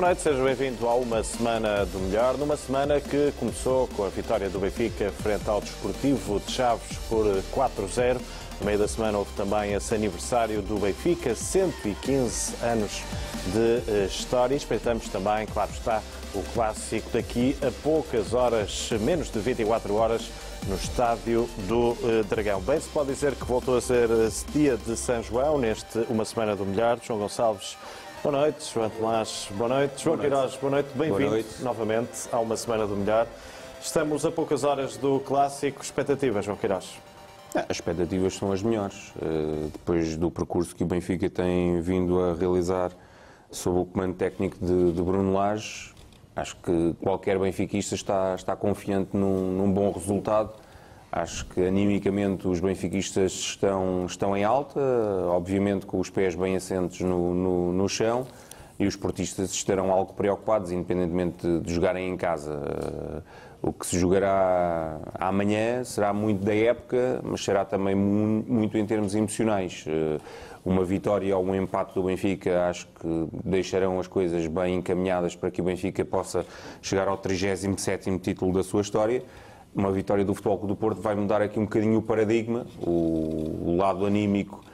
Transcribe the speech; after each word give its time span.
Boa 0.00 0.08
noite, 0.12 0.22
seja 0.22 0.42
bem-vindo 0.42 0.88
a 0.88 0.94
uma 0.94 1.22
semana 1.22 1.84
do 1.84 1.98
melhor, 1.98 2.38
numa 2.38 2.56
semana 2.56 2.98
que 3.02 3.34
começou 3.38 3.86
com 3.88 4.02
a 4.02 4.08
vitória 4.08 4.48
do 4.48 4.58
Benfica 4.58 5.12
frente 5.22 5.46
ao 5.46 5.60
Desportivo 5.60 6.40
de 6.40 6.50
Chaves 6.50 6.96
por 7.06 7.26
4-0. 7.52 8.18
No 8.58 8.64
meio 8.64 8.78
da 8.78 8.88
semana 8.88 9.18
houve 9.18 9.30
também 9.32 9.74
esse 9.74 9.94
aniversário 9.94 10.62
do 10.62 10.78
Benfica, 10.78 11.34
115 11.34 12.54
anos 12.62 13.02
de 13.52 13.92
eh, 13.92 14.06
história. 14.06 14.56
Espreitamos 14.56 15.06
também, 15.10 15.44
claro 15.44 15.70
está, 15.70 16.02
o 16.34 16.42
clássico 16.54 17.10
daqui 17.10 17.54
a 17.60 17.70
poucas 17.82 18.32
horas, 18.32 18.88
menos 19.02 19.30
de 19.30 19.38
24 19.38 19.94
horas, 19.94 20.30
no 20.66 20.76
estádio 20.76 21.46
do 21.68 21.94
eh, 22.02 22.22
Dragão. 22.22 22.62
Bem, 22.62 22.80
se 22.80 22.88
pode 22.88 23.12
dizer 23.12 23.34
que 23.34 23.44
voltou 23.44 23.76
a 23.76 23.82
ser 23.82 24.08
eh, 24.10 24.30
dia 24.50 24.78
de 24.78 24.96
São 24.96 25.22
João, 25.22 25.58
neste 25.58 25.98
Uma 26.08 26.24
Semana 26.24 26.56
do 26.56 26.64
Melhor. 26.64 26.98
João 27.02 27.18
Gonçalves, 27.18 27.76
boa 28.22 28.32
noite. 28.32 28.72
João 28.72 28.90
Tomás, 28.90 29.48
boa 29.52 29.68
noite. 29.68 30.02
João 30.02 30.18
Queiroz, 30.18 30.56
boa 30.56 30.70
noite. 30.70 30.88
Bem-vindo 30.94 31.44
novamente 31.60 32.28
a 32.30 32.38
Uma 32.38 32.56
Semana 32.56 32.86
do 32.86 32.96
Melhor. 32.96 33.26
Estamos 33.80 34.24
a 34.26 34.30
poucas 34.30 34.62
horas 34.64 34.96
do 34.96 35.20
clássico. 35.20 35.82
Expectativas, 35.82 36.44
João 36.44 36.56
Queiroz? 36.56 36.98
As 37.54 37.76
expectativas 37.76 38.34
são 38.34 38.52
as 38.52 38.62
melhores. 38.62 39.12
Depois 39.72 40.16
do 40.16 40.30
percurso 40.30 40.74
que 40.74 40.84
o 40.84 40.86
Benfica 40.86 41.28
tem 41.30 41.80
vindo 41.80 42.20
a 42.20 42.34
realizar 42.34 42.92
sob 43.50 43.80
o 43.80 43.84
comando 43.84 44.14
técnico 44.14 44.56
de, 44.60 44.92
de 44.92 45.02
Bruno 45.02 45.32
Lage, 45.32 45.92
acho 46.36 46.56
que 46.56 46.94
qualquer 47.02 47.38
benfiquista 47.38 47.96
está, 47.96 48.34
está 48.36 48.54
confiante 48.54 49.16
num, 49.16 49.52
num, 49.52 49.72
bom 49.72 49.90
resultado. 49.90 50.52
Acho 51.12 51.44
que 51.46 51.60
animicamente 51.60 52.46
os 52.46 52.60
benfiquistas 52.60 53.32
estão, 53.32 54.06
estão 54.06 54.36
em 54.36 54.44
alta, 54.44 54.80
obviamente 55.26 55.84
com 55.84 55.98
os 55.98 56.08
pés 56.08 56.36
bem 56.36 56.54
assentos 56.54 57.00
no, 57.00 57.34
no, 57.34 57.72
no 57.72 57.88
chão, 57.88 58.26
e 58.78 58.86
os 58.86 58.94
portistas 58.94 59.50
estarão 59.50 59.90
algo 59.90 60.14
preocupados, 60.14 60.70
independentemente 60.70 61.46
de, 61.46 61.60
de 61.60 61.74
jogarem 61.74 62.08
em 62.08 62.16
casa. 62.16 63.22
O 63.60 63.72
que 63.72 63.86
se 63.86 63.98
jogará 63.98 64.98
amanhã 65.18 65.84
será 65.84 66.14
muito 66.14 66.44
da 66.44 66.54
época, 66.54 67.20
mas 67.22 67.44
será 67.44 67.64
também 67.64 67.94
muito 67.94 68.78
em 68.78 68.86
termos 68.86 69.14
emocionais. 69.14 69.84
Uma 70.64 70.84
vitória 70.84 71.36
ou 71.36 71.44
um 71.44 71.54
empate 71.54 71.92
do 71.94 72.04
Benfica 72.04 72.68
acho 72.68 72.86
que 72.86 73.28
deixarão 73.44 73.98
as 73.98 74.06
coisas 74.06 74.46
bem 74.46 74.76
encaminhadas 74.76 75.34
para 75.34 75.50
que 75.50 75.60
o 75.60 75.64
Benfica 75.64 76.04
possa 76.04 76.46
chegar 76.80 77.08
ao 77.08 77.18
37º 77.18 78.20
título 78.20 78.52
da 78.52 78.62
sua 78.62 78.80
história. 78.80 79.22
Uma 79.74 79.92
vitória 79.92 80.24
do 80.24 80.34
Futebol 80.34 80.58
do 80.66 80.74
Porto 80.74 81.00
vai 81.00 81.14
mudar 81.14 81.40
aqui 81.40 81.58
um 81.58 81.64
bocadinho 81.64 81.98
o 81.98 82.02
paradigma, 82.02 82.66
o, 82.82 83.76
lado 83.76 84.04
anímico, 84.04 84.64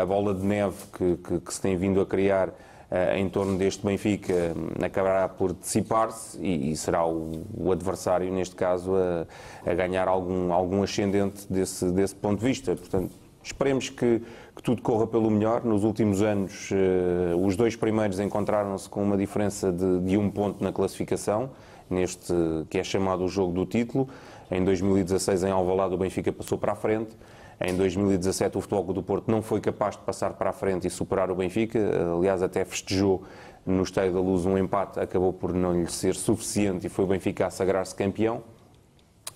a 0.00 0.04
bola 0.06 0.34
de 0.34 0.44
neve 0.44 0.76
que, 0.92 1.16
que, 1.16 1.40
que 1.40 1.54
se 1.54 1.60
tem 1.60 1.76
vindo 1.76 2.00
a 2.00 2.06
criar 2.06 2.48
uh, 2.90 3.16
em 3.16 3.28
torno 3.28 3.56
deste 3.56 3.84
Benfica 3.84 4.52
hum, 4.56 4.84
acabará 4.84 5.28
por 5.28 5.52
dissipar-se 5.54 6.38
e, 6.40 6.72
e, 6.72 6.76
será 6.76 7.06
o, 7.06 7.44
o, 7.56 7.72
adversário, 7.72 8.30
neste 8.32 8.54
caso, 8.54 8.92
a, 8.94 9.26
a, 9.70 9.74
ganhar 9.74 10.08
algum, 10.08 10.52
algum 10.52 10.82
ascendente 10.82 11.46
desse, 11.50 11.90
desse 11.92 12.14
ponto 12.14 12.40
de 12.40 12.46
vista. 12.46 12.74
Portanto, 12.74 13.12
esperemos 13.42 13.88
que, 13.90 14.22
que 14.54 14.62
tudo 14.62 14.82
corra 14.82 15.06
pelo 15.06 15.30
melhor. 15.30 15.64
Nos 15.64 15.84
últimos 15.84 16.20
anos, 16.22 16.70
uh, 16.70 17.36
os 17.44 17.56
dois 17.56 17.76
primeiros 17.76 18.18
encontraram-se 18.18 18.88
com 18.88 19.02
uma 19.02 19.16
diferença 19.16 19.72
de, 19.72 20.00
de 20.00 20.16
um 20.16 20.30
ponto 20.30 20.62
na 20.62 20.72
classificação, 20.72 21.50
neste 21.90 22.32
que 22.70 22.78
é 22.78 22.84
chamado 22.84 23.24
o 23.24 23.28
jogo 23.28 23.52
do 23.52 23.66
título. 23.66 24.08
Em 24.50 24.64
2016, 24.64 25.44
em 25.44 25.50
Alvalade, 25.50 25.94
o 25.94 25.98
Benfica 25.98 26.32
passou 26.32 26.56
para 26.56 26.72
a 26.72 26.76
frente. 26.76 27.16
Em 27.60 27.76
2017 27.76 28.56
o 28.56 28.60
Futebol 28.62 28.94
do 28.94 29.02
Porto 29.02 29.30
não 29.30 29.42
foi 29.42 29.60
capaz 29.60 29.94
de 29.94 30.02
passar 30.02 30.32
para 30.32 30.48
a 30.48 30.52
frente 30.52 30.86
e 30.86 30.90
superar 30.90 31.30
o 31.30 31.34
Benfica, 31.34 31.78
aliás 32.16 32.42
até 32.42 32.64
festejou 32.64 33.22
no 33.66 33.82
Estádio 33.82 34.14
da 34.14 34.20
Luz 34.20 34.46
um 34.46 34.56
empate, 34.56 34.98
acabou 34.98 35.30
por 35.30 35.52
não 35.52 35.78
lhe 35.78 35.90
ser 35.92 36.14
suficiente 36.14 36.86
e 36.86 36.88
foi 36.88 37.04
o 37.04 37.08
Benfica 37.08 37.46
a 37.46 37.50
sagrar-se 37.50 37.94
campeão. 37.94 38.42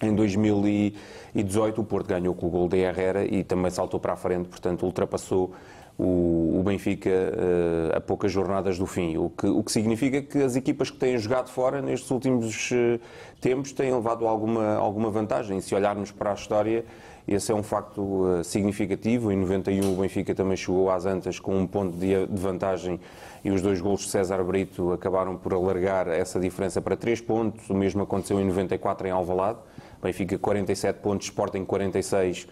Em 0.00 0.14
2018 0.14 1.82
o 1.82 1.84
Porto 1.84 2.08
ganhou 2.08 2.34
com 2.34 2.46
o 2.46 2.50
gol 2.50 2.66
de 2.66 2.78
Herrera 2.78 3.26
e 3.26 3.44
também 3.44 3.70
saltou 3.70 4.00
para 4.00 4.14
a 4.14 4.16
frente, 4.16 4.48
portanto 4.48 4.84
ultrapassou 4.86 5.52
o, 5.98 6.62
Benfica 6.64 7.10
uh, 7.10 7.96
a 7.96 8.00
poucas 8.00 8.32
jornadas 8.32 8.78
do 8.78 8.86
fim, 8.86 9.16
o 9.16 9.30
que, 9.30 9.46
o 9.46 9.62
que 9.62 9.70
significa 9.70 10.22
que 10.22 10.38
as 10.42 10.56
equipas 10.56 10.90
que 10.90 10.96
têm 10.96 11.16
jogado 11.18 11.48
fora 11.48 11.80
nestes 11.80 12.10
últimos 12.10 12.70
uh, 12.72 12.98
tempos 13.40 13.70
têm 13.70 13.92
levado 13.92 14.26
alguma, 14.26 14.74
alguma 14.74 15.10
vantagem. 15.10 15.60
Se 15.60 15.74
olharmos 15.74 16.10
para 16.10 16.30
a 16.30 16.34
história, 16.34 16.84
esse 17.28 17.52
é 17.52 17.54
um 17.54 17.62
facto 17.62 18.00
uh, 18.00 18.42
significativo. 18.42 19.30
Em 19.30 19.36
91 19.36 19.92
o 19.92 20.00
Benfica 20.00 20.34
também 20.34 20.56
chegou 20.56 20.90
às 20.90 21.06
Antas 21.06 21.38
com 21.38 21.56
um 21.56 21.66
ponto 21.66 21.96
de, 21.96 22.26
de 22.26 22.40
vantagem 22.40 22.98
e 23.44 23.50
os 23.50 23.62
dois 23.62 23.80
gols 23.80 24.00
de 24.00 24.08
César 24.08 24.42
Brito 24.42 24.92
acabaram 24.92 25.36
por 25.36 25.52
alargar 25.52 26.08
essa 26.08 26.40
diferença 26.40 26.80
para 26.80 26.96
3 26.96 27.20
pontos. 27.20 27.70
O 27.70 27.74
mesmo 27.74 28.02
aconteceu 28.02 28.40
em 28.40 28.44
94 28.44 29.06
em 29.06 29.10
Alvalade. 29.10 29.58
Benfica 30.02 30.38
47 30.38 30.98
pontos, 31.00 31.26
Sporting 31.28 31.64
46. 31.64 32.48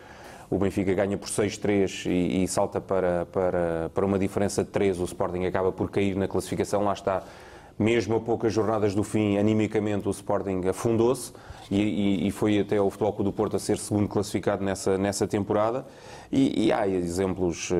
O 0.52 0.58
Benfica 0.58 0.92
ganha 0.92 1.16
por 1.16 1.30
6-3 1.30 2.04
e, 2.10 2.44
e, 2.44 2.46
salta 2.46 2.78
para, 2.78 3.24
para, 3.32 3.90
para 3.94 4.04
uma 4.04 4.18
diferença 4.18 4.62
de 4.62 4.68
3. 4.68 5.00
O 5.00 5.04
Sporting 5.04 5.46
acaba 5.46 5.72
por 5.72 5.90
cair 5.90 6.14
na 6.14 6.28
classificação. 6.28 6.84
Lá 6.84 6.92
está, 6.92 7.22
mesmo 7.78 8.16
a 8.16 8.20
poucas 8.20 8.52
jornadas 8.52 8.94
do 8.94 9.02
fim, 9.02 9.38
animicamente 9.38 10.06
o 10.06 10.10
Sporting 10.10 10.60
afundou-se 10.68 11.32
e, 11.70 12.26
e, 12.26 12.30
foi 12.30 12.58
até 12.58 12.78
o 12.78 12.90
Futebol 12.90 13.14
Clube 13.14 13.30
do 13.30 13.34
Porto 13.34 13.56
a 13.56 13.58
ser 13.58 13.78
segundo 13.78 14.06
classificado 14.08 14.62
nessa, 14.62 14.98
nessa 14.98 15.26
temporada. 15.26 15.86
E, 16.30 16.66
e 16.66 16.70
há 16.70 16.86
exemplos 16.86 17.70
uh, 17.70 17.74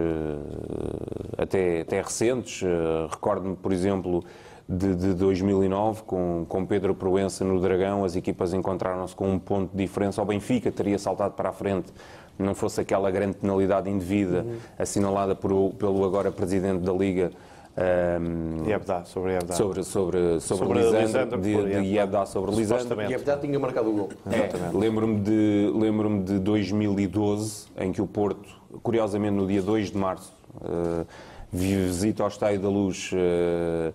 até, 1.37 1.83
até 1.83 2.00
recentes. 2.00 2.62
Uh, 2.62 3.06
Recordo-me, 3.10 3.54
por 3.54 3.71
exemplo, 3.71 4.25
de, 4.66 4.94
de 4.94 5.12
2009, 5.12 6.04
com, 6.04 6.47
com 6.49 6.65
Pedro 6.65 6.94
Proença 6.94 7.44
no 7.44 7.60
Dragão, 7.60 8.03
as 8.03 8.16
equipas 8.16 8.54
encontraram-se 8.54 9.15
com 9.15 9.31
um 9.31 9.39
ponto 9.39 9.71
de 9.72 9.77
diferença. 9.77 10.22
O 10.22 10.25
Benfica 10.25 10.72
teria 10.72 10.99
saltado 10.99 11.34
para 11.34 11.50
a 11.50 11.53
frente 11.53 11.93
não 12.42 12.54
fosse 12.54 12.80
aquela 12.80 13.10
grande 13.10 13.36
penalidade 13.36 13.88
indevida 13.88 14.42
uhum. 14.42 14.56
assinalada 14.78 15.34
por, 15.34 15.72
pelo 15.75 16.04
agora 16.04 16.30
Presidente 16.30 16.80
da 16.80 16.92
Liga 16.92 17.30
um, 17.75 18.69
Iebda, 18.69 19.04
sobre 19.06 19.32
Iebda. 19.32 19.54
Sobre, 19.54 19.82
sobre, 19.82 20.41
sobre, 20.41 20.66
sobre 20.66 20.78
Lisandro, 20.78 21.00
Lisandro, 21.00 21.41
de, 21.41 22.20
de 22.20 22.28
sobre 22.28 22.54
Lisandro. 22.54 23.00
Iebda 23.03 23.36
tinha 23.38 23.58
marcado 23.58 23.88
o 23.88 23.92
gol. 23.94 24.08
É, 24.26 24.76
Lembro-me 24.76 25.20
de, 25.20 25.72
lembro 25.75 26.22
de 26.22 26.38
2012, 26.38 27.69
em 27.78 27.91
que 27.91 28.03
o 28.03 28.06
Porto, 28.06 28.48
curiosamente 28.82 29.34
no 29.34 29.47
dia 29.47 29.62
2 29.62 29.91
de 29.91 29.97
março, 29.97 30.34
uh, 30.56 31.06
visita 31.50 32.22
ao 32.22 32.28
Estádio 32.28 32.60
da 32.60 32.69
Luz, 32.69 33.10
uh, 33.12 33.94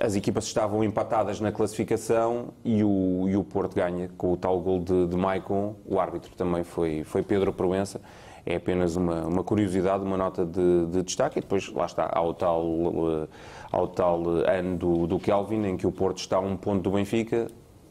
as 0.00 0.14
equipas 0.16 0.44
estavam 0.44 0.84
empatadas 0.84 1.40
na 1.40 1.50
classificação 1.50 2.48
e 2.64 2.84
o, 2.84 3.26
e 3.28 3.36
o 3.36 3.44
Porto 3.44 3.74
ganha 3.74 4.10
com 4.16 4.32
o 4.32 4.36
tal 4.36 4.60
gol 4.60 4.80
de, 4.80 5.06
de 5.06 5.16
Maicon. 5.16 5.76
O 5.86 5.98
árbitro 5.98 6.34
também 6.36 6.64
foi, 6.64 7.04
foi 7.04 7.22
Pedro 7.22 7.52
Proença 7.52 8.00
é 8.48 8.56
apenas 8.56 8.96
uma, 8.96 9.26
uma 9.26 9.44
curiosidade, 9.44 10.02
uma 10.02 10.16
nota 10.16 10.46
de, 10.46 10.86
de, 10.86 11.02
destaque. 11.02 11.38
E 11.38 11.42
depois, 11.42 11.70
lá 11.70 11.84
está, 11.84 12.10
ao 12.10 12.32
tal, 12.32 12.64
eh, 12.64 13.28
ao 13.70 13.86
tal 13.86 14.26
ano 14.26 14.78
do, 14.78 15.06
do 15.06 15.18
Kelvin, 15.18 15.66
em 15.66 15.76
que 15.76 15.86
o 15.86 15.92
Porto 15.92 16.16
está 16.18 16.38
a 16.38 16.40
um 16.40 16.56
ponto 16.56 16.82
do 16.82 16.92
Benfica, 16.92 17.48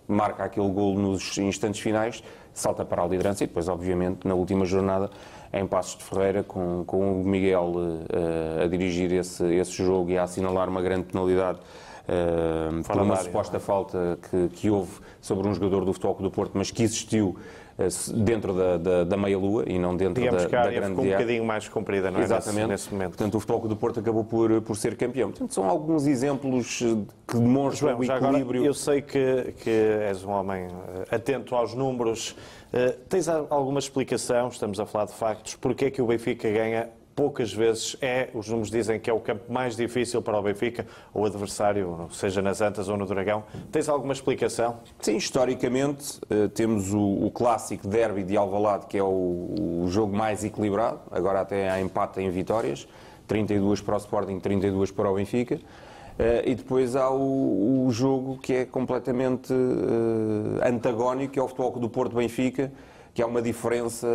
marca 0.07 0.43
aquele 0.43 0.69
gol 0.69 0.97
nos 0.97 1.37
instantes 1.37 1.79
finais, 1.79 2.23
salta 2.53 2.83
para 2.83 3.03
a 3.03 3.07
liderança 3.07 3.43
e 3.43 3.47
depois, 3.47 3.67
obviamente, 3.67 4.27
na 4.27 4.33
última 4.33 4.65
jornada, 4.65 5.11
em 5.53 5.67
Passos 5.67 5.95
de 5.95 6.03
Ferreira, 6.03 6.43
com, 6.43 6.83
com 6.87 7.21
o 7.21 7.23
Miguel 7.23 7.73
uh, 7.75 8.63
a 8.63 8.67
dirigir 8.67 9.13
esse, 9.13 9.45
esse 9.53 9.71
jogo 9.73 10.09
e 10.09 10.17
a 10.17 10.23
assinalar 10.23 10.67
uma 10.67 10.81
grande 10.81 11.03
penalidade 11.03 11.59
uh, 12.07 12.83
por 12.83 13.01
uma 13.01 13.15
suposta 13.17 13.59
falta 13.59 14.17
que, 14.29 14.49
que 14.49 14.69
houve 14.69 14.91
sobre 15.21 15.47
um 15.47 15.53
jogador 15.53 15.85
do 15.85 15.93
Futebol 15.93 16.15
do 16.15 16.31
Porto, 16.31 16.51
mas 16.55 16.71
que 16.71 16.83
existiu 16.83 17.37
eh, 17.77 17.89
dentro 18.15 18.53
da, 18.53 18.77
da, 18.77 19.03
da 19.03 19.17
meia-lua 19.17 19.63
e 19.67 19.77
não 19.77 19.95
dentro 19.95 20.15
Digamos 20.15 20.43
da, 20.43 20.49
que 20.49 20.55
a 20.55 20.63
da 20.63 20.71
grande 20.71 20.89
ficou 20.89 21.05
um 21.05 21.09
bocadinho 21.09 21.45
mais 21.45 21.69
comprida, 21.69 22.09
não 22.09 22.19
é? 22.19 22.23
Exatamente. 22.23 22.67
Nesse, 22.67 22.91
momento. 22.91 23.09
Portanto, 23.09 23.35
o 23.35 23.39
Futebol 23.39 23.67
do 23.67 23.75
Porto 23.75 23.99
acabou 23.99 24.23
por, 24.23 24.61
por 24.63 24.75
ser 24.75 24.97
campeão. 24.97 25.29
Portanto, 25.29 25.53
são 25.53 25.63
alguns 25.69 26.07
exemplos 26.07 26.79
que 27.27 27.37
demonstram 27.37 27.89
João, 27.89 27.99
o 27.99 28.03
equilíbrio. 28.03 28.61
Agora, 28.61 28.65
eu 28.65 28.73
sei 28.73 29.01
que, 29.03 29.53
que 29.59 29.69
és 29.69 30.23
um 30.23 30.31
homem 30.31 30.65
eh, 30.65 31.15
atento 31.15 31.55
aos 31.55 31.75
números. 31.75 32.35
Uh, 32.73 32.97
tens 33.07 33.29
alguma 33.29 33.79
explicação, 33.79 34.49
estamos 34.49 34.79
a 34.79 34.85
falar 34.85 35.05
de 35.05 35.13
factos, 35.13 35.55
porque 35.55 35.85
é 35.85 35.91
que 35.91 36.01
o 36.01 36.07
Benfica 36.07 36.49
ganha 36.51 36.89
poucas 37.17 37.51
vezes 37.51 37.97
é, 37.99 38.29
os 38.31 38.47
números 38.47 38.69
dizem 38.69 38.99
que 38.99 39.09
é 39.09 39.13
o 39.13 39.19
campo 39.19 39.51
mais 39.51 39.75
difícil 39.75 40.21
para 40.21 40.37
o 40.37 40.41
Benfica, 40.43 40.85
ou 41.11 41.25
adversário, 41.25 42.07
seja 42.11 42.43
nas 42.43 42.61
Antas 42.61 42.87
ou 42.89 42.95
no 42.95 43.07
Dragão. 43.07 43.43
Tens 43.71 43.89
alguma 43.89 44.13
explicação? 44.13 44.77
Sim, 45.01 45.17
historicamente 45.17 46.19
eh, 46.29 46.47
temos 46.49 46.93
o, 46.93 47.25
o 47.25 47.31
clássico 47.31 47.87
derby 47.87 48.23
de 48.23 48.37
Alvalade, 48.37 48.85
que 48.85 48.99
é 48.99 49.03
o, 49.03 49.07
o, 49.07 49.85
jogo 49.87 50.15
mais 50.15 50.43
equilibrado, 50.43 50.99
agora 51.09 51.41
até 51.41 51.67
há 51.71 51.81
empate 51.81 52.21
em 52.21 52.29
vitórias, 52.29 52.87
32 53.27 53.81
para 53.81 53.95
o 53.95 53.97
Sporting, 53.97 54.39
32 54.39 54.91
para 54.91 55.09
o 55.09 55.15
Benfica. 55.15 55.55
Uh, 55.55 56.41
e 56.45 56.53
depois 56.53 56.95
há 56.95 57.09
o, 57.09 57.87
o, 57.87 57.91
jogo 57.91 58.37
que 58.37 58.53
é 58.53 58.65
completamente 58.65 59.51
uh, 59.51 60.67
antagónico, 60.67 61.33
que 61.33 61.39
é 61.39 61.41
o 61.41 61.47
Futebol 61.47 61.79
do 61.79 61.89
Porto 61.89 62.15
Benfica, 62.15 62.71
que 63.17 63.23
há 63.23 63.25
uma 63.25 63.41
diferença 63.41 64.07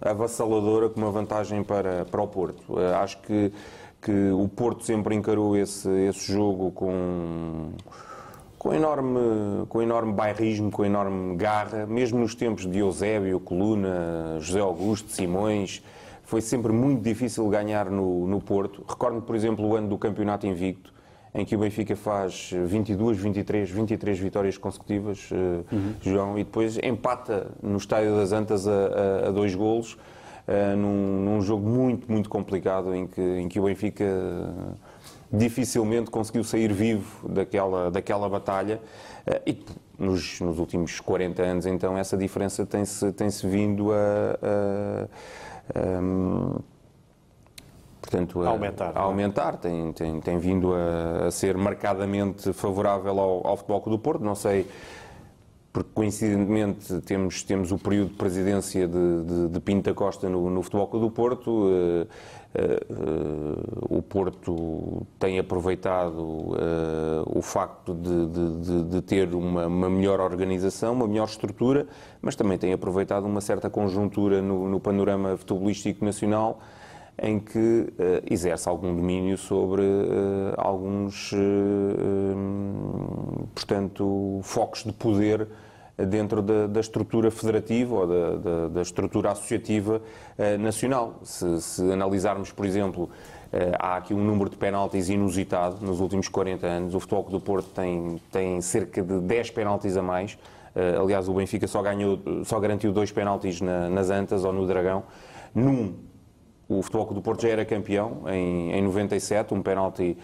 avassaladora 0.00 0.88
com 0.88 0.98
uma 0.98 1.10
vantagem 1.10 1.62
para, 1.62 2.06
para 2.06 2.22
o 2.22 2.26
Porto. 2.26 2.80
Eh, 2.80 2.94
acho 2.94 3.20
que, 3.20 3.52
que 4.00 4.30
o 4.30 4.48
Porto 4.48 4.82
sempre 4.82 5.14
encarou 5.14 5.54
esse, 5.54 5.90
esse 6.08 6.32
jogo 6.32 6.70
com, 6.70 7.72
com, 8.58 8.72
enorme, 8.72 9.66
com 9.68 9.82
enorme 9.82 10.14
bairrismo, 10.14 10.70
com 10.70 10.86
enorme 10.86 11.36
garra, 11.36 11.84
mesmo 11.84 12.18
nos 12.18 12.34
tempos 12.34 12.66
de 12.66 12.78
Eusébio, 12.78 13.38
Coluna, 13.40 14.38
José 14.40 14.60
Augusto, 14.60 15.12
Simões, 15.12 15.82
foi 16.22 16.40
sempre 16.40 16.72
muito 16.72 17.02
difícil 17.02 17.46
ganhar 17.50 17.90
no, 17.90 18.26
no 18.26 18.40
Porto. 18.40 18.82
Recordo, 18.88 19.20
por 19.20 19.36
exemplo, 19.36 19.66
o 19.66 19.76
ano 19.76 19.88
do 19.88 19.98
campeonato 19.98 20.46
invicto, 20.46 20.94
em 21.34 21.44
que 21.44 21.54
o 21.54 21.58
Benfica 21.58 21.94
faz 21.94 22.50
22, 22.52 23.18
23, 23.18 23.70
23 23.70 24.18
vitórias 24.18 24.58
consecutivas, 24.58 25.28
eh, 25.32 25.74
uhum. 25.74 25.94
João, 26.00 26.38
e 26.38 26.44
depois 26.44 26.78
empata 26.82 27.52
no 27.62 27.76
Estádio 27.76 28.16
das 28.16 28.32
Antas 28.32 28.66
a, 28.66 28.72
a, 28.72 29.28
a 29.28 29.30
dois 29.30 29.54
golos, 29.54 29.94
uh, 29.94 30.76
num, 30.76 31.24
num, 31.24 31.40
jogo 31.40 31.68
muito, 31.68 32.10
muito 32.10 32.28
complicado, 32.28 32.94
em 32.94 33.06
que, 33.06 33.20
em 33.20 33.48
que 33.48 33.60
o 33.60 33.64
Benfica 33.64 34.04
dificilmente 35.32 36.10
conseguiu 36.10 36.42
sair 36.42 36.72
vivo 36.72 37.28
daquela, 37.28 37.90
daquela 37.90 38.28
batalha. 38.28 38.80
E 39.46 39.56
nos, 39.96 40.40
nos, 40.40 40.58
últimos 40.58 40.98
40 40.98 41.42
anos, 41.42 41.66
então, 41.66 41.96
essa 41.96 42.16
diferença 42.16 42.66
tem-se 42.66 43.12
tem 43.12 43.30
-se 43.30 43.46
vindo 43.46 43.92
a, 43.92 45.06
a 45.72 46.00
portanto, 48.10 48.42
a, 48.42 48.48
aumentar, 48.48 48.92
a 48.94 49.00
aumentar. 49.00 49.56
Tem, 49.56 49.92
tem, 49.92 50.20
tem 50.20 50.38
vindo 50.38 50.74
a, 50.74 51.28
a, 51.28 51.30
ser 51.30 51.56
marcadamente 51.56 52.52
favorável 52.52 53.18
ao, 53.18 53.46
ao 53.46 53.56
Futebol 53.56 53.80
Clube 53.80 53.98
do 53.98 54.02
Porto. 54.02 54.24
Não 54.24 54.34
sei, 54.34 54.66
porque 55.72 55.90
coincidentemente 55.94 57.00
temos, 57.02 57.44
temos 57.44 57.70
o 57.70 57.78
período 57.78 58.10
de 58.10 58.16
presidência 58.16 58.88
de, 58.88 59.24
de, 59.24 59.48
de 59.48 59.60
Pinto 59.60 59.88
da 59.88 59.94
Costa 59.94 60.28
no, 60.28 60.50
no 60.50 60.62
Futebol 60.62 60.88
Clube 60.88 61.06
do 61.06 61.12
Porto. 61.12 61.50
Uh, 61.50 62.06
uh, 62.56 63.94
uh, 63.94 63.98
o 63.98 64.02
Porto 64.02 65.06
tem 65.20 65.38
aproveitado 65.38 66.56
o 67.26 67.40
facto 67.40 67.94
de, 67.94 68.26
de, 68.26 68.84
de 68.84 69.02
ter 69.02 69.32
uma, 69.32 69.68
uma, 69.68 69.88
melhor 69.88 70.20
organização, 70.20 70.92
uma 70.92 71.06
melhor 71.06 71.28
estrutura, 71.28 71.86
mas 72.20 72.34
também 72.34 72.58
tem 72.58 72.72
aproveitado 72.72 73.24
uma 73.24 73.40
certa 73.40 73.70
conjuntura 73.70 74.42
no, 74.42 74.68
no 74.68 74.80
panorama 74.80 75.36
futebolístico 75.36 76.04
nacional 76.04 76.60
em 77.22 77.38
que 77.38 77.58
uh, 77.58 78.22
exerce 78.30 78.66
algum 78.68 78.94
domínio 78.94 79.36
sobre 79.36 79.82
uh, 79.82 80.54
alguns, 80.56 81.32
uh, 81.32 81.36
portanto, 83.54 84.40
focos 84.42 84.84
de 84.84 84.92
poder 84.92 85.46
dentro 86.08 86.40
da, 86.40 86.66
da 86.66 86.80
estrutura 86.80 87.30
federativa 87.30 87.94
ou 87.94 88.06
da, 88.06 88.36
da, 88.36 88.68
da 88.68 88.80
estrutura 88.80 89.32
associativa 89.32 90.00
nacional. 90.58 91.20
Se, 91.22 91.60
se, 91.60 91.92
analisarmos, 91.92 92.50
por 92.50 92.64
exemplo, 92.64 93.10
há 93.78 93.96
aqui 93.96 94.14
um 94.14 94.24
número 94.24 94.48
de 94.48 94.56
penaltis 94.56 95.10
inusitado 95.10 95.84
nos 95.84 96.00
últimos 96.00 96.26
40 96.26 96.66
anos. 96.66 96.94
O 96.94 97.00
Futebol 97.00 97.24
do 97.24 97.38
Porto 97.38 97.68
tem, 97.74 98.18
tem 98.32 98.62
cerca 98.62 99.02
de 99.02 99.20
10 99.20 99.50
penaltis 99.50 99.94
a 99.94 100.00
mais. 100.00 100.38
aliás, 100.98 101.28
o 101.28 101.34
Benfica 101.34 101.66
só, 101.66 101.82
ganhou, 101.82 102.18
só 102.46 102.58
garantiu 102.58 102.94
dois 102.94 103.12
penaltis 103.12 103.60
na, 103.60 103.90
nas 103.90 104.08
Antas 104.08 104.42
ou 104.42 104.54
no 104.54 104.66
Dragão. 104.66 105.02
Num 105.54 105.92
o 106.70 106.82
Futebol 106.82 107.06
Clube 107.06 107.20
do 107.20 107.24
Porto 107.24 107.42
já 107.42 107.48
era 107.48 107.64
campeão 107.64 108.22
em, 108.28 108.72
em 108.72 108.82
97, 108.82 109.52
um 109.52 109.60
penalti 109.60 110.16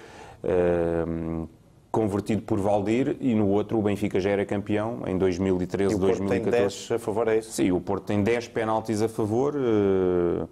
uh, 0.45 1.49
convertido 1.91 2.43
por 2.43 2.61
Valdir, 2.61 3.17
e 3.21 3.35
no 3.35 3.49
outro 3.49 3.77
o 3.79 3.83
Benfica 3.83 4.21
já 4.21 4.31
era 4.31 4.47
campeão 4.47 5.03
em 5.07 5.19
2013, 5.19 5.93
e 5.93 5.97
o 5.97 5.99
Porto 5.99 6.19
2014. 6.19 6.31
tem 6.41 6.61
10 6.63 6.91
a 6.93 6.99
favor, 7.05 7.29
é 7.29 7.39
isso? 7.39 7.51
Sim, 7.51 7.73
o 7.73 7.81
Porto 7.81 8.05
tem 8.05 8.23
10 8.23 8.49
penaltis 8.49 9.03
a 9.03 9.09
favor. 9.09 9.57
Uh, 9.57 10.49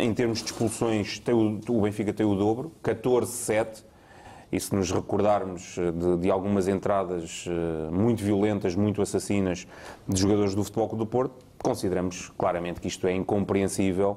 em 0.00 0.12
termos 0.14 0.38
de 0.38 0.46
expulsões, 0.46 1.22
o, 1.28 1.72
o, 1.72 1.82
Benfica 1.82 2.12
tem 2.12 2.24
o 2.24 2.34
dobro, 2.34 2.72
14-7. 2.82 3.84
E 4.50 4.58
se 4.58 4.74
nos 4.74 4.90
recordarmos 4.92 5.76
eh, 5.76 5.90
de, 5.90 6.16
de 6.18 6.30
algumas 6.30 6.68
entradas 6.68 7.46
uh, 7.46 7.92
muito 7.92 8.22
violentas, 8.22 8.76
muito 8.76 9.02
assassinas 9.02 9.66
de 10.08 10.20
jogadores 10.20 10.54
do 10.54 10.62
Futebol 10.62 10.88
Clube 10.88 11.04
do 11.04 11.10
Porto, 11.10 11.44
consideramos 11.58 12.32
claramente 12.38 12.80
que 12.80 12.86
isto 12.86 13.08
é 13.08 13.12
incompreensível 13.12 14.16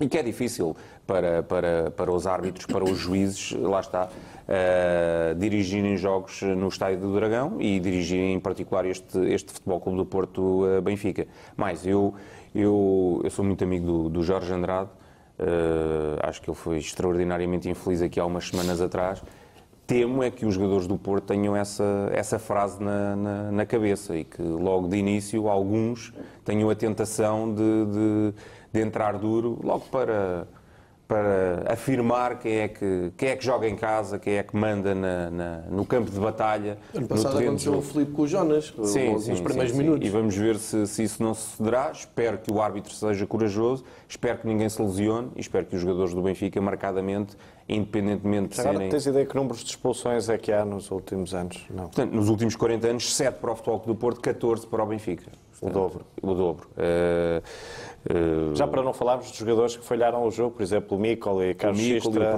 e 0.00 0.08
que 0.08 0.18
é 0.18 0.22
difícil 0.22 0.76
para, 1.06 1.42
para, 1.42 1.90
para 1.90 2.12
os 2.12 2.26
árbitros, 2.26 2.66
para 2.66 2.84
os 2.84 2.98
juízes, 2.98 3.52
lá 3.52 3.80
está, 3.80 4.08
uh, 4.08 5.34
dirigirem 5.34 5.96
jogos 5.96 6.42
no 6.42 6.68
Estádio 6.68 7.00
do 7.00 7.14
Dragão 7.14 7.60
e 7.60 7.78
dirigirem 7.78 8.34
em 8.34 8.40
particular 8.40 8.86
este, 8.86 9.18
este 9.26 9.52
Futebol 9.52 9.80
Clube 9.80 9.98
do 9.98 10.06
Porto 10.06 10.64
uh, 10.64 10.82
Benfica. 10.82 11.26
Mas 11.56 11.86
eu, 11.86 12.14
eu, 12.54 13.20
eu 13.22 13.30
sou 13.30 13.44
muito 13.44 13.62
amigo 13.64 13.86
do, 13.86 14.08
do 14.08 14.22
Jorge 14.22 14.52
Andrade, 14.52 14.90
uh, 15.38 16.18
acho 16.22 16.40
que 16.40 16.48
ele 16.48 16.56
foi 16.56 16.78
extraordinariamente 16.78 17.68
infeliz 17.68 18.00
aqui 18.00 18.18
há 18.18 18.24
umas 18.24 18.48
semanas 18.48 18.80
atrás. 18.80 19.22
Temo 19.86 20.22
é 20.22 20.30
que 20.30 20.46
os 20.46 20.54
jogadores 20.54 20.86
do 20.86 20.96
Porto 20.96 21.26
tenham 21.26 21.54
essa, 21.54 22.08
essa 22.10 22.38
frase 22.38 22.82
na, 22.82 23.14
na, 23.14 23.52
na 23.52 23.66
cabeça 23.66 24.16
e 24.16 24.24
que 24.24 24.40
logo 24.40 24.88
de 24.88 24.96
início 24.96 25.46
alguns 25.46 26.14
tenham 26.42 26.70
a 26.70 26.74
tentação 26.74 27.52
de, 27.52 27.84
de 27.92 28.34
de 28.74 28.80
entrar 28.80 29.16
duro, 29.16 29.60
logo 29.62 29.84
para, 29.88 30.48
para 31.06 31.72
afirmar 31.72 32.40
quem 32.40 32.56
é, 32.56 32.66
que, 32.66 33.12
quem 33.16 33.28
é 33.28 33.36
que 33.36 33.44
joga 33.44 33.68
em 33.68 33.76
casa, 33.76 34.18
quem 34.18 34.34
é 34.34 34.42
que 34.42 34.56
manda 34.56 34.92
na, 34.92 35.30
na, 35.30 35.56
no 35.70 35.86
campo 35.86 36.10
de 36.10 36.18
batalha. 36.18 36.76
Ano 36.92 37.06
passado 37.06 37.38
aconteceu 37.38 37.72
o 37.78 37.80
Filipe 37.80 38.10
com 38.10 38.22
o 38.22 38.26
Jonas, 38.26 38.74
sim, 38.82 39.16
sim, 39.20 39.30
nos 39.30 39.40
primeiros 39.40 39.70
sim, 39.70 39.78
minutos. 39.78 40.04
E 40.04 40.10
vamos 40.10 40.36
ver 40.36 40.56
se, 40.56 40.88
se 40.88 41.04
isso 41.04 41.22
não 41.22 41.34
se 41.34 41.56
cederá. 41.56 41.92
Espero 41.92 42.38
que 42.38 42.52
o 42.52 42.60
árbitro 42.60 42.92
seja 42.92 43.24
corajoso, 43.28 43.84
espero 44.08 44.38
que 44.38 44.46
ninguém 44.48 44.68
se 44.68 44.82
lesione 44.82 45.30
e 45.36 45.40
espero 45.40 45.66
que 45.66 45.76
os 45.76 45.80
jogadores 45.80 46.12
do 46.12 46.20
Benfica, 46.20 46.60
marcadamente, 46.60 47.36
independentemente 47.68 48.56
de 48.56 48.60
Agora, 48.60 48.78
serem... 48.78 48.90
tens 48.90 49.06
ideia 49.06 49.24
que 49.24 49.36
números 49.36 49.62
de 49.62 49.70
expulsões 49.70 50.28
é 50.28 50.36
que 50.36 50.50
há 50.50 50.64
nos 50.64 50.90
últimos 50.90 51.32
anos? 51.32 51.64
Não. 51.70 51.84
Portanto, 51.84 52.12
nos 52.12 52.28
últimos 52.28 52.56
40 52.56 52.88
anos, 52.88 53.14
7 53.14 53.38
para 53.38 53.52
o 53.52 53.54
Futebol 53.54 53.78
do 53.86 53.94
Porto, 53.94 54.20
14 54.20 54.66
para 54.66 54.82
o 54.82 54.86
Benfica. 54.86 55.43
O 55.64 55.70
dobro. 55.70 56.04
O 56.22 56.34
dobro. 56.34 56.68
Uh, 56.76 57.42
uh, 58.12 58.54
Já 58.54 58.66
para 58.66 58.82
não 58.82 58.92
falarmos 58.92 59.30
dos 59.30 59.38
jogadores 59.38 59.76
que 59.76 59.84
falharam 59.84 60.26
o 60.26 60.30
jogo, 60.30 60.56
por 60.56 60.62
exemplo, 60.62 60.96
o 60.96 61.00
Mikol 61.00 61.42
e 61.42 61.54
Carlos 61.54 61.80
o 61.80 61.82
Mikol, 61.82 62.12
Xistra, 62.12 62.30
o 62.30 62.36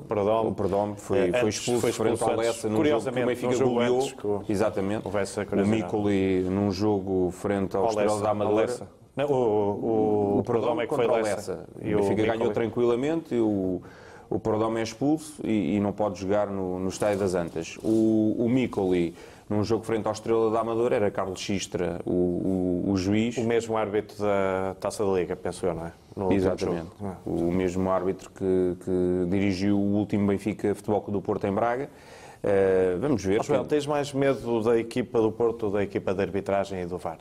Perdome, 0.00 0.48
o 0.48 0.54
Perdome 0.54 0.94
foi, 0.96 1.32
foi 1.32 1.48
expulso, 1.50 1.80
foi 1.80 1.90
expulso 1.90 2.16
frente 2.16 2.22
ao 2.22 2.36
Lessa 2.36 2.68
num 2.68 2.84
jogo 2.84 3.12
que 3.12 3.22
o 3.22 3.26
Benfica 3.26 3.64
goleou. 3.64 4.42
Exatamente. 4.48 5.06
O 5.06 5.66
Mikol 5.66 6.04
num 6.50 6.70
jogo 6.70 7.30
frente 7.30 7.76
ao 7.76 7.86
Estrela 7.88 8.20
da 8.20 8.30
Amadora. 8.30 8.88
Não, 9.14 9.26
o, 9.26 9.34
o, 9.34 10.36
o, 10.36 10.38
o 10.38 10.42
Perdome 10.42 10.84
é 10.84 10.86
que 10.86 10.94
foi 10.94 11.06
Lessa. 11.06 11.66
E 11.82 11.94
o 11.94 11.98
Benfica 11.98 12.34
ganhou 12.34 12.50
tranquilamente. 12.50 13.34
E 13.34 13.40
o, 13.40 13.82
o 14.34 14.40
Prodome 14.40 14.80
é 14.80 14.82
expulso 14.82 15.34
e, 15.44 15.76
e, 15.76 15.80
não 15.80 15.92
pode 15.92 16.18
jogar 16.18 16.46
no, 16.46 16.78
no 16.78 16.88
Estádio 16.88 17.18
das 17.18 17.34
Antas. 17.34 17.78
O, 17.82 18.34
o 18.38 18.48
Micoli, 18.48 19.14
num 19.48 19.62
jogo 19.62 19.84
frente 19.84 20.06
ao 20.06 20.12
Estrela 20.12 20.50
da 20.50 20.60
Amadora, 20.60 20.96
era 20.96 21.10
Carlos 21.10 21.38
Xistra, 21.38 22.00
o, 22.06 22.10
o, 22.10 22.90
o, 22.92 22.96
juiz. 22.96 23.36
O 23.36 23.44
mesmo 23.44 23.76
árbitro 23.76 24.16
da 24.18 24.74
Taça 24.80 25.04
da 25.04 25.12
Liga, 25.12 25.36
penso 25.36 25.66
eu, 25.66 25.74
não 25.74 25.86
é? 25.86 25.92
No 26.16 26.32
Exatamente. 26.32 26.88
Ah. 27.02 27.16
O 27.26 27.52
mesmo 27.52 27.90
árbitro 27.90 28.30
que, 28.30 28.76
que, 28.84 29.26
dirigiu 29.28 29.78
o 29.78 29.96
último 29.96 30.26
Benfica 30.26 30.74
Futebol 30.74 31.04
do 31.08 31.20
Porto 31.20 31.46
em 31.46 31.52
Braga. 31.52 31.90
Uh, 32.42 32.98
vamos 32.98 33.24
ver. 33.24 33.40
Mas, 33.46 33.66
tens 33.68 33.86
mais 33.86 34.12
medo 34.12 34.62
da 34.62 34.76
equipa 34.78 35.20
do 35.20 35.30
Porto 35.30 35.66
ou 35.66 35.72
da 35.72 35.82
equipa 35.82 36.12
de 36.12 36.22
arbitragem 36.22 36.82
e 36.82 36.86
do 36.86 36.98
VAR? 36.98 37.18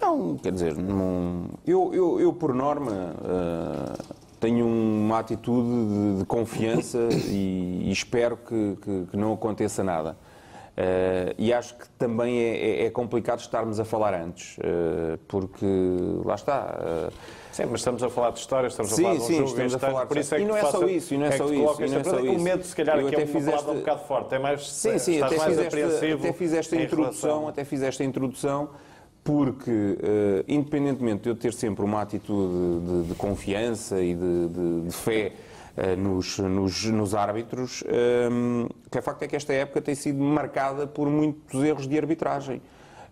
Não, 0.00 0.36
quer 0.36 0.52
dizer, 0.52 0.76
não, 0.76 1.46
eu, 1.66 1.94
eu, 1.94 2.20
eu 2.20 2.32
por 2.32 2.52
norma. 2.52 3.14
Uh, 3.22 4.21
tenho 4.42 4.66
uma 4.66 5.20
atitude 5.20 5.68
de, 5.68 6.18
de 6.18 6.24
confiança 6.24 6.98
e, 7.28 7.84
e, 7.84 7.92
espero 7.92 8.36
que, 8.36 8.76
que, 8.82 9.06
que, 9.12 9.16
não 9.16 9.32
aconteça 9.32 9.84
nada. 9.84 10.16
Uh, 10.72 11.32
e 11.38 11.52
acho 11.52 11.76
que 11.76 11.88
também 11.90 12.38
é, 12.38 12.56
é, 12.56 12.86
é, 12.86 12.90
complicado 12.90 13.38
estarmos 13.38 13.78
a 13.78 13.84
falar 13.84 14.14
antes, 14.14 14.56
uh, 14.58 15.16
porque 15.28 15.64
lá 16.24 16.34
está. 16.34 16.76
Uh, 17.10 17.12
sim, 17.52 17.66
mas 17.70 17.80
estamos 17.80 18.02
a 18.02 18.08
falar 18.08 18.30
de 18.30 18.40
histórias, 18.40 18.72
estamos 18.72 18.92
sim, 18.92 19.02
a 19.02 19.04
falar 19.04 19.14
de 19.14 19.22
um 19.22 19.26
sim, 19.26 19.36
jogo 19.36 19.48
estamos 19.48 19.74
a 19.74 19.78
falar 19.78 20.06
por 20.06 20.16
isso 20.16 20.34
é 20.34 20.38
que 20.38 20.44
e 20.44 20.46
não 20.46 20.56
é 20.56 20.64
só 20.64 20.86
isso, 20.88 21.14
e 21.14 21.18
não 21.18 21.26
é, 21.26 21.28
é 21.28 21.32
só 21.36 21.44
isso. 21.44 21.82
E 21.82 21.88
não 21.88 21.98
é 21.98 22.04
só 22.04 22.18
isso. 22.20 22.32
O 22.32 22.40
medo, 22.40 22.64
se 22.64 22.74
calhar, 22.74 22.98
eu 22.98 23.06
aqui 23.06 23.14
é 23.14 23.24
uma 23.24 23.40
palavra 23.44 23.72
um 23.72 23.78
bocado 23.78 24.04
forte, 24.06 24.34
é 24.34 24.38
mais. 24.40 24.68
Sim, 24.68 24.98
sim, 24.98 25.22
até 25.22 25.38
fiz, 25.38 25.58
esta, 25.58 26.14
até 26.14 26.32
fiz 26.32 26.52
esta 26.52 26.76
introdução, 26.76 27.30
relação... 27.30 27.48
até 27.48 27.64
fiz 27.64 27.82
esta 27.82 28.02
introdução 28.02 28.70
porque, 29.24 29.70
uh, 29.70 30.44
independentemente 30.48 31.22
de 31.22 31.28
eu 31.28 31.36
ter 31.36 31.52
sempre 31.52 31.84
uma 31.84 32.02
atitude 32.02 32.86
de, 32.86 33.08
de 33.08 33.14
confiança 33.14 34.00
e 34.00 34.14
de, 34.14 34.48
de, 34.48 34.80
de 34.86 34.92
fé 34.92 35.32
uh, 35.76 35.96
nos, 35.96 36.38
nos, 36.38 36.84
nos, 36.86 37.14
árbitros, 37.14 37.84
um, 38.30 38.66
eh, 38.66 38.68
que 38.90 38.98
é 38.98 39.02
facto 39.02 39.22
é 39.22 39.28
que 39.28 39.36
esta 39.36 39.52
época 39.52 39.80
tem 39.80 39.94
sido 39.94 40.18
marcada 40.18 40.86
por 40.86 41.08
muitos 41.08 41.62
erros 41.62 41.86
de 41.86 41.96
arbitragem. 41.96 42.60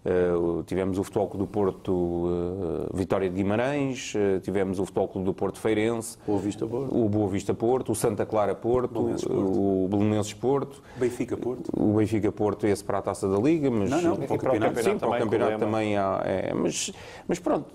Uh, 0.02 0.62
tivemos 0.62 0.98
o 0.98 1.04
Futebol 1.04 1.28
Clube 1.28 1.44
do 1.44 1.52
Porto 1.52 1.92
uh, 1.92 2.88
Vitória 2.94 3.28
de 3.28 3.36
Guimarães, 3.36 4.14
uh, 4.14 4.40
tivemos 4.40 4.78
o 4.78 4.86
Futebol 4.86 5.08
Clube 5.08 5.26
do 5.26 5.34
Porto 5.34 5.60
Feirense, 5.60 6.16
Boa 6.26 6.38
Vista 6.40 6.66
Porto. 6.66 6.96
o 6.96 7.06
Boa 7.06 7.28
Vista 7.28 7.52
Porto, 7.52 7.92
o 7.92 7.94
Santa 7.94 8.24
Clara 8.24 8.54
Porto, 8.54 8.94
Porto. 8.94 9.30
o 9.30 9.88
Belenenses 9.90 10.32
Porto, 10.32 10.82
Benfica 10.96 11.36
Porto, 11.36 11.70
o 11.76 11.98
Benfica 11.98 12.32
Porto 12.32 12.66
esse 12.66 12.82
para 12.82 12.96
a 12.96 13.02
Taça 13.02 13.28
da 13.28 13.36
Liga, 13.36 13.70
mas 13.70 13.90
não, 13.90 14.00
não, 14.00 14.16
para 14.16 14.34
o 14.34 14.38
campeonato, 14.38 14.82
sim, 14.82 14.98
para 14.98 15.08
o 15.10 15.18
campeonato 15.18 15.58
também 15.58 15.98
há, 15.98 16.22
é, 16.24 16.54
mas, 16.54 16.90
mas 17.28 17.38
pronto, 17.38 17.66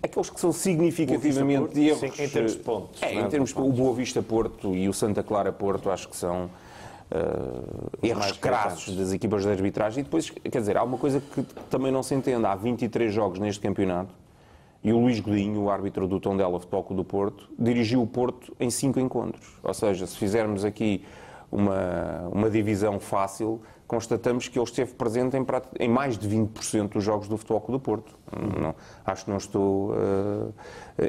aqueles 0.00 0.30
que 0.30 0.40
são 0.40 0.52
significativamente 0.52 1.80
erros. 1.80 1.98
Sim, 1.98 2.22
em 2.22 2.28
termos 2.28 2.52
de 2.52 2.58
pontos. 2.58 3.02
É, 3.02 3.12
em 3.12 3.28
termos 3.28 3.52
de 3.52 3.58
o 3.58 3.72
Boa 3.72 3.92
Vista 3.92 4.22
Porto 4.22 4.72
e 4.72 4.88
o 4.88 4.92
Santa 4.92 5.24
Clara 5.24 5.52
Porto, 5.52 5.90
acho 5.90 6.08
que 6.08 6.16
são 6.16 6.48
uh, 7.10 7.90
erros 8.02 8.32
crassos 8.32 8.96
das 8.96 9.12
equipas 9.12 9.42
de 9.42 9.50
arbitragem. 9.50 10.00
E 10.00 10.04
depois, 10.04 10.30
quer 10.30 10.60
dizer, 10.60 10.76
há 10.76 10.82
uma 10.82 10.98
coisa 10.98 11.20
que 11.20 11.42
também 11.70 11.92
não 11.92 12.02
se 12.02 12.14
entende. 12.14 12.44
Há 12.46 12.54
23 12.54 13.12
jogos 13.12 13.38
neste 13.38 13.60
campeonato 13.60 14.14
e 14.82 14.92
o 14.92 15.00
Luís 15.00 15.18
Godinho, 15.18 15.62
o 15.62 15.70
árbitro 15.70 16.06
do 16.06 16.20
Tondela 16.20 16.60
Futebol 16.60 16.84
Clube 16.84 17.02
do 17.02 17.04
Porto, 17.04 17.48
dirigiu 17.58 18.02
o 18.02 18.06
Porto 18.06 18.54
em 18.60 18.70
cinco 18.70 19.00
encontros. 19.00 19.58
Ou 19.62 19.74
seja, 19.74 20.06
se 20.06 20.16
fizermos 20.16 20.64
aqui 20.64 21.04
uma, 21.50 22.28
uma 22.32 22.48
divisão 22.48 23.00
fácil, 23.00 23.60
constatamos 23.86 24.48
que 24.48 24.58
ele 24.58 24.64
esteve 24.64 24.94
presente 24.94 25.36
em, 25.36 25.46
em 25.80 25.88
mais 25.88 26.18
de 26.18 26.28
20% 26.28 26.88
dos 26.90 27.04
jogos 27.04 27.28
do 27.28 27.36
Futebol 27.36 27.60
Clube 27.60 27.78
do 27.78 27.84
Porto. 27.84 28.18
Não, 28.60 28.74
acho 29.04 29.24
que 29.24 29.30
não 29.30 29.36
estou 29.36 29.92
uh, 29.92 30.52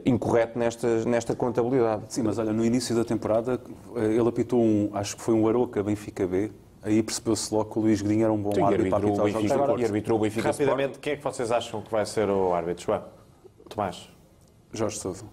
incorreto 0.05 0.57
nesta, 0.57 1.03
nesta 1.05 1.35
contabilidade. 1.35 2.03
Sim, 2.09 2.23
mas 2.23 2.37
olha, 2.37 2.53
no 2.53 2.63
início 2.63 2.95
da 2.95 3.03
temporada 3.03 3.59
eh, 3.95 4.05
ele 4.05 4.27
apitou 4.27 4.61
um, 4.61 4.91
acho 4.93 5.15
que 5.15 5.21
foi 5.21 5.33
um 5.33 5.47
Aroca 5.47 5.81
Benfica 5.81 6.27
B, 6.27 6.51
aí 6.83 7.01
percebeu-se 7.01 7.53
logo 7.53 7.71
que 7.71 7.79
o 7.79 7.81
Luís 7.81 8.01
Godinho 8.01 8.23
era 8.23 8.33
um 8.33 8.41
bom 8.41 8.53
Sim, 8.53 8.61
árbitro 8.61 8.89
para 8.89 9.07
o 9.07 9.23
Benfica, 9.23 9.53
Agora, 9.55 9.81
e 9.81 9.85
arbitrou 9.85 10.17
o 10.17 10.21
Benfica 10.21 10.49
Rapidamente, 10.49 10.91
Sport. 10.91 11.03
quem 11.03 11.13
é 11.13 11.15
que 11.17 11.23
vocês 11.23 11.51
acham 11.51 11.81
que 11.81 11.91
vai 11.91 12.05
ser 12.05 12.29
o 12.29 12.53
árbitro? 12.53 12.85
João? 12.85 13.03
Tomás? 13.67 14.09
Jorge 14.71 14.99
Sousa. 14.99 15.25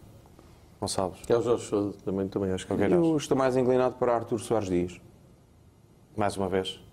Gonçalves? 0.80 1.20
É 1.28 1.36
o 1.36 1.42
Jorge 1.42 1.66
Sousa, 1.66 1.98
também, 2.04 2.28
também 2.28 2.52
acho 2.52 2.66
que 2.66 2.72
é 2.72 2.86
Eu 2.86 3.16
estou 3.16 3.36
mais 3.36 3.56
inclinado 3.56 3.96
para 3.96 4.14
Artur 4.14 4.40
Soares 4.40 4.68
Dias. 4.68 5.00
Mais 6.16 6.36
uma 6.36 6.48
vez? 6.48 6.83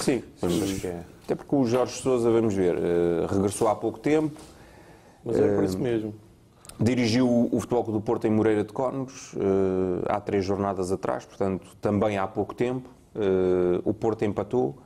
Sim, 0.00 0.22
mas, 0.40 0.84
é. 0.84 1.04
até 1.24 1.34
porque 1.34 1.54
o 1.54 1.64
Jorge 1.64 2.00
Sousa, 2.00 2.30
vamos 2.30 2.54
ver, 2.54 2.76
uh, 2.76 3.26
regressou 3.26 3.68
há 3.68 3.74
pouco 3.74 3.98
tempo. 3.98 4.40
Mas 5.24 5.38
é 5.38 5.54
por 5.54 5.64
isso 5.64 5.76
eh, 5.76 5.80
mesmo. 5.80 6.14
Dirigiu 6.78 7.48
o 7.52 7.60
Futebol 7.60 7.82
do 7.84 8.00
Porto 8.00 8.26
em 8.26 8.30
Moreira 8.30 8.64
de 8.64 8.72
Cónegos 8.72 9.34
uh, 9.34 10.02
há 10.08 10.18
três 10.18 10.44
jornadas 10.44 10.90
atrás, 10.90 11.26
portanto, 11.26 11.76
também 11.80 12.16
há 12.16 12.26
pouco 12.26 12.54
tempo. 12.54 12.88
O 13.84 13.92
Porto 13.92 14.24
empatou, 14.24 14.78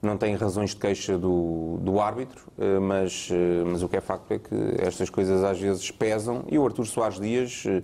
não 0.00 0.16
tem 0.16 0.36
razões 0.36 0.70
de 0.70 0.76
queixa 0.76 1.18
do, 1.18 1.78
do 1.80 2.00
árbitro, 2.00 2.46
mas, 2.80 3.28
mas 3.66 3.82
o 3.82 3.88
que 3.88 3.96
é 3.96 4.00
facto 4.00 4.30
é 4.30 4.38
que 4.38 4.54
estas 4.78 5.10
coisas 5.10 5.42
às 5.42 5.58
vezes 5.58 5.90
pesam 5.90 6.44
e 6.48 6.56
o 6.56 6.64
Artur 6.64 6.86
Soares 6.86 7.18
Dias 7.18 7.64
eh, 7.66 7.82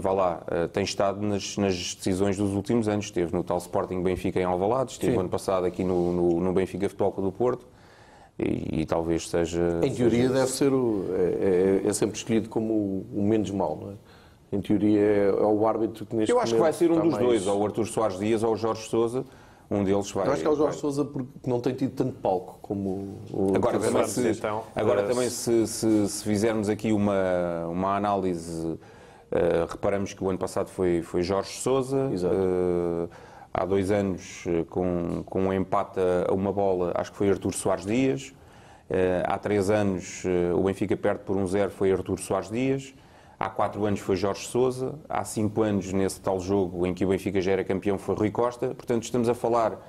vá 0.00 0.12
lá, 0.12 0.42
eh, 0.50 0.68
tem 0.68 0.84
estado 0.84 1.20
nas, 1.20 1.56
nas, 1.56 1.94
decisões 1.94 2.36
dos 2.36 2.52
últimos 2.54 2.88
anos. 2.88 3.06
Esteve 3.06 3.32
no 3.32 3.42
tal 3.42 3.58
Sporting 3.58 4.02
Benfica 4.02 4.40
em 4.40 4.44
Alvalade, 4.44 4.92
esteve 4.92 5.14
Sim. 5.14 5.20
ano 5.20 5.28
passado 5.28 5.66
aqui 5.66 5.82
no, 5.82 6.12
no, 6.12 6.40
no 6.40 6.52
Benfica 6.52 6.88
Futebol 6.88 7.12
do 7.12 7.32
Porto. 7.32 7.66
E, 8.38 8.80
e, 8.80 8.86
talvez 8.86 9.28
seja. 9.28 9.80
Em 9.82 9.94
teoria, 9.94 10.22
seja... 10.22 10.34
deve 10.34 10.50
ser 10.50 10.72
o, 10.72 11.06
é, 11.12 11.82
é, 11.84 11.88
é, 11.88 11.92
sempre 11.92 12.16
escolhido 12.16 12.48
como 12.48 12.72
o, 12.72 13.06
o 13.14 13.22
menos 13.22 13.50
mau, 13.50 13.76
não 13.80 13.90
é? 13.92 13.94
Em 14.56 14.60
teoria, 14.60 15.00
é, 15.00 15.28
é 15.28 15.32
o 15.32 15.66
árbitro 15.66 16.04
que 16.04 16.16
neste 16.16 16.32
Eu 16.32 16.40
acho 16.40 16.54
que 16.54 16.60
vai 16.60 16.72
ser 16.72 16.90
um 16.90 17.00
dos 17.00 17.12
mais... 17.12 17.24
dois, 17.24 17.46
ou 17.46 17.60
o 17.60 17.64
Artur 17.64 17.86
Soares 17.86 18.18
Dias 18.18 18.42
ou 18.42 18.52
o 18.52 18.56
Jorge 18.56 18.88
Souza. 18.88 19.24
Um 19.70 19.82
deles 19.82 20.10
vai. 20.10 20.26
Eu 20.26 20.32
acho 20.32 20.42
que 20.42 20.46
é 20.46 20.50
o 20.50 20.56
Jorge 20.56 20.72
vai... 20.72 20.80
Souza 20.80 21.04
porque 21.04 21.28
não 21.48 21.60
tem 21.60 21.74
tido 21.74 21.92
tanto 21.92 22.12
palco 22.18 22.58
como 22.60 23.18
o. 23.32 23.52
Agora, 23.54 23.78
também, 23.78 24.06
se, 24.06 24.28
então, 24.28 24.62
agora 24.74 25.02
também 25.04 25.30
se, 25.30 25.66
se, 25.66 26.08
se, 26.08 26.24
fizermos 26.24 26.68
aqui 26.68 26.92
uma, 26.92 27.66
uma 27.68 27.96
análise 27.96 28.78
Uh, 29.34 29.66
reparamos 29.68 30.14
que 30.14 30.22
o 30.22 30.30
ano 30.30 30.38
passado 30.38 30.68
foi, 30.68 31.02
foi 31.02 31.20
Jorge 31.22 31.50
Sousa. 31.50 32.06
Uh, 32.06 33.10
há 33.52 33.64
dois 33.64 33.90
anos, 33.90 34.44
eh, 34.46 34.64
com, 34.68 35.22
com 35.24 35.42
um 35.42 35.52
empate 35.52 36.00
a 36.28 36.32
uma 36.32 36.52
bola, 36.52 36.92
acho 36.96 37.12
que 37.12 37.16
foi 37.16 37.30
Artur 37.30 37.52
Soares 37.52 37.84
Dias. 37.84 38.32
Uh, 38.88 39.24
há 39.24 39.36
três 39.38 39.70
anos, 39.70 40.24
o 40.56 40.62
Benfica 40.62 40.96
perde 40.96 41.20
por 41.24 41.36
um 41.36 41.46
zero, 41.46 41.70
foi 41.70 41.92
Artur 41.92 42.18
Soares 42.20 42.50
Dias. 42.50 42.94
Há 43.38 43.48
quatro 43.48 43.84
anos 43.84 44.00
foi 44.00 44.14
Jorge 44.14 44.46
Sousa. 44.46 44.94
Há 45.08 45.24
cinco 45.24 45.62
anos, 45.62 45.92
nesse 45.92 46.20
tal 46.20 46.38
jogo 46.38 46.86
em 46.86 46.94
que 46.94 47.04
o 47.04 47.08
Benfica 47.08 47.40
já 47.40 47.52
era 47.52 47.64
campeão, 47.64 47.98
foi 47.98 48.14
Rui 48.14 48.30
Costa. 48.30 48.68
Portanto, 48.68 49.02
estamos 49.02 49.28
a 49.28 49.34
falar 49.34 49.80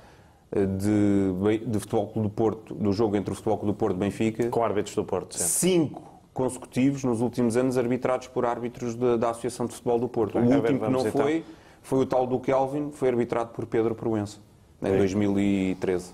de, 0.52 1.58
de 1.64 1.78
Futebol 1.78 2.08
Clube 2.08 2.28
do 2.28 2.34
Porto, 2.34 2.74
do 2.74 2.92
jogo 2.92 3.16
entre 3.16 3.32
o 3.32 3.34
Futebol 3.34 3.58
Clube 3.58 3.72
do 3.74 3.78
Porto 3.78 3.96
e 3.96 3.98
Benfica. 4.00 4.48
Com 4.48 4.64
árbitros 4.64 4.94
do 4.94 5.04
Porto, 5.04 5.34
sempre. 5.34 5.52
Cinco 5.52 6.15
consecutivos 6.36 7.02
nos 7.02 7.20
últimos 7.20 7.56
anos 7.56 7.76
arbitrados 7.78 8.28
por 8.28 8.44
árbitros 8.44 8.94
de, 8.94 9.16
da 9.16 9.30
Associação 9.30 9.66
de 9.66 9.72
Futebol 9.72 9.98
do 9.98 10.08
Porto. 10.08 10.38
o 10.38 10.42
último 10.42 10.80
que 10.80 10.90
não 10.90 11.00
então. 11.00 11.22
foi 11.22 11.44
foi 11.86 12.00
o 12.00 12.06
tal 12.06 12.26
do 12.26 12.40
Kelvin, 12.40 12.90
foi 12.90 13.08
arbitrado 13.08 13.50
por 13.50 13.64
Pedro 13.64 13.94
Proença, 13.94 14.38
em 14.82 14.90
Sim. 14.90 14.96
2013. 14.96 16.10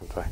Muito 0.00 0.14
bem. 0.14 0.24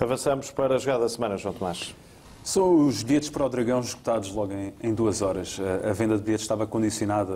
Avançamos 0.00 0.50
para 0.50 0.76
a 0.76 0.78
jogada 0.78 1.00
da 1.00 1.08
semana, 1.10 1.36
João 1.36 1.52
Tomás. 1.52 1.94
São 2.42 2.86
os 2.86 3.02
bilhetes 3.02 3.28
para 3.28 3.44
o 3.44 3.48
Dragão 3.50 3.80
esgotados 3.80 4.32
logo 4.32 4.54
em, 4.54 4.72
em 4.82 4.94
duas 4.94 5.20
horas. 5.20 5.60
A, 5.60 5.90
a, 5.90 5.92
venda 5.92 6.16
de 6.16 6.22
bilhetes 6.22 6.44
estava 6.44 6.66
condicionada 6.66 7.34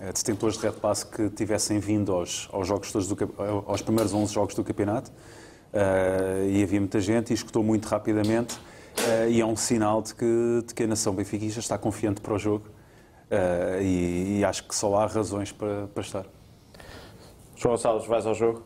a, 0.00 0.08
a 0.08 0.12
detentores 0.12 0.56
de 0.56 0.64
Red 0.64 0.72
Pass 0.72 1.04
que 1.04 1.30
tivessem 1.30 1.78
vindo 1.78 2.12
aos, 2.12 2.48
aos, 2.52 2.66
jogos 2.66 2.90
todos 2.90 3.06
do, 3.06 3.16
aos 3.64 3.80
primeiros 3.80 4.12
11 4.12 4.34
jogos 4.34 4.54
do 4.56 4.64
campeonato. 4.64 5.12
Uh, 5.72 6.48
e 6.50 6.62
havia 6.62 6.80
muita 6.80 7.00
gente 7.00 7.30
e 7.30 7.34
escutou 7.34 7.62
muito 7.62 7.86
rapidamente. 7.86 8.58
Uh, 8.96 9.28
e 9.28 9.40
é 9.40 9.46
um 9.46 9.56
sinal 9.56 10.00
de 10.00 10.14
que, 10.14 10.64
de 10.66 10.74
que 10.74 10.84
a 10.84 10.86
nação 10.86 11.12
benfiquista 11.14 11.58
está 11.58 11.76
confiante 11.76 12.20
para 12.20 12.32
o 12.32 12.38
jogo 12.38 12.66
uh, 13.30 13.82
e, 13.82 14.38
e, 14.38 14.44
acho 14.44 14.64
que 14.64 14.74
só 14.74 14.96
há 14.96 15.06
razões 15.06 15.50
para, 15.50 15.88
para 15.88 16.02
estar. 16.02 16.24
João 17.56 17.74
Gonçalves, 17.74 18.06
vais 18.06 18.24
ao 18.24 18.34
jogo? 18.34 18.62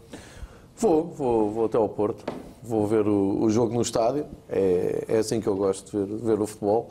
Vou, 0.77 1.05
vou, 1.05 1.51
vou 1.51 1.67
até 1.67 1.77
ao 1.77 1.89
Porto. 1.89 2.25
Vou 2.63 2.87
ver 2.87 3.09
o, 3.09 3.43
o 3.43 3.51
jogo 3.51 3.73
no 3.75 3.81
estádio. 3.81 4.27
É, 4.49 5.05
é 5.09 5.19
assim 5.19 5.41
que 5.41 5.47
eu 5.47 5.57
gosto 5.57 5.91
de 5.91 6.05
ver, 6.05 6.19
de 6.19 6.25
ver 6.25 6.41
o 6.41 6.47
futebol. 6.47 6.89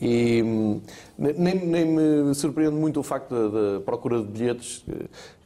E 0.00 0.42
hum, 0.42 0.80
nem, 1.16 1.54
nem, 1.54 1.86
me 1.86 2.34
surpreende 2.34 2.76
muito 2.76 3.00
o 3.00 3.02
facto 3.02 3.30
da, 3.30 3.76
da 3.76 3.80
procura 3.80 4.20
de 4.20 4.26
bilhetes, 4.26 4.84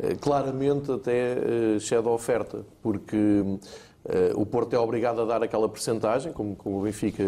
eh, 0.01 0.17
claramente 0.21 0.91
até 0.91 1.79
cheia 1.79 2.03
da 2.03 2.11
oferta, 2.11 2.65
porque 2.83 3.17
hum, 3.17 3.61
Uh, 3.61 3.90
o 4.35 4.47
Porto 4.47 4.75
é 4.75 4.79
obrigado 4.79 5.21
a 5.21 5.25
dar 5.25 5.43
aquela 5.43 5.69
percentagem, 5.69 6.33
como, 6.33 6.57
como, 6.57 6.79
o 6.79 6.83
Benfica 6.83 7.23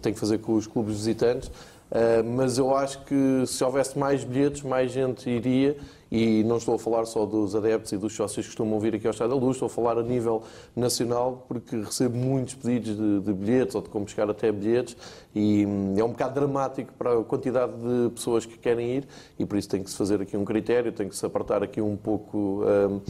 tem 0.00 0.12
que 0.12 0.18
fazer 0.18 0.38
com 0.38 0.54
os 0.54 0.66
clubes 0.66 0.94
visitantes, 0.96 1.48
uh, 1.48 2.24
mas 2.24 2.56
eu 2.56 2.74
acho 2.74 3.04
que 3.04 3.44
se 3.46 3.62
houvesse 3.62 3.98
mais 3.98 4.24
bilhetes, 4.24 4.62
mais 4.62 4.90
gente 4.90 5.28
iria 5.28 5.76
e 6.14 6.44
não 6.44 6.58
estou 6.58 6.76
a 6.76 6.78
falar 6.78 7.06
só 7.06 7.26
dos 7.26 7.56
adeptos 7.56 7.90
e 7.90 7.96
dos 7.96 8.14
sócios 8.14 8.46
que 8.46 8.52
costumam 8.52 8.78
vir 8.78 8.94
aqui 8.94 9.04
ao 9.04 9.10
Estado 9.10 9.30
da 9.30 9.34
Luz, 9.34 9.56
estou 9.56 9.66
a 9.66 9.68
falar 9.68 9.98
a 9.98 10.02
nível 10.02 10.44
nacional, 10.76 11.44
porque 11.48 11.74
recebo 11.74 12.16
muitos 12.16 12.54
pedidos 12.54 12.96
de, 12.96 13.18
de 13.18 13.32
bilhetes 13.32 13.74
ou 13.74 13.82
de 13.82 13.88
como 13.88 14.08
chegar 14.08 14.30
até 14.30 14.52
bilhetes 14.52 14.96
e 15.34 15.66
hum, 15.66 15.94
é 15.98 16.04
um 16.04 16.10
bocado 16.10 16.34
dramático 16.34 16.92
para 16.96 17.18
a 17.18 17.24
quantidade 17.24 17.72
de 17.72 18.10
pessoas 18.10 18.46
que 18.46 18.56
querem 18.56 18.98
ir 18.98 19.08
e 19.40 19.44
por 19.44 19.58
isso 19.58 19.68
tem 19.68 19.82
que 19.82 19.90
se 19.90 19.96
fazer 19.96 20.22
aqui 20.22 20.36
um 20.36 20.44
critério, 20.44 20.92
tem 20.92 21.08
que 21.08 21.16
se 21.16 21.26
apartar 21.26 21.64
aqui 21.64 21.80
um 21.80 21.96
pouco 21.96 22.62
um, 22.62 23.00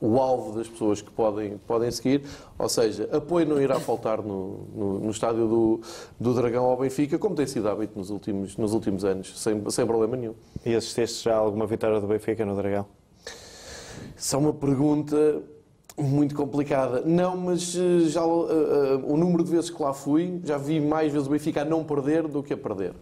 um, 0.00 0.14
o 0.14 0.20
alvo 0.20 0.58
das 0.58 0.66
pessoas 0.66 1.00
que 1.00 1.12
podem, 1.12 1.58
podem 1.64 1.92
seguir. 1.92 2.22
Ou 2.58 2.68
seja, 2.68 3.08
apoio 3.12 3.46
não 3.46 3.60
irá 3.60 3.78
faltar 3.78 4.22
no, 4.22 4.66
no, 4.74 4.98
no 5.00 5.10
estádio 5.10 5.46
do, 5.46 5.80
do 6.18 6.34
Dragão 6.34 6.64
ao 6.64 6.76
Benfica, 6.76 7.18
como 7.18 7.34
tem 7.34 7.46
sido 7.46 7.68
hábito 7.68 7.98
nos 7.98 8.08
últimos, 8.08 8.56
nos 8.56 8.72
últimos 8.72 9.04
anos, 9.04 9.38
sem, 9.38 9.62
sem 9.70 9.86
problema 9.86 10.16
nenhum. 10.16 10.34
E 10.64 10.74
assisteste 10.74 11.24
já 11.24 11.36
alguma 11.36 11.66
vitória 11.66 12.00
do 12.00 12.06
Benfica 12.06 12.46
no 12.46 12.56
Dragão? 12.56 12.86
Isso 14.16 14.34
é 14.34 14.38
uma 14.38 14.54
pergunta 14.54 15.42
muito 15.98 16.34
complicada. 16.34 17.02
Não, 17.04 17.36
mas 17.36 17.76
eh, 17.76 18.08
já 18.08 18.24
uh, 18.24 18.44
uh, 18.44 19.12
o 19.12 19.16
número 19.16 19.44
de 19.44 19.50
vezes 19.50 19.70
que 19.70 19.82
lá 19.82 19.92
fui, 19.92 20.40
já 20.44 20.58
vi 20.58 20.80
mais 20.80 21.12
vezes 21.12 21.26
o 21.26 21.30
Benfica 21.30 21.62
a 21.62 21.64
não 21.64 21.84
perder 21.84 22.26
do 22.26 22.42
que 22.42 22.52
a 22.52 22.56
perder. 22.56 22.94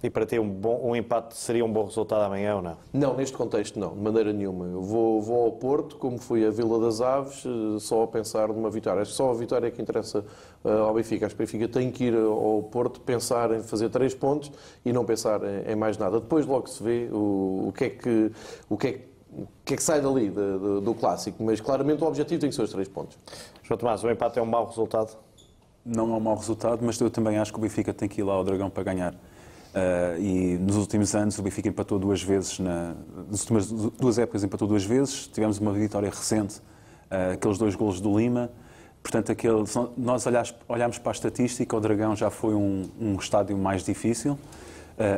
E 0.00 0.08
para 0.08 0.24
ti 0.24 0.38
um, 0.38 0.48
bom, 0.48 0.80
um 0.90 0.94
empate 0.94 1.36
seria 1.36 1.64
um 1.64 1.72
bom 1.72 1.84
resultado 1.84 2.22
amanhã 2.22 2.56
ou 2.56 2.62
não? 2.62 2.76
Não, 2.92 3.16
neste 3.16 3.36
contexto 3.36 3.80
não, 3.80 3.94
de 3.94 4.00
maneira 4.00 4.32
nenhuma. 4.32 4.66
Eu 4.66 4.80
vou, 4.80 5.20
vou 5.20 5.44
ao 5.46 5.52
Porto, 5.52 5.96
como 5.96 6.18
fui 6.18 6.46
a 6.46 6.50
Vila 6.50 6.78
das 6.78 7.00
Aves, 7.00 7.42
só 7.80 8.04
a 8.04 8.06
pensar 8.06 8.48
numa 8.48 8.70
vitória. 8.70 9.02
Acho 9.02 9.10
que 9.10 9.16
só 9.16 9.30
a 9.30 9.34
vitória 9.34 9.66
é 9.66 9.70
que 9.72 9.82
interessa 9.82 10.24
uh, 10.64 10.68
ao 10.68 10.94
Benfica. 10.94 11.26
Acho 11.26 11.34
que 11.34 11.42
o 11.42 11.44
Benfica 11.44 11.66
tem 11.66 11.90
que 11.90 12.04
ir 12.04 12.14
ao 12.14 12.62
Porto 12.70 13.00
pensar 13.00 13.52
em 13.52 13.60
fazer 13.60 13.88
três 13.88 14.14
pontos 14.14 14.52
e 14.84 14.92
não 14.92 15.04
pensar 15.04 15.40
em, 15.42 15.72
em 15.72 15.74
mais 15.74 15.98
nada. 15.98 16.20
Depois 16.20 16.46
logo 16.46 16.68
se 16.68 16.80
vê 16.80 17.08
o, 17.10 17.68
o 17.68 17.72
que 17.76 17.84
é 17.84 17.90
que... 17.90 18.32
O 18.68 18.76
que 18.76 18.86
é 18.86 18.92
que 18.92 19.08
o 19.30 19.46
que 19.62 19.74
é 19.74 19.76
que 19.76 19.82
sai 19.82 20.00
dali 20.00 20.30
do, 20.30 20.58
do, 20.58 20.80
do, 20.80 20.94
clássico, 20.94 21.42
mas 21.42 21.60
claramente 21.60 22.02
o 22.02 22.06
objetivo 22.06 22.40
tem 22.40 22.48
que 22.48 22.56
ser 22.56 22.62
os 22.62 22.72
três 22.72 22.88
pontos. 22.88 23.18
João 23.62 23.76
Tomás, 23.76 24.02
o 24.02 24.10
empate 24.10 24.38
é 24.38 24.42
um 24.42 24.46
mau 24.46 24.66
resultado? 24.66 25.16
Não 25.84 26.12
é 26.14 26.16
um 26.16 26.20
mau 26.20 26.34
resultado, 26.34 26.80
mas 26.82 26.98
eu 26.98 27.10
também 27.10 27.36
acho 27.36 27.52
que 27.52 27.58
o 27.58 27.62
Benfica 27.62 27.92
tem 27.92 28.08
que 28.08 28.22
ir 28.22 28.24
lá 28.24 28.32
ao 28.32 28.42
Dragão 28.42 28.70
para 28.70 28.82
ganhar. 28.82 29.14
Uh, 29.68 30.18
e 30.18 30.58
nos 30.58 30.76
últimos 30.76 31.14
anos 31.14 31.38
o 31.38 31.42
Benfica 31.42 31.68
empatou 31.68 31.98
duas 31.98 32.22
vezes, 32.22 32.58
na, 32.58 32.94
nas 33.30 33.40
últimas 33.40 33.70
duas 33.70 34.18
épocas 34.18 34.42
empatou 34.42 34.66
duas 34.66 34.84
vezes, 34.84 35.26
tivemos 35.26 35.58
uma 35.58 35.72
vitória 35.72 36.08
recente, 36.08 36.58
uh, 37.10 37.34
aqueles 37.34 37.58
dois 37.58 37.74
golos 37.74 38.00
do 38.00 38.18
Lima. 38.18 38.50
Portanto, 39.02 39.30
aquele, 39.30 39.62
nós 39.96 40.24
olhamos 40.68 40.98
para 40.98 41.10
a 41.10 41.12
estatística, 41.12 41.76
o 41.76 41.80
Dragão 41.80 42.16
já 42.16 42.30
foi 42.30 42.54
um, 42.54 42.90
um 43.00 43.16
estádio 43.16 43.56
mais 43.56 43.84
difícil. 43.84 44.32
Uh, 44.32 44.38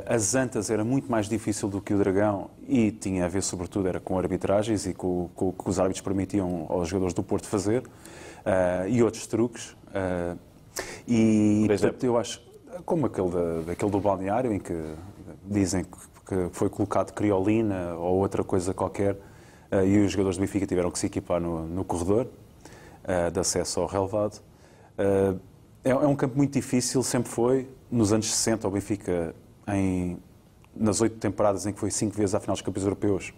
as 0.07 0.35
Antas 0.35 0.69
era 0.69 0.85
muito 0.85 1.11
mais 1.11 1.29
difícil 1.29 1.69
do 1.69 1.81
que 1.81 1.95
o 1.95 1.99
Dragão 1.99 2.51
e 2.69 2.91
tinha 2.91 3.25
a 3.25 3.29
ver, 3.29 3.43
sobretudo, 3.43 3.89
era 3.89 3.99
com 3.99 4.19
arbitragens 4.19 4.85
e 4.85 4.93
com, 4.93 5.31
o 5.35 5.53
que 5.53 5.71
os 5.71 5.79
árbitros 5.79 6.03
permitiam 6.03 6.67
aos 6.69 6.89
jogadores 6.89 7.15
do 7.15 7.23
Porto 7.23 7.47
fazer 7.47 7.83
e 8.89 9.03
outros 9.03 9.27
truques. 9.27 9.75
e, 11.09 11.65
portanto, 11.67 12.05
eu 12.05 12.19
acho 12.19 12.50
Como 12.85 13.07
aquele, 13.07 13.31
da, 13.31 13.61
daquele 13.67 13.91
do 13.91 14.01
balneário, 14.01 14.53
em 14.53 14.59
que 14.59 14.75
dizem 15.45 15.85
que 15.85 16.49
foi 16.53 16.69
colocado 16.69 17.13
criolina 17.13 17.95
ou 17.95 18.19
outra 18.19 18.45
coisa 18.45 18.73
qualquer, 18.73 19.15
uh, 19.73 19.85
e 19.85 20.05
os 20.05 20.13
jogadores 20.13 20.37
do 20.37 20.41
Benfica 20.41 20.67
tiveram 20.67 20.91
que 20.91 20.99
se 20.99 21.07
equipar 21.07 21.41
no, 21.41 21.67
no 21.67 21.85
corredor 21.85 22.27
uh, 22.27 23.31
de 23.31 23.41
acesso 23.41 23.81
ao 23.81 23.87
relevado. 23.87 24.41
Uh, 24.97 25.41
é, 25.83 25.91
é, 25.91 25.95
um 25.95 26.15
campo 26.15 26.37
muito 26.37 26.53
difícil, 26.53 27.03
sempre 27.03 27.31
foi. 27.31 27.69
Nos 27.91 28.13
anos 28.13 28.31
60, 28.31 28.69
o 28.69 28.71
Benfica, 28.71 29.35
em, 29.67 30.19
nas 30.75 31.01
oito 31.01 31.17
temporadas 31.17 31.67
em 31.67 31.73
que 31.73 31.81
foi 31.81 31.91
cinco 31.91 32.17
vezes 32.17 32.35
à 32.35 32.41
final 32.41 32.55
dos 32.55 32.63
campeões 32.63 32.85
europeus, 32.85 33.35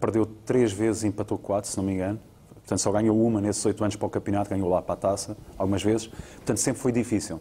perdeu 0.00 0.24
três 0.24 0.72
vezes 0.72 1.02
e 1.02 1.08
empatou 1.08 1.36
quatro, 1.36 1.70
se 1.70 1.76
não 1.76 1.84
me 1.84 1.92
engano. 1.92 2.18
Portanto, 2.54 2.78
só 2.78 2.90
ganhou 2.90 3.20
uma 3.20 3.40
nesses 3.42 3.62
oito 3.66 3.82
anos 3.84 3.96
para 3.96 4.06
o 4.06 4.10
campeonato, 4.10 4.48
ganhou 4.48 4.68
lá 4.70 4.80
para 4.80 4.94
a 4.94 4.96
taça, 4.96 5.36
algumas 5.58 5.82
vezes. 5.82 6.06
Portanto, 6.06 6.56
sempre 6.56 6.80
foi 6.80 6.92
difícil. 6.92 7.38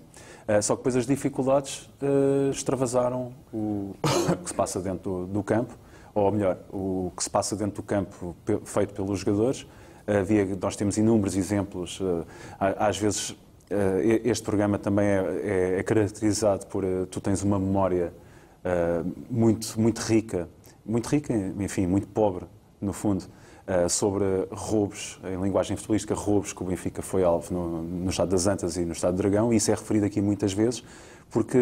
Uh, 0.49 0.63
só 0.63 0.75
que 0.75 0.79
depois 0.79 0.95
as 0.95 1.05
dificuldades 1.05 1.87
uh, 2.01 2.49
extravasaram 2.49 3.31
o, 3.53 3.93
o, 4.31 4.35
que 4.43 4.49
se 4.49 4.55
passa 4.55 4.79
dentro 4.79 5.27
do, 5.27 5.27
do, 5.27 5.43
campo, 5.43 5.77
ou 6.15 6.31
melhor, 6.31 6.57
o 6.73 7.11
que 7.15 7.23
se 7.23 7.29
passa 7.29 7.55
dentro 7.55 7.83
do 7.83 7.83
campo 7.83 8.35
feito 8.65 8.95
pelos 8.95 9.19
jogadores. 9.19 9.67
Havia, 10.07 10.57
nós 10.59 10.75
temos 10.75 10.97
inúmeros 10.97 11.35
exemplos. 11.35 12.01
às 12.59 12.97
vezes, 12.97 13.35
este 14.23 14.43
programa 14.43 14.79
também 14.79 15.05
é, 15.05 15.41
é, 15.43 15.79
é 15.79 15.83
caracterizado 15.83 16.65
por 16.65 16.83
tu 17.11 17.21
tens 17.21 17.43
uma 17.43 17.59
memória 17.59 18.11
muito, 19.29 19.79
muito 19.79 19.99
rica, 19.99 20.49
muito 20.83 21.05
rica, 21.05 21.31
enfim, 21.59 21.85
muito 21.85 22.07
pobre, 22.07 22.45
no 22.81 22.91
fundo 22.91 23.25
eh, 23.25 23.38
sobre 23.87 24.25
roubos, 24.51 25.19
em 25.23 25.41
linguagem 25.41 25.77
futebolística, 25.77 26.15
roubos 26.15 26.53
que 26.53 26.63
o 26.63 26.65
Benfica 26.65 27.01
foi 27.01 27.23
alvo 27.23 27.53
no, 27.53 27.81
no 27.83 28.09
Estado 28.09 28.29
das 28.29 28.47
Antas 28.47 28.77
e 28.77 28.85
no 28.85 28.93
Estado 28.93 29.15
de 29.15 29.21
Dragão, 29.21 29.53
e 29.53 29.57
isso 29.57 29.71
é 29.71 29.75
referido 29.75 30.05
aqui 30.05 30.21
muitas 30.21 30.53
vezes, 30.53 30.83
porque 31.29 31.57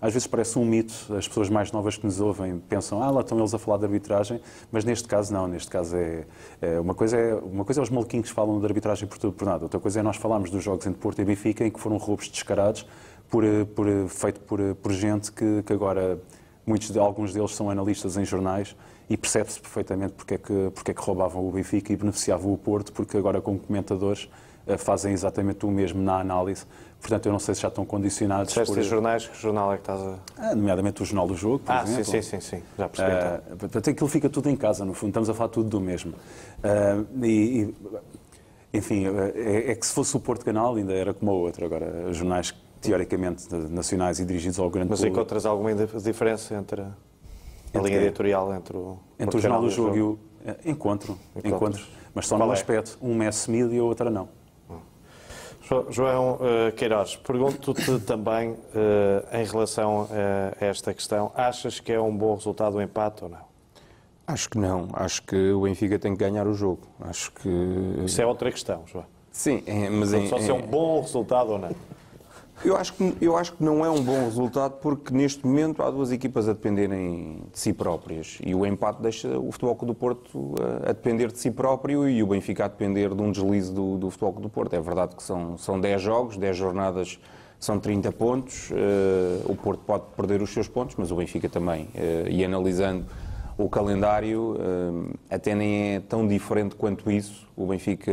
às 0.00 0.12
vezes 0.12 0.26
parece 0.26 0.58
um 0.58 0.64
mito, 0.64 0.94
as 1.14 1.28
pessoas 1.28 1.50
mais 1.50 1.70
novas 1.70 1.96
que 1.96 2.06
nos 2.06 2.20
ouvem 2.20 2.58
pensam, 2.58 3.02
ah, 3.02 3.10
lá 3.10 3.20
estão 3.20 3.38
eles 3.38 3.52
a 3.52 3.58
falar 3.58 3.78
de 3.78 3.84
arbitragem, 3.84 4.40
mas 4.70 4.84
neste 4.84 5.06
caso 5.06 5.32
não, 5.32 5.46
neste 5.46 5.70
caso 5.70 5.96
é, 5.96 6.24
é 6.60 6.80
uma 6.80 6.94
coisa 6.94 7.16
é 7.16 7.34
uma 7.34 7.64
coisa 7.64 7.80
é 7.80 7.82
os 7.82 7.90
maluquinhos 7.90 8.28
que 8.28 8.34
falam 8.34 8.58
de 8.58 8.64
arbitragem 8.64 9.06
por 9.06 9.18
tudo 9.18 9.34
por 9.34 9.44
nada, 9.44 9.64
outra 9.64 9.78
coisa 9.78 10.00
é 10.00 10.02
nós 10.02 10.16
falarmos 10.16 10.50
dos 10.50 10.64
jogos 10.64 10.86
entre 10.86 10.98
Porto 11.00 11.20
e 11.20 11.24
Benfica 11.24 11.66
em 11.66 11.70
que 11.70 11.78
foram 11.78 11.98
roubos 11.98 12.28
descarados, 12.28 12.86
por, 13.32 13.44
por, 13.74 13.86
feito 14.08 14.40
por, 14.40 14.60
por 14.76 14.92
gente 14.92 15.32
que, 15.32 15.62
que 15.62 15.72
agora, 15.72 16.18
muitos 16.66 16.90
de, 16.90 16.98
alguns 16.98 17.32
deles 17.32 17.54
são 17.54 17.70
analistas 17.70 18.18
em 18.18 18.24
jornais, 18.26 18.76
e 19.08 19.16
percebe-se 19.16 19.60
perfeitamente 19.60 20.14
porque 20.14 20.34
é, 20.34 20.38
que, 20.38 20.70
porque 20.74 20.90
é 20.90 20.94
que 20.94 21.00
roubavam 21.00 21.46
o 21.46 21.50
Benfica 21.50 21.92
e 21.92 21.96
beneficiavam 21.96 22.52
o 22.52 22.58
Porto, 22.58 22.92
porque 22.92 23.16
agora 23.16 23.40
como 23.40 23.58
comentadores 23.58 24.28
eh, 24.66 24.76
fazem 24.76 25.12
exatamente 25.12 25.66
o 25.66 25.70
mesmo 25.70 26.02
na 26.02 26.20
análise. 26.20 26.64
Portanto, 27.00 27.26
eu 27.26 27.32
não 27.32 27.40
sei 27.40 27.54
se 27.54 27.62
já 27.62 27.68
estão 27.68 27.84
condicionados. 27.84 28.48
Disseste 28.48 28.74
por... 28.74 28.82
jornais, 28.82 29.26
que 29.26 29.36
jornal 29.36 29.72
é 29.72 29.76
que 29.76 29.82
estás 29.82 30.00
a. 30.00 30.18
Ah, 30.38 30.54
nomeadamente 30.54 31.02
o 31.02 31.04
Jornal 31.04 31.26
do 31.26 31.34
Jogo, 31.34 31.58
por 31.58 31.72
ah, 31.72 31.82
exemplo. 31.82 32.04
sim, 32.04 32.22
sim, 32.22 32.40
sim, 32.40 32.58
sim. 32.58 32.62
já 32.78 32.88
percebi. 32.88 33.56
Portanto, 33.58 33.90
aquilo 33.90 34.08
fica 34.08 34.28
tudo 34.28 34.48
em 34.48 34.56
casa, 34.56 34.84
no 34.84 34.94
fundo, 34.94 35.08
estamos 35.08 35.28
a 35.28 35.34
falar 35.34 35.48
tudo 35.48 35.68
do 35.68 35.80
mesmo. 35.80 36.12
Uh, 36.12 37.24
e, 37.24 37.74
e, 38.72 38.78
enfim, 38.78 39.06
é, 39.34 39.72
é, 39.72 39.74
que 39.74 39.84
se 39.84 39.92
fosse 39.92 40.16
o 40.16 40.20
Porto 40.20 40.44
Canal 40.44 40.76
ainda 40.76 40.92
era 40.92 41.12
como 41.12 41.32
o 41.32 41.40
outro. 41.40 41.64
Agora, 41.64 42.12
jornais 42.12 42.54
teoricamente 42.80 43.52
nacionais 43.70 44.20
e 44.20 44.24
dirigidos 44.24 44.60
ao 44.60 44.70
grande 44.70 44.90
Mas 44.90 45.00
público. 45.00 45.16
Mas 45.16 45.22
encontras 45.22 45.46
alguma 45.46 45.74
diferença 45.74 46.54
entre 46.54 46.84
a 47.74 47.78
linha 47.82 48.02
editorial 48.02 48.54
entre 48.54 48.76
o. 48.76 48.98
Entre 49.18 49.36
o 49.36 49.40
Jornal 49.40 49.60
do 49.62 49.70
Jogo, 49.70 49.96
e 49.96 50.02
o. 50.02 50.18
É, 50.44 50.70
encontro, 50.70 51.18
encontro. 51.44 51.82
Mas 52.14 52.26
só 52.26 52.36
num 52.36 52.50
é? 52.50 52.52
aspecto. 52.52 52.98
Um 53.00 53.22
é 53.22 53.28
Smith 53.28 53.72
e 53.72 53.78
a 53.78 53.84
outra 53.84 54.10
não. 54.10 54.28
João 55.88 56.34
uh, 56.34 56.72
Queiroz, 56.76 57.16
pergunto-te 57.16 57.98
também 58.04 58.50
uh, 58.50 58.56
em 59.32 59.44
relação 59.44 60.08
a 60.10 60.64
esta 60.64 60.92
questão: 60.92 61.32
achas 61.34 61.80
que 61.80 61.92
é 61.92 62.00
um 62.00 62.14
bom 62.14 62.34
resultado 62.34 62.76
o 62.76 62.82
empate 62.82 63.24
ou 63.24 63.30
não? 63.30 63.52
Acho 64.26 64.50
que 64.50 64.58
não. 64.58 64.88
Acho 64.92 65.22
que 65.22 65.52
o 65.52 65.62
Benfica 65.62 65.98
tem 65.98 66.12
que 66.12 66.18
ganhar 66.18 66.46
o 66.46 66.54
jogo. 66.54 66.82
Acho 67.00 67.32
que. 67.32 67.48
Isso 68.04 68.20
é 68.20 68.26
outra 68.26 68.50
questão, 68.50 68.82
João. 68.86 69.04
Sim, 69.30 69.62
é, 69.66 69.88
mas. 69.88 70.12
Em, 70.12 70.28
só 70.28 70.38
se 70.38 70.50
é 70.50 70.54
um 70.54 70.62
bom 70.62 71.00
resultado 71.00 71.52
ou 71.52 71.58
não. 71.58 71.70
Eu 72.64 72.76
acho, 72.76 72.92
que, 72.92 73.16
eu 73.20 73.36
acho 73.36 73.54
que 73.54 73.64
não 73.64 73.84
é 73.84 73.90
um 73.90 74.00
bom 74.00 74.24
resultado 74.24 74.74
porque 74.80 75.12
neste 75.12 75.44
momento 75.44 75.82
há 75.82 75.90
duas 75.90 76.12
equipas 76.12 76.48
a 76.48 76.52
dependerem 76.52 77.42
de 77.52 77.58
si 77.58 77.72
próprias 77.72 78.38
e 78.44 78.54
o 78.54 78.64
empate 78.64 79.02
deixa 79.02 79.36
o 79.36 79.50
Futebol 79.50 79.74
Clube 79.74 79.94
do 79.94 79.98
Porto 79.98 80.54
a, 80.86 80.92
depender 80.92 81.32
de 81.32 81.38
si 81.38 81.50
próprio 81.50 82.08
e 82.08 82.22
o 82.22 82.26
Benfica 82.28 82.66
a 82.66 82.68
depender 82.68 83.12
de 83.12 83.20
um 83.20 83.32
deslize 83.32 83.72
do, 83.72 83.98
do 83.98 84.10
Futebol 84.10 84.34
Clube 84.34 84.46
do 84.46 84.50
Porto. 84.50 84.74
É 84.74 84.80
verdade 84.80 85.16
que 85.16 85.24
são, 85.24 85.58
são 85.58 85.80
10 85.80 86.00
jogos, 86.00 86.36
10 86.36 86.56
jornadas 86.56 87.18
são 87.58 87.80
30 87.80 88.12
pontos, 88.12 88.70
uh, 88.70 89.50
o 89.50 89.56
Porto 89.56 89.80
pode 89.84 90.04
perder 90.16 90.40
os 90.40 90.50
seus 90.50 90.68
pontos, 90.68 90.94
mas 90.96 91.10
o 91.10 91.16
Benfica 91.16 91.48
também. 91.48 91.84
Uh, 91.94 92.28
e 92.28 92.44
analisando 92.44 93.06
o 93.58 93.68
calendário, 93.68 94.56
uh, 94.56 95.18
até 95.28 95.52
nem 95.54 95.96
é 95.96 96.00
tão 96.00 96.28
diferente 96.28 96.76
quanto 96.76 97.10
isso. 97.10 97.48
O 97.56 97.66
Benfica 97.66 98.12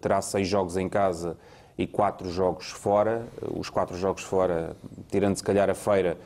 terá 0.00 0.20
6 0.20 0.46
jogos 0.46 0.76
em 0.76 0.88
casa 0.88 1.36
e 1.78 1.86
quatro 1.86 2.30
jogos 2.30 2.70
fora. 2.70 3.26
Os 3.54 3.70
quatro 3.70 3.96
jogos 3.96 4.22
fora, 4.22 4.76
tirando 5.10 5.36
se 5.36 5.42
calhar 5.42 5.68
a 5.68 5.74
feira, 5.74 6.16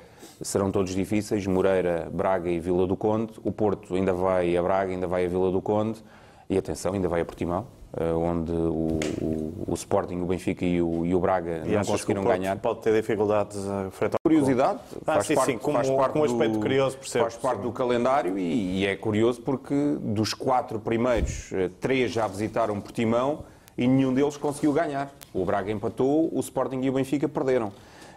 serão 0.40 0.70
todos 0.70 0.94
difíceis. 0.94 1.46
Moreira, 1.46 2.08
Braga 2.12 2.50
e 2.50 2.60
Vila 2.60 2.86
do 2.86 2.96
Conde. 2.96 3.32
O 3.42 3.50
Porto 3.50 3.94
ainda 3.94 4.12
vai 4.12 4.56
a 4.56 4.62
Braga, 4.62 4.92
ainda 4.92 5.06
vai 5.06 5.26
a 5.26 5.28
Vila 5.28 5.50
do 5.50 5.60
Conde. 5.60 6.02
E 6.48 6.58
atenção, 6.58 6.92
ainda 6.92 7.08
vai 7.08 7.20
a 7.20 7.24
Portimão, 7.24 7.64
eh, 7.96 8.12
onde 8.12 8.50
o, 8.50 8.98
o, 9.20 9.64
o 9.68 9.74
Sporting, 9.74 10.20
o 10.20 10.24
Benfica 10.24 10.64
e 10.64 10.82
o, 10.82 11.06
e 11.06 11.14
o 11.14 11.20
Braga 11.20 11.62
e 11.64 11.76
não 11.76 11.84
conseguiram 11.84 12.24
ganhar. 12.24 12.58
Pode 12.58 12.80
ter 12.80 12.92
dificuldades 12.92 13.64
a 13.68 13.88
frente 13.92 14.14
ao 14.14 14.18
Curiosidade, 14.20 14.80
ah, 15.06 15.14
faz, 15.14 15.26
sim, 15.26 15.34
parte, 15.36 15.52
sim, 15.52 15.58
como, 15.58 15.76
faz 15.76 15.90
parte 15.90 16.18
um 16.18 16.24
aspecto 16.24 16.54
do, 16.54 16.58
curioso, 16.58 16.98
percebo, 16.98 17.24
faz 17.24 17.36
parte 17.36 17.60
do 17.62 17.70
calendário 17.70 18.36
e, 18.36 18.80
e 18.80 18.86
é 18.86 18.96
curioso 18.96 19.40
porque 19.42 19.74
dos 20.00 20.34
quatro 20.34 20.80
primeiros, 20.80 21.52
eh, 21.52 21.70
três 21.80 22.10
já 22.10 22.26
visitaram 22.26 22.80
Portimão 22.80 23.44
e 23.76 23.87
nenhum 23.87 24.12
deles 24.12 24.37
conseguiu 24.37 24.72
ganhar. 24.72 25.12
O 25.33 25.44
Braga 25.44 25.70
empatou, 25.70 26.28
o 26.33 26.40
Sporting 26.40 26.80
e 26.83 26.90
o 26.90 26.92
Benfica 26.92 27.28
perderam. 27.28 27.72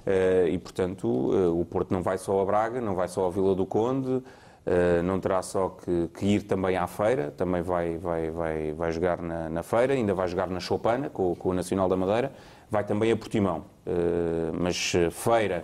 Uh, 0.05 0.47
e, 0.49 0.57
portanto, 0.57 1.07
uh, 1.07 1.59
o 1.59 1.63
Porto 1.63 1.91
não 1.91 2.01
vai 2.01 2.17
só 2.17 2.41
a 2.41 2.45
Braga, 2.45 2.81
não 2.81 2.93
vai 2.93 3.07
só 3.07 3.25
a 3.25 3.29
Vila 3.29 3.55
do 3.55 3.65
Conde, 3.65 4.09
uh, 4.09 4.23
não 5.03 5.17
terá 5.17 5.41
só 5.41 5.69
que, 5.69 6.09
que, 6.13 6.25
ir 6.25 6.43
também 6.43 6.75
à 6.75 6.85
feira, 6.87 7.33
também 7.37 7.61
vai, 7.61 7.97
vai, 7.97 8.29
vai, 8.29 8.73
vai 8.73 8.91
jogar 8.91 9.21
na, 9.21 9.49
na 9.49 9.63
feira, 9.63 9.93
ainda 9.93 10.13
vai 10.13 10.27
jogar 10.27 10.49
na 10.49 10.59
Chopana, 10.59 11.09
com, 11.09 11.33
com, 11.35 11.49
o 11.49 11.53
Nacional 11.53 11.87
da 11.87 11.95
Madeira, 11.95 12.33
vai 12.69 12.83
também 12.83 13.11
a 13.11 13.15
Portimão. 13.15 13.63
mas 14.59 14.93
feira, 15.11 15.63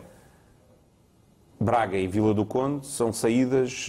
Braga 1.60 1.98
e 1.98 2.08
Vila 2.08 2.34
do 2.34 2.46
Conde 2.46 2.86
são 2.86 3.12
saídas, 3.12 3.88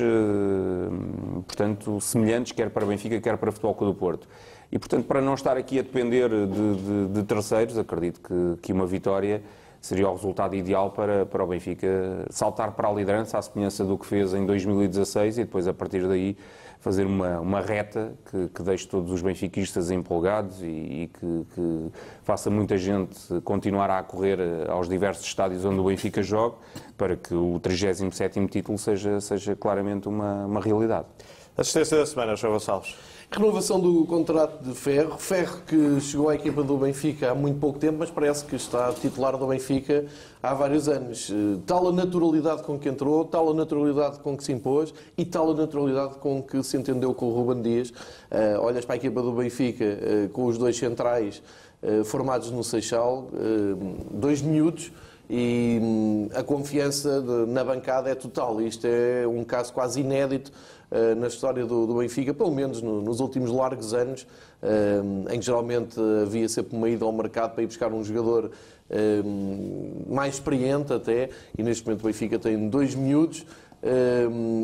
portanto, 1.46 2.00
semelhantes, 2.00 2.52
quer 2.52 2.70
para 2.70 2.84
Benfica, 2.86 3.20
quer 3.20 3.36
para 3.36 3.52
Futebol 3.52 3.74
Clube 3.74 3.92
do 3.92 3.98
Porto. 3.98 4.26
E, 4.72 4.78
portanto, 4.78 5.06
para 5.06 5.20
não 5.20 5.34
estar 5.34 5.56
aqui 5.56 5.78
a 5.78 5.82
depender 5.82 6.28
de, 6.28 6.46
de, 6.46 7.08
de 7.08 7.22
terceiros, 7.24 7.76
acredito 7.76 8.20
que, 8.20 8.60
que 8.62 8.72
uma 8.72 8.86
vitória 8.86 9.42
seria 9.80 10.08
o 10.08 10.14
resultado 10.14 10.54
ideal 10.54 10.90
para, 10.90 11.24
para 11.26 11.42
o 11.42 11.46
Benfica 11.46 12.26
saltar 12.30 12.72
para 12.72 12.88
a 12.88 12.92
liderança, 12.92 13.38
à 13.38 13.42
semelhança 13.42 13.84
do 13.84 13.96
que 13.96 14.06
fez 14.06 14.34
em 14.34 14.44
2016 14.44 15.38
e 15.38 15.44
depois, 15.44 15.66
a 15.66 15.72
partir 15.72 16.06
daí, 16.06 16.36
fazer 16.80 17.04
uma, 17.04 17.40
uma 17.40 17.60
reta 17.60 18.14
que, 18.30 18.48
que 18.48 18.62
deixe 18.62 18.86
todos 18.86 19.10
os 19.12 19.22
benfiquistas 19.22 19.90
empolgados 19.90 20.62
e, 20.62 20.66
e 20.66 21.10
que, 21.12 21.46
que, 21.54 21.90
faça 22.22 22.48
muita 22.48 22.76
gente 22.78 23.18
continuar 23.44 23.90
a 23.90 24.02
correr 24.02 24.38
aos 24.68 24.88
diversos 24.88 25.26
estádios 25.26 25.64
onde 25.64 25.78
o 25.78 25.84
Benfica 25.84 26.22
joga 26.22 26.56
para 26.96 27.16
que 27.16 27.34
o 27.34 27.60
37º 27.60 28.48
título 28.48 28.78
seja, 28.78 29.20
seja 29.20 29.54
claramente 29.54 30.08
uma, 30.08 30.46
uma 30.46 30.60
realidade. 30.60 31.06
Assistência 31.56 31.98
da 31.98 32.06
semana, 32.06 32.36
João 32.36 32.54
Gonçalves. 32.54 32.96
Renovação 33.32 33.78
do 33.78 34.04
contrato 34.06 34.60
de 34.60 34.74
Ferro. 34.74 35.16
Ferro 35.16 35.60
que 35.64 36.00
chegou 36.00 36.28
à 36.30 36.34
equipa 36.34 36.64
do 36.64 36.76
Benfica 36.76 37.30
há 37.30 37.34
muito 37.34 37.60
pouco 37.60 37.78
tempo, 37.78 37.98
mas 38.00 38.10
parece 38.10 38.44
que 38.44 38.56
está 38.56 38.92
titular 38.92 39.36
do 39.36 39.46
Benfica 39.46 40.04
há 40.42 40.52
vários 40.52 40.88
anos. 40.88 41.30
Eh, 41.30 41.60
tal 41.64 41.86
a 41.86 41.92
naturalidade 41.92 42.64
com 42.64 42.76
que 42.76 42.88
entrou, 42.88 43.24
tal 43.24 43.48
a 43.48 43.54
naturalidade 43.54 44.18
com 44.18 44.36
que 44.36 44.42
se 44.42 44.50
impôs 44.50 44.92
e 45.16 45.24
tal 45.24 45.52
a 45.52 45.54
naturalidade 45.54 46.16
com 46.16 46.42
que 46.42 46.60
se 46.64 46.76
entendeu 46.76 47.14
com 47.14 47.26
o 47.26 47.32
Ruben 47.32 47.62
Dias. 47.62 47.90
Uh, 47.90 48.60
olhas 48.62 48.84
para 48.84 48.96
a 48.96 48.98
equipa 48.98 49.22
do 49.22 49.30
Benfica 49.30 49.84
uh, 49.84 50.28
com 50.30 50.46
os 50.46 50.58
dois 50.58 50.76
centrais 50.76 51.40
uh, 51.84 52.04
formados 52.04 52.50
no 52.50 52.64
Seixal, 52.64 53.28
dois 54.10 54.42
miúdos 54.42 54.90
e 55.32 55.78
hum, 55.80 56.28
a 56.34 56.42
confiança 56.42 57.22
de, 57.22 57.52
na 57.52 57.62
bancada 57.62 58.10
é 58.10 58.16
total. 58.16 58.60
Isto 58.60 58.88
é 58.88 59.24
um 59.28 59.44
caso 59.44 59.72
quase 59.72 60.00
inédito 60.00 60.50
uh, 60.90 61.14
na 61.14 61.28
história 61.28 61.64
do, 61.64 61.86
do, 61.86 61.94
Benfica, 61.94 62.34
pelo 62.34 62.50
menos 62.50 62.82
no, 62.82 63.00
nos 63.00 63.20
últimos 63.20 63.48
largos 63.48 63.94
anos, 63.94 64.26
uh, 64.60 65.32
em 65.32 65.38
que 65.38 65.46
geralmente 65.46 66.00
havia 66.22 66.48
sempre 66.48 66.76
uma 66.76 66.88
ida 66.88 67.04
ao 67.04 67.12
mercado 67.12 67.52
para 67.52 67.62
ir 67.62 67.68
buscar 67.68 67.92
um 67.92 68.02
jogador 68.02 68.50
uh, 68.90 70.12
mais 70.12 70.34
experiente 70.34 70.92
até, 70.92 71.30
e 71.56 71.62
neste 71.62 71.86
momento 71.86 72.00
o 72.00 72.06
Benfica 72.06 72.36
tem 72.36 72.68
dois 72.68 72.96
miúdos 72.96 73.46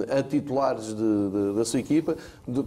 a 0.09 0.23
titulares 0.23 0.95
de, 0.95 0.95
de, 0.95 1.57
da 1.57 1.65
sua 1.65 1.81
equipa. 1.81 2.17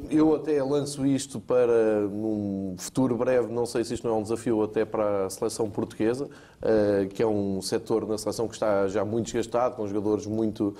Eu 0.10 0.36
até 0.36 0.62
lanço 0.64 1.06
isto 1.06 1.40
para 1.40 2.08
um 2.12 2.76
futuro 2.78 3.16
breve, 3.16 3.52
não 3.52 3.66
sei 3.66 3.84
se 3.84 3.94
isto 3.94 4.08
não 4.08 4.16
é 4.16 4.20
um 4.20 4.24
desafio 4.24 4.62
até 4.64 4.84
para 4.84 5.26
a 5.26 5.30
seleção 5.30 5.70
portuguesa, 5.70 6.26
uh, 6.26 7.08
que 7.10 7.22
é 7.22 7.28
um 7.28 7.62
setor 7.62 8.08
na 8.08 8.18
seleção 8.18 8.48
que 8.48 8.56
está 8.56 8.88
já 8.88 9.06
muito 9.06 9.26
desgastado, 9.26 9.76
com 9.76 9.88
jogadores 9.88 10.26
muito 10.26 10.76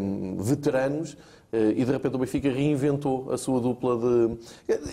um, 0.00 0.36
veteranos. 0.42 1.16
Eh, 1.52 1.74
e 1.76 1.84
de 1.84 1.92
repente 1.92 2.14
o 2.14 2.18
Benfica 2.18 2.50
reinventou 2.50 3.32
a 3.32 3.38
sua 3.38 3.60
dupla 3.60 3.96
de. 3.96 4.38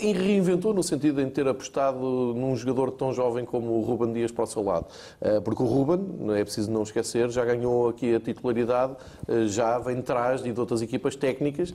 E 0.00 0.12
reinventou 0.12 0.72
no 0.72 0.82
sentido 0.82 1.22
de 1.22 1.30
ter 1.30 1.46
apostado 1.46 1.98
num 2.34 2.56
jogador 2.56 2.92
tão 2.92 3.12
jovem 3.12 3.44
como 3.44 3.72
o 3.72 3.82
Ruben 3.82 4.12
Dias 4.12 4.32
para 4.32 4.44
o 4.44 4.46
seu 4.46 4.62
lado. 4.62 4.86
Eh, 5.20 5.40
porque 5.40 5.62
o 5.62 5.66
Ruben, 5.66 6.00
é 6.34 6.44
preciso 6.44 6.70
não 6.70 6.82
esquecer, 6.82 7.28
já 7.30 7.44
ganhou 7.44 7.88
aqui 7.88 8.14
a 8.14 8.20
titularidade, 8.20 8.96
eh, 9.28 9.46
já 9.46 9.78
vem 9.78 9.96
de 9.96 10.02
trás 10.02 10.42
de 10.42 10.58
outras 10.58 10.80
equipas 10.80 11.14
técnicas, 11.16 11.74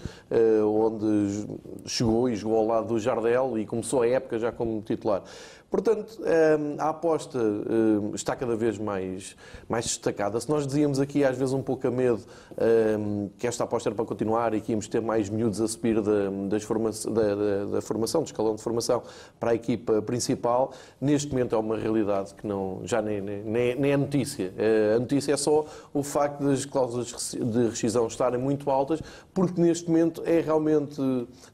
onde 0.65 1.45
chegou 1.85 2.29
e 2.29 2.35
jogou 2.35 2.57
ao 2.57 2.65
lado 2.65 2.87
do 2.87 2.99
Jardel 2.99 3.57
e 3.57 3.65
começou 3.65 4.01
a 4.01 4.07
época 4.07 4.39
já 4.39 4.51
como 4.51 4.81
titular. 4.81 5.23
Portanto, 5.71 6.19
ehm, 6.25 6.75
a 6.77 6.89
aposta 6.89 7.39
ehm, 7.39 8.13
está 8.13 8.35
cada 8.35 8.57
vez 8.57 8.77
mais, 8.77 9.37
mais 9.69 9.85
destacada. 9.85 10.37
Se 10.37 10.49
nós 10.49 10.67
dizíamos 10.67 10.99
aqui, 10.99 11.23
às 11.23 11.37
vezes, 11.37 11.53
um 11.53 11.61
pouco 11.61 11.87
a 11.87 11.91
medo 11.91 12.19
ehm, 12.59 13.29
que 13.37 13.47
esta 13.47 13.63
aposta 13.63 13.87
era 13.87 13.95
para 13.95 14.03
continuar 14.03 14.53
e 14.53 14.59
que 14.59 14.73
íamos 14.73 14.89
ter 14.89 15.01
mais 15.01 15.29
miúdos 15.29 15.61
a 15.61 15.67
subir 15.69 16.01
da, 16.01 16.29
da, 16.29 17.35
da, 17.35 17.65
da, 17.71 17.81
formação, 17.81 18.21
do 18.21 18.25
escalão 18.25 18.53
de 18.53 18.61
formação, 18.61 19.01
para 19.39 19.51
a 19.51 19.55
equipa 19.55 20.01
principal, 20.01 20.73
neste 20.99 21.31
momento 21.31 21.55
é 21.55 21.57
uma 21.57 21.77
realidade 21.77 22.35
que 22.35 22.45
não, 22.45 22.81
já 22.83 23.01
nem, 23.01 23.21
nem, 23.21 23.75
nem 23.75 23.91
é 23.93 23.97
notícia. 23.97 24.53
Eh, 24.57 24.95
a 24.97 24.99
notícia 24.99 25.31
é 25.31 25.37
só 25.37 25.65
o 25.93 26.03
facto 26.03 26.43
das 26.43 26.65
cláusulas 26.65 27.33
de 27.33 27.69
rescisão 27.69 28.07
estarem 28.07 28.37
muito 28.37 28.69
altas, 28.69 29.01
porque 29.33 29.61
neste 29.61 29.87
momento 29.87 30.21
é 30.25 30.41
realmente 30.41 31.01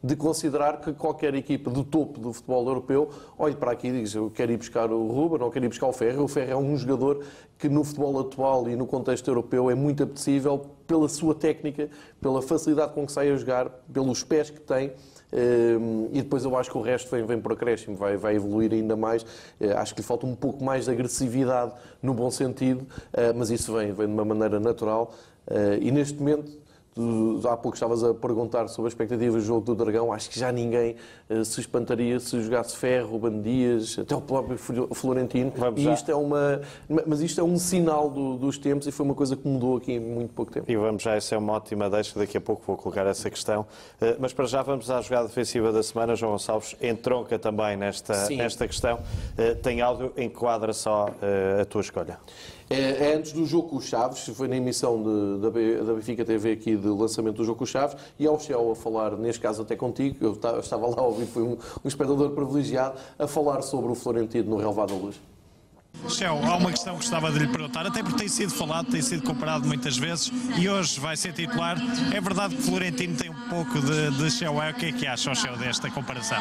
de 0.01 0.15
considerar 0.15 0.81
que 0.81 0.91
qualquer 0.91 1.35
equipa 1.35 1.69
do 1.69 1.83
topo 1.83 2.19
do 2.19 2.33
futebol 2.33 2.67
europeu 2.67 3.11
olhe 3.37 3.55
para 3.55 3.73
aqui 3.73 3.89
e 3.89 3.91
diga 3.91 4.06
diz 4.07 4.15
eu 4.15 4.29
quero 4.29 4.51
ir 4.51 4.57
buscar 4.57 4.91
o 4.91 5.07
Ruben 5.07 5.41
ou 5.41 5.51
quero 5.51 5.65
ir 5.65 5.69
buscar 5.69 5.87
o 5.87 5.93
Ferro. 5.93 6.23
O 6.23 6.27
Ferro 6.27 6.51
é 6.51 6.55
um 6.55 6.75
jogador 6.77 7.23
que 7.57 7.67
no 7.67 7.83
futebol 7.83 8.19
atual 8.19 8.69
e 8.69 8.75
no 8.75 8.87
contexto 8.87 9.27
europeu 9.27 9.69
é 9.69 9.75
muito 9.75 10.03
apetecível 10.03 10.65
pela 10.87 11.09
sua 11.09 11.35
técnica, 11.35 11.89
pela 12.21 12.41
facilidade 12.41 12.93
com 12.93 13.05
que 13.05 13.11
sai 13.11 13.29
a 13.29 13.35
jogar, 13.35 13.69
pelos 13.91 14.23
pés 14.23 14.49
que 14.49 14.61
tem. 14.61 14.93
Ehm, 15.31 16.07
e 16.13 16.21
depois 16.21 16.45
eu 16.45 16.55
acho 16.55 16.71
que 16.71 16.77
o 16.77 16.81
resto 16.81 17.11
vem, 17.11 17.25
vem 17.25 17.41
por 17.41 17.51
acréscimo, 17.51 17.97
vai, 17.97 18.15
vai 18.15 18.35
evoluir 18.35 18.71
ainda 18.71 18.95
mais. 18.95 19.25
Eh, 19.59 19.73
acho 19.73 19.93
que 19.93 20.01
lhe 20.01 20.07
falta 20.07 20.25
um 20.25 20.35
pouco 20.35 20.63
mais 20.63 20.85
de 20.85 20.91
agressividade 20.91 21.73
no 22.01 22.13
bom 22.13 22.31
sentido, 22.31 22.87
eh, 23.11 23.33
mas 23.33 23.49
isso 23.49 23.73
vem, 23.73 23.91
vem 23.91 24.07
de 24.07 24.13
uma 24.13 24.23
maneira 24.23 24.59
natural. 24.59 25.13
Eh, 25.49 25.79
e 25.81 25.91
neste 25.91 26.17
momento 26.17 26.66
há 27.45 27.57
pouco 27.57 27.75
estavas 27.75 28.03
a 28.03 28.13
perguntar 28.13 28.67
sobre 28.67 28.87
a 28.87 28.89
expectativa 28.89 29.37
do 29.37 29.41
jogo 29.41 29.61
do 29.61 29.75
Dragão. 29.75 30.11
Acho 30.11 30.29
que 30.29 30.39
já 30.39 30.51
ninguém 30.51 30.95
uh, 31.29 31.43
se 31.43 31.59
espantaria 31.59 32.19
se 32.19 32.41
jogasse 32.41 32.75
Ferro, 32.75 33.11
Ruben 33.11 33.41
Dias, 33.41 33.99
até 33.99 34.15
o 34.15 34.21
próprio 34.21 34.57
Florentino. 34.57 35.51
Vamos 35.55 35.79
e 35.79 35.83
já. 35.83 35.93
isto 35.93 36.11
é 36.11 36.15
uma, 36.15 36.61
mas 37.05 37.21
isto 37.21 37.39
é 37.41 37.43
um 37.43 37.57
sinal 37.57 38.09
do, 38.09 38.37
dos 38.37 38.57
tempos 38.57 38.87
e 38.87 38.91
foi 38.91 39.05
uma 39.05 39.15
coisa 39.15 39.35
que 39.35 39.47
mudou 39.47 39.77
aqui 39.77 39.93
em 39.93 39.99
muito 39.99 40.33
pouco 40.33 40.51
tempo. 40.51 40.69
E 40.69 40.75
vamos 40.75 41.03
já, 41.03 41.15
essa 41.15 41.35
é 41.35 41.37
uma 41.37 41.53
ótima 41.53 41.89
deixa. 41.89 42.17
Daqui 42.17 42.37
a 42.37 42.41
pouco 42.41 42.63
vou 42.65 42.77
colocar 42.77 43.05
essa 43.05 43.29
questão. 43.29 43.61
Uh, 44.01 44.15
mas 44.19 44.33
para 44.33 44.45
já 44.45 44.61
vamos 44.61 44.89
à 44.89 45.01
jogada 45.01 45.27
defensiva 45.27 45.71
da 45.71 45.83
semana. 45.83 46.15
João 46.15 46.33
Gonçalves 46.33 46.75
entronca 46.81 47.37
também 47.37 47.77
nesta, 47.77 48.29
nesta 48.29 48.67
questão. 48.67 48.99
Uh, 49.37 49.55
tem 49.61 49.81
áudio, 49.81 50.13
enquadra 50.17 50.73
só 50.73 51.07
a 51.61 51.65
tua 51.65 51.81
escolha. 51.81 52.17
É, 52.69 53.11
é, 53.11 53.15
antes 53.15 53.31
do 53.31 53.45
jogo 53.45 53.69
com 53.69 53.75
o 53.77 53.81
Chaves, 53.81 54.27
foi 54.35 54.47
na 54.47 54.57
emissão 54.57 55.01
de, 55.01 55.41
da, 55.41 55.85
da 55.85 55.93
Benfica 55.93 56.25
TV 56.25 56.51
aqui 56.51 56.75
de 56.75 56.87
lançamento 56.87 57.37
do 57.37 57.45
jogo 57.45 57.59
com 57.59 57.63
o 57.63 57.67
Chaves, 57.67 57.95
e 58.19 58.27
ao 58.27 58.37
Shell 58.39 58.71
a 58.71 58.75
falar, 58.75 59.11
neste 59.15 59.41
caso 59.41 59.61
até 59.61 59.75
contigo, 59.75 60.17
eu 60.19 60.33
estava 60.59 60.87
lá 60.87 60.97
a 60.97 61.03
ouvir, 61.03 61.25
fui 61.27 61.43
um, 61.43 61.57
um 61.83 61.87
espectador 61.87 62.31
privilegiado, 62.31 62.97
a 63.17 63.25
falar 63.25 63.61
sobre 63.61 63.91
o 63.91 63.95
Florentino 63.95 64.49
no 64.49 64.57
Relvado 64.57 64.93
da 64.93 64.99
Luz. 64.99 65.15
Shell, 66.09 66.39
há 66.43 66.57
uma 66.57 66.71
questão 66.71 66.93
que 66.93 67.01
gostava 67.01 67.31
de 67.31 67.39
lhe 67.39 67.47
perguntar, 67.47 67.85
até 67.85 68.03
porque 68.03 68.17
tem 68.17 68.27
sido 68.27 68.51
falado, 68.51 68.89
tem 68.89 69.01
sido 69.01 69.23
comparado 69.23 69.67
muitas 69.67 69.97
vezes 69.97 70.31
e 70.57 70.69
hoje 70.69 70.99
vai 70.99 71.17
ser 71.17 71.33
titular. 71.33 71.77
É 72.13 72.21
verdade 72.21 72.55
que 72.55 72.61
Florentino 72.61 73.15
tem 73.15 73.29
um 73.29 73.36
pouco 73.49 73.79
de, 73.81 74.11
de 74.11 74.31
Shell. 74.31 74.57
O 74.57 74.73
que 74.73 74.85
é 74.87 74.91
que 74.91 75.07
acha 75.07 75.31
o 75.31 75.35
Shell 75.35 75.57
desta 75.57 75.89
comparação? 75.89 76.37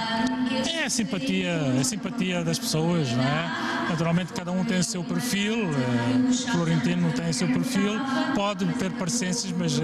É 0.68 0.84
a 0.84 0.90
simpatia, 0.90 1.56
a 1.80 1.84
simpatia 1.84 2.44
das 2.44 2.58
pessoas, 2.58 3.10
não 3.12 3.22
é? 3.22 3.86
Naturalmente 3.88 4.32
cada 4.32 4.50
um 4.50 4.64
tem 4.64 4.78
o 4.78 4.84
seu 4.84 5.04
perfil, 5.04 5.68
uh, 5.68 6.32
Florentino 6.50 7.12
tem 7.12 7.30
o 7.30 7.34
seu 7.34 7.48
perfil, 7.48 8.00
pode 8.34 8.64
ter 8.74 8.90
parecências, 8.92 9.52
mas 9.52 9.78
uh, 9.78 9.82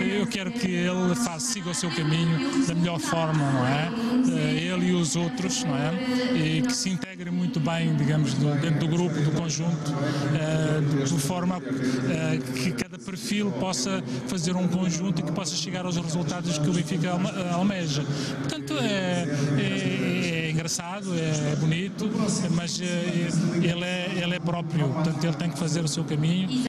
eu 0.00 0.26
quero 0.26 0.50
que 0.50 0.68
ele 0.68 1.14
siga 1.40 1.70
o 1.70 1.74
seu 1.74 1.90
caminho 1.90 2.66
da 2.66 2.74
melhor 2.74 2.98
forma, 2.98 3.50
não 3.52 3.66
é? 3.66 3.88
Uh, 3.88 4.74
ele 4.74 4.88
e 4.88 4.92
os 4.92 5.16
outros, 5.16 5.64
não 5.64 5.76
é? 5.76 5.92
E 6.34 6.62
que 6.62 6.72
se 6.72 6.90
integre 6.90 7.30
muito 7.30 7.60
bem, 7.60 7.94
digamos, 7.96 8.34
dentro 8.34 8.80
do 8.80 8.88
grupo 8.88 9.14
do 9.20 9.30
conjunto, 9.32 9.92
uh, 9.92 11.04
de 11.04 11.18
forma 11.20 11.58
uh, 11.58 12.52
que 12.54 12.72
cada 12.72 12.98
perfil 12.98 13.50
possa 13.52 14.02
fazer 14.26 14.54
um 14.56 14.68
conjunto 14.68 15.20
e 15.20 15.22
que 15.22 15.32
possa 15.32 15.54
chegar 15.54 15.84
aos 15.86 15.96
resultados 15.96 16.58
que 16.58 16.68
o 16.68 16.72
Benfica 16.72 17.12
almeja. 17.52 18.04
Portanto, 18.38 18.74
é, 18.78 19.26
é, 19.58 20.46
é 20.46 20.50
engraçado, 20.50 21.14
é 21.14 21.56
bonito, 21.56 22.10
mas 22.50 22.80
ele 22.80 23.84
é, 23.84 24.10
ele 24.22 24.34
é 24.34 24.38
próprio, 24.38 24.88
portanto, 24.88 25.24
ele 25.24 25.36
tem 25.36 25.50
que 25.50 25.58
fazer 25.58 25.84
o 25.84 25.88
seu 25.88 26.04
caminho. 26.04 26.67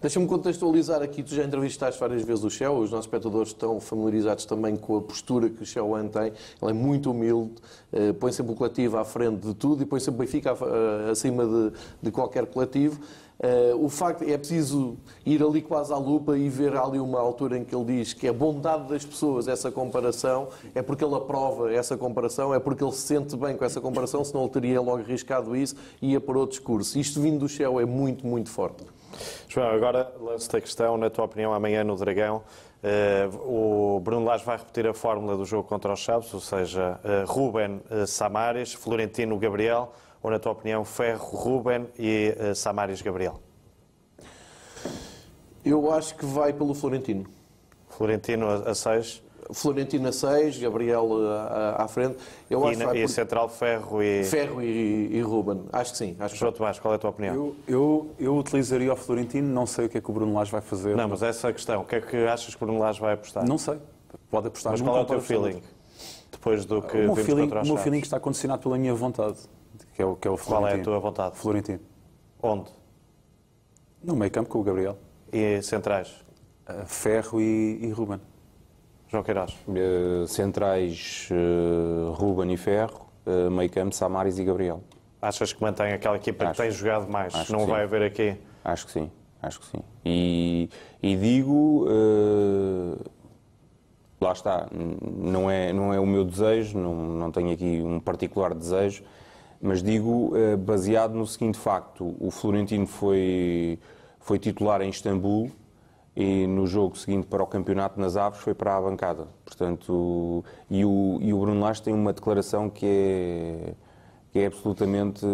Deixa-me 0.00 0.28
contextualizar 0.28 1.02
aqui, 1.02 1.24
tu 1.24 1.34
já 1.34 1.42
entrevistaste 1.42 1.98
várias 1.98 2.22
vezes 2.22 2.44
o 2.44 2.48
Shell, 2.48 2.78
os 2.78 2.92
nossos 2.92 3.06
espectadores 3.06 3.48
estão 3.48 3.80
familiarizados 3.80 4.44
também 4.44 4.76
com 4.76 4.96
a 4.96 5.00
postura 5.00 5.50
que 5.50 5.60
o 5.60 5.66
Shell 5.66 5.88
tem. 6.12 6.32
Ele 6.62 6.70
é 6.70 6.72
muito 6.72 7.10
humilde, 7.10 7.54
eh, 7.92 8.12
põe 8.12 8.30
sempre 8.30 8.52
o 8.52 8.54
coletivo 8.54 8.96
à 8.96 9.04
frente 9.04 9.48
de 9.48 9.54
tudo 9.54 9.82
e 9.82 9.86
põe 9.86 9.98
sempre 9.98 10.22
o 10.22 10.24
Benfica 10.24 10.50
eh, 10.50 11.10
acima 11.10 11.44
de, 11.44 11.72
de 12.00 12.10
qualquer 12.12 12.46
coletivo. 12.46 13.00
Uh, 13.38 13.84
o 13.84 13.88
facto 13.88 14.24
é 14.24 14.36
preciso 14.36 14.96
ir 15.24 15.40
ali 15.40 15.62
quase 15.62 15.92
à 15.92 15.96
lupa 15.96 16.36
e 16.36 16.48
ver 16.48 16.76
ali 16.76 16.98
uma 16.98 17.20
altura 17.20 17.56
em 17.56 17.64
que 17.64 17.72
ele 17.72 17.84
diz 17.84 18.12
que 18.12 18.26
a 18.26 18.32
bondade 18.32 18.88
das 18.88 19.04
pessoas, 19.04 19.46
essa 19.46 19.70
comparação, 19.70 20.48
é 20.74 20.82
porque 20.82 21.04
ele 21.04 21.14
aprova 21.14 21.72
essa 21.72 21.96
comparação, 21.96 22.52
é 22.52 22.58
porque 22.58 22.82
ele 22.82 22.90
se 22.90 23.02
sente 23.02 23.36
bem 23.36 23.56
com 23.56 23.64
essa 23.64 23.80
comparação, 23.80 24.24
senão 24.24 24.42
ele 24.42 24.50
teria 24.50 24.80
logo 24.80 25.02
arriscado 25.02 25.54
isso 25.54 25.76
e 26.02 26.12
ia 26.12 26.20
para 26.20 26.36
outro 26.36 26.56
discurso. 26.56 26.98
Isto 26.98 27.20
vindo 27.20 27.38
do 27.38 27.48
céu 27.48 27.78
é 27.78 27.84
muito, 27.84 28.26
muito 28.26 28.50
forte. 28.50 28.84
João, 29.48 29.68
agora 29.70 30.12
lanço-te 30.20 30.56
a 30.56 30.60
questão, 30.60 30.96
na 30.96 31.10
tua 31.10 31.24
opinião, 31.24 31.52
amanhã 31.52 31.82
no 31.84 31.96
Dragão, 31.96 32.42
uh, 32.82 33.96
o 33.96 34.00
Bruno 34.00 34.24
Lage 34.24 34.44
vai 34.44 34.56
repetir 34.56 34.86
a 34.86 34.94
fórmula 34.94 35.36
do 35.36 35.44
jogo 35.44 35.68
contra 35.68 35.92
os 35.92 36.00
Chaves, 36.00 36.32
ou 36.32 36.40
seja, 36.40 37.00
uh, 37.04 37.30
Ruben 37.30 37.80
Samares, 38.06 38.74
Florentino 38.74 39.38
Gabriel, 39.38 39.92
ou, 40.22 40.30
na 40.30 40.38
tua 40.38 40.52
opinião, 40.52 40.84
Ferro, 40.84 41.36
Ruben 41.36 41.86
e 41.98 42.34
uh, 42.38 42.54
Samaris 42.54 43.02
Gabriel? 43.02 43.40
Eu 45.64 45.92
acho 45.92 46.14
que 46.14 46.24
vai 46.24 46.52
pelo 46.52 46.74
Florentino. 46.74 47.26
Florentino 47.88 48.48
a 48.48 48.74
6? 48.74 49.22
Florentino 49.52 50.08
a 50.08 50.12
6, 50.12 50.58
Gabriel 50.58 51.08
à, 51.30 51.84
à 51.84 51.88
frente. 51.88 52.16
Eu 52.50 52.64
e, 52.64 52.70
acho 52.70 52.78
na, 52.78 52.96
e 52.96 53.02
por... 53.02 53.08
Central 53.08 53.48
Ferro 53.48 54.02
e... 54.02 54.24
Ferro 54.24 54.62
e, 54.62 55.16
e 55.16 55.20
Ruben. 55.20 55.64
Acho 55.72 55.92
que 55.92 55.98
sim. 55.98 56.16
Acho 56.18 56.36
João 56.36 56.52
Tomás, 56.52 56.78
qual 56.78 56.92
é 56.92 56.96
a 56.96 56.98
tua 56.98 57.10
opinião? 57.10 57.34
Eu, 57.34 57.56
eu, 57.66 58.10
eu, 58.18 58.36
utilizaria 58.36 58.92
o 58.92 58.96
Florentino, 58.96 59.48
não 59.48 59.66
sei 59.66 59.86
o 59.86 59.88
que 59.88 59.98
é 59.98 60.00
que 60.00 60.10
o 60.10 60.12
Bruno 60.12 60.34
Lage 60.34 60.52
vai 60.52 60.60
fazer. 60.60 60.96
Não, 60.96 61.08
mas 61.08 61.22
essa 61.22 61.48
é 61.48 61.50
a 61.50 61.52
questão. 61.52 61.82
O 61.82 61.84
que 61.84 61.96
é 61.96 62.00
que 62.00 62.16
achas 62.26 62.54
que 62.54 62.62
o 62.62 62.66
Bruno 62.66 62.80
Lage 62.80 63.00
vai 63.00 63.14
apostar? 63.14 63.46
Não 63.46 63.58
sei. 63.58 63.78
Pode 64.30 64.48
apostar 64.48 64.72
Mas 64.72 64.80
qual 64.80 64.96
é 64.96 65.00
o 65.00 65.04
teu 65.04 65.20
feeling? 65.20 65.62
Depois 66.30 66.64
do 66.64 66.82
que 66.82 66.96
o 66.96 67.14
meu 67.14 67.16
feeling, 67.16 67.50
o 67.50 67.66
meu 67.66 67.76
feeling 67.76 67.98
está 67.98 68.20
condicionado 68.20 68.62
pela 68.62 68.76
minha 68.76 68.94
vontade 68.94 69.38
que 69.98 70.02
é 70.02 70.06
o, 70.06 70.14
que 70.14 70.28
é 70.28 70.30
o 70.30 70.36
Florentino. 70.36 70.68
Qual 70.68 70.78
é 70.78 70.80
a 70.80 70.84
tua 70.84 70.98
vontade? 71.00 71.36
Florentino. 71.36 71.80
Onde? 72.40 72.70
No 74.00 74.14
meio 74.14 74.30
campo 74.30 74.48
com 74.48 74.60
o 74.60 74.62
Gabriel. 74.62 74.96
E 75.32 75.60
centrais? 75.60 76.24
Uh, 76.68 76.86
Ferro 76.86 77.40
e, 77.40 77.80
e 77.82 77.90
Ruben. 77.90 78.20
João 79.08 79.22
Queiroz? 79.22 79.56
Uh, 79.66 80.26
centrais 80.26 81.28
uh, 81.30 82.12
Ruben 82.12 82.52
e 82.52 82.56
Ferro, 82.56 83.08
uh, 83.26 83.50
meio 83.50 83.70
campo 83.70 83.94
Samaris 83.94 84.38
e 84.38 84.44
Gabriel. 84.44 84.82
Achas 85.20 85.52
que 85.52 85.60
mantém 85.62 85.92
aquela 85.92 86.16
equipa 86.16 86.44
acho, 86.44 86.52
que 86.54 86.62
tem 86.62 86.70
jogado 86.70 87.10
mais? 87.10 87.48
Não 87.48 87.66
vai 87.66 87.82
haver 87.82 88.02
aqui? 88.02 88.36
Acho 88.64 88.86
que 88.86 88.92
sim, 88.92 89.10
acho 89.42 89.60
que 89.60 89.66
sim. 89.66 89.82
E, 90.04 90.68
e 91.02 91.16
digo, 91.16 91.86
lá 94.20 94.32
está, 94.32 94.68
não 94.72 95.50
é, 95.50 95.72
não 95.72 95.92
é 95.92 95.98
o 95.98 96.06
meu 96.06 96.24
desejo, 96.24 96.78
não, 96.78 96.94
não 96.94 97.32
tenho 97.32 97.52
aqui 97.52 97.82
um 97.82 97.98
particular 97.98 98.54
desejo, 98.54 99.02
mas 99.60 99.82
digo 99.82 100.32
uh, 100.36 100.56
baseado 100.56 101.14
no 101.14 101.26
seguinte 101.26 101.58
facto: 101.58 102.14
o 102.20 102.30
Florentino 102.30 102.86
foi, 102.86 103.78
foi 104.20 104.38
titular 104.38 104.80
em 104.82 104.90
Istambul 104.90 105.50
e 106.18 106.48
no 106.48 106.66
jogo 106.66 106.98
seguinte 106.98 107.28
para 107.28 107.44
o 107.44 107.46
campeonato 107.46 108.00
nas 108.00 108.16
Aves 108.16 108.40
foi 108.40 108.52
para 108.52 108.76
a 108.76 108.80
bancada. 108.80 109.28
Portanto, 109.44 110.44
e 110.68 110.84
o, 110.84 111.16
e 111.20 111.32
o 111.32 111.38
Bruno 111.38 111.60
Lage 111.60 111.80
tem 111.80 111.94
uma 111.94 112.12
declaração 112.12 112.68
que 112.68 112.84
é, 112.84 113.74
que 114.32 114.40
é 114.40 114.46
absolutamente 114.46 115.24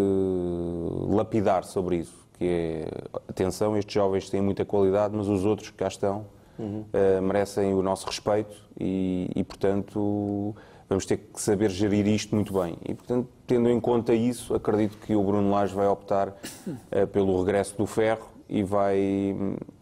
lapidar 1.09 1.65
sobre 1.65 1.97
isso. 1.97 2.15
Que 2.39 2.45
é, 2.45 2.89
atenção, 3.27 3.75
estes 3.79 3.95
jovens 3.95 4.29
têm 4.29 4.43
muita 4.43 4.63
qualidade, 4.67 5.17
mas 5.17 5.27
os 5.27 5.47
outros 5.47 5.71
que 5.71 5.77
cá 5.79 5.89
estão 5.89 6.27
uhum. 6.59 6.85
uh, 6.93 7.23
merecem 7.23 7.73
o 7.73 7.81
nosso 7.81 8.07
respeito 8.07 8.55
e, 8.79 9.31
e 9.35 9.43
portanto, 9.43 10.55
vamos 10.87 11.07
ter 11.07 11.17
que 11.17 11.41
saber 11.41 11.71
gerir 11.71 12.07
isto 12.09 12.35
muito 12.35 12.53
bem. 12.53 12.77
E, 12.87 12.93
portanto, 12.93 13.27
tendo 13.47 13.71
em 13.71 13.81
conta 13.81 14.13
isso, 14.13 14.55
acredito 14.55 14.99
que 14.99 15.17
o 15.17 15.23
Bruno 15.23 15.51
Lage 15.51 15.75
vai 15.75 15.89
optar 15.89 16.29
uh, 16.29 17.07
pelo 17.11 17.39
regresso 17.43 17.75
do 17.79 17.87
Ferro 17.87 18.34
e 18.49 18.63
vai, 18.63 18.99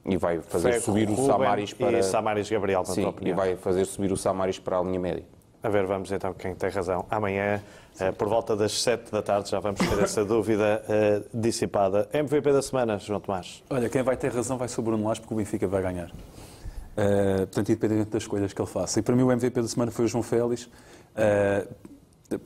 e 0.04 0.16
vai 0.16 0.40
fazer 0.40 0.80
subir 0.80 1.08
o 1.08 1.14
Ruben 1.14 1.26
Samaris 1.26 1.72
para... 1.72 1.98
E 1.98 2.02
Samaris 2.02 2.50
Gabriel, 2.50 2.80
na 2.80 2.94
tua 2.94 2.94
Sim, 2.94 3.14
e 3.22 3.32
vai 3.32 3.56
fazer 3.56 3.84
subir 3.84 4.12
o 4.12 4.16
Samaris 4.16 4.58
para 4.58 4.78
a 4.78 4.82
linha 4.82 5.00
média. 5.00 5.24
A 5.62 5.68
ver, 5.68 5.86
vamos 5.86 6.10
então 6.10 6.34
quem 6.34 6.54
tem 6.54 6.70
razão. 6.70 7.06
Amanhã, 7.08 7.62
eh, 8.00 8.10
por 8.10 8.28
volta 8.28 8.56
das 8.56 8.82
7 8.82 9.12
da 9.12 9.22
tarde, 9.22 9.48
já 9.48 9.60
vamos 9.60 9.78
ter 9.78 9.98
essa 10.02 10.24
dúvida 10.26 10.82
eh, 10.88 11.22
dissipada. 11.32 12.08
MVP 12.12 12.52
da 12.52 12.62
semana, 12.62 12.98
João 12.98 13.20
Tomás. 13.20 13.62
Olha, 13.70 13.88
quem 13.88 14.02
vai 14.02 14.16
ter 14.16 14.32
razão 14.32 14.58
vai 14.58 14.66
ser 14.66 14.80
o 14.80 14.82
Bruno 14.82 15.06
Lage, 15.06 15.20
porque 15.20 15.34
o 15.34 15.36
Benfica 15.36 15.68
vai 15.68 15.82
ganhar. 15.82 16.10
Uh, 16.92 17.38
portanto, 17.46 17.70
independente 17.70 18.10
das 18.10 18.26
coisas 18.26 18.52
que 18.52 18.60
ele 18.60 18.68
faça. 18.68 18.98
E 18.98 19.02
para 19.02 19.16
mim 19.16 19.22
o 19.22 19.32
MVP 19.32 19.62
da 19.62 19.68
semana 19.68 19.90
foi 19.90 20.04
o 20.04 20.08
João 20.08 20.22
Félix. 20.22 20.64
Uh, 20.64 22.38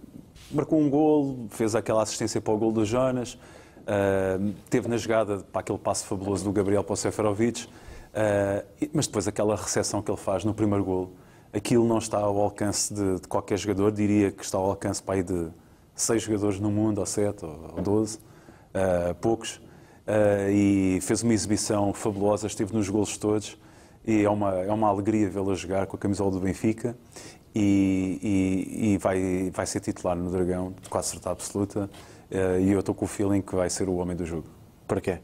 marcou 0.52 0.78
um 0.78 0.88
gol, 0.88 1.46
fez 1.50 1.74
aquela 1.74 2.02
assistência 2.02 2.40
para 2.40 2.52
o 2.52 2.58
gol 2.58 2.70
do 2.70 2.84
Jonas, 2.84 3.38
uh, 3.86 4.54
teve 4.68 4.88
na 4.88 4.96
jogada 4.96 5.38
para 5.52 5.60
aquele 5.60 5.78
passo 5.78 6.06
fabuloso 6.06 6.44
do 6.44 6.52
Gabriel 6.52 6.84
para 6.84 6.94
o 6.94 6.96
Seferovic, 6.96 7.68
mas 8.94 9.06
depois 9.06 9.28
aquela 9.28 9.54
recepção 9.54 10.00
que 10.00 10.10
ele 10.10 10.16
faz 10.16 10.42
no 10.42 10.54
primeiro 10.54 10.82
gol, 10.82 11.12
aquilo 11.52 11.86
não 11.86 11.98
está 11.98 12.18
ao 12.18 12.40
alcance 12.40 12.94
de, 12.94 13.20
de 13.20 13.28
qualquer 13.28 13.58
jogador, 13.58 13.92
diria 13.92 14.30
que 14.30 14.42
está 14.42 14.56
ao 14.56 14.70
alcance 14.70 15.02
para 15.02 15.16
aí 15.16 15.22
de 15.22 15.48
seis 15.94 16.22
jogadores 16.22 16.58
no 16.58 16.70
mundo, 16.70 16.98
ou 16.98 17.04
sete, 17.04 17.44
ou 17.44 17.82
doze, 17.82 18.18
poucos, 19.20 19.60
e 20.50 20.98
fez 21.02 21.22
uma 21.22 21.34
exibição 21.34 21.92
fabulosa, 21.92 22.46
esteve 22.46 22.74
nos 22.74 22.88
golos 22.88 23.18
todos, 23.18 23.58
e 24.06 24.22
é 24.22 24.30
uma, 24.30 24.54
é 24.54 24.72
uma 24.72 24.88
alegria 24.88 25.28
vê-la 25.28 25.54
jogar 25.54 25.86
com 25.86 25.96
a 25.96 25.98
camisola 25.98 26.30
do 26.30 26.38
Benfica 26.38 26.96
e, 27.52 28.20
e, 28.22 28.92
e, 28.92 28.98
vai, 28.98 29.50
vai 29.50 29.66
ser 29.66 29.80
titular 29.80 30.14
no 30.14 30.30
Dragão, 30.30 30.74
com 30.88 30.98
a 30.98 31.02
certeza 31.02 31.30
absoluta, 31.30 31.90
e 32.30 32.70
eu 32.70 32.80
estou 32.80 32.94
com 32.94 33.04
o 33.04 33.08
feeling 33.08 33.40
que 33.40 33.54
vai 33.54 33.70
ser 33.70 33.88
o 33.88 33.96
homem 33.96 34.16
do 34.16 34.24
jogo. 34.24 34.46
Porquê? 34.86 35.18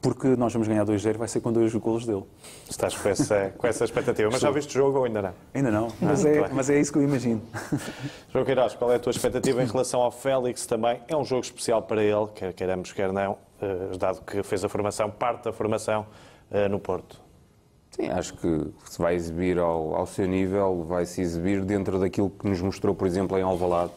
Porque 0.00 0.28
nós 0.36 0.52
vamos 0.52 0.68
ganhar 0.68 0.84
2-0 0.84 1.16
vai 1.16 1.26
ser 1.26 1.40
com 1.40 1.52
dois 1.52 1.74
golos 1.74 2.06
dele. 2.06 2.22
Estás 2.70 2.96
com 2.96 3.08
essa, 3.08 3.52
com 3.56 3.66
essa 3.66 3.84
expectativa. 3.84 4.28
Mas 4.30 4.40
já 4.40 4.50
viste 4.50 4.70
o 4.70 4.72
jogo 4.72 4.98
ou 4.98 5.04
ainda 5.04 5.22
não? 5.22 5.34
Ainda 5.52 5.70
não, 5.70 5.88
mas, 6.00 6.24
é, 6.24 6.48
mas 6.48 6.70
é 6.70 6.78
isso 6.78 6.92
que 6.92 6.98
eu 6.98 7.02
imagino. 7.02 7.42
João 8.32 8.44
Queiroz, 8.44 8.74
qual 8.74 8.92
é 8.92 8.96
a 8.96 8.98
tua 8.98 9.10
expectativa 9.10 9.62
em 9.62 9.66
relação 9.66 10.00
ao 10.02 10.12
Félix 10.12 10.66
também? 10.66 11.00
É 11.08 11.16
um 11.16 11.24
jogo 11.24 11.42
especial 11.42 11.82
para 11.82 12.02
ele, 12.02 12.28
quer 12.34 12.52
queiramos, 12.52 12.92
quer 12.92 13.12
não, 13.12 13.36
dado 13.98 14.22
que 14.22 14.42
fez 14.42 14.64
a 14.64 14.68
formação, 14.68 15.10
parte 15.10 15.44
da 15.44 15.52
formação 15.52 16.06
no 16.70 16.78
Porto. 16.78 17.20
Sim, 17.90 18.08
acho 18.10 18.34
que 18.34 18.66
se 18.84 18.98
vai 18.98 19.14
exibir 19.14 19.58
ao, 19.58 19.94
ao 19.94 20.06
seu 20.06 20.26
nível, 20.26 20.84
vai 20.84 21.06
se 21.06 21.22
exibir 21.22 21.64
dentro 21.64 21.98
daquilo 21.98 22.28
que 22.28 22.46
nos 22.46 22.60
mostrou, 22.60 22.94
por 22.94 23.06
exemplo, 23.06 23.38
em 23.38 23.42
Alvalade. 23.42 23.90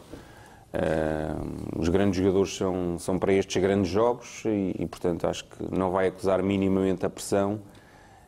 Uh, 0.72 1.80
os 1.80 1.88
grandes 1.88 2.16
jogadores 2.16 2.56
são, 2.56 2.96
são 2.96 3.18
para 3.18 3.32
estes 3.32 3.60
grandes 3.60 3.90
jogos 3.90 4.44
e, 4.44 4.76
e, 4.78 4.86
portanto, 4.86 5.26
acho 5.26 5.44
que 5.44 5.64
não 5.76 5.90
vai 5.90 6.06
acusar 6.06 6.40
minimamente 6.44 7.04
a 7.04 7.10
pressão 7.10 7.60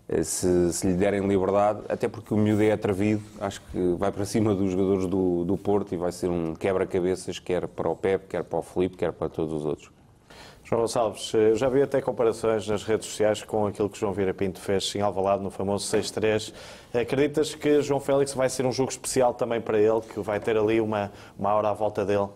uh, 0.09 0.25
se, 0.25 0.73
se, 0.73 0.85
lhe 0.89 0.95
derem 0.95 1.25
liberdade, 1.29 1.83
até 1.89 2.09
porque 2.09 2.35
o 2.35 2.37
miúdo 2.37 2.65
é 2.65 2.73
atrevido, 2.73 3.23
acho 3.41 3.63
que 3.71 3.95
vai 3.97 4.11
para 4.11 4.25
cima 4.25 4.57
dos 4.57 4.73
jogadores 4.73 5.07
do, 5.07 5.45
do 5.45 5.57
Porto 5.57 5.95
e 5.95 5.97
vai 5.97 6.11
ser 6.11 6.31
um 6.31 6.53
quebra-cabeças, 6.53 7.39
quer 7.39 7.69
para 7.69 7.89
o 7.89 7.95
Pep, 7.95 8.27
quer 8.27 8.43
para 8.43 8.59
o 8.59 8.63
Felipe, 8.63 8.97
quer 8.97 9.13
para 9.13 9.29
todos 9.29 9.53
os 9.53 9.65
outros. 9.65 9.92
João 10.73 10.81
Gonçalves, 10.81 11.33
já 11.55 11.69
vi 11.69 11.83
até 11.83 12.01
comparações 12.01 12.67
nas 12.67 12.83
redes 12.83 13.07
sociais 13.07 13.43
com 13.43 13.67
aquilo 13.67 13.91
que 13.91 14.01
João 14.01 14.15
Vieira 14.15 14.33
Pinto 14.33 14.59
fez 14.59 14.95
em 14.95 15.03
Alvalade 15.03 15.43
no 15.43 15.51
famoso 15.51 15.87
6-3. 15.95 16.51
Acreditas 16.95 17.55
que 17.55 17.83
João 17.83 18.01
Félix 18.01 18.33
vai 18.33 18.49
ser 18.49 18.65
um 18.65 18.73
jogo 18.73 18.91
especial 18.91 19.35
também 19.35 19.61
para 19.61 19.79
ele, 19.79 20.01
que 20.01 20.19
vai 20.21 20.41
ter 20.41 20.57
ali 20.57 20.81
uma, 20.81 21.13
uma 21.39 21.53
hora 21.53 21.69
à 21.69 21.75
volta 21.75 22.07
dele? 22.07 22.27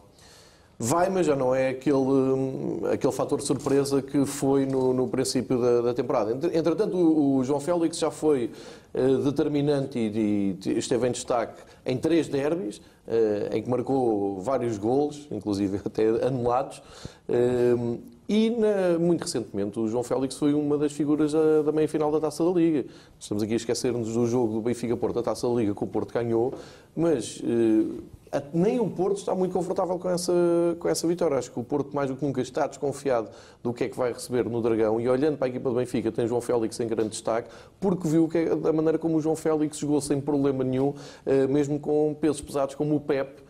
Vai, 0.78 1.08
mas 1.08 1.24
já 1.24 1.34
não 1.34 1.54
é 1.54 1.70
aquele, 1.70 2.84
aquele 2.92 3.12
fator 3.14 3.38
de 3.38 3.46
surpresa 3.46 4.02
que 4.02 4.26
foi 4.26 4.66
no, 4.66 4.92
no 4.92 5.08
princípio 5.08 5.58
da, 5.58 5.80
da, 5.80 5.94
temporada. 5.94 6.32
Entretanto, 6.32 6.94
o, 6.94 7.36
o, 7.36 7.44
João 7.44 7.58
Félix 7.58 7.98
já 7.98 8.10
foi 8.10 8.50
uh, 8.92 9.16
determinante 9.22 9.98
e, 9.98 10.58
e, 10.62 10.78
esteve 10.78 11.08
em 11.08 11.12
destaque 11.12 11.62
em 11.86 11.96
três 11.96 12.28
derbys, 12.28 12.76
uh, 12.76 13.56
em 13.56 13.62
que 13.62 13.70
marcou 13.70 14.38
vários 14.42 14.76
golos, 14.76 15.26
inclusive 15.30 15.80
até 15.86 16.06
anulados. 16.26 16.82
Uh, 17.26 18.14
e 18.28 18.50
na, 18.50 18.98
muito 18.98 19.22
recentemente 19.22 19.78
o 19.78 19.86
João 19.88 20.02
Félix 20.02 20.36
foi 20.36 20.52
uma 20.52 20.76
das 20.76 20.92
figuras 20.92 21.32
da, 21.32 21.62
da 21.62 21.72
meia-final 21.72 22.10
da 22.10 22.20
Taça 22.20 22.44
da 22.44 22.50
Liga. 22.50 22.84
Estamos 23.18 23.42
aqui 23.42 23.52
a 23.52 23.56
esquecer-nos 23.56 24.14
do 24.14 24.26
jogo 24.26 24.54
do 24.54 24.60
Benfica-Porto, 24.60 25.14
da 25.14 25.22
Taça 25.22 25.48
da 25.48 25.54
Liga, 25.54 25.74
que 25.74 25.84
o 25.84 25.86
Porto 25.86 26.12
ganhou, 26.12 26.52
mas 26.94 27.40
eh, 27.44 28.42
nem 28.52 28.80
o 28.80 28.90
Porto 28.90 29.18
está 29.18 29.34
muito 29.34 29.52
confortável 29.52 29.98
com 29.98 30.08
essa, 30.08 30.32
com 30.80 30.88
essa 30.88 31.06
vitória. 31.06 31.38
Acho 31.38 31.52
que 31.52 31.60
o 31.60 31.64
Porto, 31.64 31.94
mais 31.94 32.10
do 32.10 32.16
que 32.16 32.24
nunca, 32.24 32.40
está 32.40 32.66
desconfiado 32.66 33.28
do 33.62 33.72
que 33.72 33.84
é 33.84 33.88
que 33.88 33.96
vai 33.96 34.12
receber 34.12 34.44
no 34.48 34.60
Dragão. 34.60 35.00
E 35.00 35.08
olhando 35.08 35.38
para 35.38 35.46
a 35.46 35.50
equipa 35.50 35.68
do 35.70 35.76
Benfica, 35.76 36.10
tem 36.10 36.26
João 36.26 36.40
Félix 36.40 36.78
em 36.80 36.86
grande 36.88 37.10
destaque, 37.10 37.48
porque 37.80 38.08
viu 38.08 38.28
que 38.28 38.38
é, 38.38 38.56
da 38.56 38.72
maneira 38.72 38.98
como 38.98 39.16
o 39.16 39.20
João 39.20 39.36
Félix 39.36 39.78
jogou 39.78 40.00
sem 40.00 40.20
problema 40.20 40.64
nenhum, 40.64 40.94
eh, 41.24 41.46
mesmo 41.46 41.78
com 41.78 42.14
pesos 42.20 42.40
pesados 42.40 42.74
como 42.74 42.96
o 42.96 43.00
Pep 43.00 43.45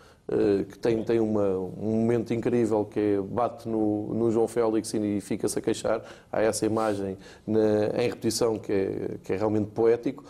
que 0.71 0.79
tem, 0.79 1.03
tem 1.05 1.21
uma, 1.21 1.47
um 1.57 2.01
momento 2.01 2.35
incrível 2.35 2.85
que 2.85 2.99
é, 2.99 3.21
bate 3.21 3.69
no, 3.69 4.13
no 4.15 4.31
João 4.31 4.49
Félix 4.49 4.93
e 4.95 5.21
fica-se 5.21 5.59
a 5.59 5.63
queixar. 5.63 6.03
Há 6.33 6.43
essa 6.43 6.67
imagem 6.67 7.17
na, 7.47 8.03
em 8.03 8.09
repetição 8.09 8.59
que 8.59 8.73
é, 8.73 9.11
que 9.23 9.33
é 9.33 9.37
realmente 9.37 9.71
poético. 9.71 10.25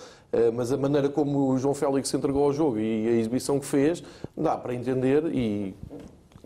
Mas 0.54 0.70
a 0.70 0.76
maneira 0.76 1.08
como 1.08 1.48
o 1.48 1.56
João 1.56 1.72
Félix 1.72 2.10
se 2.10 2.16
entregou 2.16 2.44
ao 2.44 2.52
jogo 2.52 2.78
e 2.78 3.08
a 3.08 3.12
exibição 3.12 3.58
que 3.58 3.64
fez, 3.64 4.02
dá 4.36 4.54
para 4.54 4.74
entender 4.74 5.24
e 5.32 5.74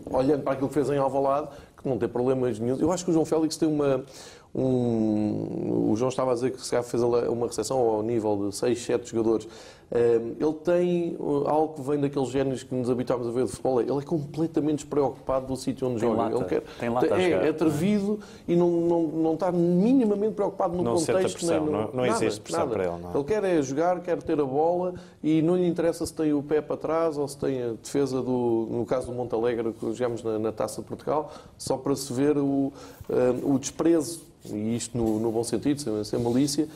olhando 0.09 0.43
para 0.43 0.53
aquilo 0.53 0.69
que 0.69 0.73
fez 0.73 0.89
em 0.89 0.97
Alvalade, 0.97 1.49
que 1.81 1.89
não 1.89 1.97
tem 1.97 2.07
problemas 2.07 2.59
nenhum. 2.59 2.77
Eu 2.77 2.91
acho 2.91 3.03
que 3.03 3.11
o 3.11 3.13
João 3.13 3.25
Félix 3.25 3.57
tem 3.57 3.67
uma, 3.67 4.05
um, 4.53 5.91
o 5.91 5.95
João 5.95 6.09
estava 6.09 6.31
a 6.31 6.33
dizer 6.33 6.51
que 6.51 6.61
se 6.61 6.69
calhar 6.69 6.83
fez 6.83 7.01
uma 7.01 7.47
recepção 7.47 7.79
ao 7.79 8.03
nível 8.03 8.49
de 8.49 8.55
6, 8.55 8.81
7 8.81 9.09
jogadores. 9.09 9.47
Ele 9.93 10.53
tem 10.63 11.17
algo 11.45 11.73
que 11.73 11.81
vem 11.81 11.99
daqueles 11.99 12.29
géneros 12.29 12.63
que 12.63 12.73
nos 12.73 12.89
habituámos 12.89 13.27
a 13.27 13.31
ver 13.31 13.43
de 13.43 13.51
futebol. 13.51 13.81
Ele 13.81 13.97
é 13.97 14.01
completamente 14.01 14.79
despreocupado 14.79 15.47
do 15.47 15.57
sítio 15.57 15.87
onde 15.87 15.99
tem 15.99 16.09
joga. 16.09 16.23
Lata. 16.23 16.35
Ele 16.37 16.45
quer, 16.45 16.61
tem 16.79 16.89
lata 16.89 17.21
é, 17.21 17.31
é 17.31 17.49
atrevido 17.49 18.19
e 18.47 18.55
não, 18.55 18.69
não, 18.69 19.03
não 19.03 19.33
está 19.33 19.51
minimamente 19.51 20.33
preocupado 20.33 20.77
no 20.77 20.83
não 20.83 20.95
contexto. 20.95 21.37
Pressão, 21.37 21.65
nem 21.65 21.65
no, 21.65 21.71
não, 21.71 21.91
não 21.93 22.05
nada, 22.05 22.25
existe 22.25 22.39
pressão 22.39 22.59
nada. 22.61 22.71
para 22.73 22.83
ele. 22.85 23.01
Não. 23.01 23.15
Ele 23.15 23.23
quer 23.25 23.43
é 23.43 23.61
jogar, 23.61 23.99
quer 24.01 24.21
ter 24.23 24.39
a 24.39 24.45
bola 24.45 24.93
e 25.21 25.41
não 25.41 25.57
lhe 25.57 25.67
interessa 25.67 26.05
se 26.05 26.13
tem 26.13 26.33
o 26.33 26.41
pé 26.41 26.61
para 26.61 26.77
trás 26.77 27.17
ou 27.17 27.27
se 27.27 27.37
tem 27.37 27.61
a 27.61 27.73
defesa 27.73 28.21
do, 28.21 28.67
no 28.71 28.85
caso 28.85 29.07
do 29.07 29.13
Montalegre 29.13 29.73
que 29.73 29.91
jogamos 29.91 30.23
na, 30.23 30.39
na 30.39 30.51
Taça 30.53 30.81
de 30.81 30.87
Portugal, 30.87 31.33
só 31.57 31.75
para 31.75 31.95
se 31.97 32.13
ver 32.13 32.37
o, 32.37 32.71
o 33.43 33.59
desprezo 33.59 34.31
e 34.45 34.75
isto 34.75 34.97
no, 34.97 35.19
no 35.19 35.31
bom 35.31 35.43
sentido, 35.43 35.79
sem, 35.81 36.03
sem 36.03 36.19
malícia, 36.19 36.67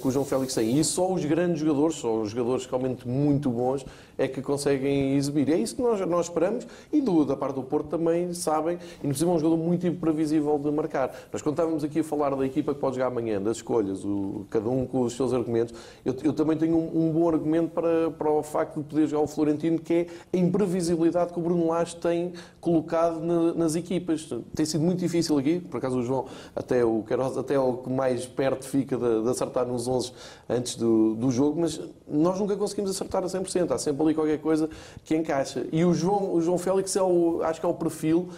que 0.00 0.06
o 0.06 0.10
João 0.10 0.24
Félix 0.24 0.54
tem. 0.54 0.78
E 0.78 0.84
só 0.84 1.12
os 1.12 1.24
grandes 1.24 1.60
jogadores, 1.60 1.96
só 1.96 2.20
os 2.20 2.30
jogadores 2.30 2.66
realmente 2.66 3.08
muito 3.08 3.50
bons, 3.50 3.84
é 4.18 4.28
que 4.28 4.42
conseguem 4.42 5.16
exibir. 5.16 5.48
É 5.50 5.56
isso 5.56 5.76
que 5.76 5.82
nós, 5.82 6.00
nós 6.06 6.26
esperamos 6.26 6.66
e 6.92 7.00
do, 7.00 7.24
da 7.24 7.36
parte 7.36 7.54
do 7.54 7.62
Porto 7.62 7.88
também 7.88 8.32
sabem, 8.34 8.78
e 9.02 9.06
nos 9.06 9.22
é 9.22 9.26
um 9.26 9.38
jogador 9.38 9.56
muito 9.56 9.86
imprevisível 9.86 10.58
de 10.58 10.70
marcar. 10.70 11.14
Nós 11.32 11.42
quando 11.42 11.54
estávamos 11.54 11.84
aqui 11.84 12.00
a 12.00 12.04
falar 12.04 12.34
da 12.34 12.46
equipa 12.46 12.74
que 12.74 12.80
pode 12.80 12.96
jogar 12.96 13.08
amanhã, 13.08 13.40
das 13.40 13.58
escolhas, 13.58 14.04
o, 14.04 14.46
cada 14.50 14.68
um 14.68 14.86
com 14.86 15.02
os 15.02 15.14
seus 15.14 15.32
argumentos, 15.32 15.74
eu, 16.04 16.14
eu 16.22 16.32
também 16.32 16.56
tenho 16.56 16.76
um, 16.76 17.08
um, 17.08 17.12
bom 17.12 17.28
argumento 17.28 17.70
para, 17.70 18.10
para 18.10 18.30
o 18.30 18.42
facto 18.42 18.76
de 18.78 18.84
poder 18.84 19.06
jogar 19.06 19.24
o 19.24 19.26
Florentino, 19.26 19.78
que 19.78 19.94
é 19.94 20.06
a 20.32 20.36
imprevisibilidade 20.36 21.32
que 21.32 21.38
o 21.38 21.42
Bruno 21.42 21.68
Lage 21.68 21.96
tem 21.96 22.32
colocado 22.60 23.20
na, 23.20 23.54
nas 23.54 23.74
equipas. 23.74 24.28
Tem 24.54 24.64
sido 24.66 24.82
muito 24.82 25.00
difícil 25.00 25.38
aqui, 25.38 25.60
por 25.60 25.78
acaso 25.78 25.98
o 25.98 26.02
João, 26.02 26.26
até 26.54 26.84
o 26.84 27.02
Queiroz, 27.02 27.36
até 27.36 27.54
é 27.54 27.58
o 27.58 27.78
que 27.78 27.90
mais 27.90 28.26
perto 28.26 28.66
fica 28.66 28.96
de, 28.96 29.22
de 29.22 29.28
acertar 29.28 29.61
nos 29.64 29.88
11 29.88 30.12
antes 30.48 30.76
do, 30.76 31.14
do 31.14 31.30
jogo, 31.30 31.60
mas 31.60 31.80
nós 32.08 32.38
nunca 32.38 32.56
conseguimos 32.56 32.90
acertar 32.90 33.22
a 33.22 33.26
100%. 33.26 33.70
Há 33.70 33.78
sempre 33.78 34.02
ali 34.02 34.14
qualquer 34.14 34.38
coisa 34.38 34.68
que 35.04 35.16
encaixa. 35.16 35.66
E 35.72 35.84
o 35.84 35.94
João, 35.94 36.34
o 36.34 36.40
João 36.40 36.58
Félix 36.58 36.94
é 36.96 37.02
o, 37.02 37.40
acho 37.42 37.60
que 37.60 37.66
é 37.66 37.68
o 37.68 37.74
perfil, 37.74 38.28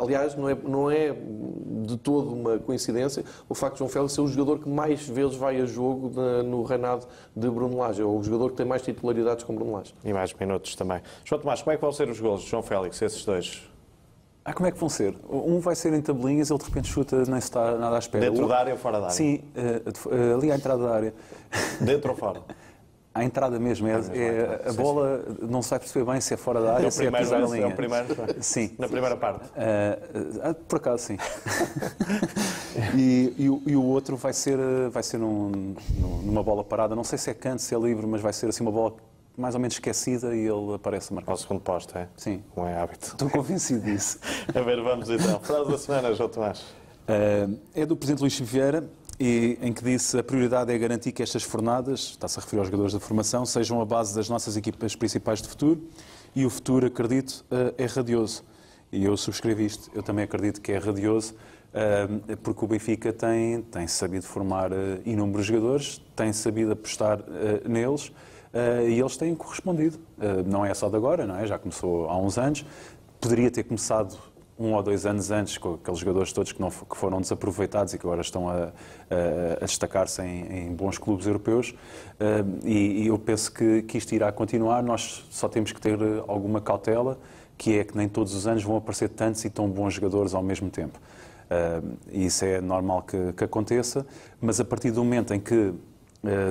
aliás, 0.00 0.34
não 0.36 0.48
é, 0.48 0.54
não 0.54 0.90
é 0.90 1.14
de 1.82 1.96
todo 1.96 2.32
uma 2.32 2.58
coincidência 2.58 3.24
o 3.48 3.54
facto 3.54 3.74
de 3.74 3.78
João 3.80 3.90
Félix 3.90 4.12
ser 4.12 4.20
o 4.20 4.28
jogador 4.28 4.58
que 4.60 4.68
mais 4.68 5.06
vezes 5.08 5.36
vai 5.36 5.60
a 5.60 5.66
jogo 5.66 6.10
de, 6.10 6.48
no 6.48 6.62
reinado 6.62 7.06
de 7.34 7.48
Bruno 7.48 7.76
Lage, 7.76 8.02
é 8.02 8.04
o 8.04 8.22
jogador 8.22 8.50
que 8.50 8.56
tem 8.56 8.66
mais 8.66 8.82
titularidades 8.82 9.44
com 9.44 9.54
Bruno 9.54 9.72
Lage. 9.72 9.94
E 10.04 10.12
mais 10.12 10.32
minutos 10.34 10.74
também. 10.74 11.00
João 11.24 11.40
Tomás, 11.40 11.62
como 11.62 11.72
é 11.72 11.76
que 11.76 11.82
vão 11.82 11.92
ser 11.92 12.08
os 12.08 12.20
gols 12.20 12.42
de 12.42 12.48
João 12.48 12.62
Félix, 12.62 13.00
esses 13.02 13.24
dois? 13.24 13.71
Ah, 14.44 14.52
como 14.52 14.66
é 14.66 14.72
que 14.72 14.78
vão 14.78 14.88
ser? 14.88 15.14
Um 15.28 15.60
vai 15.60 15.76
ser 15.76 15.92
em 15.92 16.00
tabelinhas, 16.00 16.50
ele 16.50 16.58
de 16.58 16.64
repente 16.64 16.88
chuta, 16.88 17.16
nem 17.16 17.40
se 17.40 17.46
está 17.46 17.76
nada 17.76 17.94
à 17.94 17.98
espera. 17.98 18.28
Dentro 18.28 18.48
da 18.48 18.58
área 18.58 18.72
ou 18.72 18.78
fora 18.78 18.98
da 18.98 19.04
área? 19.06 19.16
Sim, 19.16 19.40
uh, 19.54 20.36
ali 20.36 20.50
à 20.50 20.56
entrada 20.56 20.82
da 20.82 20.94
área. 20.94 21.14
Dentro 21.80 22.10
ou 22.10 22.16
fora? 22.16 22.42
À 23.14 23.22
entrada 23.22 23.58
mesmo, 23.60 23.86
é, 23.86 23.92
é, 23.92 24.70
a 24.70 24.72
bola 24.72 25.22
não 25.42 25.60
se 25.60 25.68
vai 25.68 25.78
perceber 25.78 26.10
bem 26.10 26.20
se 26.20 26.32
é 26.32 26.36
fora 26.36 26.62
da 26.62 26.72
área 26.74 26.84
é 26.84 26.86
ou 26.86 26.90
se 26.90 27.02
é 27.06 27.10
primeiro, 27.10 27.26
pisar 27.26 27.42
a 27.42 27.46
linha. 27.46 27.66
É 27.66 27.68
o 27.68 27.76
primeiro, 27.76 28.06
sim. 28.40 28.74
Na 28.78 28.88
primeira 28.88 29.16
parte. 29.16 29.44
Uh, 29.50 30.54
por 30.66 30.76
acaso, 30.76 31.04
sim. 31.04 31.18
e, 32.96 33.34
e, 33.36 33.50
o, 33.50 33.62
e, 33.66 33.76
o 33.76 33.84
outro 33.84 34.16
vai 34.16 34.32
ser, 34.32 34.58
vai 34.90 35.02
ser 35.02 35.18
num, 35.18 35.74
numa 36.24 36.42
bola 36.42 36.64
parada, 36.64 36.96
não 36.96 37.04
sei 37.04 37.18
se 37.18 37.28
é 37.30 37.34
canto, 37.34 37.60
se 37.60 37.74
é 37.74 37.78
livre, 37.78 38.06
mas 38.06 38.22
vai 38.22 38.32
ser 38.32 38.48
assim 38.48 38.62
uma 38.62 38.72
bola 38.72 38.94
mais 39.42 39.56
ou 39.56 39.60
menos 39.60 39.74
esquecida 39.74 40.34
e 40.36 40.46
ele 40.46 40.74
aparece 40.74 41.12
a 41.12 41.16
marcar. 41.16 41.32
Ao 41.32 41.36
segundo 41.36 41.60
posto, 41.60 41.98
é? 41.98 42.08
Sim. 42.16 42.44
Não 42.56 42.66
é 42.66 42.80
hábito. 42.80 43.08
Estou 43.08 43.28
convencido 43.28 43.80
disso. 43.80 44.20
A 44.54 44.60
ver, 44.60 44.80
vamos 44.80 45.10
então. 45.10 45.40
Frase 45.40 45.70
da 45.70 45.78
semana, 45.78 46.14
João 46.14 46.28
Tomás. 46.28 46.60
Uh, 46.60 47.58
é 47.74 47.84
do 47.84 47.96
Presidente 47.96 48.20
Luís 48.20 48.38
Vieira, 48.38 48.88
e, 49.18 49.58
em 49.60 49.72
que 49.72 49.82
disse 49.82 50.16
a 50.16 50.22
prioridade 50.22 50.72
é 50.72 50.78
garantir 50.78 51.10
que 51.10 51.22
estas 51.22 51.42
fornadas, 51.42 52.00
está-se 52.00 52.38
a 52.38 52.42
referir 52.42 52.60
aos 52.60 52.68
jogadores 52.68 52.92
da 52.92 53.00
formação, 53.00 53.44
sejam 53.44 53.80
a 53.80 53.84
base 53.84 54.14
das 54.14 54.28
nossas 54.28 54.56
equipas 54.56 54.94
principais 54.94 55.42
de 55.42 55.48
futuro 55.48 55.82
e 56.34 56.46
o 56.46 56.50
futuro, 56.50 56.86
acredito, 56.86 57.44
uh, 57.50 57.74
é 57.76 57.86
radioso. 57.86 58.44
E 58.92 59.04
eu 59.04 59.16
subscrevo 59.16 59.60
isto. 59.62 59.90
Eu 59.92 60.02
também 60.04 60.24
acredito 60.24 60.60
que 60.60 60.70
é 60.70 60.78
radioso 60.78 61.34
uh, 61.74 62.36
porque 62.38 62.64
o 62.64 62.68
Benfica 62.68 63.12
tem, 63.12 63.60
tem 63.62 63.88
sabido 63.88 64.24
formar 64.24 64.70
inúmeros 65.04 65.46
jogadores, 65.46 66.00
tem 66.14 66.32
sabido 66.32 66.72
apostar 66.72 67.18
neles 67.68 68.12
e 68.86 69.00
eles 69.00 69.16
têm 69.16 69.34
correspondido. 69.34 69.98
não 70.46 70.64
é 70.64 70.74
só 70.74 70.88
de 70.88 70.96
agora, 70.96 71.26
não 71.26 71.36
é? 71.36 71.46
já 71.46 71.58
começou 71.58 72.08
há 72.08 72.16
uns 72.18 72.36
anos. 72.38 72.64
Poderia 73.20 73.50
ter 73.50 73.62
começado 73.62 74.18
um 74.62 74.74
ou 74.74 74.82
dois 74.82 75.04
anos 75.06 75.30
antes, 75.30 75.58
com 75.58 75.74
aqueles 75.74 75.98
jogadores 75.98 76.32
todos 76.32 76.52
que, 76.52 76.60
não, 76.60 76.70
que 76.70 76.96
foram 76.96 77.20
desaproveitados 77.20 77.94
e 77.94 77.98
que 77.98 78.06
agora 78.06 78.20
estão 78.20 78.48
a, 78.48 78.54
a, 78.54 78.68
a 79.60 79.64
destacar-se 79.64 80.22
em, 80.22 80.66
em, 80.66 80.74
bons 80.74 80.98
clubes 80.98 81.26
europeus. 81.26 81.70
Uh, 81.70 82.66
e, 82.66 83.02
e, 83.02 83.06
eu 83.08 83.18
penso 83.18 83.52
que, 83.52 83.82
que 83.82 83.98
isto 83.98 84.14
irá 84.14 84.30
continuar. 84.30 84.82
Nós 84.82 85.26
só 85.30 85.48
temos 85.48 85.72
que 85.72 85.80
ter 85.80 85.98
alguma 86.28 86.60
cautela, 86.60 87.18
que 87.58 87.78
é 87.78 87.84
que 87.84 87.96
nem 87.96 88.08
todos 88.08 88.34
os 88.34 88.46
anos 88.46 88.62
vão 88.62 88.76
aparecer 88.76 89.08
tantos 89.08 89.44
e 89.44 89.50
tão 89.50 89.68
bons 89.68 89.94
jogadores 89.94 90.34
ao 90.34 90.42
mesmo 90.42 90.70
tempo. 90.70 90.98
Uh, 91.50 91.96
e 92.10 92.26
isso 92.26 92.44
é 92.44 92.60
normal 92.60 93.02
que, 93.02 93.32
que, 93.32 93.44
aconteça, 93.44 94.06
mas 94.40 94.60
a 94.60 94.64
partir 94.64 94.90
do 94.90 95.02
momento 95.02 95.34
em 95.34 95.40
que 95.40 95.54
uh, 95.54 95.74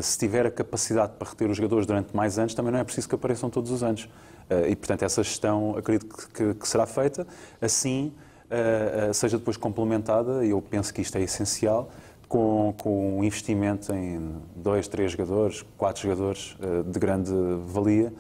se 0.02 0.18
tiver 0.18 0.46
a 0.46 0.52
capacidade 0.52 1.14
para 1.18 1.30
reter 1.30 1.50
os 1.50 1.56
jogadores 1.56 1.86
durante 1.86 2.16
mais 2.16 2.38
anos, 2.38 2.54
também 2.54 2.72
não 2.72 2.80
é 2.80 2.84
preciso 2.84 3.08
que 3.08 3.16
apareçam 3.16 3.50
todos 3.50 3.72
os 3.72 3.82
anos. 3.84 4.10
Eh, 4.52 4.72
e, 4.72 4.76
portanto, 4.76 5.04
essa 5.04 5.24
gestão 5.24 5.78
acredito 5.78 6.28
que, 6.34 6.54
que 6.54 6.68
será 6.68 6.86
feita. 6.86 7.26
Assim, 7.62 8.12
eh, 8.50 9.08
eh, 9.10 9.14
seja 9.14 9.38
depois 9.38 9.56
complementada, 9.56 10.46
e 10.46 10.50
eu 10.50 10.62
penso 10.62 10.94
que 10.94 11.02
isto 11.02 11.18
é 11.18 11.22
essencial, 11.22 11.90
com, 12.32 12.74
com 12.82 13.20
um 13.20 13.24
investimento 13.26 13.94
em 13.94 14.38
dois, 14.56 14.88
três 14.88 15.12
jogadores, 15.12 15.66
quatro 15.78 16.04
jogadores 16.04 16.56
de 16.86 16.98
grande 16.98 17.30
valia, 17.66 18.14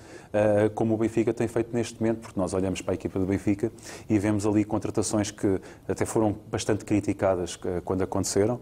como 0.75 0.95
o 0.95 0.97
Benfica 0.97 1.33
tem 1.33 1.47
feito 1.47 1.73
neste 1.73 1.97
momento, 2.01 2.19
porque 2.19 2.37
nós 2.37 2.53
olhamos 2.53 2.81
para 2.81 2.93
a 2.93 2.95
equipa 2.95 3.17
do 3.17 3.25
Benfica 3.25 3.71
e 4.09 4.19
vemos 4.19 4.45
ali 4.45 4.65
contratações 4.65 5.31
que 5.31 5.61
até 5.87 6.05
foram 6.05 6.35
bastante 6.51 6.83
criticadas 6.83 7.57
quando 7.85 8.01
aconteceram 8.01 8.59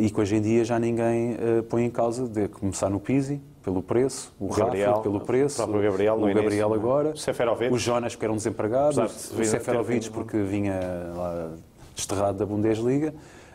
e 0.00 0.08
que 0.08 0.20
hoje 0.20 0.36
em 0.36 0.40
dia 0.40 0.64
já 0.64 0.78
ninguém 0.78 1.36
põe 1.68 1.84
em 1.84 1.90
causa 1.90 2.28
de 2.28 2.46
começar 2.46 2.88
no 2.88 3.00
Pisi, 3.00 3.42
pelo 3.64 3.82
preço, 3.82 4.32
o, 4.38 4.46
o 4.46 4.48
Gabriel, 4.54 4.90
Rafa 4.90 5.02
pelo 5.02 5.20
preço, 5.22 5.60
o 5.60 5.66
Gabriel, 5.66 6.14
o 6.14 6.20
Gabriel 6.20 6.68
início, 6.68 6.74
agora, 6.74 7.14
o 7.72 7.78
Jonas 7.78 8.14
que 8.14 8.24
era 8.24 8.32
um 8.32 8.36
desempregado, 8.36 9.02
o 9.02 9.08
Seferovic 9.08 10.08
porque 10.10 10.38
vinha 10.38 10.78
lá 11.16 11.50
desterrado 11.96 12.38
da 12.38 12.46
Bundesliga. 12.46 13.12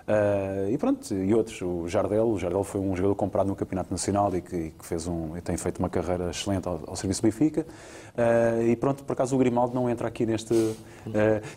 Uh, 0.08 0.70
e 0.72 0.78
pronto, 0.78 1.14
e 1.14 1.34
outros, 1.34 1.62
o 1.62 1.86
Jardel, 1.86 2.30
o 2.30 2.40
Jardel 2.40 2.64
foi 2.64 2.80
um 2.80 2.96
jogador 2.96 3.14
comprado 3.16 3.48
no 3.48 3.56
Campeonato 3.58 3.92
Nacional 3.92 4.34
e 4.34 4.42
que, 4.42 4.72
que 4.72 4.86
fez 4.86 5.06
um, 5.06 5.36
e 5.36 5.42
tem 5.42 5.58
feito 5.58 5.80
uma 5.80 5.90
carreira 5.90 6.30
excelente 6.30 6.66
ao, 6.66 6.80
ao 6.88 6.96
serviço 6.96 7.22
do 7.22 7.26
Benfica. 7.26 7.68
Uh, 8.16 8.62
e 8.70 8.76
pronto, 8.78 9.04
por 9.04 9.12
acaso 9.12 9.36
o 9.36 9.38
Grimaldo 9.38 9.76
não 9.76 9.90
entra 9.90 10.08
aqui 10.08 10.26
neste. 10.26 10.54
Uh, 10.54 10.76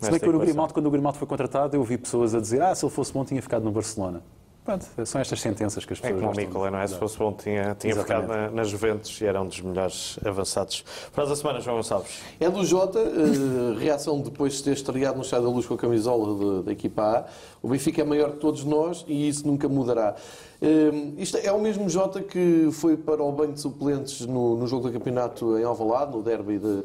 se 0.00 0.10
bem 0.10 0.18
que 0.18 0.28
o 0.28 0.38
Grimaldo, 0.40 0.74
quando 0.74 0.86
o 0.86 0.90
Grimaldo 0.90 1.16
foi 1.16 1.28
contratado, 1.28 1.76
eu 1.76 1.84
vi 1.84 1.96
pessoas 1.96 2.34
a 2.34 2.40
dizer: 2.40 2.60
ah, 2.60 2.74
se 2.74 2.84
ele 2.84 2.92
fosse 2.92 3.12
bom, 3.12 3.24
tinha 3.24 3.40
ficado 3.40 3.62
no 3.62 3.70
Barcelona. 3.70 4.20
Pronto, 4.64 4.86
são 5.06 5.20
estas 5.20 5.40
sentenças 5.40 5.84
que 5.84 5.92
as 5.92 6.00
pessoas. 6.00 6.20
É 6.20 6.26
como 6.26 6.32
o 6.32 6.36
Nicola, 6.36 6.70
não 6.70 6.78
é? 6.78 6.86
Se 6.86 6.94
fosse 6.96 7.16
bom, 7.18 7.32
tinha, 7.32 7.74
tinha 7.74 7.96
ficado 7.96 8.28
na, 8.28 8.50
na, 8.50 8.62
Juventus 8.62 9.20
e 9.20 9.24
era 9.24 9.40
um 9.40 9.48
dos 9.48 9.60
melhores 9.60 10.18
avançados. 10.24 10.84
Frase 11.12 11.30
da 11.30 11.36
semana, 11.36 11.60
João 11.60 11.76
Gonçalves. 11.76 12.20
É 12.38 12.48
do 12.48 12.64
Jota, 12.64 12.98
uh, 12.98 13.78
reação 13.78 14.20
depois 14.20 14.54
de 14.54 14.64
ter 14.64 14.72
estreado 14.72 15.16
no 15.16 15.22
Estado 15.22 15.44
da 15.44 15.48
Luz 15.48 15.66
com 15.66 15.74
a 15.74 15.78
camisola 15.78 16.62
da 16.62 16.72
equipa 16.72 17.02
A. 17.02 17.24
O 17.62 17.68
Benfica 17.68 18.02
é 18.02 18.04
maior 18.04 18.32
que 18.32 18.36
todos 18.38 18.62
nós 18.64 19.04
e 19.08 19.28
isso 19.28 19.46
nunca 19.46 19.68
mudará. 19.68 20.14
Uh, 20.60 21.14
isto 21.16 21.38
é 21.38 21.50
o 21.50 21.58
mesmo 21.58 21.88
Jota 21.88 22.20
que 22.20 22.68
foi 22.72 22.94
para 22.94 23.22
o 23.22 23.32
banho 23.32 23.54
de 23.54 23.60
suplentes 23.60 24.26
no, 24.26 24.56
no 24.56 24.66
jogo 24.66 24.88
do 24.88 24.92
campeonato 24.92 25.56
em 25.58 25.64
Alvalade, 25.64 26.12
no 26.12 26.22
derby 26.22 26.58
de, 26.58 26.66
uh, 26.66 26.84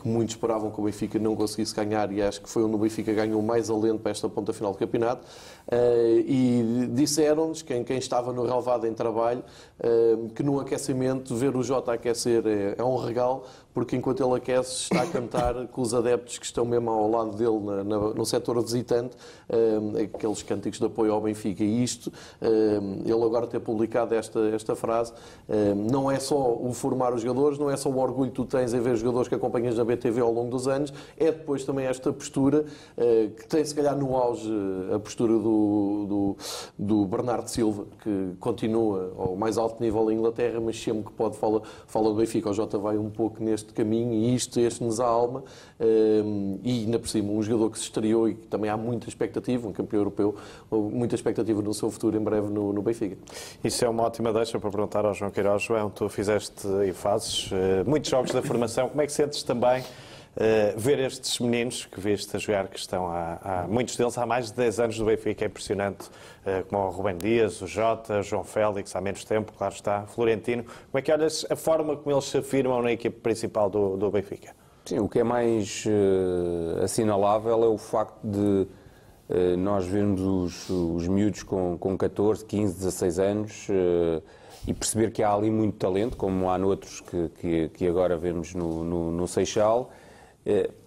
que 0.00 0.08
muitos 0.08 0.34
esperavam 0.34 0.70
que 0.70 0.80
o 0.80 0.84
Benfica 0.84 1.18
não 1.18 1.36
conseguisse 1.36 1.74
ganhar 1.74 2.10
e 2.10 2.22
acho 2.22 2.40
que 2.40 2.48
foi 2.48 2.64
onde 2.64 2.74
o 2.74 2.78
Benfica 2.78 3.12
ganhou 3.12 3.42
mais 3.42 3.68
alento 3.68 3.98
para 3.98 4.12
esta 4.12 4.30
ponta 4.30 4.52
final 4.54 4.72
do 4.72 4.78
campeonato. 4.78 5.26
Uh, 5.68 6.20
e 6.26 6.88
disseram-nos, 6.92 7.60
quem, 7.60 7.84
quem 7.84 7.98
estava 7.98 8.32
no 8.32 8.46
relevado 8.46 8.86
em 8.86 8.94
trabalho, 8.94 9.44
que 10.34 10.42
no 10.42 10.58
aquecimento 10.58 11.34
ver 11.34 11.54
o 11.54 11.62
Jota 11.62 11.92
aquecer 11.92 12.42
é, 12.46 12.74
é 12.78 12.84
um 12.84 12.96
regalo, 12.96 13.42
porque 13.76 13.94
enquanto 13.94 14.24
ele 14.24 14.34
aquece 14.34 14.84
está 14.84 15.02
a 15.02 15.06
cantar 15.06 15.54
com 15.68 15.82
os 15.82 15.92
adeptos 15.92 16.38
que 16.38 16.46
estão 16.46 16.64
mesmo 16.64 16.88
ao 16.88 17.10
lado 17.10 17.36
dele 17.36 17.60
na, 17.60 17.84
na, 17.84 17.98
no 18.14 18.24
setor 18.24 18.58
visitante, 18.62 19.14
um, 19.50 20.02
aqueles 20.02 20.42
cânticos 20.42 20.80
de 20.80 20.86
apoio 20.86 21.12
ao 21.12 21.20
Benfica. 21.20 21.62
E 21.62 21.84
isto, 21.84 22.10
um, 22.40 23.02
ele 23.04 23.22
agora 23.22 23.46
ter 23.46 23.60
publicado 23.60 24.14
esta, 24.14 24.40
esta 24.48 24.74
frase, 24.74 25.12
um, 25.46 25.74
não 25.90 26.10
é 26.10 26.18
só 26.18 26.54
o 26.54 26.72
formar 26.72 27.12
os 27.12 27.20
jogadores, 27.20 27.58
não 27.58 27.70
é 27.70 27.76
só 27.76 27.90
o 27.90 27.98
orgulho 27.98 28.30
que 28.30 28.36
tu 28.36 28.46
tens 28.46 28.72
em 28.72 28.80
ver 28.80 28.94
os 28.94 29.00
jogadores 29.00 29.28
que 29.28 29.34
acompanhas 29.34 29.76
na 29.76 29.84
BTV 29.84 30.22
ao 30.22 30.32
longo 30.32 30.50
dos 30.50 30.66
anos, 30.66 30.90
é 31.18 31.26
depois 31.26 31.62
também 31.62 31.84
esta 31.84 32.10
postura, 32.10 32.64
uh, 32.96 33.30
que 33.30 33.46
tem 33.46 33.62
se 33.62 33.74
calhar 33.74 33.94
no 33.94 34.16
auge 34.16 34.50
a 34.90 34.98
postura 34.98 35.34
do, 35.34 36.06
do, 36.08 36.36
do 36.78 37.04
Bernardo 37.04 37.48
Silva, 37.48 37.84
que 38.02 38.32
continua 38.40 39.12
ao 39.18 39.36
mais 39.36 39.58
alto 39.58 39.82
nível 39.82 40.10
em 40.10 40.14
Inglaterra, 40.14 40.62
mas 40.62 40.82
sempre 40.82 41.02
que 41.02 41.12
pode 41.12 41.36
fala, 41.36 41.60
fala 41.86 42.08
do 42.08 42.14
Benfica. 42.14 42.48
O 42.48 42.54
Jota 42.54 42.78
vai 42.78 42.96
um 42.96 43.10
pouco 43.10 43.44
neste 43.44 43.65
este 43.66 43.74
caminho 43.74 44.12
e 44.12 44.34
isto 44.34 44.58
este-nos 44.60 45.00
a 45.00 45.06
alma. 45.06 45.42
Um, 45.78 46.58
e 46.62 46.84
ainda 46.84 46.98
por 46.98 47.08
cima, 47.08 47.32
um 47.32 47.42
jogador 47.42 47.70
que 47.70 47.78
se 47.78 47.84
estreou 47.84 48.28
e 48.28 48.34
que 48.34 48.46
também 48.46 48.70
há 48.70 48.76
muita 48.76 49.08
expectativa, 49.08 49.68
um 49.68 49.72
campeão 49.72 50.00
europeu, 50.00 50.34
muita 50.70 51.14
expectativa 51.14 51.60
no 51.60 51.74
seu 51.74 51.90
futuro 51.90 52.16
em 52.16 52.20
breve 52.20 52.48
no, 52.48 52.72
no 52.72 52.82
Benfica. 52.82 53.16
Isso 53.62 53.84
é 53.84 53.88
uma 53.88 54.04
ótima 54.04 54.32
deixa 54.32 54.58
para 54.58 54.70
perguntar 54.70 55.04
ao 55.04 55.12
João 55.12 55.30
Queiroz. 55.30 55.62
João, 55.62 55.90
tu 55.90 56.08
fizeste 56.08 56.66
e 56.86 56.92
fazes 56.92 57.50
uh, 57.50 57.56
muitos 57.86 58.10
jogos 58.10 58.30
da 58.30 58.42
formação. 58.42 58.88
Como 58.88 59.02
é 59.02 59.06
que 59.06 59.12
sentes 59.12 59.42
também? 59.42 59.82
Uh, 60.36 60.78
ver 60.78 60.98
estes 60.98 61.38
meninos 61.40 61.86
que 61.86 61.98
viste 61.98 62.36
a 62.36 62.38
jogar, 62.38 62.68
que 62.68 62.78
estão 62.78 63.06
há, 63.06 63.38
há, 63.42 63.66
muitos 63.66 63.96
deles 63.96 64.18
há 64.18 64.26
mais 64.26 64.48
de 64.48 64.52
10 64.54 64.80
anos 64.80 64.98
do 64.98 65.06
Benfica, 65.06 65.46
é 65.46 65.48
impressionante, 65.48 66.10
como 66.68 66.82
o 66.82 66.90
Rubem 66.90 67.16
Dias, 67.16 67.60
o 67.60 67.66
Jota, 67.66 68.22
João 68.22 68.44
Félix, 68.44 68.94
há 68.94 69.00
menos 69.00 69.24
tempo, 69.24 69.52
claro 69.56 69.74
está, 69.74 70.06
Florentino. 70.06 70.64
Como 70.64 70.98
é 70.98 71.02
que 71.02 71.12
olhas 71.12 71.46
a 71.50 71.56
forma 71.56 71.96
como 71.96 72.14
eles 72.14 72.24
se 72.24 72.38
afirmam 72.38 72.82
na 72.82 72.92
equipe 72.92 73.18
principal 73.20 73.68
do, 73.68 73.96
do 73.96 74.10
Benfica? 74.10 74.54
Sim, 74.84 75.00
o 75.00 75.08
que 75.08 75.18
é 75.18 75.24
mais 75.24 75.84
uh, 75.86 76.84
assinalável 76.84 77.64
é 77.64 77.68
o 77.68 77.78
facto 77.78 78.18
de 78.22 78.66
nós 79.58 79.84
vermos 79.84 80.20
os, 80.20 80.70
os 80.70 81.08
miúdos 81.08 81.42
com, 81.42 81.76
com 81.76 81.98
14, 81.98 82.44
15, 82.44 82.76
16 82.76 83.18
anos 83.18 83.68
e 84.66 84.72
perceber 84.72 85.10
que 85.10 85.20
há 85.20 85.32
ali 85.32 85.50
muito 85.50 85.76
talento, 85.76 86.16
como 86.16 86.48
há 86.48 86.56
noutros 86.56 87.00
que, 87.00 87.28
que, 87.40 87.68
que 87.70 87.88
agora 87.88 88.16
vemos 88.16 88.54
no, 88.54 88.84
no, 88.84 89.10
no 89.10 89.26
Seixal, 89.26 89.90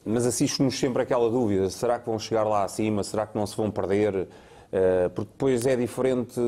mas 0.06 0.26
assiste-nos 0.26 0.80
sempre 0.80 1.04
aquela 1.04 1.30
dúvida: 1.30 1.70
será 1.70 2.00
que 2.00 2.06
vão 2.06 2.18
chegar 2.18 2.44
lá 2.44 2.64
acima? 2.64 3.04
Será 3.04 3.28
que 3.28 3.38
não 3.38 3.46
se 3.46 3.58
vão 3.58 3.70
perder? 3.70 4.28
É, 4.72 5.10
porque 5.10 5.32
depois 5.32 5.66
é 5.66 5.76
diferente, 5.76 6.40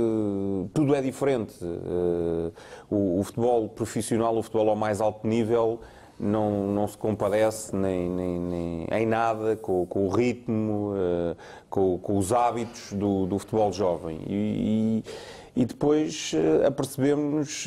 tudo 0.74 0.94
é 0.94 1.02
diferente. 1.02 1.56
É, 1.64 2.52
o, 2.90 3.22
futebol 3.24 3.68
profissional, 3.70 4.38
o 4.38 4.44
futebol 4.44 4.70
ao 4.70 4.76
mais 4.76 5.02
alto 5.02 5.26
nível, 5.28 5.80
não, 6.20 6.68
não 6.68 6.88
se 6.88 6.98
compadece 6.98 7.76
nem, 7.76 8.08
nem, 8.08 8.40
nem 8.40 8.88
em 8.92 9.06
nada 9.08 9.56
com, 9.56 9.88
com 9.88 10.06
o 10.06 10.10
ritmo, 10.10 10.94
com, 11.68 11.98
com, 11.98 12.16
os 12.16 12.32
hábitos 12.32 12.94
do, 12.94 13.26
do 13.26 13.40
futebol 13.40 13.74
jovem. 13.74 14.20
E, 14.28 15.04
e, 15.56 15.62
e 15.64 15.66
depois 15.66 16.32
apercebemos, 16.64 17.66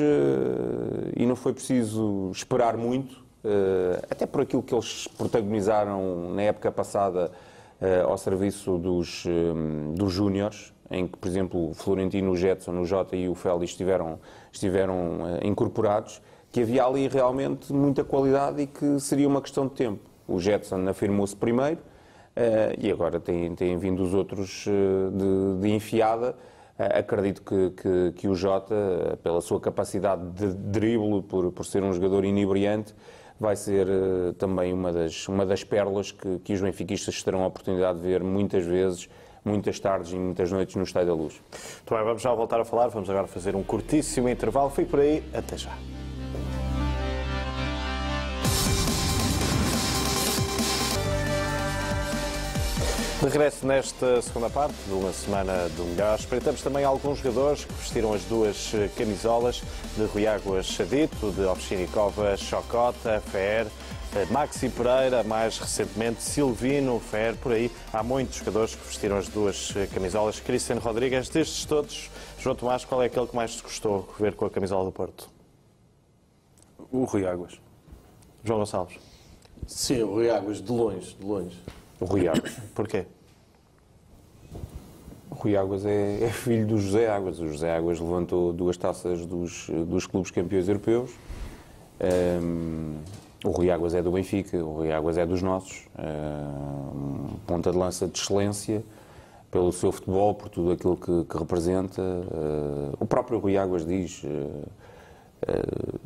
e 1.16 1.26
não 1.26 1.34
foi 1.34 1.52
preciso 1.52 2.30
esperar 2.32 2.76
muito, 2.76 3.24
eh, 3.44 4.00
até 4.10 4.24
por 4.24 4.40
aquilo 4.40 4.62
que 4.62 4.74
eles 4.74 5.06
protagonizaram 5.06 6.32
na 6.32 6.42
época 6.42 6.72
passada 6.72 7.30
eh, 7.30 7.53
ao 8.06 8.16
serviço 8.16 8.78
dos, 8.78 9.24
eh, 9.26 9.94
dos 9.94 10.12
júniores, 10.12 10.72
em 10.90 11.06
que, 11.06 11.18
por 11.18 11.28
exemplo, 11.28 11.70
o 11.70 11.74
Florentino, 11.74 12.30
o 12.30 12.36
Jetson, 12.36 12.78
o 12.78 12.84
Jota 12.84 13.16
e 13.16 13.28
o 13.28 13.34
Félix 13.34 13.70
estiveram, 13.70 14.18
estiveram 14.52 15.38
incorporados, 15.42 16.22
que 16.52 16.62
havia 16.62 16.84
ali 16.84 17.08
realmente 17.08 17.72
muita 17.72 18.04
qualidade 18.04 18.62
e 18.62 18.66
que 18.66 19.00
seria 19.00 19.26
uma 19.26 19.40
questão 19.40 19.66
de 19.66 19.74
tempo. 19.74 20.00
O 20.28 20.38
Jetson 20.38 20.86
afirmou-se 20.88 21.34
primeiro 21.34 21.80
e 22.78 22.90
agora 22.92 23.18
têm, 23.18 23.54
têm 23.54 23.76
vindo 23.76 24.02
os 24.02 24.14
outros 24.14 24.66
de, 24.66 25.60
de 25.60 25.74
enfiada. 25.74 26.36
acredito 26.78 27.42
que, 27.42 27.70
que, 27.70 28.12
que, 28.12 28.28
o 28.28 28.34
Jota, 28.34 29.18
pela 29.22 29.40
sua 29.40 29.58
capacidade 29.58 30.22
de 30.30 30.54
drible, 30.54 31.22
por, 31.22 31.50
por 31.50 31.66
ser 31.66 31.82
um 31.82 31.92
jogador 31.92 32.24
inebriante, 32.24 32.94
vai 33.38 33.56
ser 33.56 33.86
uh, 33.86 34.32
também 34.34 34.72
uma 34.72 34.92
das, 34.92 35.28
uma 35.28 35.44
das 35.44 35.64
pérolas 35.64 36.12
que, 36.12 36.38
que 36.38 36.52
os 36.52 36.60
benfiquistas 36.60 37.22
terão 37.22 37.42
a 37.42 37.46
oportunidade 37.46 37.98
de 37.98 38.06
ver 38.06 38.22
muitas 38.22 38.64
vezes 38.64 39.08
muitas 39.44 39.78
tardes 39.78 40.12
e 40.12 40.16
muitas 40.16 40.50
noites 40.50 40.74
no 40.74 40.82
Estádio 40.82 41.08
da 41.08 41.14
Luz. 41.14 41.34
Muito 41.34 41.94
bem, 41.94 42.04
vamos 42.04 42.22
já 42.22 42.32
voltar 42.32 42.60
a 42.60 42.64
falar, 42.64 42.88
vamos 42.88 43.10
agora 43.10 43.26
fazer 43.26 43.54
um 43.54 43.62
curtíssimo 43.62 44.28
intervalo. 44.28 44.70
Fique 44.70 44.90
por 44.90 45.00
aí, 45.00 45.22
até 45.34 45.56
já. 45.56 45.76
De 53.24 53.30
regresso 53.30 53.66
nesta 53.66 54.20
segunda 54.20 54.50
parte 54.50 54.76
de 54.86 54.92
uma 54.92 55.10
semana 55.10 55.66
do 55.70 55.84
melhor, 55.84 56.18
espreitamos 56.18 56.60
também 56.60 56.84
alguns 56.84 57.20
jogadores 57.20 57.64
que 57.64 57.72
vestiram 57.72 58.12
as 58.12 58.22
duas 58.24 58.70
camisolas 58.98 59.62
de 59.96 60.04
Rui 60.04 60.26
Águas 60.26 60.66
Chadito, 60.66 61.32
de 61.32 61.40
Ovchinikova 61.40 62.36
Chocota, 62.36 63.22
Fer, 63.32 63.66
Maxi 64.30 64.68
Pereira, 64.68 65.24
mais 65.24 65.58
recentemente 65.58 66.22
Silvino, 66.22 67.00
Fer, 67.00 67.34
por 67.36 67.52
aí. 67.52 67.72
Há 67.94 68.02
muitos 68.02 68.36
jogadores 68.36 68.74
que 68.74 68.86
vestiram 68.86 69.16
as 69.16 69.26
duas 69.26 69.72
camisolas. 69.94 70.38
Cristiano 70.38 70.82
Rodrigues, 70.82 71.30
destes 71.30 71.64
todos, 71.64 72.10
João 72.38 72.54
Tomás, 72.54 72.84
qual 72.84 73.02
é 73.02 73.06
aquele 73.06 73.26
que 73.26 73.34
mais 73.34 73.56
te 73.56 73.62
gostou 73.62 74.06
ver 74.20 74.34
com 74.34 74.44
a 74.44 74.50
camisola 74.50 74.84
do 74.84 74.92
Porto? 74.92 75.30
O 76.92 77.04
Rui 77.04 77.26
Águas. 77.26 77.58
João 78.44 78.58
Gonçalves. 78.58 78.98
Sim, 79.66 80.02
o 80.02 80.10
Rui 80.12 80.28
Águas, 80.28 80.60
de 80.60 80.70
longe, 80.70 81.16
de 81.18 81.24
longe. 81.24 81.56
O 82.00 82.04
Rui 82.04 82.28
Águas. 82.28 82.52
Porquê? 82.74 83.06
O 85.30 85.34
Rui 85.34 85.56
Águas 85.56 85.84
é, 85.84 86.24
é, 86.24 86.28
filho 86.30 86.66
do 86.66 86.78
José 86.78 87.08
Águas. 87.08 87.38
O 87.38 87.48
José 87.48 87.74
Águas 87.74 88.00
levantou 88.00 88.52
duas 88.52 88.76
taças 88.76 89.24
dos, 89.26 89.68
dos 89.86 90.06
clubes 90.06 90.30
campeões 90.30 90.68
europeus. 90.68 91.10
Um, 92.42 92.96
o 93.44 93.50
Rui 93.50 93.70
Águas 93.70 93.94
é 93.94 94.02
do 94.02 94.10
Benfica, 94.10 94.56
o 94.56 94.76
Rui 94.76 94.92
Águas 94.92 95.18
é 95.18 95.26
dos 95.26 95.42
nossos. 95.42 95.86
Um, 95.98 97.36
ponta 97.46 97.70
de 97.70 97.76
lança 97.76 98.06
de 98.06 98.18
excelência 98.18 98.82
pelo 99.50 99.70
seu 99.70 99.92
futebol, 99.92 100.34
por 100.34 100.48
tudo 100.48 100.72
aquilo 100.72 100.96
que, 100.96 101.24
que 101.24 101.38
representa. 101.38 102.02
Uh, 102.02 102.96
o 102.98 103.06
próprio 103.06 103.38
Rui 103.38 103.56
Águas 103.56 103.86
diz. 103.86 104.22
Uh, 104.24 104.28
uh, 104.28 106.00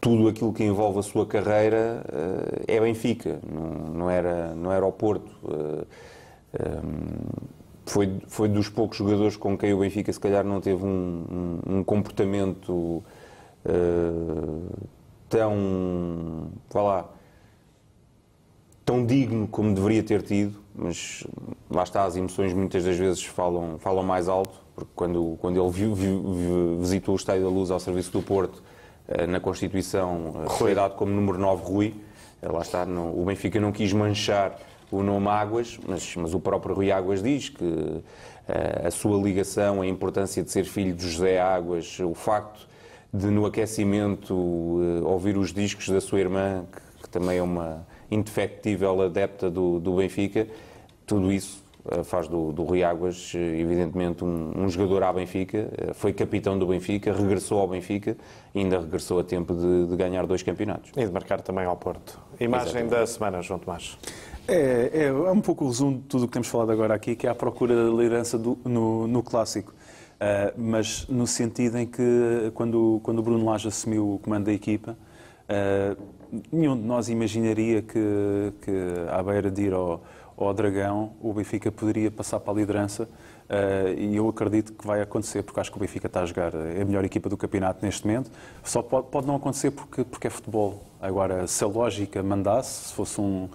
tudo 0.00 0.28
aquilo 0.28 0.52
que 0.52 0.64
envolve 0.64 0.98
a 0.98 1.02
sua 1.02 1.26
carreira 1.26 2.02
uh, 2.08 2.64
é 2.66 2.80
Benfica, 2.80 3.38
não, 3.46 3.94
não, 3.94 4.10
era, 4.10 4.54
não 4.54 4.72
era 4.72 4.86
o 4.86 4.90
Porto. 4.90 5.30
Uh, 5.44 5.86
eh, 6.54 6.80
um, 6.82 7.50
foi, 7.84 8.18
foi 8.26 8.48
dos 8.48 8.68
poucos 8.68 8.96
jogadores 8.96 9.36
com 9.36 9.58
quem 9.58 9.74
o 9.74 9.80
Benfica, 9.80 10.12
se 10.12 10.18
calhar, 10.18 10.44
não 10.44 10.60
teve 10.60 10.84
um, 10.84 11.60
um, 11.68 11.76
um 11.76 11.84
comportamento 11.84 12.72
uh, 12.72 13.04
tão. 15.28 16.50
vá 16.70 16.82
lá. 16.82 17.08
tão 18.84 19.04
digno 19.04 19.46
como 19.48 19.74
deveria 19.74 20.02
ter 20.02 20.22
tido, 20.22 20.58
mas 20.74 21.26
lá 21.70 21.82
está, 21.82 22.04
as 22.04 22.16
emoções 22.16 22.54
muitas 22.54 22.84
das 22.84 22.96
vezes 22.96 23.24
falam, 23.24 23.78
falam 23.78 24.02
mais 24.02 24.28
alto, 24.28 24.54
porque 24.74 24.90
quando, 24.94 25.36
quando 25.40 25.60
ele 25.60 25.70
viu, 25.70 25.94
viu, 25.94 26.78
visitou 26.80 27.14
o 27.14 27.16
Estádio 27.16 27.44
da 27.44 27.50
Luz 27.50 27.70
ao 27.70 27.78
serviço 27.78 28.10
do 28.12 28.22
Porto 28.22 28.62
na 29.28 29.40
Constituição 29.40 30.44
eh, 30.44 30.50
foi 30.50 30.74
dado 30.74 30.94
como 30.94 31.12
número 31.12 31.38
9 31.38 31.64
Rui. 31.64 31.94
Eh, 32.42 32.48
lá 32.48 32.60
está, 32.60 32.84
o 32.84 33.24
Benfica 33.24 33.60
não 33.60 33.72
quis 33.72 33.92
manchar 33.92 34.58
o 34.90 35.02
nome 35.02 35.28
Águas, 35.28 35.78
mas, 35.86 36.16
mas 36.16 36.34
o 36.34 36.40
próprio 36.40 36.74
Rui 36.74 36.90
Águas 36.90 37.22
diz 37.22 37.48
que 37.48 38.02
a 38.84 38.90
sua 38.90 39.16
ligação, 39.22 39.80
a 39.80 39.86
importância 39.86 40.42
de 40.42 40.50
ser 40.50 40.64
filho 40.64 40.92
de 40.92 41.08
José 41.08 41.38
Águas, 41.38 42.00
o 42.00 42.14
facto 42.14 42.66
de 43.14 43.26
no 43.26 43.46
aquecimento 43.46 44.34
ouvir 45.04 45.36
os 45.36 45.52
discos 45.52 45.88
da 45.88 46.00
sua 46.00 46.18
irmã, 46.18 46.64
que, 46.72 47.02
que 47.04 47.08
também 47.08 47.38
é 47.38 47.42
uma 47.42 47.86
indefectível 48.10 49.00
adepta 49.02 49.48
do, 49.48 49.78
do 49.78 49.94
Benfica, 49.96 50.48
tudo 51.06 51.32
isso 51.32 51.62
eh, 51.62 51.69
faz 52.04 52.28
do, 52.28 52.52
do 52.52 52.62
Rui 52.62 52.82
Águas, 52.82 53.32
eh, 53.34 53.60
evidentemente, 53.60 54.24
um, 54.24 54.64
um, 54.64 54.68
jogador 54.68 55.02
à 55.02 55.12
Benfica, 55.12 55.70
eh, 55.76 55.92
foi 55.94 56.12
capitão 56.12 56.58
do 56.58 56.66
Benfica, 56.66 57.12
regressou 57.12 57.58
ao 57.60 57.68
Benfica 57.68 58.16
e 58.54 58.60
ainda 58.60 58.78
regressou 58.78 59.18
a 59.18 59.24
tempo 59.24 59.54
de, 59.54 59.86
de 59.86 59.96
ganhar 59.96 60.26
dois 60.26 60.42
campeonatos. 60.42 60.92
E 60.96 61.04
de 61.04 61.12
marcar 61.12 61.40
também 61.40 61.64
ao 61.64 61.76
Porto. 61.76 62.20
Imagem 62.38 62.68
Exatamente. 62.68 62.90
da 62.90 63.06
semana, 63.06 63.42
João 63.42 63.58
Tomás. 63.58 63.98
É, 64.46 64.90
é, 64.92 65.04
é, 65.04 65.12
um 65.12 65.40
pouco 65.40 65.64
o 65.64 65.68
resumo 65.68 65.98
de 65.98 66.04
tudo 66.04 66.24
o 66.24 66.26
que 66.26 66.32
temos 66.32 66.48
falado 66.48 66.70
agora 66.72 66.94
aqui, 66.94 67.14
que 67.16 67.26
é 67.26 67.30
a 67.30 67.34
procura 67.34 67.74
da 67.74 67.90
liderança 67.90 68.38
do, 68.38 68.58
no, 68.64 69.06
no 69.06 69.22
clássico. 69.22 69.72
Uh, 70.20 70.52
mas 70.54 71.06
no 71.08 71.26
sentido 71.26 71.78
em 71.78 71.86
que, 71.86 72.50
quando, 72.52 73.00
quando 73.02 73.20
o 73.20 73.22
Bruno 73.22 73.42
Lage 73.46 73.68
assumiu 73.68 74.16
o 74.16 74.18
comando 74.18 74.44
da 74.44 74.52
equipa, 74.52 74.94
uh, 75.48 75.96
nenhum 76.52 76.76
de 76.76 76.82
nós 76.82 77.08
imaginaria 77.08 77.80
que, 77.80 78.52
que 78.60 78.70
à 79.10 79.22
beira 79.22 79.50
de 79.50 79.62
ir 79.62 79.72
ao 79.72 80.02
ao 80.44 80.54
Dragão, 80.54 81.12
o 81.20 81.32
Benfica 81.32 81.70
poderia 81.70 82.10
passar 82.10 82.40
para 82.40 82.52
a 82.52 82.56
liderança 82.56 83.04
uh, 83.04 83.98
e 83.98 84.16
eu 84.16 84.28
acredito 84.28 84.72
que 84.72 84.86
vai 84.86 85.00
acontecer, 85.00 85.42
porque 85.42 85.60
acho 85.60 85.70
que 85.70 85.76
o 85.76 85.80
Benfica 85.80 86.06
está 86.06 86.22
a 86.22 86.26
jogar, 86.26 86.54
é 86.54 86.82
a 86.82 86.84
melhor 86.84 87.04
equipa 87.04 87.28
do 87.28 87.36
campeonato 87.36 87.84
neste 87.84 88.06
momento. 88.06 88.30
Só 88.62 88.82
pode, 88.82 89.08
pode 89.08 89.26
não 89.26 89.36
acontecer 89.36 89.70
porque, 89.70 90.04
porque 90.04 90.26
é 90.26 90.30
futebol. 90.30 90.82
Agora, 91.00 91.46
se 91.46 91.62
a 91.62 91.66
lógica 91.66 92.22
mandasse, 92.22 92.88
se 92.88 92.94
fosse 92.94 93.20
um, 93.20 93.48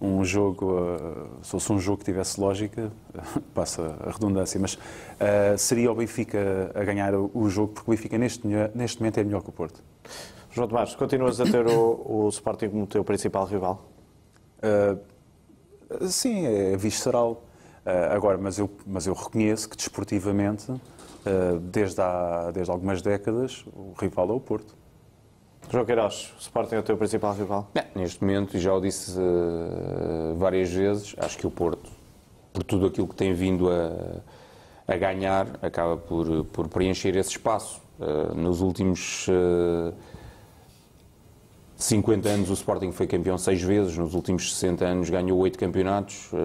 um 0.00 0.24
jogo, 0.24 0.80
uh, 0.80 1.28
se 1.42 1.50
fosse 1.50 1.72
um 1.72 1.78
jogo 1.78 1.98
que 1.98 2.04
tivesse 2.04 2.40
lógica, 2.40 2.90
passa 3.54 3.96
a 4.04 4.10
redundância, 4.10 4.60
mas 4.60 4.74
uh, 4.74 5.56
seria 5.56 5.92
o 5.92 5.94
Benfica 5.94 6.72
a 6.74 6.82
ganhar 6.82 7.14
o 7.14 7.48
jogo, 7.48 7.72
porque 7.72 7.90
o 7.90 7.94
Benfica 7.94 8.18
neste, 8.18 8.46
neste 8.74 9.00
momento 9.00 9.18
é 9.18 9.24
melhor 9.24 9.42
que 9.42 9.48
o 9.48 9.52
Porto. 9.52 9.82
João 10.50 10.68
Tomás, 10.68 10.94
continuas 10.94 11.40
a 11.40 11.44
ter 11.44 11.66
o, 11.66 12.26
o 12.26 12.28
Sporting 12.28 12.68
como 12.68 12.86
teu 12.86 13.02
principal 13.02 13.46
rival? 13.46 13.88
Uh, 14.58 15.11
Sim, 16.08 16.46
é 16.46 16.76
visceral. 16.76 17.42
Uh, 17.84 18.14
agora, 18.14 18.38
mas 18.38 18.58
eu, 18.58 18.70
mas 18.86 19.06
eu 19.06 19.14
reconheço 19.14 19.68
que 19.68 19.76
desportivamente, 19.76 20.70
uh, 20.70 20.78
desde, 21.60 22.00
há, 22.00 22.50
desde 22.52 22.70
algumas 22.70 23.02
décadas, 23.02 23.64
o 23.74 23.92
rival 23.98 24.30
é 24.30 24.32
o 24.32 24.40
Porto. 24.40 24.76
João 25.68 25.84
Queiroz, 25.84 26.32
o 26.36 26.40
Sporting 26.40 26.76
é 26.76 26.78
o 26.78 26.82
teu 26.82 26.96
principal 26.96 27.34
rival? 27.34 27.70
É, 27.74 27.86
neste 27.94 28.22
momento, 28.22 28.56
e 28.56 28.60
já 28.60 28.72
o 28.72 28.80
disse 28.80 29.18
uh, 29.18 30.36
várias 30.36 30.70
vezes, 30.70 31.14
acho 31.18 31.36
que 31.36 31.46
o 31.46 31.50
Porto, 31.50 31.90
por 32.52 32.62
tudo 32.62 32.86
aquilo 32.86 33.08
que 33.08 33.16
tem 33.16 33.32
vindo 33.32 33.68
a, 33.68 34.20
a 34.86 34.96
ganhar, 34.96 35.46
acaba 35.60 35.96
por, 35.96 36.44
por 36.46 36.68
preencher 36.68 37.16
esse 37.16 37.30
espaço. 37.30 37.80
nos 38.34 38.60
últimos 38.60 39.26
50 41.82 42.28
anos 42.28 42.50
o 42.50 42.52
Sporting 42.52 42.92
foi 42.92 43.06
campeão 43.06 43.36
seis 43.36 43.60
vezes, 43.60 43.96
nos 43.98 44.14
últimos 44.14 44.54
60 44.54 44.84
anos 44.84 45.10
ganhou 45.10 45.38
oito 45.40 45.58
campeonatos, 45.58 46.32
uh, 46.32 46.36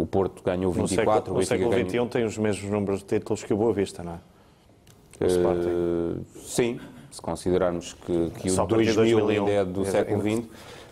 o 0.00 0.06
Porto 0.06 0.42
ganhou 0.42 0.70
24. 0.70 1.32
No 1.32 1.42
século, 1.42 1.70
no 1.70 1.72
século 1.72 1.88
XXI 1.90 2.08
tem 2.10 2.24
os 2.24 2.36
mesmos 2.36 2.70
números 2.70 3.00
de 3.00 3.06
títulos 3.06 3.42
que 3.42 3.54
o 3.54 3.56
Boa 3.56 3.72
Vista, 3.72 4.02
não 4.02 4.12
é? 4.12 4.18
Uh, 5.24 6.24
sim, 6.36 6.78
se 7.10 7.20
considerarmos 7.20 7.94
que, 7.94 8.30
que 8.38 8.50
o 8.50 8.66
2000 8.66 9.28
ainda 9.28 9.50
é 9.50 9.64
do 9.64 9.84
século 9.86 10.20
XX, 10.20 10.46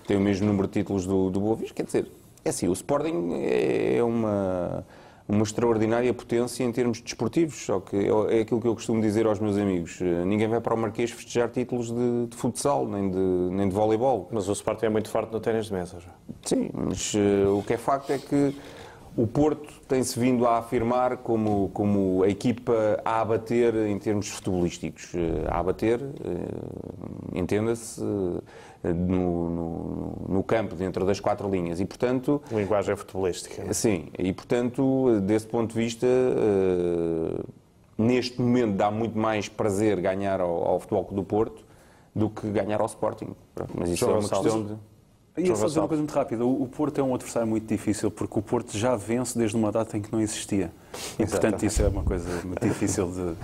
tem 0.06 0.16
o 0.16 0.20
mesmo 0.20 0.46
número 0.46 0.66
de 0.66 0.72
títulos 0.72 1.06
do, 1.06 1.30
do 1.30 1.38
Boa 1.38 1.56
Vista, 1.56 1.74
quer 1.74 1.84
dizer, 1.84 2.10
é 2.44 2.48
assim, 2.48 2.68
o 2.68 2.72
Sporting 2.72 3.34
é 3.44 4.02
uma 4.02 4.84
uma 5.28 5.42
extraordinária 5.42 6.12
potência 6.14 6.62
em 6.62 6.70
termos 6.70 7.00
desportivos, 7.00 7.64
só 7.64 7.80
que 7.80 7.96
é, 7.96 8.38
é 8.38 8.40
aquilo 8.42 8.60
que 8.60 8.68
eu 8.68 8.74
costumo 8.74 9.00
dizer 9.00 9.26
aos 9.26 9.40
meus 9.40 9.56
amigos. 9.56 10.00
Eh, 10.00 10.24
ninguém 10.24 10.48
vai 10.48 10.60
para 10.60 10.74
o 10.74 10.78
Marquês 10.78 11.10
festejar 11.10 11.48
títulos 11.48 11.90
de, 11.90 12.26
de 12.28 12.36
futsal, 12.36 12.86
nem 12.86 13.10
de, 13.10 13.18
nem 13.18 13.68
de 13.68 13.74
voleibol. 13.74 14.28
Mas 14.30 14.48
o 14.48 14.52
Sporting 14.52 14.86
é 14.86 14.88
muito 14.88 15.10
forte 15.10 15.32
no 15.32 15.40
ténis 15.40 15.66
de 15.66 15.72
mesa 15.72 15.98
já. 15.98 16.12
Sim, 16.44 16.70
mas 16.72 17.14
uh, 17.14 17.58
o 17.58 17.62
que 17.62 17.74
é 17.74 17.76
facto 17.76 18.10
é 18.10 18.18
que 18.18 18.54
o 19.16 19.26
Porto 19.26 19.72
tem-se 19.88 20.18
vindo 20.18 20.46
a 20.46 20.58
afirmar 20.58 21.18
como, 21.18 21.70
como 21.72 22.22
a 22.22 22.28
equipa 22.28 23.00
a 23.04 23.20
abater 23.20 23.74
em 23.74 23.98
termos 23.98 24.28
futebolísticos. 24.28 25.14
Eh, 25.14 25.44
a 25.48 25.58
abater, 25.58 26.00
entenda-se, 27.34 28.00
no, 28.00 29.50
no, 29.50 30.26
no, 30.28 30.42
campo, 30.42 30.74
dentro 30.74 31.04
das 31.04 31.18
quatro 31.18 31.50
linhas. 31.50 31.80
E, 31.80 31.84
portanto... 31.84 32.42
Linguagem 32.52 32.94
futebolística. 32.94 33.72
Sim, 33.72 34.08
e, 34.18 34.32
portanto, 34.32 35.20
desse 35.22 35.46
ponto 35.46 35.72
de 35.72 35.78
vista, 35.78 36.06
neste 37.96 38.40
momento 38.40 38.76
dá 38.76 38.90
muito 38.90 39.18
mais 39.18 39.48
prazer 39.48 40.00
ganhar 40.00 40.40
ao, 40.40 40.64
ao 40.64 40.80
Futebol 40.80 41.08
do 41.10 41.24
Porto 41.24 41.64
do 42.14 42.30
que 42.30 42.48
ganhar 42.50 42.80
ao 42.80 42.86
Sporting. 42.86 43.34
Mas 43.74 43.90
isso 43.90 44.06
João 44.06 44.16
é 44.16 44.20
uma 44.20 44.28
questão 44.28 44.62
de... 44.64 44.74
Ia 45.36 45.54
só 45.54 45.66
dizer 45.66 45.80
uma 45.80 45.88
coisa 45.88 46.02
muito 46.02 46.14
rápida. 46.14 46.44
O 46.46 46.66
Porto 46.66 46.98
é 46.98 47.04
um 47.04 47.14
adversário 47.14 47.46
muito 47.46 47.66
difícil 47.66 48.10
porque 48.10 48.38
o 48.38 48.42
Porto 48.42 48.76
já 48.76 48.96
vence 48.96 49.38
desde 49.38 49.54
uma 49.56 49.70
data 49.70 49.96
em 49.96 50.00
que 50.00 50.10
não 50.10 50.20
existia. 50.20 50.70
E, 51.18 51.26
portanto, 51.26 51.62
isso 51.62 51.82
é 51.82 51.88
uma 51.88 52.02
coisa 52.02 52.28
muito 52.42 52.66
difícil 52.66 53.06
de, 53.08 53.34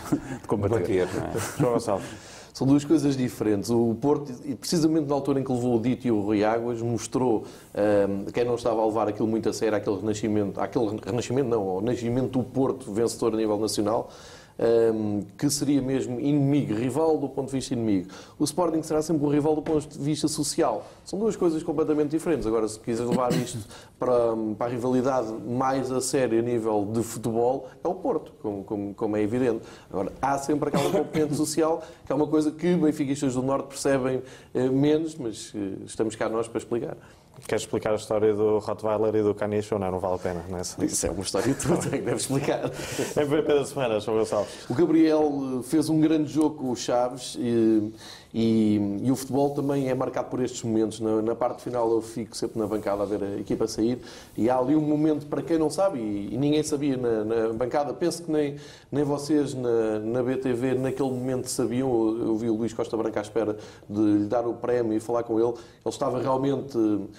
de 0.41 0.49
combater. 0.49 1.03
É? 1.03 1.59
João 1.59 1.75
Gonçalves. 1.75 2.09
São 2.55 2.67
duas 2.67 2.85
coisas 2.85 3.17
diferentes. 3.17 3.71
O 3.71 3.97
Porto, 4.01 4.33
precisamente 4.59 5.09
na 5.09 5.15
altura 5.15 5.41
em 5.41 5.45
que 5.45 5.51
levou 5.51 5.77
o 5.77 5.81
Dito 5.81 6.07
e 6.07 6.11
o 6.11 6.21
Rui 6.21 6.45
Águas, 6.45 6.83
mostrou 6.83 7.45
um, 7.75 8.31
quem 8.31 8.45
não 8.45 8.57
estava 8.57 8.81
a 8.83 8.87
levar 8.87 9.09
aquilo 9.09 9.27
muito 9.27 9.49
a 9.49 9.53
sério, 9.53 9.77
aquele 9.77 9.97
renascimento, 9.97 10.61
aquele 10.61 10.99
renascimento 11.03 11.49
não, 11.49 11.77
o 11.77 11.81
nascimento 11.81 12.39
do 12.39 12.45
Porto 12.45 12.93
vencedor 12.93 13.33
a 13.33 13.37
nível 13.37 13.59
nacional, 13.59 14.11
um, 14.59 15.23
que 15.37 15.49
seria 15.51 15.81
mesmo 15.83 16.21
inimigo, 16.21 16.75
rival 16.75 17.19
do 17.19 17.29
ponto 17.29 17.47
de 17.49 17.57
vista 17.57 17.75
inimigo. 17.75 18.09
O 18.39 18.45
Sporting 18.45 18.83
será 18.83 19.03
sempre 19.03 19.25
um 19.25 19.29
rival 19.29 19.55
do 19.55 19.63
ponto 19.63 19.89
de 19.89 19.99
vista 19.99 20.29
social. 20.29 20.87
São 21.05 21.19
duas 21.19 21.37
coisas 21.37 21.63
completamente 21.63 22.11
diferentes. 22.11 22.47
Agora, 22.47 22.67
se 22.69 22.79
quiser 22.79 23.05
levar 23.05 23.33
isto 23.33 23.59
para, 23.99 24.37
para 24.57 24.67
a 24.67 24.71
rivalidade 24.71 25.33
mais 25.33 25.91
a 25.91 26.01
sério 26.01 26.39
a 26.39 26.43
nível 26.43 26.89
de 26.93 27.03
futebol, 27.03 27.69
é 27.83 27.89
o 27.89 27.95
Porto, 27.95 28.33
como, 28.43 28.65
como, 28.65 28.95
como 28.95 29.17
é 29.17 29.23
evidente. 29.23 29.63
Agora, 29.91 30.13
há 30.21 30.39
sempre 30.39 30.69
aquela 30.69 30.91
componente 30.91 31.35
social, 31.35 31.83
que 32.05 32.13
é 32.13 32.15
uma 32.15 32.27
coisa 32.27 32.51
que 32.51 32.75
benfiquistas 32.77 33.35
do 33.35 33.43
Norte 33.43 33.69
percebem 33.69 34.23
eh, 34.55 34.69
menos, 34.69 35.15
mas 35.17 35.53
eh, 35.55 35.85
estamos 35.87 36.17
cá 36.17 36.29
nós 36.29 36.49
para 36.49 36.59
explicar. 36.59 36.97
Queres 37.47 37.63
explicar 37.63 37.93
a 37.93 37.97
história 37.97 38.33
do 38.35 38.59
Rottweiler 38.59 39.15
e 39.17 39.23
do 39.23 39.35
Caniche 39.35 39.75
ou 39.75 39.81
não? 39.81 39.91
Não 39.91 39.99
vale 39.99 40.15
a 40.15 40.19
pena, 40.19 40.45
não 40.49 40.59
é? 40.59 40.61
Isso 40.61 41.07
é 41.07 41.11
uma 41.11 41.23
história 41.23 41.53
que 41.53 41.61
tu 41.61 41.75
deve 41.77 42.15
explicar. 42.15 42.71
MVP 43.17 43.49
da 43.55 43.65
semana, 43.65 44.01
João 44.01 44.19
Gonçalves. 44.19 44.53
O 44.69 44.75
Gabriel 44.75 45.59
eh, 45.59 45.63
fez 45.63 45.89
um 45.89 46.01
grande 46.01 46.33
jogo 46.33 46.57
com 46.57 46.71
o 46.71 46.77
Chaves 46.77 47.37
e, 47.39 47.93
e, 48.35 49.01
e 49.03 49.11
o 49.11 49.17
futebol 49.17 49.51
também 49.51 49.89
é 49.89 49.95
marcado 49.95 50.31
por 50.31 50.43
estes 50.43 50.63
momentos. 50.63 51.01
Na, 51.01 51.21
na, 51.21 51.35
parte 51.35 51.63
final 51.63 51.91
eu 51.91 52.01
fico 52.01 52.37
sempre 52.37 52.59
na 52.59 52.67
bancada 52.67 53.03
a 53.03 53.07
ver 53.07 53.23
a 53.23 53.39
equipa 53.39 53.67
sair. 53.67 53.99
E 54.37 54.49
há 54.49 54.57
ali 54.57 54.75
um 54.75 54.81
momento, 54.81 55.27
para 55.27 55.43
quem 55.43 55.59
não 55.59 55.69
sabe, 55.69 55.99
e, 55.99 56.35
e 56.35 56.39
ninguém 56.39 56.63
sabia 56.63 56.97
na, 56.97 57.25
na, 57.25 57.53
bancada, 57.53 57.93
penso 57.93 58.23
que 58.23 58.33
nem, 58.33 58.57
nem 58.91 59.05
vocês 59.05 59.55
na, 59.55 59.99
na 59.99 60.23
BTV 60.23 60.75
naquele 60.75 61.11
momento 61.11 61.47
sabiam, 61.49 61.89
eu, 61.89 62.27
eu 62.27 62.37
vi 62.37 62.49
o 62.49 62.55
Luís 62.55 62.73
Costa 62.73 62.97
Branca 62.97 63.21
à 63.21 63.23
espera 63.23 63.57
de 63.89 64.01
lhe 64.01 64.27
dar 64.27 64.47
o 64.47 64.55
prémio 64.55 64.95
e 64.95 65.01
falar 65.01 65.25
com 65.25 65.39
ele, 65.39 65.49
ele 65.49 65.57
estava 65.87 66.21
realmente 66.21 66.77
uh, 66.79 67.11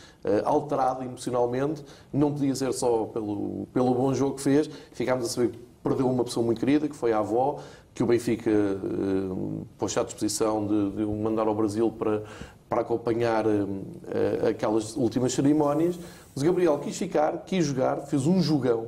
alterado 0.45 1.03
emocionalmente, 1.03 1.84
não 2.11 2.32
podia 2.32 2.55
ser 2.55 2.74
só 2.74 3.05
pelo, 3.05 3.68
pelo 3.72 3.93
bom 3.93 4.14
jogo 4.14 4.36
que 4.36 4.41
fez, 4.41 4.70
ficámos 4.93 5.26
a 5.26 5.30
saber 5.30 5.51
perdeu 5.84 6.10
uma 6.10 6.24
pessoa 6.24 6.46
muito 6.46 6.60
querida, 6.60 6.88
que 6.88 6.96
foi 6.96 7.12
a 7.12 7.20
avó, 7.20 7.60
que 7.94 8.02
o 8.02 8.06
Benfica 8.06 8.50
uh, 8.50 9.68
pôs 9.78 9.96
à 9.98 10.04
disposição 10.04 10.66
de, 10.66 10.92
de 10.92 11.04
o 11.04 11.12
mandar 11.12 11.48
ao 11.48 11.54
Brasil 11.54 11.92
para, 11.92 12.24
para 12.70 12.82
acompanhar 12.82 13.46
uh, 13.46 14.48
aquelas 14.50 14.96
últimas 14.96 15.34
cerimónias. 15.34 16.00
Mas 16.34 16.42
o 16.42 16.46
Gabriel 16.46 16.80
quis 16.80 16.98
ficar, 16.98 17.44
quis 17.46 17.66
jogar, 17.66 17.98
fez 18.08 18.26
um 18.26 18.42
jogão, 18.42 18.88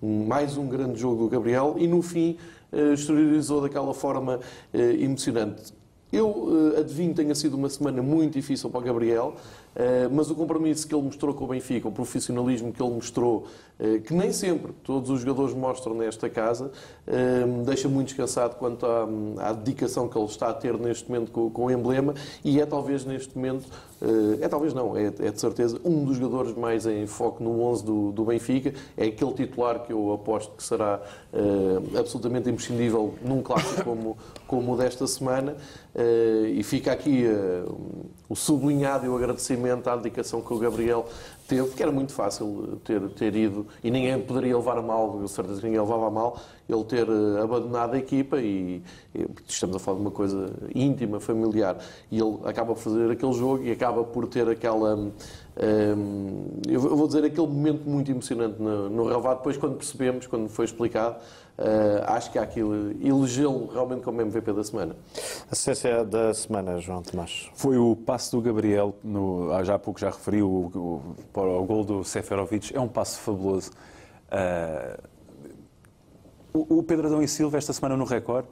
mais 0.00 0.56
um 0.56 0.68
grande 0.68 0.98
jogo 0.98 1.24
do 1.24 1.28
Gabriel 1.28 1.74
e 1.78 1.86
no 1.86 2.00
fim 2.00 2.36
uh, 2.72 2.92
exteriorizou 2.92 3.60
daquela 3.60 3.92
forma 3.92 4.40
uh, 4.72 4.78
emocionante. 4.78 5.74
Eu 6.12 6.28
uh, 6.28 6.78
adivinho 6.78 7.10
que 7.10 7.16
tenha 7.16 7.34
sido 7.34 7.56
uma 7.56 7.68
semana 7.68 8.00
muito 8.02 8.34
difícil 8.34 8.70
para 8.70 8.80
o 8.80 8.82
Gabriel, 8.82 9.34
mas 10.10 10.30
o 10.30 10.34
compromisso 10.34 10.86
que 10.86 10.94
ele 10.94 11.02
mostrou 11.02 11.34
com 11.34 11.44
o 11.44 11.48
Benfica, 11.48 11.86
o 11.86 11.92
profissionalismo 11.92 12.72
que 12.72 12.82
ele 12.82 12.94
mostrou, 12.94 13.46
uh, 13.78 14.00
que 14.00 14.14
nem 14.14 14.32
sempre 14.32 14.72
todos 14.82 15.10
os 15.10 15.20
jogadores 15.20 15.54
mostram 15.54 15.94
nesta 15.94 16.30
casa, 16.30 16.70
deixa 17.64 17.88
muito 17.88 18.08
descansado 18.08 18.56
quanto 18.56 18.86
à, 18.86 19.06
à, 19.38 19.52
dedicação 19.52 20.08
que 20.08 20.16
ele 20.16 20.26
está 20.26 20.48
a 20.48 20.54
ter 20.54 20.76
neste 20.78 21.08
momento 21.10 21.30
com, 21.30 21.50
com 21.50 21.66
o 21.66 21.70
emblema 21.70 22.14
e 22.44 22.60
é 22.60 22.66
talvez 22.66 23.04
neste 23.04 23.36
momento, 23.36 23.68
é 24.40 24.48
talvez 24.48 24.74
não, 24.74 24.96
é, 24.96 25.06
é, 25.06 25.30
de 25.30 25.40
certeza 25.40 25.80
um 25.84 26.04
dos 26.04 26.16
jogadores 26.16 26.54
mais 26.54 26.86
em 26.86 27.06
foco 27.06 27.42
no 27.42 27.60
11 27.62 27.84
do, 27.84 28.12
do 28.12 28.24
Benfica, 28.24 28.72
é 28.96 29.06
aquele 29.06 29.32
titular 29.32 29.80
que 29.80 29.92
eu 29.92 30.12
aposto 30.12 30.52
que 30.56 30.62
será 30.62 31.00
absolutamente 31.98 32.48
imprescindível 32.48 33.14
num 33.22 33.42
clássico 33.42 33.84
como, 33.84 34.16
como 34.46 34.74
o 34.74 34.76
desta 34.76 35.06
semana. 35.06 35.56
Uh, 35.96 36.48
e 36.48 36.62
fica 36.62 36.92
aqui 36.92 37.24
uh, 37.24 38.06
o 38.28 38.36
sublinhado 38.36 39.06
e 39.06 39.08
o 39.08 39.16
agradecimento 39.16 39.88
à 39.88 39.96
dedicação 39.96 40.42
que 40.42 40.52
o 40.52 40.58
Gabriel 40.58 41.08
teve, 41.48 41.70
que 41.70 41.82
era 41.82 41.90
muito 41.90 42.12
fácil 42.12 42.78
ter, 42.84 43.00
ter 43.10 43.34
ido, 43.34 43.66
e 43.82 43.90
ninguém 43.90 44.20
poderia 44.20 44.54
levar 44.54 44.76
a 44.76 44.82
mal, 44.82 45.18
eu 45.22 45.26
certeza 45.26 45.58
que 45.58 45.66
ninguém 45.66 45.80
levava 45.80 46.08
a 46.08 46.10
mal, 46.10 46.38
ele 46.68 46.84
ter 46.84 47.06
abandonado 47.42 47.94
a 47.94 47.98
equipa, 47.98 48.38
e, 48.38 48.82
e, 49.14 49.26
estamos 49.48 49.76
a 49.76 49.78
falar 49.78 49.96
de 49.96 50.02
uma 50.02 50.10
coisa 50.10 50.52
íntima, 50.74 51.18
familiar, 51.18 51.78
e 52.10 52.18
ele 52.18 52.40
acaba 52.44 52.74
por 52.74 52.80
fazer 52.82 53.10
aquele 53.10 53.32
jogo 53.32 53.64
e 53.64 53.70
acaba 53.70 54.04
por 54.04 54.26
ter 54.26 54.46
aquela. 54.50 54.96
Um, 54.96 55.12
eu 56.68 56.78
vou 56.78 57.06
dizer 57.06 57.24
aquele 57.24 57.46
momento 57.46 57.88
muito 57.88 58.10
emocionante 58.10 58.60
no, 58.60 58.90
no 58.90 59.34
depois 59.34 59.56
quando 59.56 59.76
percebemos, 59.76 60.26
quando 60.26 60.50
foi 60.50 60.66
explicado, 60.66 61.16
Uh, 61.58 62.04
acho 62.08 62.30
que 62.30 62.38
há 62.38 62.46
que 62.46 62.60
elegê-lo 62.60 63.66
realmente 63.72 64.02
como 64.02 64.20
MVP 64.20 64.52
da 64.52 64.62
semana. 64.62 64.94
Assistência 65.50 66.04
da 66.04 66.34
semana, 66.34 66.78
João 66.78 67.00
Tomás. 67.00 67.50
Foi 67.54 67.78
o 67.78 67.96
passo 67.96 68.36
do 68.36 68.42
Gabriel, 68.42 68.94
no, 69.02 69.48
já 69.64 69.76
há 69.76 69.78
pouco 69.78 69.98
já 69.98 70.10
referi, 70.10 70.42
o, 70.42 70.46
o, 70.46 71.16
o, 71.34 71.40
o 71.40 71.64
gol 71.64 71.82
do 71.82 72.04
Seferovic. 72.04 72.76
É 72.76 72.80
um 72.80 72.88
passo 72.88 73.20
fabuloso. 73.20 73.70
Uh, 74.30 75.02
o, 76.52 76.78
o 76.78 76.82
Pedro 76.82 77.06
Adão 77.06 77.22
e 77.22 77.28
Silva, 77.28 77.56
esta 77.56 77.72
semana 77.72 77.96
no 77.96 78.04
Record, 78.04 78.44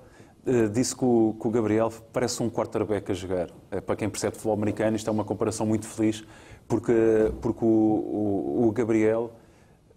uh, 0.47 0.69
disse 0.71 0.97
que 0.97 1.05
o, 1.05 1.37
que 1.39 1.47
o, 1.47 1.51
Gabriel 1.51 1.93
parece 2.11 2.43
um 2.43 2.49
quarterback 2.49 3.13
a 3.13 3.15
jogar. 3.15 3.51
para 3.85 3.97
quem 3.97 4.09
percebe 4.09 4.37
futebol 4.37 4.55
americano, 4.55 4.97
isto 4.97 5.11
é 5.11 5.13
uma 5.13 5.25
comparação 5.25 5.67
muito 5.67 5.87
feliz, 5.87 6.25
porque, 6.67 7.31
porque 7.43 7.67
o, 7.67 8.67
o 8.67 8.73
Gabriel 8.73 9.31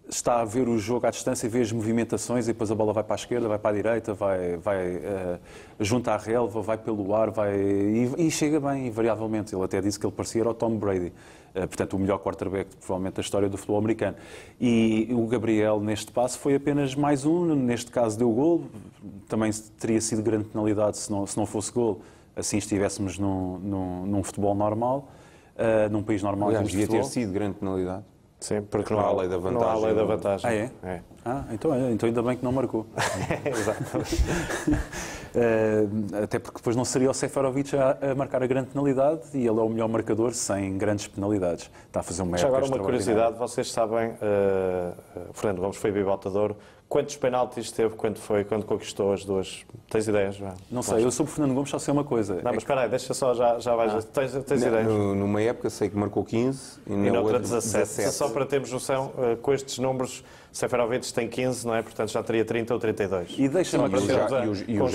está 0.08 0.40
a 0.40 0.44
ver 0.44 0.68
o 0.68 0.78
jogo 0.78 1.06
à 1.06 1.10
distância 1.10 1.46
e 1.46 1.50
vê 1.50 1.60
as 1.60 1.70
movimentações 1.70 2.46
e 2.46 2.52
depois 2.52 2.70
a 2.70 2.74
bola 2.74 2.92
vai 2.92 3.04
para 3.04 3.14
a 3.14 3.16
esquerda, 3.16 3.46
vai 3.46 3.58
para 3.58 3.70
a 3.70 3.74
direita, 3.74 4.14
vai, 4.14 4.56
vai 4.56 4.96
uh, 4.96 5.38
junto 5.78 6.08
à 6.08 6.16
relva, 6.16 6.62
vai 6.62 6.78
pelo 6.78 7.14
ar 7.14 7.30
vai, 7.30 7.54
e, 7.54 8.14
e, 8.16 8.30
chega 8.30 8.58
bem, 8.58 8.86
invariavelmente. 8.86 9.54
Ele 9.54 9.64
até 9.64 9.80
disse 9.80 9.98
que 9.98 10.06
ele 10.06 10.14
parecia 10.14 10.48
o 10.48 10.54
Tom 10.54 10.76
Brady, 10.76 11.12
uh, 11.54 11.68
portanto, 11.68 11.94
o 11.94 11.98
melhor 11.98 12.18
quarterback, 12.18 12.74
provavelmente, 12.76 13.14
da 13.14 13.20
história 13.20 13.48
do 13.48 13.58
futebol 13.58 13.78
americano. 13.78 14.16
E 14.58 15.08
o 15.12 15.26
Gabriel, 15.26 15.78
neste 15.80 16.10
passo, 16.10 16.38
foi 16.38 16.54
apenas 16.54 16.94
mais 16.94 17.26
um, 17.26 17.54
neste 17.54 17.90
caso 17.90 18.18
deu 18.18 18.30
gol, 18.30 18.64
também 19.28 19.50
teria 19.78 20.00
sido 20.00 20.22
grande 20.22 20.44
penalidade 20.44 20.96
se 20.96 21.10
não, 21.10 21.26
se 21.26 21.36
não 21.36 21.44
fosse 21.44 21.70
gol, 21.70 22.00
assim 22.34 22.56
estivéssemos 22.56 23.18
num, 23.18 23.58
num, 23.58 24.06
num 24.06 24.22
futebol 24.22 24.54
normal, 24.54 25.08
uh, 25.54 25.92
num 25.92 26.02
país 26.02 26.22
normal. 26.22 26.48
Aliás, 26.48 26.68
devia 26.68 26.88
ter 26.88 27.04
sido 27.04 27.30
grande 27.30 27.56
penalidade. 27.56 28.04
Sim, 28.40 28.62
porque 28.62 28.92
não, 28.92 29.00
há, 29.00 29.12
lei 29.12 29.28
da 29.28 29.36
vantagem. 29.36 29.60
Não 29.60 29.68
há 29.68 29.86
lei 29.86 29.94
da 29.94 30.04
vantagem. 30.04 30.50
Ah, 30.50 30.54
é? 30.54 30.70
é. 30.82 31.02
Ah, 31.28 31.44
então, 31.52 31.90
então 31.90 32.06
ainda 32.06 32.22
bem 32.22 32.38
que 32.38 32.42
não 32.42 32.52
marcou. 32.52 32.86
Exatamente. 33.44 34.16
uh, 34.16 36.16
até 36.24 36.38
porque 36.38 36.56
depois 36.56 36.74
não 36.74 36.86
seria 36.86 37.10
o 37.10 37.14
Seferovic 37.14 37.76
a, 37.76 38.12
a, 38.12 38.14
marcar 38.14 38.42
a 38.42 38.46
grande 38.46 38.70
penalidade 38.70 39.20
e 39.34 39.46
ele 39.46 39.58
é 39.58 39.62
o 39.62 39.68
melhor 39.68 39.88
marcador 39.88 40.32
sem 40.32 40.78
grandes 40.78 41.06
penalidades. 41.06 41.70
Está 41.86 42.00
a 42.00 42.02
fazer 42.02 42.22
um 42.22 42.34
Já 42.34 42.46
agora 42.46 42.64
uma 42.64 42.78
curiosidade, 42.78 43.36
vocês 43.36 43.70
sabem, 43.70 44.12
uh, 44.12 44.94
Fernando 45.34 45.60
Gomes 45.60 45.76
foi 45.76 45.92
bibotador, 45.92 46.56
Quantos 46.88 47.16
penaltis 47.16 47.70
teve 47.70 47.94
quando 47.96 48.16
foi, 48.16 48.44
quando 48.44 48.64
conquistou 48.64 49.12
as 49.12 49.22
duas? 49.22 49.62
Tens 49.90 50.08
ideias? 50.08 50.36
Já? 50.36 50.54
Não 50.70 50.80
sei, 50.80 51.04
eu 51.04 51.10
sobre 51.10 51.30
Fernando 51.30 51.54
Gomes 51.54 51.68
só 51.68 51.78
sei 51.78 51.92
uma 51.92 52.02
coisa. 52.02 52.36
Não, 52.36 52.40
é 52.40 52.44
mas 52.44 52.58
espera 52.58 52.80
aí, 52.80 52.88
deixa 52.88 53.12
só, 53.12 53.34
já, 53.34 53.58
já 53.58 53.76
vais. 53.76 53.94
Ah. 53.94 54.00
Tens, 54.00 54.32
tens 54.44 54.62
ideias? 54.62 54.86
No, 54.86 55.14
numa 55.14 55.42
época 55.42 55.68
sei 55.68 55.90
que 55.90 55.96
marcou 55.98 56.24
15 56.24 56.80
e, 56.86 56.92
e 56.94 57.10
noutra 57.10 57.38
17. 57.38 57.84
17. 57.84 58.10
Só 58.10 58.30
para 58.30 58.46
termos 58.46 58.72
noção, 58.72 59.12
uh, 59.18 59.36
com 59.36 59.52
estes 59.52 59.78
números, 59.78 60.24
Seferovic 60.52 61.12
tem 61.12 61.28
15, 61.28 61.66
não 61.66 61.74
é? 61.74 61.82
Portanto 61.82 62.10
já 62.10 62.22
teria 62.22 62.44
30 62.44 62.74
ou 62.74 62.80
32. 62.80 63.34
E 63.38 63.48
deixa-me 63.48 63.84
e, 63.84 64.72
e, 64.72 64.74
e, 64.74 64.80
o 64.80 64.88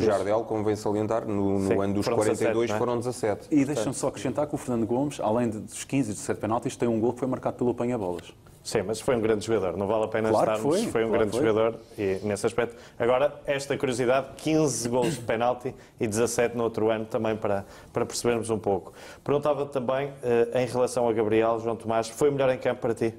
Jardel, 0.00 0.44
convém 0.44 0.76
salientar, 0.76 1.26
no, 1.26 1.58
no 1.58 1.68
Sim, 1.68 1.82
ano 1.82 1.94
dos 1.94 2.08
42 2.08 2.70
17, 2.70 2.72
é? 2.72 2.78
foram 2.78 2.98
17. 2.98 3.46
E 3.50 3.64
deixa-me 3.64 3.94
só 3.94 4.08
acrescentar 4.08 4.46
que 4.46 4.54
o 4.54 4.58
Fernando 4.58 4.86
Gomes, 4.86 5.20
além 5.20 5.48
dos 5.48 5.84
15 5.84 6.10
e 6.10 6.14
17 6.14 6.40
penaltis, 6.40 6.76
tem 6.76 6.88
um 6.88 7.00
gol 7.00 7.12
que 7.12 7.18
foi 7.18 7.28
marcado 7.28 7.56
pelo 7.56 7.70
apanha-bolas. 7.70 8.32
Sim, 8.62 8.82
mas 8.82 9.00
foi 9.00 9.16
um 9.16 9.20
grande 9.20 9.44
jogador, 9.44 9.76
não 9.76 9.86
vale 9.86 10.04
a 10.04 10.08
pena 10.08 10.28
claro 10.28 10.52
estarmos. 10.52 10.80
Foi, 10.82 10.90
foi 10.90 11.04
um 11.04 11.08
claro 11.08 11.24
grande 11.24 11.36
foi. 11.38 11.46
jogador 11.46 11.80
e 11.98 12.20
nesse 12.22 12.46
aspecto. 12.46 12.76
Agora, 12.98 13.40
esta 13.46 13.76
curiosidade: 13.76 14.28
15 14.36 14.88
gols 14.88 15.14
de 15.14 15.22
penalti 15.22 15.74
e 15.98 16.06
17 16.06 16.56
no 16.56 16.64
outro 16.64 16.90
ano, 16.90 17.06
também 17.06 17.36
para, 17.36 17.64
para 17.92 18.04
percebermos 18.04 18.50
um 18.50 18.58
pouco. 18.58 18.92
Perguntava 19.24 19.64
também, 19.64 20.12
eh, 20.22 20.62
em 20.62 20.66
relação 20.66 21.08
a 21.08 21.12
Gabriel, 21.12 21.58
João 21.58 21.74
Tomás, 21.74 22.08
foi 22.08 22.28
o 22.28 22.32
melhor 22.32 22.50
em 22.50 22.58
campo 22.58 22.82
para 22.82 22.94
ti? 22.94 23.14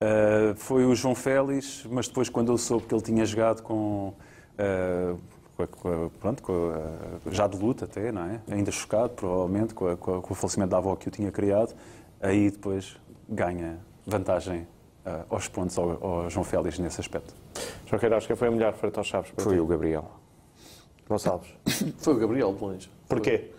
Uh, 0.00 0.54
foi 0.54 0.84
o 0.84 0.94
João 0.94 1.14
Félix, 1.14 1.84
mas 1.90 2.06
depois, 2.06 2.28
quando 2.28 2.52
eu 2.52 2.58
soube 2.58 2.86
que 2.86 2.94
ele 2.94 3.02
tinha 3.02 3.26
jogado 3.26 3.62
com. 3.62 4.14
Uh, 4.58 5.18
pronto, 6.20 6.42
já 7.32 7.48
de 7.48 7.56
luta 7.56 7.84
até, 7.84 8.12
não 8.12 8.22
é? 8.22 8.40
Ainda 8.48 8.70
chocado, 8.70 9.10
provavelmente, 9.10 9.74
com, 9.74 9.96
com, 9.96 10.22
com 10.22 10.32
o 10.32 10.36
falecimento 10.36 10.70
da 10.70 10.76
avó 10.76 10.94
que 10.94 11.08
o 11.08 11.10
tinha 11.10 11.32
criado, 11.32 11.74
aí 12.20 12.48
depois 12.48 12.96
ganha 13.28 13.80
vantagem 14.06 14.60
uh, 15.04 15.24
aos 15.28 15.48
pontos 15.48 15.76
ao, 15.76 16.04
ao, 16.04 16.30
João 16.30 16.44
Félix 16.44 16.78
nesse 16.78 17.00
aspecto. 17.00 17.34
João 17.86 17.98
Queiroz, 17.98 18.24
quem 18.24 18.36
foi 18.36 18.48
a 18.48 18.50
melhor 18.52 18.72
frente 18.74 18.98
aos 18.98 19.06
Chaves? 19.08 19.32
Foi 19.36 19.54
ti? 19.54 19.60
o 19.60 19.66
Gabriel. 19.66 20.08
Gonçalves? 21.08 21.48
foi 21.98 22.14
o 22.14 22.18
Gabriel, 22.18 22.54
de 22.54 22.62
longe. 22.62 22.90
Porquê? 23.08 23.50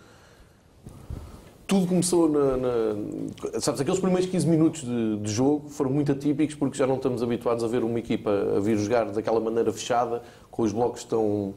Tudo 1.70 1.86
começou 1.86 2.28
na, 2.28 2.56
na, 2.56 3.60
Sabes, 3.60 3.80
aqueles 3.80 4.00
primeiros 4.00 4.28
15 4.28 4.44
minutos 4.48 4.80
de, 4.80 5.18
de, 5.18 5.30
jogo 5.30 5.68
foram 5.68 5.88
muito 5.88 6.10
atípicos 6.10 6.56
porque 6.56 6.76
já 6.76 6.84
não 6.84 6.96
estamos 6.96 7.22
habituados 7.22 7.62
a 7.62 7.68
ver 7.68 7.84
uma 7.84 7.96
equipa 7.96 8.28
a 8.56 8.58
vir 8.58 8.76
jogar 8.76 9.04
daquela 9.04 9.38
maneira 9.38 9.72
fechada, 9.72 10.20
com 10.50 10.64
os 10.64 10.72
blocos 10.72 11.04
tão, 11.04 11.54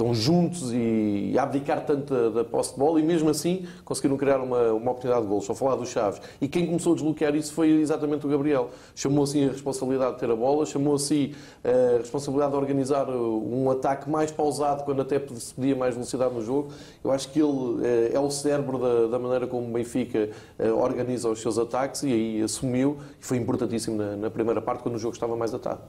estão 0.00 0.14
juntos 0.14 0.72
e, 0.72 1.34
abdicar 1.38 1.84
tanto 1.84 2.30
da, 2.30 2.44
posse 2.44 2.72
de 2.72 2.78
bola 2.78 2.98
e 2.98 3.02
mesmo 3.02 3.28
assim 3.28 3.66
conseguiram 3.84 4.16
criar 4.16 4.38
uma, 4.38 4.72
uma 4.72 4.90
oportunidade 4.90 5.22
de 5.22 5.28
gol. 5.28 5.40
Só 5.40 5.54
falar 5.54 5.76
dos 5.76 5.90
Chaves. 5.90 6.20
E 6.40 6.48
quem 6.48 6.66
começou 6.66 6.92
a 6.92 6.94
desbloquear 6.94 7.34
isso 7.34 7.52
foi 7.52 7.68
exatamente 7.80 8.26
o 8.26 8.28
Gabriel. 8.28 8.70
Chamou 8.94 9.24
assim 9.24 9.46
a 9.46 9.52
responsabilidade 9.52 10.14
de 10.14 10.20
ter 10.20 10.30
a 10.30 10.36
bola, 10.36 10.64
chamou 10.64 10.94
assim 10.94 11.32
a 11.62 11.98
responsabilidade 11.98 12.52
de 12.52 12.58
organizar 12.58 13.08
um 13.08 13.70
ataque 13.70 14.08
mais 14.08 14.30
pausado 14.30 14.84
quando 14.84 15.02
até 15.02 15.20
se 15.34 15.54
pedia 15.54 15.76
mais 15.76 15.94
velocidade 15.94 16.34
no 16.34 16.42
jogo. 16.42 16.70
Eu 17.04 17.10
acho 17.10 17.30
que 17.30 17.40
ele 17.40 17.86
é, 17.86 18.12
é 18.14 18.20
o 18.20 18.30
cérebro 18.30 18.78
da, 18.78 19.06
da, 19.06 19.18
maneira 19.18 19.46
como 19.46 19.66
o 19.66 19.70
Benfica 19.70 20.30
eh, 20.58 20.70
organiza 20.70 21.28
os 21.28 21.40
seus 21.40 21.58
ataques 21.58 22.02
e 22.02 22.12
aí 22.12 22.42
assumiu 22.42 22.98
e 23.20 23.24
foi 23.24 23.36
importantíssimo 23.36 23.96
na, 23.96 24.16
na 24.16 24.30
primeira 24.30 24.62
parte 24.62 24.82
quando 24.82 24.94
o 24.94 24.98
jogo 24.98 25.14
estava 25.14 25.36
mais 25.36 25.52
atado. 25.52 25.80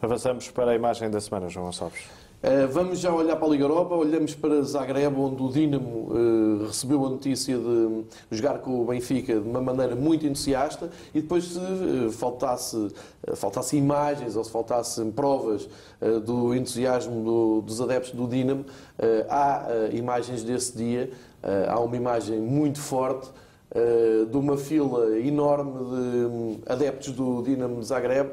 Avançamos 0.00 0.50
para 0.50 0.72
a 0.72 0.74
imagem 0.74 1.10
da 1.10 1.20
semana, 1.20 1.48
João 1.48 1.66
Gonçalves. 1.66 2.27
Uh, 2.40 2.68
vamos 2.70 3.00
já 3.00 3.12
olhar 3.12 3.34
para 3.34 3.48
a 3.48 3.50
Liga 3.50 3.64
Europa, 3.64 3.96
olhamos 3.96 4.32
para 4.32 4.62
Zagreb, 4.62 5.12
onde 5.18 5.42
o 5.42 5.48
Dinamo 5.48 6.12
uh, 6.12 6.66
recebeu 6.68 7.04
a 7.04 7.10
notícia 7.10 7.58
de 7.58 8.04
jogar 8.30 8.60
com 8.60 8.80
o 8.80 8.84
Benfica 8.84 9.40
de 9.40 9.48
uma 9.48 9.60
maneira 9.60 9.96
muito 9.96 10.24
entusiasta. 10.24 10.88
E 11.12 11.20
depois 11.20 11.46
se 11.46 11.58
uh, 11.58 12.12
faltasse, 12.12 12.94
faltasse 13.34 13.76
imagens 13.76 14.36
ou 14.36 14.44
se 14.44 14.52
faltassem 14.52 15.10
provas 15.10 15.68
do 16.24 16.54
entusiasmo 16.54 17.24
do, 17.24 17.60
dos 17.62 17.80
adeptos 17.80 18.12
do 18.12 18.28
Dinamo, 18.28 18.64
há 19.28 19.66
imagens 19.92 20.44
desse 20.44 20.76
dia, 20.76 21.10
há 21.68 21.80
uma 21.80 21.96
imagem 21.96 22.38
muito 22.38 22.78
forte 22.78 23.28
de 24.30 24.36
uma 24.36 24.56
fila 24.56 25.18
enorme 25.18 25.72
de 25.72 26.24
um, 26.26 26.60
adeptos 26.66 27.10
do 27.12 27.42
Dinamo 27.42 27.80
de 27.80 27.86
Zagreb 27.86 28.30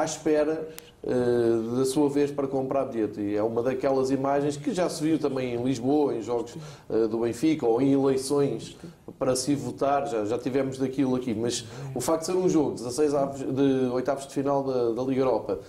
à 0.00 0.04
espera 0.04 0.68
uh, 1.02 1.76
da 1.76 1.84
sua 1.84 2.08
vez 2.08 2.30
para 2.30 2.46
comprar 2.46 2.84
bilhete. 2.84 3.20
E 3.20 3.36
é 3.36 3.42
uma 3.42 3.62
daquelas 3.62 4.10
imagens 4.10 4.56
que 4.56 4.72
já 4.72 4.88
se 4.88 5.02
viu 5.02 5.18
também 5.18 5.54
em 5.54 5.62
Lisboa, 5.62 6.14
em 6.14 6.22
jogos 6.22 6.56
uh, 6.88 7.08
do 7.08 7.20
Benfica 7.20 7.66
ou 7.66 7.80
em 7.80 7.92
eleições 7.92 8.76
para 9.18 9.34
se 9.34 9.54
votar, 9.54 10.06
já, 10.06 10.24
já 10.24 10.38
tivemos 10.38 10.78
daquilo 10.78 11.14
aqui. 11.14 11.34
Mas 11.34 11.64
o 11.94 12.00
facto 12.00 12.20
de 12.20 12.26
ser 12.26 12.36
um 12.36 12.48
jogo, 12.48 12.74
16 12.74 13.14
avos, 13.14 13.40
de 13.40 13.86
oitavos 13.92 14.26
de 14.26 14.34
final 14.34 14.62
da, 14.62 14.92
da 14.92 15.02
Liga 15.02 15.20
Europa, 15.22 15.60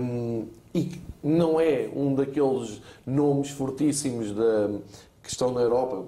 um, 0.00 0.46
eh, 0.74 0.78
e 0.78 0.92
não 1.22 1.58
é 1.58 1.88
um 1.94 2.14
daqueles 2.14 2.82
nomes 3.06 3.48
fortíssimos 3.48 4.32
da, 4.32 4.68
que 5.26 5.32
estão 5.32 5.52
na 5.52 5.60
Europa, 5.60 6.04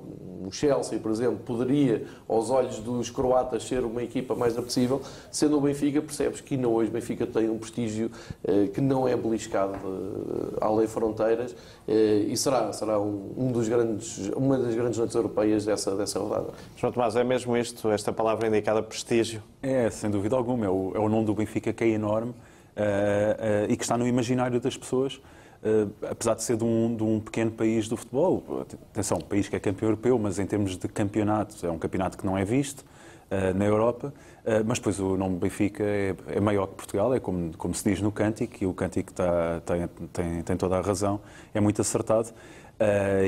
o 0.47 0.49
Chelsea, 0.53 0.97
por 1.01 1.11
exemplo, 1.11 1.39
poderia, 1.45 2.05
aos 2.29 2.51
olhos 2.51 2.79
dos 2.79 3.11
croatas, 3.11 3.64
ser 3.64 3.85
uma 3.85 4.01
equipa 4.01 4.37
mais 4.37 4.57
apetecível, 4.57 5.03
sendo 5.29 5.59
o 5.59 5.61
Benfica, 5.61 6.01
percebes 6.01 6.41
que 6.41 6.55
ainda 6.55 6.69
hoje 6.69 6.89
o 6.89 6.93
Benfica 6.93 7.27
tem 7.27 7.51
um 7.51 7.59
prestígio 7.59 8.12
eh, 8.45 8.69
que 8.69 8.81
não 8.81 9.09
é 9.09 9.16
beliscado 9.16 9.75
eh, 9.75 10.59
além 10.61 10.87
fronteiras 10.87 11.57
eh, 11.89 12.27
e 12.29 12.37
será, 12.37 12.73
será 12.73 13.01
um, 13.01 13.35
um, 13.37 13.51
dos 13.51 13.69
grandes, 13.69 14.31
uma 14.37 14.57
das 14.57 14.73
grandes 14.73 14.97
noites 14.97 15.16
europeias 15.16 15.64
dessa, 15.64 15.97
dessa 15.97 16.21
rodada. 16.21 16.51
João 16.77 16.93
Tomás, 16.93 17.16
é 17.16 17.25
mesmo 17.25 17.57
isto, 17.57 17.91
esta 17.91 18.12
palavra 18.12 18.47
indicada, 18.47 18.81
prestígio? 18.81 19.43
É, 19.61 19.91
sem 19.91 20.11
dúvida 20.11 20.37
alguma. 20.37 20.64
É 20.64 20.71
o, 20.71 20.93
é 20.95 21.01
o 21.01 21.09
nome 21.09 21.27
do 21.27 21.35
Benfica 21.35 21.73
que 21.73 21.83
é 21.83 21.89
enorme 21.89 22.31
uh, 22.31 22.35
uh, 22.35 23.73
e 23.73 23.77
que 23.77 23.83
está 23.83 23.99
no 23.99 24.07
imaginário 24.07 24.61
das 24.61 24.77
pessoas. 24.77 25.21
Uh, 25.61 25.93
apesar 26.09 26.35
de 26.35 26.45
ser 26.45 26.57
de 26.57 26.63
um, 26.63 26.95
de 26.95 27.03
um, 27.03 27.19
pequeno 27.19 27.51
país 27.51 27.89
do 27.89 27.97
futebol, 27.97 28.65
atenção, 28.93 29.19
um 29.19 29.23
país 29.23 29.49
que 29.49 29.57
é 29.57 29.59
campeão 29.59 29.89
europeu, 29.89 30.17
mas 30.17 30.39
em 30.39 30.47
termos 30.47 30.77
de 30.77 30.87
campeonato, 30.87 31.67
é 31.67 31.71
um 31.71 31.79
campeonato 31.79 32.17
que 32.17 32.25
não 32.25 32.39
é 32.39 32.45
visto 32.45 32.83
uh, 32.83 33.57
na 33.57 33.65
Europa, 33.65 34.15
uh, 34.45 34.65
mas 34.65 34.79
depois 34.79 35.01
o 35.01 35.17
nome 35.17 35.37
Benfica 35.37 35.83
é, 35.83 36.15
é, 36.29 36.39
maior 36.39 36.69
que 36.69 36.75
Portugal, 36.75 37.13
é 37.13 37.19
como, 37.19 37.57
como 37.57 37.75
se 37.75 37.91
diz 37.91 38.01
no 38.01 38.13
cântico, 38.13 38.55
e 38.61 38.67
o 38.67 38.73
cântico 38.73 39.13
tá, 39.13 39.61
tem, 39.67 39.89
tem, 40.13 40.43
tem, 40.43 40.57
toda 40.57 40.79
a 40.79 40.81
razão, 40.81 41.21
é 41.53 41.59
muito 41.59 41.81
acertado, 41.81 42.29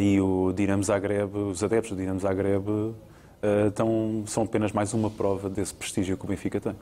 e 0.00 0.20
o 0.20 0.52
Dinamo 0.52 0.84
Zagreb, 0.84 1.36
os 1.36 1.64
adeptos 1.64 1.90
do 1.90 1.96
Dinamo 1.96 2.20
Zagreb 2.20 2.94
são 4.26 4.44
apenas 4.44 4.70
mais 4.70 4.94
uma 4.94 5.10
prova 5.10 5.50
desse 5.50 5.74
prestígio 5.74 6.16
que 6.16 6.24
o 6.24 6.28
Benfica 6.28 6.60
tem. 6.60 6.76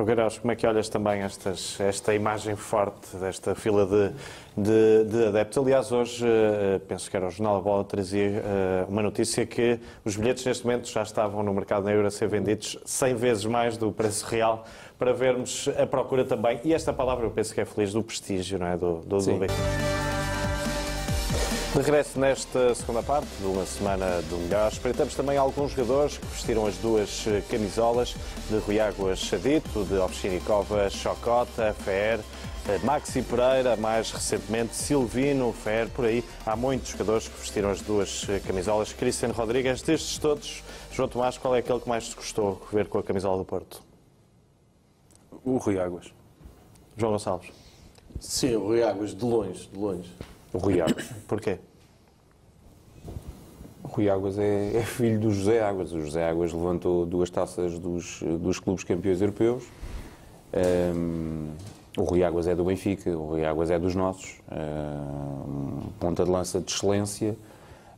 João 0.00 0.06
Queiroz, 0.06 0.38
como 0.38 0.50
é 0.50 0.56
que 0.56 0.66
olhas 0.66 0.88
também 0.88 1.20
estas, 1.20 1.78
esta 1.78 2.14
imagem 2.14 2.56
forte 2.56 3.14
desta 3.18 3.54
fila 3.54 3.84
de, 3.84 4.10
de, 4.56 5.04
de 5.04 5.26
adeptos? 5.26 5.58
Aliás, 5.58 5.92
hoje, 5.92 6.24
uh, 6.24 6.80
penso 6.88 7.10
que 7.10 7.16
era 7.16 7.26
o 7.26 7.30
Jornal 7.30 7.56
da 7.56 7.60
Bola, 7.60 7.84
trazia 7.84 8.42
uh, 8.86 8.90
uma 8.90 9.02
notícia 9.02 9.44
que 9.44 9.78
os 10.02 10.16
bilhetes 10.16 10.46
neste 10.46 10.64
momento 10.64 10.88
já 10.88 11.02
estavam 11.02 11.42
no 11.42 11.52
mercado 11.52 11.84
negro 11.84 12.06
a 12.06 12.10
ser 12.10 12.28
vendidos 12.28 12.78
100 12.82 13.14
vezes 13.14 13.44
mais 13.44 13.76
do 13.76 13.92
preço 13.92 14.24
real, 14.26 14.64
para 14.98 15.12
vermos 15.12 15.68
a 15.78 15.86
procura 15.86 16.24
também, 16.24 16.58
e 16.64 16.72
esta 16.72 16.94
palavra 16.94 17.26
eu 17.26 17.30
penso 17.30 17.52
que 17.52 17.60
é 17.60 17.66
feliz, 17.66 17.92
do 17.92 18.02
prestígio 18.02 18.58
não 18.58 18.68
é? 18.68 18.78
do, 18.78 19.00
do. 19.00 19.18
De 21.72 21.78
regresso 21.78 22.18
nesta 22.18 22.74
segunda 22.74 23.00
parte 23.00 23.28
de 23.38 23.46
uma 23.46 23.64
semana 23.64 24.20
do 24.22 24.36
melhor, 24.38 24.72
espreitamos 24.72 25.14
também 25.14 25.38
alguns 25.38 25.70
jogadores 25.70 26.18
que 26.18 26.26
vestiram 26.26 26.66
as 26.66 26.76
duas 26.78 27.24
camisolas 27.48 28.16
de 28.48 28.58
Rui 28.58 28.80
Águas 28.80 29.20
Chadito, 29.20 29.84
de 29.84 29.94
Ovchinikova 29.94 30.90
Chocota, 30.90 31.72
Fer, 31.84 32.18
eh, 32.68 32.78
Maxi 32.82 33.22
Pereira, 33.22 33.76
mais 33.76 34.10
recentemente 34.10 34.74
Silvino, 34.74 35.52
Fer, 35.52 35.88
por 35.90 36.06
aí. 36.06 36.24
Há 36.44 36.56
muitos 36.56 36.90
jogadores 36.90 37.28
que 37.28 37.38
vestiram 37.38 37.70
as 37.70 37.80
duas 37.80 38.26
camisolas. 38.44 38.92
Cristiano 38.92 39.32
Rodrigues, 39.32 39.80
destes 39.80 40.18
todos, 40.18 40.64
João 40.90 41.08
Tomás, 41.08 41.38
qual 41.38 41.54
é 41.54 41.60
aquele 41.60 41.78
que 41.78 41.88
mais 41.88 42.08
te 42.08 42.16
gostou 42.16 42.60
ver 42.72 42.88
com 42.88 42.98
a 42.98 43.02
camisola 43.04 43.38
do 43.38 43.44
Porto? 43.44 43.80
O 45.44 45.56
Rui 45.56 45.78
Águas. 45.78 46.12
João 46.96 47.12
Gonçalves. 47.12 47.52
Sim, 48.18 48.56
o 48.56 48.66
Rui 48.66 48.82
Águas, 48.82 49.14
de 49.14 49.24
longe, 49.24 49.68
de 49.72 49.78
longe. 49.78 50.10
O 50.52 50.58
Rui 50.58 50.80
Águas. 50.80 51.10
Porquê? 51.26 51.58
O 53.84 53.88
Rui 53.88 54.08
Águas 54.08 54.38
é, 54.38 54.76
é, 54.76 54.82
filho 54.82 55.20
do 55.20 55.30
José 55.30 55.62
Águas. 55.62 55.92
O 55.92 56.00
José 56.00 56.28
Águas 56.28 56.52
levantou 56.52 57.06
duas 57.06 57.30
taças 57.30 57.78
dos, 57.78 58.22
dos 58.22 58.58
clubes 58.58 58.84
campeões 58.84 59.20
europeus. 59.20 59.64
Um, 60.94 61.50
o 61.96 62.02
Rui 62.02 62.22
Águas 62.24 62.46
é 62.46 62.54
do 62.54 62.64
Benfica, 62.64 63.10
o 63.10 63.30
Rui 63.30 63.44
Águas 63.44 63.70
é 63.70 63.78
dos 63.78 63.94
nossos. 63.94 64.40
Um, 64.50 65.90
ponta 65.98 66.24
de 66.24 66.30
lança 66.30 66.60
de 66.60 66.72
excelência 66.72 67.36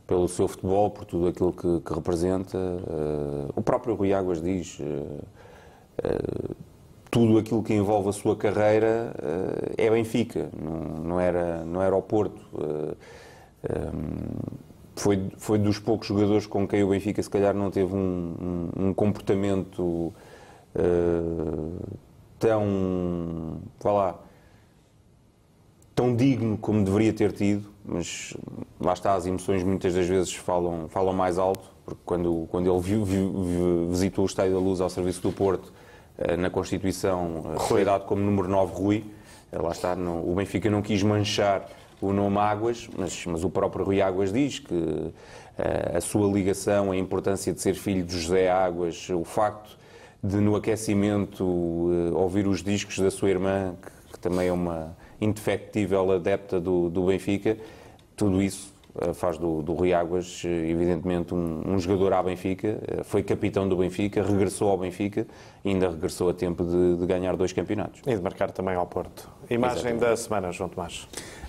pelo 0.05 0.27
seu 0.27 0.47
futebol, 0.47 0.89
por 0.91 1.05
tudo 1.05 1.27
aquilo 1.27 1.53
que, 1.53 1.79
que 1.79 1.93
representa. 1.93 2.57
Uh, 2.57 3.53
o 3.55 3.61
próprio 3.61 3.95
Rui 3.95 4.13
Águas 4.13 4.41
diz. 4.41 4.79
Uh, 4.79 4.83
uh, 6.03 6.55
tudo 7.13 7.37
aquilo 7.37 7.61
que 7.61 7.75
envolve 7.75 8.09
a 8.09 8.11
sua 8.11 8.35
carreira 8.35 9.13
uh, 9.19 9.73
é 9.77 9.87
Benfica, 9.87 10.49
não, 10.59 11.03
não, 11.09 11.19
era, 11.19 11.63
não 11.63 11.79
era 11.79 11.95
o 11.95 12.01
Porto. 12.01 12.41
Uh, 12.51 12.97
eh, 13.61 13.91
um, 13.93 14.63
foi, 14.95 15.29
foi 15.37 15.59
dos 15.59 15.77
poucos 15.77 16.07
jogadores 16.07 16.47
com 16.47 16.67
quem 16.67 16.83
o 16.83 16.89
Benfica 16.89 17.21
se 17.21 17.29
calhar 17.29 17.53
não 17.53 17.69
teve 17.69 17.93
um, 17.93 18.69
um, 18.75 18.87
um 18.87 18.93
comportamento 18.95 20.11
uh, 20.75 21.97
tão, 22.39 23.59
vá 23.79 23.91
lá, 23.91 24.19
tão 25.93 26.15
digno 26.15 26.57
como 26.57 26.83
deveria 26.83 27.13
ter 27.13 27.31
tido, 27.31 27.69
mas 27.85 28.35
lá 28.81 28.93
está, 28.93 29.13
as 29.13 29.27
emoções 29.27 29.63
muitas 29.63 29.93
das 29.93 30.07
vezes 30.07 30.33
falam, 30.33 30.89
falam 30.89 31.13
mais 31.13 31.37
alto, 31.37 31.69
porque 31.85 32.01
quando, 32.03 32.47
quando 32.49 32.71
ele 32.71 32.81
viu, 32.81 33.05
viu, 33.05 33.87
visitou 33.91 34.23
o 34.23 34.27
Estádio 34.27 34.53
da 34.53 34.59
Luz 34.59 34.81
ao 34.81 34.89
serviço 34.89 35.21
do 35.21 35.31
Porto, 35.31 35.71
na 36.37 36.49
Constituição 36.49 37.53
eh, 37.55 37.59
foi 37.67 37.83
dado 37.83 38.05
como 38.05 38.21
número 38.21 38.47
9 38.47 38.73
Rui. 38.73 39.05
Eh, 39.51 39.57
lá 39.57 39.71
está, 39.71 39.95
não, 39.95 40.27
o 40.29 40.35
Benfica 40.35 40.69
não 40.69 40.81
quis 40.81 41.01
manchar 41.03 41.67
o 42.01 42.11
nome 42.11 42.37
Águas, 42.37 42.89
mas, 42.97 43.25
mas 43.25 43.43
o 43.43 43.49
próprio 43.49 43.85
Rui 43.85 44.01
Águas 44.01 44.31
diz 44.31 44.59
que 44.59 45.13
a 45.95 46.01
sua 46.01 46.27
ligação, 46.27 46.91
a 46.91 46.97
importância 46.97 47.53
de 47.53 47.61
ser 47.61 47.75
filho 47.75 48.03
de 48.03 48.19
José 48.19 48.49
Águas, 48.49 49.07
o 49.09 49.23
facto 49.23 49.77
de 50.21 50.37
no 50.37 50.55
aquecimento 50.55 51.45
ouvir 52.13 52.47
os 52.47 52.63
discos 52.63 52.97
da 52.97 53.11
sua 53.11 53.29
irmã, 53.29 53.75
que, 53.81 54.13
que 54.13 54.19
também 54.19 54.47
é 54.47 54.51
uma 54.51 54.97
indefectível 55.21 56.11
adepta 56.11 56.59
do, 56.59 56.89
do 56.89 57.05
Benfica, 57.05 57.57
tudo 58.15 58.41
isso 58.41 58.72
eh, 58.72 58.72
faz 59.13 59.37
do, 59.37 59.61
do 59.61 59.73
Rui 59.73 59.93
Águas, 59.93 60.43
eh, 60.45 60.69
evidentemente, 60.69 61.33
um, 61.33 61.73
um, 61.73 61.79
jogador 61.79 62.13
à 62.13 62.21
Benfica, 62.21 62.79
eh, 62.87 63.03
foi 63.03 63.23
capitão 63.23 63.67
do 63.67 63.75
Benfica, 63.75 64.21
regressou 64.21 64.69
ao 64.69 64.77
Benfica 64.77 65.25
e 65.65 65.69
ainda 65.69 65.89
regressou 65.89 66.29
a 66.29 66.33
tempo 66.33 66.63
de, 66.63 66.97
de 66.97 67.05
ganhar 67.05 67.35
dois 67.35 67.51
campeonatos. 67.51 68.01
E 68.05 68.15
de 68.15 68.21
marcar 68.21 68.51
também 68.51 68.75
ao 68.75 68.85
Porto. 68.85 69.29
Imagem 69.49 69.77
Exatamente. 69.77 70.01
da 70.01 70.15
semana, 70.15 70.51
João 70.51 70.69
Tomás. 70.69 71.07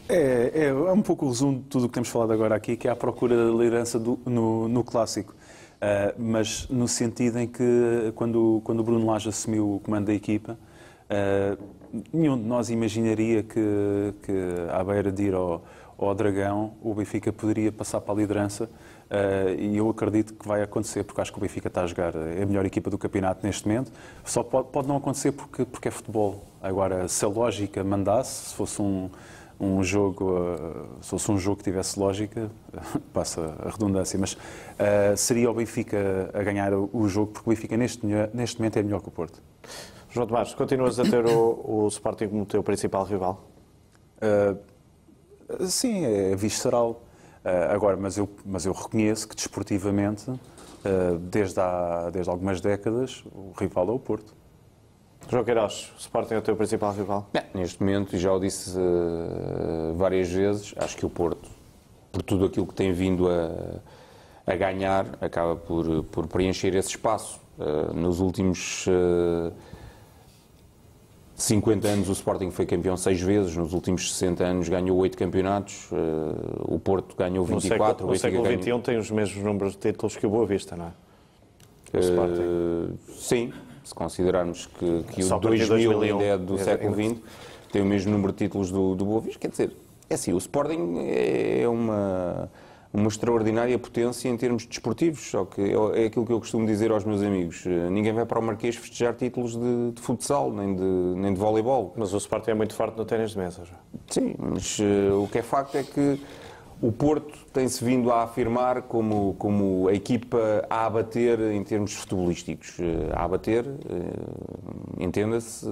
É, 0.08 0.52
é, 0.54 0.64
é, 0.68 0.72
um 0.72 1.02
pouco 1.02 1.26
o 1.26 1.28
resumo 1.28 1.58
de 1.58 1.64
tudo 1.64 1.84
o 1.84 1.88
que 1.88 1.94
temos 1.94 2.08
falado 2.08 2.32
agora 2.32 2.54
aqui, 2.54 2.76
que 2.76 2.88
é 2.88 2.90
a 2.90 2.96
procura 2.96 3.36
da 3.36 3.52
liderança 3.52 3.98
do, 3.98 4.18
no, 4.24 4.68
no 4.68 4.82
clássico. 4.82 5.34
Uh, 5.74 6.14
mas 6.16 6.66
no 6.68 6.88
sentido 6.88 7.38
em 7.38 7.46
que, 7.46 8.10
quando, 8.14 8.62
quando 8.64 8.80
o 8.80 8.82
Bruno 8.82 9.04
Lage 9.04 9.28
assumiu 9.28 9.74
o 9.74 9.80
comando 9.80 10.06
da 10.06 10.14
equipa, 10.14 10.56
uh, 11.10 11.62
nenhum 12.10 12.38
de 12.38 12.44
nós 12.44 12.70
imaginaria 12.70 13.42
que, 13.42 14.14
que 14.22 14.32
à 14.70 14.82
beira 14.82 15.12
de 15.12 15.24
ir 15.24 15.34
ao 15.34 15.62
ao 15.98 16.14
Dragão, 16.14 16.74
o 16.82 16.94
Benfica 16.94 17.32
poderia 17.32 17.70
passar 17.70 18.00
para 18.00 18.14
a 18.14 18.16
liderança 18.16 18.64
uh, 18.64 19.58
e 19.58 19.76
eu 19.76 19.88
acredito 19.88 20.34
que 20.34 20.46
vai 20.46 20.62
acontecer, 20.62 21.04
porque 21.04 21.20
acho 21.20 21.32
que 21.32 21.38
o 21.38 21.40
Benfica 21.40 21.68
está 21.68 21.82
a 21.82 21.86
jogar, 21.86 22.14
é 22.14 22.42
a 22.42 22.46
melhor 22.46 22.64
equipa 22.66 22.90
do 22.90 22.98
campeonato 22.98 23.46
neste 23.46 23.66
momento. 23.66 23.92
Só 24.24 24.42
pode, 24.42 24.68
pode 24.68 24.88
não 24.88 24.96
acontecer 24.96 25.32
porque, 25.32 25.64
porque 25.64 25.88
é 25.88 25.90
futebol. 25.90 26.44
Agora, 26.62 27.06
se 27.08 27.24
a 27.24 27.28
lógica 27.28 27.84
mandasse, 27.84 28.50
se 28.50 28.54
fosse 28.54 28.82
um, 28.82 29.08
um 29.58 29.82
jogo, 29.82 30.32
uh, 30.32 30.86
se 31.00 31.10
fosse 31.10 31.30
um 31.30 31.38
jogo 31.38 31.58
que 31.58 31.64
tivesse 31.64 31.98
lógica, 31.98 32.50
passa 33.12 33.54
a 33.64 33.70
redundância, 33.70 34.18
mas 34.18 34.32
uh, 34.34 35.16
seria 35.16 35.50
o 35.50 35.54
Benfica 35.54 36.30
a 36.32 36.42
ganhar 36.42 36.72
o, 36.74 37.08
jogo, 37.08 37.32
porque 37.32 37.48
o 37.48 37.50
Benfica 37.50 37.76
neste, 37.76 38.06
neste 38.32 38.58
momento 38.58 38.78
é 38.78 38.82
melhor 38.82 39.00
que 39.00 39.08
o 39.08 39.12
Porto. 39.12 39.40
João 40.10 40.26
Tomás, 40.26 40.54
continuas 40.54 40.98
a 41.00 41.02
ter 41.02 41.26
o, 41.26 41.84
o 41.84 41.88
Sporting 41.88 42.28
como 42.28 42.46
teu 42.46 42.62
principal 42.62 43.04
rival? 43.04 43.44
Uh, 44.18 44.56
Sim, 45.60 46.04
é 46.04 46.36
visceral. 46.36 47.02
Uh, 47.44 47.72
agora, 47.72 47.96
mas 47.96 48.16
eu, 48.16 48.28
mas 48.44 48.64
eu 48.64 48.72
reconheço 48.72 49.28
que 49.28 49.36
desportivamente, 49.36 50.30
uh, 50.30 50.38
desde, 51.20 51.60
há, 51.60 52.08
desde 52.10 52.30
algumas 52.30 52.60
décadas, 52.60 53.22
o 53.32 53.52
rival 53.58 53.88
é 53.88 53.92
o 53.92 53.98
Porto. 53.98 54.34
João 55.28 55.44
Queiroz, 55.44 55.92
o 55.96 56.00
Sporting 56.00 56.34
é 56.34 56.38
o 56.38 56.42
teu 56.42 56.56
principal 56.56 56.92
rival? 56.92 57.28
É, 57.34 57.44
neste 57.54 57.82
momento, 57.82 58.14
e 58.14 58.18
já 58.18 58.32
o 58.32 58.38
disse 58.38 58.78
uh, 58.78 59.94
várias 59.94 60.28
vezes, 60.30 60.74
acho 60.76 60.96
que 60.96 61.04
o 61.04 61.10
Porto, 61.10 61.50
por 62.12 62.22
tudo 62.22 62.44
aquilo 62.46 62.66
que 62.66 62.74
tem 62.74 62.92
vindo 62.92 63.28
a, 63.28 63.80
a 64.46 64.56
ganhar, 64.56 65.06
acaba 65.20 65.56
por, 65.56 66.04
por 66.04 66.26
preencher 66.26 66.74
esse 66.74 66.90
espaço. 66.90 67.40
Uh, 67.58 67.94
nos 67.94 68.20
últimos 68.20 68.86
uh, 68.88 69.52
50 71.36 71.88
anos 71.88 72.08
o 72.08 72.12
Sporting 72.12 72.50
foi 72.50 72.64
campeão 72.64 72.96
seis 72.96 73.20
vezes, 73.20 73.56
nos 73.56 73.72
últimos 73.72 74.12
60 74.14 74.44
anos 74.44 74.68
ganhou 74.68 74.96
oito 74.98 75.18
campeonatos, 75.18 75.90
uh, 75.90 76.74
o 76.74 76.78
Porto 76.78 77.16
ganhou 77.16 77.44
24, 77.44 78.06
no 78.06 78.16
século, 78.16 78.40
o 78.40 78.46
século 78.46 78.62
XXI 78.62 78.82
tem 78.82 78.98
os 78.98 79.10
mesmos 79.10 79.44
números 79.44 79.72
de 79.72 79.78
títulos 79.78 80.16
que 80.16 80.26
o 80.26 80.30
Boa 80.30 80.46
Vista, 80.46 80.76
não 80.76 80.86
é? 80.86 80.92
Uh, 81.96 82.96
sim, 83.16 83.52
se 83.84 83.94
considerarmos 83.94 84.66
que, 84.66 85.04
que 85.12 85.24
o 85.24 85.38
2000 85.38 85.68
2001, 85.68 86.02
ainda 86.02 86.24
é 86.24 86.38
do 86.38 86.58
século 86.58 86.94
XX, 86.94 87.20
tem 87.72 87.82
o 87.82 87.84
mesmo 87.84 88.12
número 88.12 88.32
de 88.32 88.38
títulos 88.38 88.70
do, 88.70 88.94
do 88.94 89.04
Boa 89.04 89.20
Vista, 89.20 89.40
quer 89.40 89.48
dizer, 89.48 89.72
é 90.08 90.14
assim, 90.14 90.32
o 90.32 90.38
Sporting 90.38 90.98
é 90.98 91.68
uma 91.68 92.48
uma 92.94 93.08
extraordinária 93.08 93.76
potência 93.76 94.28
em 94.28 94.36
termos 94.36 94.64
desportivos, 94.64 95.28
só 95.28 95.44
que 95.44 95.60
é, 95.60 96.06
aquilo 96.06 96.24
que 96.24 96.32
eu 96.32 96.38
costumo 96.38 96.64
dizer 96.64 96.92
aos 96.92 97.04
meus 97.04 97.22
amigos. 97.22 97.64
Eh, 97.66 97.90
ninguém 97.90 98.12
vai 98.12 98.24
para 98.24 98.38
o 98.38 98.42
Marquês 98.42 98.76
festejar 98.76 99.14
títulos 99.14 99.56
de, 99.56 99.90
de 99.90 100.00
futsal, 100.00 100.52
nem 100.52 100.76
de, 100.76 100.82
nem 100.82 101.34
de 101.34 101.40
voleibol. 101.40 101.92
Mas 101.96 102.14
o 102.14 102.18
Sporting 102.18 102.52
é 102.52 102.54
muito 102.54 102.72
forte 102.72 102.96
no 102.96 103.04
ténis 103.04 103.32
de 103.32 103.38
mesa. 103.38 103.64
Já. 103.64 103.74
Sim, 104.08 104.36
mas 104.38 104.78
uh, 104.78 105.20
o 105.20 105.26
que 105.26 105.38
é 105.38 105.42
facto 105.42 105.74
é 105.74 105.82
que 105.82 106.20
o 106.80 106.92
Porto 106.92 107.36
tem-se 107.52 107.84
vindo 107.84 108.12
a 108.12 108.22
afirmar 108.22 108.82
como, 108.82 109.34
como 109.40 109.88
a 109.88 109.92
equipa 109.92 110.64
a 110.70 110.86
abater 110.86 111.40
em 111.52 111.64
termos 111.64 111.94
futebolísticos. 111.94 112.76
Eh, 112.78 113.10
a 113.12 113.24
abater, 113.24 113.64
entenda-se, 115.00 115.66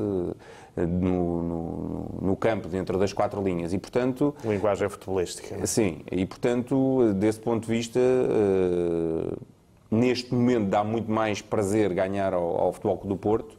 no, 0.76 1.42
no, 1.42 2.18
no, 2.22 2.36
campo, 2.36 2.68
dentro 2.68 2.98
das 2.98 3.12
quatro 3.12 3.42
linhas. 3.42 3.72
E, 3.72 3.78
portanto... 3.78 4.34
Linguagem 4.44 4.88
futebolística. 4.88 5.56
É? 5.60 5.66
Sim, 5.66 6.00
e, 6.10 6.24
portanto, 6.24 7.12
desse 7.14 7.40
ponto 7.40 7.66
de 7.66 7.72
vista, 7.72 8.00
uh, 8.00 9.36
neste 9.90 10.34
momento 10.34 10.68
dá 10.68 10.82
muito 10.82 11.10
mais 11.10 11.42
prazer 11.42 11.92
ganhar 11.92 12.32
ao, 12.32 12.60
ao 12.60 12.72
Futebol 12.72 12.96
Clube 12.98 13.14
do 13.14 13.18
Porto 13.18 13.56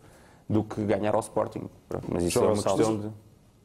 do 0.50 0.64
que 0.64 0.84
ganhar 0.84 1.14
ao 1.14 1.22
Sporting. 1.22 1.70
Pronto, 1.88 2.08
mas 2.12 2.24
isso 2.24 2.34
João 2.34 2.52
é 2.52 2.54
uma 2.54 2.64
questão 2.64 2.98
de... 2.98 3.10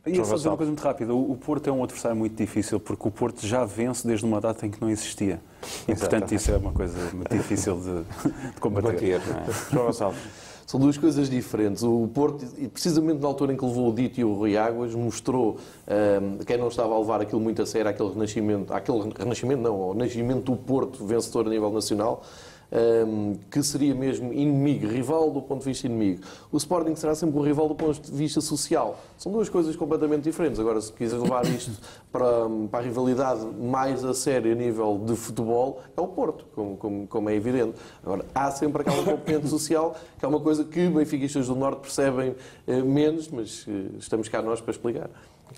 E 0.07 0.24
só 0.24 0.36
dizer 0.36 0.49
uma 0.49 0.57
coisa 0.57 0.70
muito 0.70 0.82
rápida. 0.82 1.14
O 1.14 1.36
Porto 1.36 1.68
é 1.68 1.72
um 1.72 1.84
adversário 1.84 2.16
muito 2.16 2.34
difícil 2.34 2.80
porque 2.80 3.07
o 3.07 3.11
Porto 3.11 3.46
já 3.46 3.64
vence 3.64 4.07
desde 4.07 4.24
uma 4.24 4.40
data 4.40 4.66
em 4.66 4.70
que 4.70 4.80
não 4.80 4.88
existia. 4.88 5.40
E, 5.86 5.94
portanto, 5.94 6.32
isso 6.32 6.51
é 6.51 6.57
uma 6.57 6.72
coisa 6.72 6.96
muito 7.12 7.30
difícil 7.36 7.76
de, 7.76 8.51
de 8.55 8.61
combater. 8.61 8.92
Bater, 8.92 9.20
não 9.28 9.40
é? 9.40 9.44
João 9.70 9.86
Gonçalves. 9.86 10.20
São 10.68 10.78
duas 10.78 10.98
coisas 10.98 11.30
diferentes. 11.30 11.82
O 11.82 12.06
Porto, 12.12 12.44
precisamente 12.70 13.22
na 13.22 13.26
altura 13.26 13.54
em 13.54 13.56
que 13.56 13.64
levou 13.64 13.88
o 13.88 13.94
Dito 13.94 14.20
e 14.20 14.24
o 14.24 14.34
Rui 14.34 14.54
Águas, 14.54 14.94
mostrou 14.94 15.56
um, 15.88 16.44
quem 16.44 16.58
não 16.58 16.68
estava 16.68 16.94
a 16.94 16.98
levar 16.98 17.22
aquilo 17.22 17.40
muito 17.40 17.62
a 17.62 17.64
sério, 17.64 17.90
aquele 17.90 18.10
renascimento, 18.10 18.74
aquele 18.74 19.10
renascimento 19.18 19.62
não, 19.62 19.92
o 19.92 19.94
nascimento 19.94 20.42
do 20.42 20.56
Porto 20.58 21.06
vencedor 21.06 21.46
a 21.46 21.48
nível 21.48 21.70
nacional 21.70 22.22
um, 22.72 23.34
que 23.50 23.62
seria 23.62 23.94
mesmo 23.94 24.32
inimigo, 24.32 24.86
rival 24.86 25.30
do 25.30 25.40
ponto 25.42 25.60
de 25.60 25.66
vista 25.66 25.86
inimigo. 25.86 26.22
O 26.52 26.56
Sporting 26.56 26.94
será 26.94 27.14
sempre 27.14 27.38
um 27.38 27.42
rival 27.42 27.68
do 27.68 27.74
ponto 27.74 28.00
de 28.00 28.12
vista 28.12 28.40
social. 28.40 28.98
São 29.16 29.32
duas 29.32 29.48
coisas 29.48 29.74
completamente 29.76 30.24
diferentes. 30.24 30.60
Agora, 30.60 30.80
se 30.80 30.92
quiser 30.92 31.18
levar 31.18 31.46
isto 31.46 31.72
para, 32.12 32.48
para 32.70 32.80
a 32.80 32.82
rivalidade 32.82 33.44
mais 33.60 34.04
a 34.04 34.14
sério 34.14 34.52
a 34.52 34.54
nível 34.54 35.00
de 35.04 35.16
futebol, 35.16 35.80
é 35.96 36.00
o 36.00 36.06
Porto, 36.06 36.44
como, 36.54 36.76
como, 36.76 37.06
como 37.06 37.30
é 37.30 37.34
evidente. 37.34 37.74
Agora, 38.02 38.24
há 38.34 38.50
sempre 38.50 38.82
aquela 38.82 39.02
componente 39.02 39.48
social, 39.48 39.96
que 40.18 40.24
é 40.24 40.28
uma 40.28 40.40
coisa 40.40 40.64
que 40.64 40.88
benfiquistas 40.88 41.46
do 41.46 41.54
Norte 41.54 41.80
percebem 41.80 42.34
eh, 42.66 42.82
menos, 42.82 43.28
mas 43.28 43.64
eh, 43.68 43.96
estamos 43.98 44.28
cá 44.28 44.42
nós 44.42 44.60
para 44.60 44.72
explicar. 44.72 45.10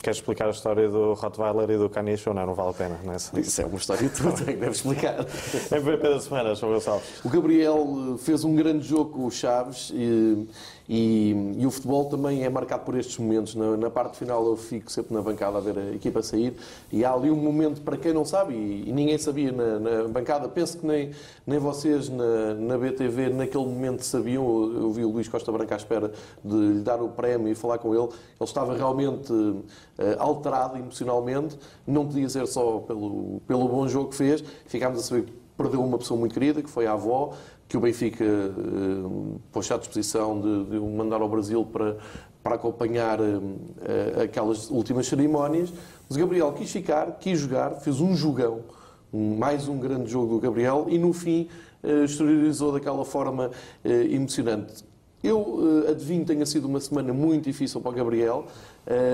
Queres 0.03 0.18
explicar 0.18 0.47
a 0.47 0.51
história 0.51 0.88
do 0.88 1.14
Rottweiler 1.14 1.70
e 1.70 1.76
do 1.76 1.88
Caniche 1.91 2.28
ou 2.28 2.34
não? 2.34 2.47
Não 2.47 2.55
vale 2.55 2.70
a 2.70 2.72
pena, 2.72 3.01
não 3.05 3.12
é? 3.12 3.16
Isso 3.16 3.61
é 3.61 3.66
uma 3.66 3.76
história 3.76 4.09
tudo, 4.09 4.43
é 4.43 4.53
que 4.53 4.59
deve 4.59 4.70
explicar. 4.70 5.26
MVP 5.72 6.09
da 6.09 6.20
semana, 6.20 6.55
João 6.55 6.72
Gonçalves. 6.72 7.24
O 7.24 7.28
Gabriel 7.28 8.16
fez 8.18 8.45
um 8.45 8.55
grande 8.55 8.86
jogo 8.86 9.11
com 9.11 9.26
o 9.26 9.30
Chaves 9.30 9.91
e 9.93 10.47
e, 10.93 11.55
e, 11.57 11.64
o 11.64 11.70
futebol 11.70 12.07
também 12.07 12.43
é 12.43 12.51
marcado 12.51 12.84
por 12.84 12.99
estes 12.99 13.16
momentos. 13.16 13.55
Na, 13.55 13.76
na, 13.76 13.88
parte 13.88 14.18
final 14.18 14.45
eu 14.45 14.57
fico 14.57 14.91
sempre 14.91 15.14
na 15.14 15.22
bancada 15.22 15.59
a 15.59 15.61
ver 15.61 15.78
a 15.78 15.95
equipa 15.95 16.20
sair. 16.20 16.53
E 16.91 17.05
há 17.05 17.12
ali 17.12 17.30
um 17.30 17.36
momento, 17.36 17.80
para 17.80 17.97
quem 17.97 18.12
não 18.12 18.24
sabe, 18.24 18.55
e, 18.55 18.88
e 18.88 18.93
ninguém 18.93 19.16
sabia 19.16 19.53
na, 19.53 19.78
na, 19.78 20.09
bancada, 20.09 20.49
penso 20.49 20.78
que 20.78 20.84
nem, 20.84 21.12
nem 21.47 21.61
vocês 21.61 22.09
na, 22.09 22.55
na 22.55 22.76
BTV 22.76 23.28
naquele 23.28 23.66
momento 23.66 24.03
sabiam, 24.03 24.43
eu, 24.45 24.82
eu, 24.82 24.91
vi 24.91 25.05
o 25.05 25.11
Luís 25.11 25.28
Costa 25.28 25.53
Branca 25.53 25.76
à 25.76 25.78
espera 25.78 26.11
de 26.45 26.57
lhe 26.57 26.80
dar 26.80 27.01
o 27.01 27.09
prémio 27.11 27.47
e 27.47 27.55
falar 27.55 27.78
com 27.78 27.95
ele, 27.95 28.09
ele 28.09 28.11
estava 28.41 28.76
realmente 28.76 29.32
uh, 29.32 29.64
alterado 30.18 30.76
emocionalmente, 30.76 31.57
não 31.86 32.05
podia 32.05 32.28
ser 32.28 32.49
só 32.49 32.80
pelo, 32.80 33.41
pelo 33.47 33.68
bom 33.68 33.86
jogo 33.86 34.11
que 34.11 34.16
fez, 34.16 34.43
ficámos 34.66 34.99
a 34.99 35.03
saber 35.05 35.26
perdeu 35.57 35.84
uma 35.84 35.99
pessoa 35.99 36.18
muito 36.18 36.32
querida, 36.32 36.62
que 36.62 36.70
foi 36.70 36.86
a 36.86 36.93
avó, 36.93 37.34
que 37.71 37.77
o 37.77 37.81
Benfica 37.81 38.25
uh, 38.25 39.41
pôs 39.53 39.71
à 39.71 39.79
disposição 39.79 40.41
de, 40.41 40.64
de 40.71 40.77
o 40.77 40.87
mandar 40.87 41.23
ao 41.23 41.29
Brasil 41.29 41.64
para, 41.64 41.97
para 42.43 42.57
acompanhar 42.57 43.21
uh, 43.21 44.23
aquelas 44.25 44.68
últimas 44.71 45.07
cerimónias. 45.07 45.73
Mas 46.09 46.16
o 46.16 46.21
Gabriel 46.21 46.53
quis 46.53 46.68
ficar, 46.68 47.12
quis 47.21 47.39
jogar, 47.39 47.77
fez 47.77 48.01
um 48.01 48.16
jogão, 48.16 48.62
mais 49.12 49.68
um 49.68 49.79
grande 49.79 50.11
jogo 50.11 50.35
do 50.35 50.41
Gabriel 50.41 50.87
e 50.89 50.99
no 50.99 51.12
fim 51.12 51.47
uh, 51.85 52.05
exteriorizou 52.05 52.73
daquela 52.73 53.05
forma 53.05 53.53
uh, 53.85 53.89
emocionante. 53.89 54.85
Eu 55.23 55.39
uh, 55.39 55.91
adivinho 55.91 56.23
que 56.23 56.33
tenha 56.33 56.47
sido 56.47 56.66
uma 56.66 56.81
semana 56.81 57.12
muito 57.12 57.45
difícil 57.45 57.81
para 57.81 57.91
o 57.91 57.95
Gabriel, 57.95 58.47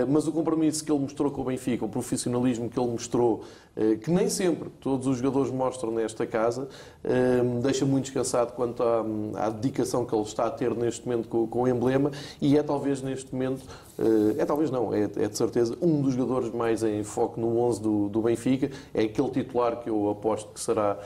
mas 0.08 0.26
o 0.26 0.32
compromisso 0.32 0.84
que 0.84 0.90
ele 0.90 1.00
mostrou 1.00 1.30
com 1.30 1.42
o 1.42 1.44
Benfica, 1.44 1.84
o 1.84 1.88
profissionalismo 1.88 2.68
que 2.68 2.78
ele 2.78 2.90
mostrou 2.90 3.44
eh, 3.76 3.96
que 3.96 4.10
nem 4.10 4.30
sempre 4.30 4.70
todos 4.80 5.06
os 5.06 5.18
jogadores 5.18 5.52
mostram 5.52 5.92
nesta 5.92 6.26
casa, 6.26 6.66
eh, 7.04 7.42
deixa 7.62 7.84
muito 7.84 8.04
descansado 8.04 8.54
quanto 8.54 8.82
à, 8.82 9.04
à 9.34 9.50
dedicação 9.50 10.06
que 10.06 10.14
ele 10.14 10.22
está 10.22 10.46
a 10.46 10.50
ter 10.50 10.74
neste 10.74 11.06
momento 11.06 11.28
com, 11.28 11.46
com 11.46 11.62
o 11.62 11.68
emblema 11.68 12.10
e 12.40 12.56
é 12.56 12.62
talvez 12.62 13.02
neste 13.02 13.34
momento, 13.34 13.66
eh, 13.98 14.36
é 14.38 14.46
talvez 14.46 14.70
não, 14.70 14.94
é, 14.94 15.02
é, 15.02 15.28
de 15.28 15.36
certeza 15.36 15.76
um 15.82 16.00
dos 16.00 16.14
jogadores 16.14 16.50
mais 16.54 16.82
em 16.82 17.04
foco 17.04 17.38
no 17.38 17.58
11 17.58 17.82
do, 17.82 18.08
do 18.08 18.22
Benfica, 18.22 18.70
é 18.94 19.02
aquele 19.02 19.28
titular 19.28 19.76
que 19.80 19.90
eu 19.90 20.08
aposto 20.08 20.48
que 20.54 20.60
será 20.60 20.98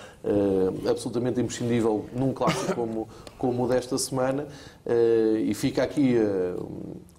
absolutamente 0.88 1.40
imprescindível 1.40 2.04
num 2.14 2.32
clássico 2.32 2.74
como, 2.74 3.08
como 3.36 3.64
o 3.64 3.68
desta 3.68 3.96
semana. 3.98 4.46
E 5.42 5.54
fica 5.54 5.82
aqui 5.82 6.16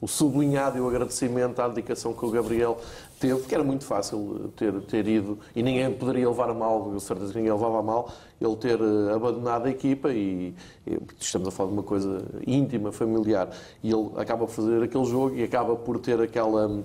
o 0.01 0.07
sublinhado 0.07 0.79
e 0.79 0.81
o 0.81 0.87
agradecimento 0.89 1.61
à 1.61 1.67
dedicação 1.67 2.11
que 2.11 2.25
o 2.25 2.31
Gabriel 2.31 2.77
teve, 3.19 3.43
que 3.43 3.53
era 3.53 3.63
muito 3.63 3.85
fácil 3.85 4.51
ter, 4.55 4.73
ter 4.81 5.07
ido, 5.07 5.37
e 5.55 5.61
ninguém 5.61 5.93
poderia 5.93 6.27
levar 6.27 6.49
a 6.49 6.53
mal, 6.55 6.89
eu 6.91 6.99
certeza 6.99 7.31
ninguém 7.35 7.51
levava 7.51 7.77
a 7.77 7.83
mal, 7.83 8.11
ele 8.41 8.55
ter 8.55 8.79
eh, 8.79 9.13
abandonado 9.13 9.67
a 9.67 9.69
equipa 9.69 10.11
e, 10.11 10.55
e, 10.87 10.99
estamos 11.19 11.47
a 11.47 11.51
falar 11.51 11.69
de 11.69 11.75
uma 11.75 11.83
coisa 11.83 12.25
íntima, 12.47 12.91
familiar, 12.91 13.49
e 13.83 13.91
ele 13.91 14.09
acaba 14.17 14.47
por 14.47 14.53
fazer 14.53 14.81
aquele 14.81 15.05
jogo 15.05 15.35
e 15.35 15.43
acaba 15.43 15.75
por 15.75 15.99
ter 15.99 16.19
aquela, 16.19 16.67
um, 16.67 16.83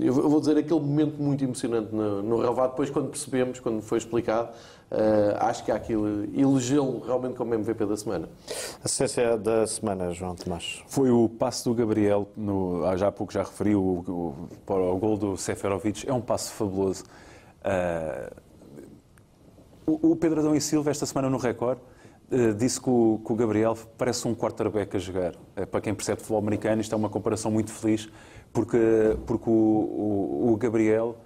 eu 0.00 0.12
vou 0.12 0.40
dizer, 0.40 0.56
aquele 0.56 0.80
momento 0.80 1.22
muito 1.22 1.44
emocionante 1.44 1.94
no, 1.94 2.20
no 2.20 2.40
relvado, 2.40 2.70
depois 2.70 2.90
quando 2.90 3.08
percebemos, 3.08 3.60
quando 3.60 3.80
foi 3.80 3.98
explicado, 3.98 4.48
Uh, 4.92 5.32
acho 5.38 5.64
que 5.64 5.72
há 5.72 5.78
que 5.78 5.94
elegê-lo 5.94 7.00
realmente 7.00 7.34
como 7.34 7.54
MVP 7.54 7.86
da 7.86 7.96
semana. 7.96 8.28
Assistência 8.84 9.38
da 9.38 9.66
semana, 9.66 10.12
João 10.12 10.34
Tomás. 10.36 10.84
Foi 10.86 11.10
o 11.10 11.30
passo 11.30 11.70
do 11.70 11.74
Gabriel, 11.74 12.28
no, 12.36 12.82
já 12.98 13.08
há 13.08 13.12
pouco 13.12 13.32
já 13.32 13.42
referi 13.42 13.74
o, 13.74 13.80
o, 13.80 14.48
o, 14.66 14.72
o 14.74 14.98
gol 14.98 15.16
do 15.16 15.34
Seferovic, 15.34 16.06
é 16.06 16.12
um 16.12 16.20
passo 16.20 16.52
fabuloso. 16.52 17.04
Uh, 17.64 18.36
o, 19.86 20.10
o 20.10 20.16
Pedro 20.16 20.40
Adão 20.40 20.54
e 20.54 20.60
Silva, 20.60 20.90
esta 20.90 21.06
semana 21.06 21.30
no 21.30 21.38
Record, 21.38 21.78
uh, 22.30 22.52
disse 22.52 22.78
que 22.78 22.90
o, 22.90 23.18
que 23.24 23.32
o, 23.32 23.34
Gabriel 23.34 23.74
parece 23.96 24.28
um 24.28 24.34
quarterback 24.34 24.94
a 24.94 25.00
jogar. 25.00 25.32
para 25.70 25.80
quem 25.80 25.94
percebe 25.94 26.20
futebol 26.20 26.38
americano, 26.38 26.82
isto 26.82 26.94
é 26.94 26.98
uma 26.98 27.08
comparação 27.08 27.50
muito 27.50 27.72
feliz, 27.72 28.10
porque, 28.52 29.16
porque 29.26 29.48
o 29.48 30.54
Gabriel 30.60 31.16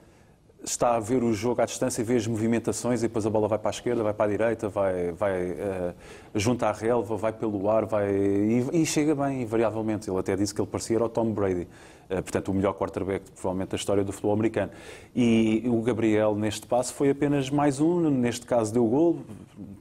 está 0.67 0.97
a 0.97 1.01
ver 1.01 1.23
o 1.23 1.33
jogo 1.33 1.63
à 1.63 1.65
distância 1.65 2.03
e 2.03 2.05
vê 2.05 2.17
as 2.17 2.27
movimentações 2.27 3.01
e 3.01 3.07
depois 3.07 3.25
a 3.25 3.31
bola 3.31 3.47
vai 3.47 3.59
para 3.59 3.71
a 3.71 3.71
esquerda, 3.71 4.03
vai 4.03 4.13
para 4.13 4.25
a 4.27 4.29
direita, 4.29 4.69
vai, 4.69 5.13
vai 5.13 5.53
uh, 5.53 5.95
junto 6.35 6.65
à 6.65 6.73
relva, 6.73 7.17
vai 7.17 7.33
pelo 7.33 7.71
ar 7.71 7.87
vai, 7.87 8.11
e, 8.11 8.69
e, 8.73 8.85
chega 8.85 9.15
bem, 9.15 9.43
invariavelmente. 9.43 10.11
Ele 10.11 10.19
até 10.19 10.35
disse 10.35 10.53
que 10.53 10.61
ele 10.61 10.69
parecia 10.69 11.03
o 11.03 11.09
Tom 11.09 11.31
Brady, 11.31 11.69
uh, 12.11 12.15
portanto, 12.21 12.49
o 12.49 12.55
melhor 12.55 12.75
quarterback, 12.75 13.31
provavelmente, 13.31 13.71
da 13.71 13.77
história 13.77 14.03
do 14.03 14.11
futebol 14.11 14.33
americano. 14.33 14.73
E 15.15 15.63
o 15.67 15.81
Gabriel, 15.83 16.35
neste 16.35 16.67
passo, 16.67 16.93
foi 16.93 17.11
apenas 17.11 17.49
mais 17.49 17.81
um, 17.81 18.11
neste 18.11 18.45
caso 18.45 18.73
deu 18.73 18.85
gol, 18.87 19.21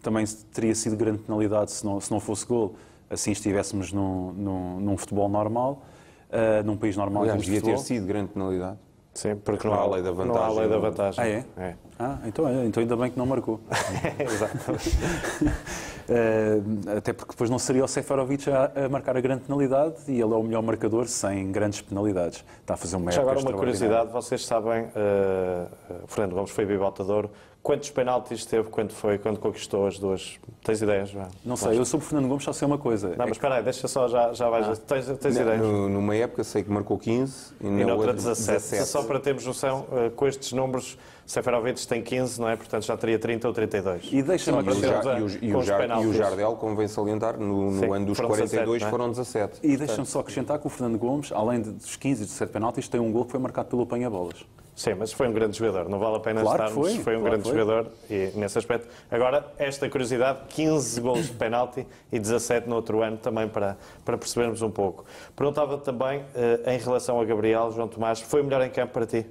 também 0.03 0.23
teria 0.53 0.75
sido 0.75 0.95
grande 0.95 1.19
penalidade 1.19 1.71
se 1.71 1.83
não, 1.83 1.99
se 1.99 2.11
não 2.11 2.19
fosse 2.19 2.45
gol, 2.45 2.75
assim 3.09 3.31
estivéssemos 3.31 3.91
num, 3.91 4.31
num, 4.33 4.79
num 4.79 4.97
futebol 4.97 5.27
normal, 5.27 5.83
uh, 6.29 6.63
num 6.63 6.77
país 6.77 6.95
normal. 6.95 7.23
Aliás, 7.23 7.41
devia 7.41 7.61
ter 7.61 7.79
sido 7.79 8.05
grande 8.05 8.29
penalidade. 8.29 8.84
Sim, 9.15 9.37
porque 9.37 9.65
não, 9.65 9.73
há 9.73 9.87
lei 9.87 10.03
da 10.03 10.11
vantagem. 10.11 10.33
Não 10.33 10.43
há 10.43 10.59
lei 10.59 10.69
da 10.69 10.77
vantagem. 10.77 11.23
Ah, 11.23 11.27
é? 11.27 11.45
é. 11.57 11.75
Ah, 11.97 12.17
então, 12.25 12.47
é, 12.47 12.65
então 12.65 12.81
ainda 12.81 12.97
bem 12.97 13.09
que 13.09 13.17
não 13.17 13.25
marcou. 13.25 13.61
Exatamente. 14.19 14.91
Uh, 16.05 16.97
até 16.97 17.13
porque 17.13 17.31
depois 17.31 17.49
não 17.49 17.57
seria 17.57 17.83
o 17.83 17.87
Seferovic 17.87 18.47
a, 18.47 18.71
a, 18.85 18.89
marcar 18.89 19.17
a 19.17 19.21
grande 19.21 19.41
penalidade 19.45 19.95
e 20.07 20.11
ele 20.11 20.21
é 20.21 20.37
o 20.37 20.43
melhor 20.43 20.61
marcador 20.61 21.07
sem 21.07 21.51
grandes 21.51 21.81
penalidades. 21.81 22.45
Está 22.61 22.75
a 22.75 22.77
fazer 22.77 22.95
uma 22.95 23.11
Já 23.11 23.21
agora 23.21 23.39
uma 23.39 23.51
curiosidade, 23.51 24.11
vocês 24.11 24.45
sabem, 24.45 24.83
uh, 24.83 26.05
Fernando 26.05 26.35
Gomes 26.35 26.51
foi 26.51 26.63
bibotador, 26.63 27.27
quantos 27.65 27.89
penaltis 27.89 28.45
teve 28.45 28.69
quando 28.69 28.91
foi, 28.91 29.17
quando 29.17 29.39
conquistou 29.39 29.87
as 29.87 29.97
duas? 29.97 30.39
Tens 30.63 30.83
ideias? 30.83 31.11
Não, 31.11 31.27
não 31.43 31.55
sei, 31.55 31.79
eu 31.79 31.83
sobre 31.83 32.05
Fernando 32.05 32.29
Gomes 32.29 32.43
só 32.43 32.53
sei 32.53 32.67
uma 32.67 32.77
coisa. 32.77 33.07
Não, 33.07 33.25
é 33.25 33.27
mas 33.27 33.31
espera 33.31 33.55
aí, 33.55 33.63
deixa 33.63 33.87
só, 33.87 34.07
já, 34.07 34.31
já 34.33 34.47
vais. 34.47 34.69
Ah. 34.69 34.75
Tens, 34.75 35.07
tens 35.17 35.35
ideias? 35.35 35.59
No, 35.59 35.89
numa 35.89 36.15
época 36.15 36.43
sei 36.43 36.61
que 36.61 36.69
marcou 36.69 36.99
15 36.99 37.55
e, 37.59 37.65
e 37.65 37.69
na 37.83 37.95
outra 37.95 38.13
17. 38.13 38.51
17. 38.51 38.85
Só 38.85 39.01
para 39.01 39.19
termos 39.19 39.43
noção, 39.47 39.87
uh, 39.91 40.11
com 40.11 40.27
estes 40.27 40.53
números 40.53 40.95
Seferovic 41.25 41.87
tem 41.87 42.03
15, 42.03 42.39
não 42.39 42.49
é? 42.49 42.55
Portanto 42.55 42.85
já 42.85 42.95
teria 42.95 43.17
30 43.17 43.47
ou 43.47 43.53
32. 43.53 44.09
E 44.11 44.21
deixa-me 44.21 44.59
acrescentar. 44.59 45.19
E, 45.19 45.23
o, 45.23 45.27
e, 45.27 45.33
o, 45.33 45.41
e 45.41 45.55
o 45.55 46.13
Jardel, 46.13 46.55
convém 46.57 46.87
salientar, 46.87 47.39
no, 47.39 47.71
no 47.71 47.79
Sim, 47.79 47.95
ano 47.95 48.05
dos 48.05 48.19
42 48.19 48.51
17, 48.51 48.83
é? 48.85 48.89
foram 48.91 49.09
17. 49.09 49.59
E 49.63 49.75
deixa-me 49.75 50.05
só 50.05 50.19
acrescentar 50.19 50.59
que 50.59 50.67
o 50.67 50.69
Fernando 50.69 50.99
Gomes, 50.99 51.31
além 51.31 51.61
dos 51.61 51.95
15 51.95 52.21
e 52.21 52.25
17 52.27 52.51
penaltis, 52.51 52.87
tem 52.87 53.01
um 53.01 53.11
gol 53.11 53.25
que 53.25 53.31
foi 53.31 53.39
marcado 53.39 53.69
pelo 53.69 53.87
Panha-Bolas. 53.87 54.45
Sim, 54.75 54.93
mas 54.95 55.13
foi 55.13 55.29
um 55.29 55.31
grande 55.31 55.57
jogador, 55.57 55.87
não 55.87 55.97
vale 55.97 56.17
a 56.17 56.19
pena 56.19 56.41
claro 56.41 56.63
estarmos. 56.63 56.93
Foi, 56.93 57.01
foi 57.01 57.15
um 57.15 57.21
claro 57.21 57.31
grande 57.37 57.49
foi. 57.49 57.59
jogador 57.59 57.91
e, 58.09 58.31
nesse 58.35 58.57
aspecto. 58.57 58.89
Agora, 59.09 59.53
esta 59.57 59.89
curiosidade: 59.89 60.39
15 60.49 60.99
gols 60.99 61.27
de 61.27 61.33
penalti 61.33 61.87
e 62.11 62.19
17 62.19 62.67
no 62.67 62.75
outro 62.75 63.01
ano, 63.01 63.15
também 63.15 63.47
para, 63.47 63.77
para 64.03 64.17
percebermos 64.17 64.61
um 64.61 64.69
pouco. 64.69 65.05
Perguntava 65.33 65.77
também, 65.77 66.19
uh, 66.19 66.69
em 66.69 66.77
relação 66.77 67.21
a 67.21 67.23
Gabriel, 67.23 67.71
João 67.71 67.87
Tomás, 67.87 68.19
foi 68.19 68.41
o 68.41 68.43
melhor 68.43 68.61
em 68.63 68.69
campo 68.69 68.91
para 68.91 69.05
ti? 69.05 69.25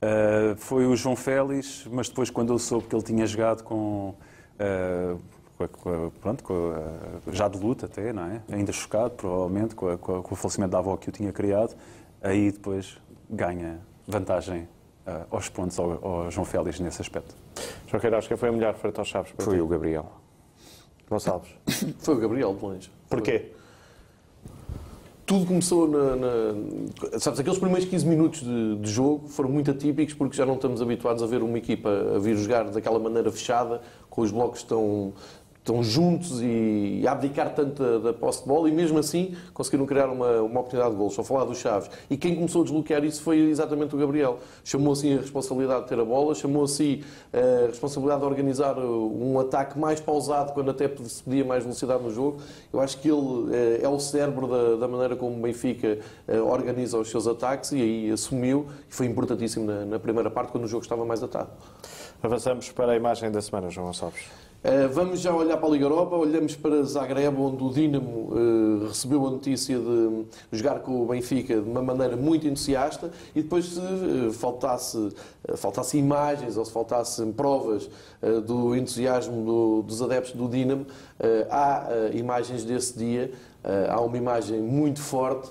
Uh, 0.00 0.54
foi 0.56 0.86
o 0.86 0.94
João 0.94 1.16
Félix, 1.16 1.84
mas 1.90 2.08
depois, 2.08 2.30
quando 2.30 2.52
eu 2.52 2.58
soube 2.58 2.86
que 2.86 2.94
ele 2.94 3.04
tinha 3.04 3.26
jogado 3.26 3.64
com. 3.64 4.14
Uh, 4.60 5.18
com, 5.58 6.10
pronto, 6.20 6.42
com 6.42 6.72
já 7.30 7.46
de 7.46 7.58
luta 7.58 7.86
até, 7.86 8.12
não 8.12 8.26
é? 8.26 8.42
Ainda 8.50 8.72
chocado, 8.72 9.10
provavelmente, 9.10 9.74
com, 9.74 9.96
com, 9.98 10.34
o 10.34 10.36
falecimento 10.36 10.70
da 10.72 10.78
avó 10.78 10.96
que 10.96 11.08
o 11.08 11.12
tinha 11.12 11.32
criado, 11.32 11.76
aí 12.20 12.50
depois 12.50 12.98
ganha 13.30 13.80
vantagem 14.06 14.68
uh, 15.06 15.26
aos 15.30 15.48
pontos 15.48 15.78
ao, 15.78 16.04
ao, 16.04 16.30
João 16.30 16.44
Félix 16.44 16.80
nesse 16.80 17.00
aspecto. 17.00 17.34
João 17.86 18.00
Queiroz, 18.00 18.26
quem 18.26 18.36
foi 18.36 18.50
o 18.50 18.52
melhor 18.52 18.74
frente 18.74 18.98
aos 18.98 19.08
Chaves? 19.08 19.32
Foi 19.38 19.56
ti? 19.56 19.60
o 19.60 19.66
Gabriel. 19.66 20.10
Gonçalves? 21.08 21.50
foi 21.98 22.14
o 22.14 22.18
Gabriel, 22.18 22.54
de 22.54 22.64
longe. 22.64 22.92
Porquê? 23.08 23.52
tudo 25.32 25.46
começou 25.46 25.88
na, 25.88 26.16
na, 26.16 27.18
Sabes, 27.18 27.40
aqueles 27.40 27.58
primeiros 27.58 27.88
15 27.88 28.06
minutos 28.06 28.40
de, 28.40 28.76
de, 28.76 28.90
jogo 28.90 29.28
foram 29.28 29.48
muito 29.48 29.70
atípicos 29.70 30.12
porque 30.12 30.36
já 30.36 30.44
não 30.44 30.56
estamos 30.56 30.82
habituados 30.82 31.22
a 31.22 31.26
ver 31.26 31.42
uma 31.42 31.56
equipa 31.56 31.88
a 32.16 32.18
vir 32.18 32.36
jogar 32.36 32.64
daquela 32.64 32.98
maneira 32.98 33.30
fechada, 33.30 33.80
com 34.10 34.20
os 34.20 34.30
blocos 34.30 34.62
tão, 34.62 35.14
estão 35.62 35.80
juntos 35.82 36.42
e 36.42 37.04
abdicar 37.06 37.54
tanto 37.54 37.82
da, 37.82 37.98
da 37.98 38.12
posse 38.12 38.42
de 38.42 38.48
bola 38.48 38.68
e 38.68 38.72
mesmo 38.72 38.98
assim 38.98 39.34
conseguiram 39.54 39.86
criar 39.86 40.08
uma, 40.08 40.42
uma 40.42 40.60
oportunidade 40.60 40.90
de 40.90 40.98
gol. 40.98 41.08
Só 41.08 41.22
falar 41.22 41.44
dos 41.44 41.58
Chaves. 41.58 41.88
E 42.10 42.16
quem 42.16 42.34
começou 42.34 42.62
a 42.62 42.64
desbloquear 42.64 43.04
isso 43.04 43.22
foi 43.22 43.38
exatamente 43.38 43.94
o 43.94 43.98
Gabriel. 43.98 44.38
Chamou 44.64 44.92
assim 44.92 45.14
a 45.14 45.20
responsabilidade 45.20 45.84
de 45.84 45.88
ter 45.88 46.00
a 46.00 46.04
bola, 46.04 46.34
chamou 46.34 46.64
assim 46.64 47.02
a 47.32 47.68
responsabilidade 47.68 48.20
de 48.20 48.26
organizar 48.26 48.76
um 48.76 49.38
ataque 49.38 49.78
mais 49.78 50.00
pausado 50.00 50.52
quando 50.52 50.72
até 50.72 50.90
se 51.04 51.22
pedia 51.22 51.44
mais 51.44 51.62
velocidade 51.62 52.02
no 52.02 52.12
jogo. 52.12 52.40
Eu 52.72 52.80
acho 52.80 52.98
que 52.98 53.08
ele 53.08 53.54
é, 53.54 53.84
é 53.84 53.88
o 53.88 54.00
cérebro 54.00 54.48
da, 54.48 54.76
da, 54.76 54.88
maneira 54.88 55.14
como 55.14 55.36
o 55.36 55.40
Benfica 55.40 55.98
eh, 56.26 56.40
organiza 56.40 56.98
os 56.98 57.08
seus 57.08 57.26
ataques 57.28 57.70
e 57.72 57.80
aí 57.80 58.10
assumiu 58.10 58.66
e 58.90 58.94
foi 58.94 59.06
importantíssimo 59.06 59.64
na, 59.64 59.84
na 59.84 59.98
primeira 59.98 60.30
parte 60.30 60.50
quando 60.50 60.64
o 60.64 60.68
jogo 60.68 60.82
estava 60.82 61.04
mais 61.04 61.22
atado. 61.22 61.50
Avançamos 62.20 62.70
para 62.72 62.92
a 62.92 62.96
imagem 62.96 63.30
da 63.30 63.40
semana, 63.40 63.70
João 63.70 63.86
Gonçalves. 63.86 64.51
Eh, 64.64 64.86
vamos 64.86 65.18
já 65.18 65.34
olhar 65.34 65.56
para 65.56 65.66
a 65.66 65.72
Liga 65.72 65.86
Europa, 65.86 66.14
olhamos 66.14 66.54
para 66.54 66.84
Zagreb, 66.84 67.36
onde 67.36 67.64
o 67.64 67.70
Dinamo 67.70 68.28
uh, 68.30 68.86
recebeu 68.86 69.26
a 69.26 69.30
notícia 69.30 69.76
de 69.76 70.24
jogar 70.52 70.78
com 70.78 71.02
o 71.02 71.06
Benfica 71.06 71.60
de 71.60 71.68
uma 71.68 71.82
maneira 71.82 72.16
muito 72.16 72.46
entusiasta. 72.46 73.10
E 73.34 73.42
depois 73.42 73.64
se 73.64 73.80
uh, 73.80 74.32
faltasse, 74.32 75.08
faltasse 75.56 75.98
imagens 75.98 76.56
ou 76.56 76.64
se 76.64 76.70
faltassem 76.70 77.32
provas 77.32 77.90
do 78.46 78.76
entusiasmo 78.76 79.44
do, 79.44 79.82
dos 79.82 80.00
adeptos 80.00 80.32
do 80.32 80.48
Dinamo, 80.48 80.86
há 81.50 81.88
imagens 82.14 82.64
desse 82.64 82.96
dia, 82.96 83.32
há 83.88 84.00
uma 84.00 84.16
imagem 84.16 84.60
muito 84.60 85.00
forte 85.00 85.50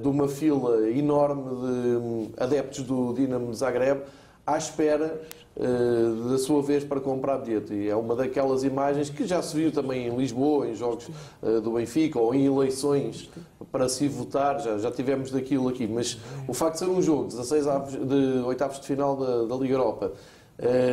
de 0.00 0.06
uma 0.06 0.28
fila 0.28 0.88
enorme 0.90 1.42
de 1.42 1.96
um, 1.96 2.30
adeptos 2.36 2.82
do 2.82 3.14
Dinamo 3.14 3.52
Zagreb 3.54 4.02
à 4.46 4.58
espera 4.58 5.20
uh, 5.56 6.30
da 6.30 6.38
sua 6.38 6.62
vez 6.62 6.84
para 6.84 7.00
comprar 7.00 7.38
bilhete. 7.38 7.72
E 7.72 7.88
é 7.88 7.96
uma 7.96 8.14
daquelas 8.14 8.64
imagens 8.64 9.10
que 9.10 9.26
já 9.26 9.42
se 9.42 9.56
viu 9.56 9.72
também 9.72 10.06
em 10.06 10.16
Lisboa, 10.16 10.68
em 10.68 10.74
jogos 10.74 11.08
uh, 11.42 11.60
do 11.60 11.72
Benfica 11.72 12.18
ou 12.18 12.34
em 12.34 12.44
eleições 12.46 13.30
para 13.70 13.88
se 13.88 14.08
votar, 14.08 14.60
já, 14.60 14.78
já 14.78 14.90
tivemos 14.90 15.30
daquilo 15.30 15.68
aqui. 15.68 15.86
Mas 15.86 16.18
o 16.46 16.54
facto 16.54 16.74
de 16.74 16.78
ser 16.80 16.90
um 16.90 17.02
jogo, 17.02 17.28
16 17.28 17.66
avos, 17.66 17.92
de 17.92 18.42
oitavos 18.44 18.80
de 18.80 18.86
final 18.86 19.16
da, 19.16 19.44
da 19.44 19.56
Liga 19.56 19.74
Europa, 19.74 20.12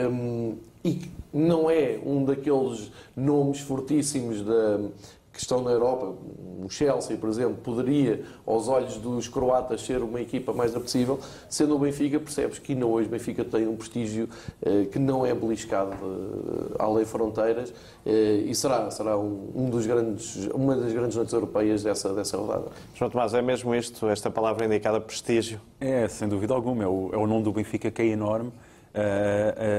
um, 0.09 0.55
eh, 0.83 0.89
e 0.89 1.01
não 1.33 1.69
é 1.69 1.99
um 2.05 2.23
daqueles 2.23 2.89
nomes 3.15 3.59
fortíssimos 3.59 4.41
da, 4.41 4.79
que 5.31 5.39
estão 5.39 5.61
na 5.61 5.71
Europa, 5.71 6.15
o 6.63 6.69
Chelsea, 6.69 7.15
por 7.15 7.29
exemplo, 7.29 7.57
poderia, 7.63 8.23
aos 8.45 8.67
olhos 8.67 8.97
dos 8.97 9.27
croatas, 9.27 9.81
ser 9.81 10.01
uma 10.01 10.19
equipa 10.19 10.51
mais 10.53 10.75
apetecível, 10.75 11.19
sendo 11.47 11.75
o 11.75 11.79
Benfica, 11.79 12.19
percebes 12.19 12.59
que 12.59 12.73
ainda 12.73 12.85
hoje 12.85 13.07
o 13.07 13.11
Benfica 13.11 13.45
tem 13.45 13.67
um 13.67 13.75
prestígio 13.75 14.27
eh, 14.61 14.85
que 14.91 14.99
não 14.99 15.25
é 15.25 15.33
beliscado 15.33 15.93
eh, 15.93 16.75
além 16.79 17.05
fronteiras 17.05 17.73
eh, 18.05 18.43
e 18.47 18.55
será, 18.55 18.89
será 18.91 19.17
um, 19.17 19.51
um, 19.55 19.69
dos 19.69 19.85
grandes, 19.85 20.47
uma 20.53 20.75
das 20.75 20.91
grandes 20.91 21.15
noites 21.15 21.33
europeias 21.33 21.83
dessa, 21.83 22.13
dessa 22.13 22.35
rodada. 22.35 22.67
João 22.93 23.09
Tomás, 23.09 23.33
é 23.33 23.41
mesmo 23.41 23.73
isto, 23.73 24.07
esta 24.07 24.29
palavra 24.29 24.65
indicada 24.65 24.99
prestígio? 24.99 25.61
É, 25.79 26.07
sem 26.07 26.27
dúvida 26.27 26.53
alguma, 26.53 26.83
é 26.83 26.87
o, 26.87 27.09
é 27.13 27.17
o 27.17 27.27
nome 27.27 27.43
do 27.43 27.53
Benfica 27.53 27.89
que 27.89 28.01
é 28.01 28.07
enorme 28.07 28.51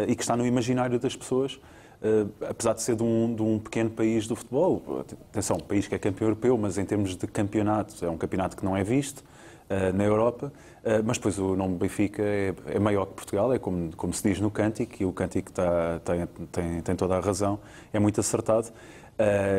e 0.09 0.15
que 0.15 0.23
está 0.23 0.37
no 0.37 0.47
imaginário 0.47 0.99
das 0.99 1.17
pessoas. 1.17 1.61
Uh, 2.03 2.33
apesar 2.49 2.73
de 2.73 2.81
ser 2.81 2.97
de 2.97 3.03
um, 3.03 3.35
de 3.35 3.43
um, 3.43 3.59
pequeno 3.59 3.91
país 3.91 4.27
do 4.27 4.35
futebol, 4.35 5.05
atenção, 5.31 5.59
um 5.59 5.61
país 5.61 5.87
que 5.87 5.95
é 5.95 5.99
campeão 5.99 6.29
europeu, 6.29 6.57
mas 6.57 6.79
em 6.79 6.85
termos 6.87 7.15
de 7.15 7.27
campeonato, 7.27 8.03
é 8.03 8.09
um 8.09 8.17
campeonato 8.17 8.57
que 8.57 8.65
não 8.65 8.75
é 8.75 8.83
visto 8.83 9.19
uh, 9.19 9.95
na 9.95 10.05
Europa, 10.05 10.51
uh, 10.83 11.05
mas 11.05 11.19
depois 11.19 11.39
o 11.39 11.55
nome 11.55 11.77
Benfica 11.77 12.23
é, 12.23 12.55
é, 12.69 12.79
maior 12.79 13.05
que 13.05 13.13
Portugal, 13.13 13.53
é 13.53 13.59
como, 13.59 13.95
como 13.97 14.15
se 14.15 14.27
diz 14.27 14.41
no 14.41 14.51
cântico, 14.51 14.95
e 14.99 15.05
o 15.05 15.13
cântico 15.13 15.53
tá, 15.53 16.01
tem, 16.03 16.27
tem, 16.51 16.81
tem, 16.81 16.97
toda 16.97 17.17
a 17.17 17.21
razão, 17.21 17.59
é 17.93 17.99
muito 17.99 18.19
acertado, 18.19 18.69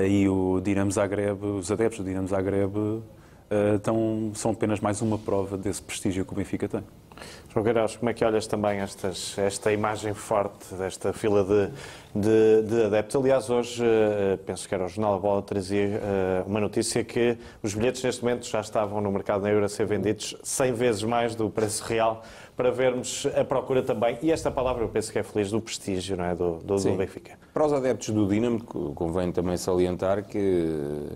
e 0.09 0.27
o 0.27 0.59
Dinamo 0.59 0.91
Zagreb, 0.91 1.45
os 1.45 1.71
adeptos 1.71 1.99
do 1.99 2.05
Dinamo 2.05 2.27
Zagreb, 2.27 3.03
são 4.33 4.49
apenas 4.49 4.79
mais 4.79 4.99
uma 5.03 5.19
prova 5.19 5.55
desse 5.55 5.83
prestígio 5.83 6.25
que 6.25 6.33
o 6.33 6.35
Benfica 6.35 6.67
tem. 6.67 6.81
João 7.53 7.63
Queiroz, 7.63 7.97
como 7.97 8.09
é 8.09 8.13
que 8.13 8.23
olhas 8.23 8.47
também 8.47 8.79
estas, 8.79 9.37
esta 9.37 9.73
imagem 9.73 10.13
forte 10.13 10.73
desta 10.75 11.11
fila 11.11 11.43
de, 11.43 11.69
de, 12.15 12.61
de 12.63 12.83
adeptos? 12.85 13.15
Aliás, 13.15 13.49
hoje, 13.49 13.83
uh, 13.83 14.37
penso 14.45 14.67
que 14.67 14.73
era 14.73 14.85
o 14.85 14.87
Jornal 14.87 15.15
da 15.15 15.19
Bola, 15.19 15.41
trazia 15.41 15.99
uh, 15.99 16.49
uma 16.49 16.61
notícia 16.61 17.03
que 17.03 17.37
os 17.61 17.73
bilhetes 17.73 18.03
neste 18.03 18.23
momento 18.23 18.47
já 18.47 18.61
estavam 18.61 19.01
no 19.01 19.11
mercado 19.11 19.43
negro 19.43 19.65
a 19.65 19.69
ser 19.69 19.85
vendidos 19.85 20.37
100 20.43 20.73
vezes 20.73 21.03
mais 21.03 21.35
do 21.35 21.49
preço 21.49 21.83
real, 21.83 22.23
para 22.55 22.71
vermos 22.71 23.27
a 23.35 23.43
procura 23.43 23.81
também, 23.81 24.17
e 24.21 24.31
esta 24.31 24.51
palavra 24.51 24.83
eu 24.83 24.89
penso 24.89 25.11
que 25.11 25.19
é 25.19 25.23
feliz, 25.23 25.51
do 25.51 25.59
prestígio 25.59 26.15
não 26.15 26.25
é? 26.25 26.35
do, 26.35 26.57
do, 26.57 26.75
do 26.75 26.95
Benfica. 26.95 27.37
Para 27.53 27.65
os 27.65 27.73
adeptos 27.73 28.09
do 28.09 28.27
Dinamo, 28.27 28.63
convém 28.63 29.31
também 29.31 29.57
salientar 29.57 30.23
que 30.23 31.09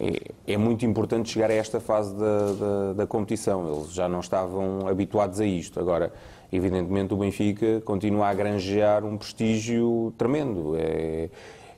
é, 0.00 0.52
é, 0.54 0.56
muito 0.56 0.86
importante 0.86 1.28
chegar 1.28 1.50
a 1.50 1.54
esta 1.54 1.78
fase 1.78 2.14
da, 2.16 2.52
da, 2.52 2.92
da, 2.94 3.06
competição. 3.06 3.70
Eles 3.70 3.92
já 3.92 4.08
não 4.08 4.20
estavam 4.20 4.88
habituados 4.88 5.40
a 5.40 5.44
isto. 5.44 5.78
Agora, 5.78 6.10
evidentemente, 6.50 7.12
o 7.12 7.18
Benfica 7.18 7.82
continua 7.82 8.28
a 8.28 8.34
granjear 8.34 9.04
um 9.04 9.18
prestígio 9.18 10.14
tremendo. 10.16 10.74
É, 10.76 11.28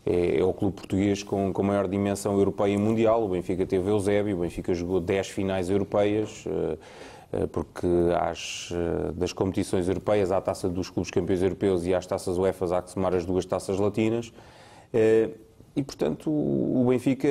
é, 0.07 0.39
é 0.39 0.45
o 0.45 0.53
clube 0.53 0.77
português 0.77 1.23
com, 1.23 1.53
com 1.53 1.63
maior 1.63 1.89
dimensão 1.89 2.39
europeia 2.39 2.73
e 2.73 2.79
mundial. 2.79 3.25
O 3.25 3.29
Benfica 3.29 3.67
teve 3.67 3.91
Eusébio, 3.91 4.37
o 4.37 4.41
Benfica 4.41 4.73
jogou 4.73 5.01
10 5.01 5.29
finais 5.29 5.69
europeias. 5.69 6.45
Eh, 6.47 6.79
eh, 7.33 7.47
porque 7.47 7.87
às, 8.21 8.69
eh, 8.73 9.13
das 9.13 9.33
competições 9.33 9.89
europeias 9.89 10.31
a 10.31 10.41
taça 10.41 10.69
dos 10.69 10.91
clubes 10.91 11.11
campeões 11.11 11.43
europeus 11.43 11.87
e 11.87 11.95
às 11.95 12.07
taças 12.07 12.37
UEFA 12.37 12.77
há 12.77 12.83
que 12.83 12.91
somar 12.91 13.15
as 13.15 13.25
duas 13.25 13.45
taças 13.47 13.79
latinas. 13.79 14.33
E, 15.75 15.83
portanto, 15.83 16.31
o 16.31 16.85
Benfica 16.87 17.29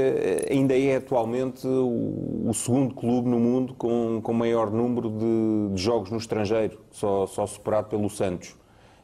ainda 0.50 0.76
é 0.78 0.96
atualmente 0.96 1.68
o, 1.68 2.52
segundo 2.56 2.96
clube 2.96 3.30
no 3.30 3.40
mundo 3.40 3.76
com, 3.76 4.20
com 4.22 4.34
maior 4.34 4.72
número 4.72 5.12
de, 5.12 5.76
de 5.76 5.82
jogos 5.82 6.10
no 6.10 6.18
estrangeiro, 6.18 6.80
só, 6.90 7.28
só 7.28 7.46
superado 7.46 7.90
pelo 7.90 8.10
Santos. 8.10 8.56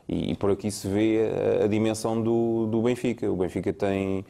E, 0.09 0.31
e, 0.31 0.35
por 0.35 0.49
aqui 0.49 0.71
se 0.71 0.87
vê 0.87 1.29
a, 1.61 1.65
a 1.65 1.67
dimensão 1.67 2.19
do, 2.21 2.65
do, 2.65 2.81
Benfica. 2.81 3.29
O 3.31 3.35
Benfica 3.35 3.71
tem, 3.71 4.25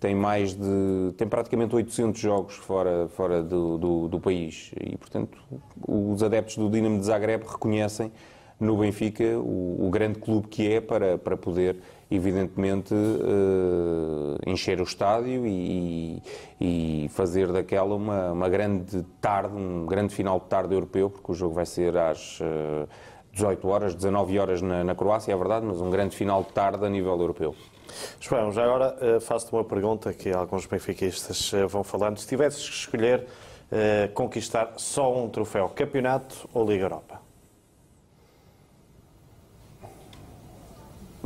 tem 0.00 0.14
mais 0.14 0.54
de. 0.54 1.12
tem 1.16 1.28
praticamente 1.28 1.76
800 1.76 2.20
jogos 2.20 2.56
fora, 2.56 3.08
fora 3.10 3.42
do, 3.42 3.78
do, 3.78 4.08
do 4.08 4.18
país. 4.18 4.72
E, 4.80 4.96
portanto, 4.96 5.38
os 5.86 6.20
adeptos 6.20 6.56
do 6.56 6.68
Dinamo 6.68 6.98
de 6.98 7.06
Zagreb 7.06 7.44
reconhecem 7.46 8.10
no 8.58 8.76
Benfica 8.76 9.38
o, 9.38 9.86
o 9.86 9.90
grande 9.90 10.18
clube 10.18 10.48
que 10.48 10.72
é 10.72 10.80
para, 10.80 11.16
para 11.16 11.36
poder 11.36 11.76
evidentemente, 12.10 12.94
uh, 12.94 14.38
encher 14.46 14.80
o 14.80 14.84
estádio 14.84 15.46
e, 15.46 16.22
e, 16.60 17.08
fazer 17.10 17.52
daquela 17.52 17.94
uma, 17.94 18.32
uma, 18.32 18.48
grande 18.48 19.02
tarde, 19.20 19.54
um 19.54 19.84
grande 19.84 20.14
final 20.14 20.40
de 20.40 20.46
tarde 20.46 20.74
europeu, 20.74 21.10
porque 21.10 21.30
o 21.30 21.34
jogo 21.34 21.54
vai 21.54 21.66
ser 21.66 21.96
às 21.96 22.40
uh, 22.40 22.88
18 23.32 23.68
horas, 23.68 23.94
19 23.94 24.38
horas 24.38 24.62
na, 24.62 24.82
na, 24.82 24.94
Croácia, 24.94 25.32
é 25.32 25.36
verdade, 25.36 25.66
mas 25.66 25.80
um 25.80 25.90
grande 25.90 26.16
final 26.16 26.42
de 26.42 26.50
tarde 26.52 26.84
a 26.84 26.88
nível 26.88 27.18
europeu. 27.20 27.54
João, 28.20 28.52
já 28.52 28.64
agora 28.64 28.96
uh, 29.16 29.20
faço-te 29.20 29.52
uma 29.52 29.64
pergunta 29.64 30.12
que 30.12 30.30
alguns 30.30 30.66
benfiquistas 30.66 31.52
uh, 31.52 31.68
vão 31.68 31.84
falando. 31.84 32.18
Se 32.18 32.26
tivesses 32.26 32.68
que 32.68 32.74
escolher 32.74 33.20
uh, 33.20 34.12
conquistar 34.12 34.72
só 34.76 35.14
um 35.14 35.28
troféu, 35.28 35.68
campeonato 35.68 36.48
ou 36.54 36.68
Liga 36.68 36.84
Europa? 36.84 37.27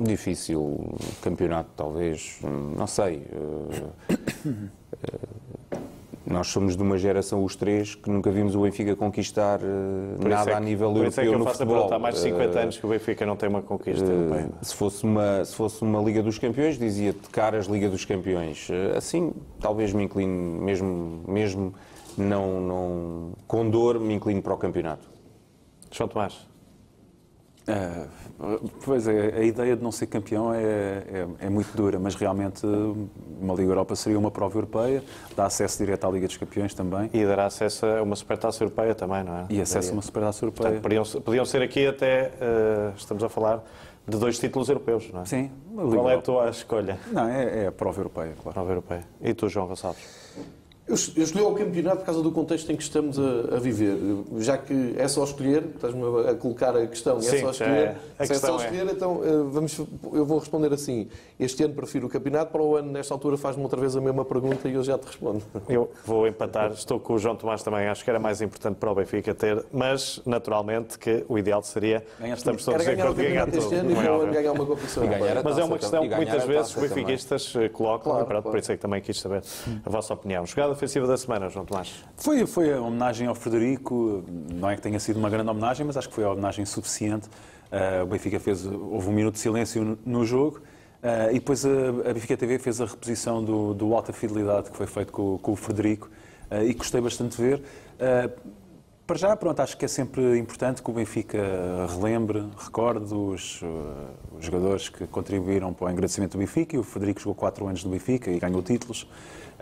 Difícil 0.02 0.96
campeonato, 1.20 1.70
talvez, 1.76 2.38
não 2.42 2.86
sei. 2.86 3.26
Nós 6.24 6.46
somos 6.46 6.76
de 6.76 6.82
uma 6.82 6.96
geração, 6.96 7.44
os 7.44 7.54
três, 7.56 7.94
que 7.94 8.08
nunca 8.08 8.30
vimos 8.30 8.54
o 8.54 8.62
Benfica 8.62 8.96
conquistar 8.96 9.60
nada 10.18 10.50
é 10.50 10.52
que, 10.52 10.58
a 10.58 10.60
nível 10.60 10.90
por 10.90 10.98
europeu 10.98 11.10
isso 11.10 11.20
é 11.20 11.24
que 11.24 11.28
eu 11.28 11.38
no 11.38 11.44
faço 11.44 11.58
futebol. 11.58 11.74
A 11.74 11.78
pergunta, 11.80 11.96
há 11.96 11.98
mais 11.98 12.14
de 12.14 12.20
50 12.22 12.58
anos 12.58 12.78
que 12.78 12.86
o 12.86 12.88
Benfica 12.88 13.26
não 13.26 13.36
tem 13.36 13.48
uma 13.48 13.60
conquista. 13.60 14.06
Se 14.62 14.74
fosse 14.74 15.04
uma, 15.04 15.44
se 15.44 15.54
fosse 15.54 15.82
uma 15.82 16.00
Liga 16.00 16.22
dos 16.22 16.38
Campeões, 16.38 16.78
dizia 16.78 17.12
de 17.12 17.28
caras 17.28 17.66
Liga 17.66 17.88
dos 17.88 18.04
Campeões. 18.04 18.68
Assim, 18.96 19.32
talvez 19.60 19.92
me 19.92 20.04
incline, 20.04 20.60
mesmo, 20.60 21.22
mesmo 21.28 21.74
não, 22.16 22.60
não, 22.60 23.32
com 23.46 23.68
dor, 23.68 24.00
me 24.00 24.14
inclino 24.14 24.40
para 24.40 24.54
o 24.54 24.56
campeonato. 24.56 25.10
João 25.90 26.08
Tomás. 26.08 26.51
Uh, 27.62 28.70
pois 28.84 29.06
é, 29.06 29.34
a 29.36 29.42
ideia 29.42 29.76
de 29.76 29.82
não 29.82 29.92
ser 29.92 30.06
campeão 30.06 30.52
é, 30.52 30.62
é, 30.62 31.26
é, 31.40 31.48
muito 31.48 31.76
dura, 31.76 31.98
mas 31.98 32.16
realmente 32.16 32.66
uma 33.40 33.54
Liga 33.54 33.70
Europa 33.70 33.94
seria 33.94 34.18
uma 34.18 34.32
prova 34.32 34.58
europeia, 34.58 35.02
dá 35.36 35.46
acesso 35.46 35.78
direto 35.78 36.04
à 36.04 36.10
Liga 36.10 36.26
dos 36.26 36.36
Campeões 36.36 36.74
também. 36.74 37.08
E 37.12 37.24
dará 37.24 37.46
acesso 37.46 37.86
a 37.86 38.02
uma 38.02 38.16
supertaça 38.16 38.64
europeia 38.64 38.94
também, 38.94 39.22
não 39.22 39.36
é? 39.36 39.46
E 39.48 39.60
acesso 39.60 39.90
a 39.90 39.92
uma 39.92 40.02
supertaça 40.02 40.44
europeia. 40.44 40.80
Portanto, 40.80 40.82
podiam, 40.82 41.22
podiam, 41.22 41.44
ser 41.44 41.62
aqui 41.62 41.86
até, 41.86 42.32
uh, 42.32 42.96
estamos 42.96 43.22
a 43.22 43.28
falar, 43.28 43.62
de 44.06 44.18
dois 44.18 44.38
títulos 44.38 44.68
europeus, 44.68 45.08
não 45.12 45.22
é? 45.22 45.24
Sim. 45.24 45.50
Qual 45.74 46.10
é 46.10 46.16
a 46.16 46.20
tua 46.20 46.50
escolha? 46.50 46.98
Não, 47.12 47.28
é, 47.28 47.64
é 47.64 47.66
a 47.68 47.72
prova 47.72 48.00
europeia, 48.00 48.34
claro. 48.42 48.54
Prova 48.54 48.70
europeia. 48.72 49.04
E 49.20 49.32
tu, 49.32 49.48
João 49.48 49.68
Gonçalves? 49.68 50.21
Eu, 50.86 50.96
eu 51.16 51.22
escolhi 51.22 51.44
o 51.44 51.54
campeonato 51.54 51.98
por 51.98 52.06
causa 52.06 52.22
do 52.22 52.32
contexto 52.32 52.70
em 52.72 52.76
que 52.76 52.82
estamos 52.82 53.16
a, 53.16 53.56
a 53.56 53.60
viver. 53.60 53.96
Já 54.38 54.58
que 54.58 54.94
é 54.96 55.06
só 55.06 55.22
escolher, 55.22 55.64
estás-me 55.74 56.02
a, 56.28 56.34
colocar 56.34 56.76
a 56.76 56.86
questão, 56.88 57.18
é 57.18 57.22
só 57.22 57.50
escolher. 57.50 57.96
É, 58.18 58.26
se 58.26 58.32
é 58.32 58.34
só 58.34 58.56
escolher, 58.56 58.88
é. 58.88 58.90
então 58.90 59.20
eh, 59.24 59.28
vamos, 59.48 59.78
eu 60.12 60.26
vou 60.26 60.40
responder 60.40 60.72
assim. 60.72 61.08
Este 61.38 61.62
ano 61.62 61.74
prefiro 61.74 62.08
o 62.08 62.10
campeonato, 62.10 62.50
para 62.50 62.62
o 62.62 62.76
ano, 62.76 62.90
nesta 62.90 63.14
altura, 63.14 63.36
faz-me 63.36 63.62
outra 63.62 63.80
vez 63.80 63.96
a 63.96 64.00
mesma 64.00 64.24
pergunta 64.24 64.68
e 64.68 64.74
eu 64.74 64.82
já 64.82 64.98
te 64.98 65.06
respondo. 65.06 65.42
Eu 65.68 65.90
vou 66.04 66.26
empatar, 66.26 66.72
estou 66.72 67.00
com 67.00 67.14
o 67.14 67.18
João 67.18 67.36
Tomás 67.36 67.62
também, 67.62 67.86
acho 67.86 68.04
que 68.04 68.10
era 68.10 68.18
mais 68.18 68.42
importante 68.42 68.76
para 68.76 68.90
o 68.90 68.94
Benfica 68.94 69.34
ter, 69.34 69.64
mas 69.72 70.20
naturalmente 70.26 70.98
que 70.98 71.24
o 71.28 71.38
ideal 71.38 71.62
seria. 71.62 72.04
Ganhar 72.18 72.36
estamos 72.36 72.64
todos 72.64 72.86
em 72.86 72.90
acordo 72.90 73.14
de 73.14 73.28
ganhar 73.28 73.46
tudo. 73.46 73.58
Este 73.58 73.74
ano 73.76 73.90
e 73.90 74.06
ano 74.06 74.32
ganhar 74.32 74.52
uma 74.52 74.66
competição. 74.66 75.04
Mas 75.44 75.58
é 75.58 75.64
uma 75.64 75.78
questão 75.78 76.08
que 76.08 76.14
muitas 76.14 76.44
vezes 76.44 76.76
os 76.76 76.82
benfiquistas 76.82 77.54
eh, 77.56 77.68
colocam, 77.68 78.12
claro, 78.12 78.26
claro. 78.26 78.42
por 78.42 78.58
isso 78.58 78.72
é 78.72 78.76
que 78.76 78.82
também 78.82 79.00
quis 79.00 79.18
saber 79.18 79.42
a 79.84 79.88
vossa 79.88 80.12
opinião. 80.12 80.44
Jogada 80.44 80.71
ofensiva 80.72 81.06
da 81.06 81.16
semana, 81.16 81.48
João 81.48 81.64
Tomás? 81.64 82.04
Foi, 82.16 82.46
foi 82.46 82.72
a 82.72 82.80
homenagem 82.80 83.26
ao 83.28 83.34
Frederico, 83.34 84.24
não 84.52 84.68
é 84.68 84.76
que 84.76 84.82
tenha 84.82 84.98
sido 84.98 85.18
uma 85.18 85.30
grande 85.30 85.50
homenagem, 85.50 85.86
mas 85.86 85.96
acho 85.96 86.08
que 86.08 86.14
foi 86.14 86.24
a 86.24 86.30
homenagem 86.30 86.64
suficiente. 86.64 87.28
Uh, 87.72 88.02
o 88.02 88.06
Benfica 88.06 88.38
fez, 88.38 88.66
houve 88.66 89.08
um 89.08 89.12
minuto 89.12 89.34
de 89.34 89.40
silêncio 89.40 89.82
no, 89.82 89.98
no 90.04 90.26
jogo 90.26 90.58
uh, 90.58 91.30
e 91.30 91.34
depois 91.34 91.64
a, 91.64 91.70
a, 92.10 92.12
Benfica 92.12 92.36
TV 92.36 92.58
fez 92.58 92.82
a 92.82 92.84
reposição 92.84 93.42
do, 93.42 93.72
do 93.72 93.94
Alta 93.94 94.12
Fidelidade 94.12 94.70
que 94.70 94.76
foi 94.76 94.86
feito 94.86 95.10
com, 95.10 95.38
com 95.38 95.52
o 95.52 95.56
Frederico 95.56 96.10
uh, 96.50 96.62
e 96.62 96.74
gostei 96.74 97.00
bastante 97.00 97.34
de 97.34 97.42
ver. 97.42 97.62
para 99.06 99.16
já, 99.16 99.34
pronto, 99.34 99.60
acho 99.60 99.74
que 99.78 99.86
é 99.86 99.88
sempre 99.88 100.38
importante 100.38 100.82
que 100.82 100.90
o 100.90 100.92
Benfica 100.92 101.38
relembre, 101.88 102.46
recorde 102.58 103.14
os, 103.14 103.62
os 104.38 104.44
jogadores 104.44 104.90
que 104.90 105.06
contribuíram 105.06 105.72
para 105.72 105.86
o 105.86 105.90
engrandecimento 105.90 106.36
do 106.36 106.40
Benfica. 106.40 106.76
E 106.76 106.78
o 106.78 106.82
Frederico 106.82 107.20
jogou 107.20 107.34
4 107.34 107.66
anos 107.66 107.84
no 107.84 107.90
Benfica 107.90 108.30
e 108.30 108.38
ganhou 108.38 108.62
títulos. 108.62 109.08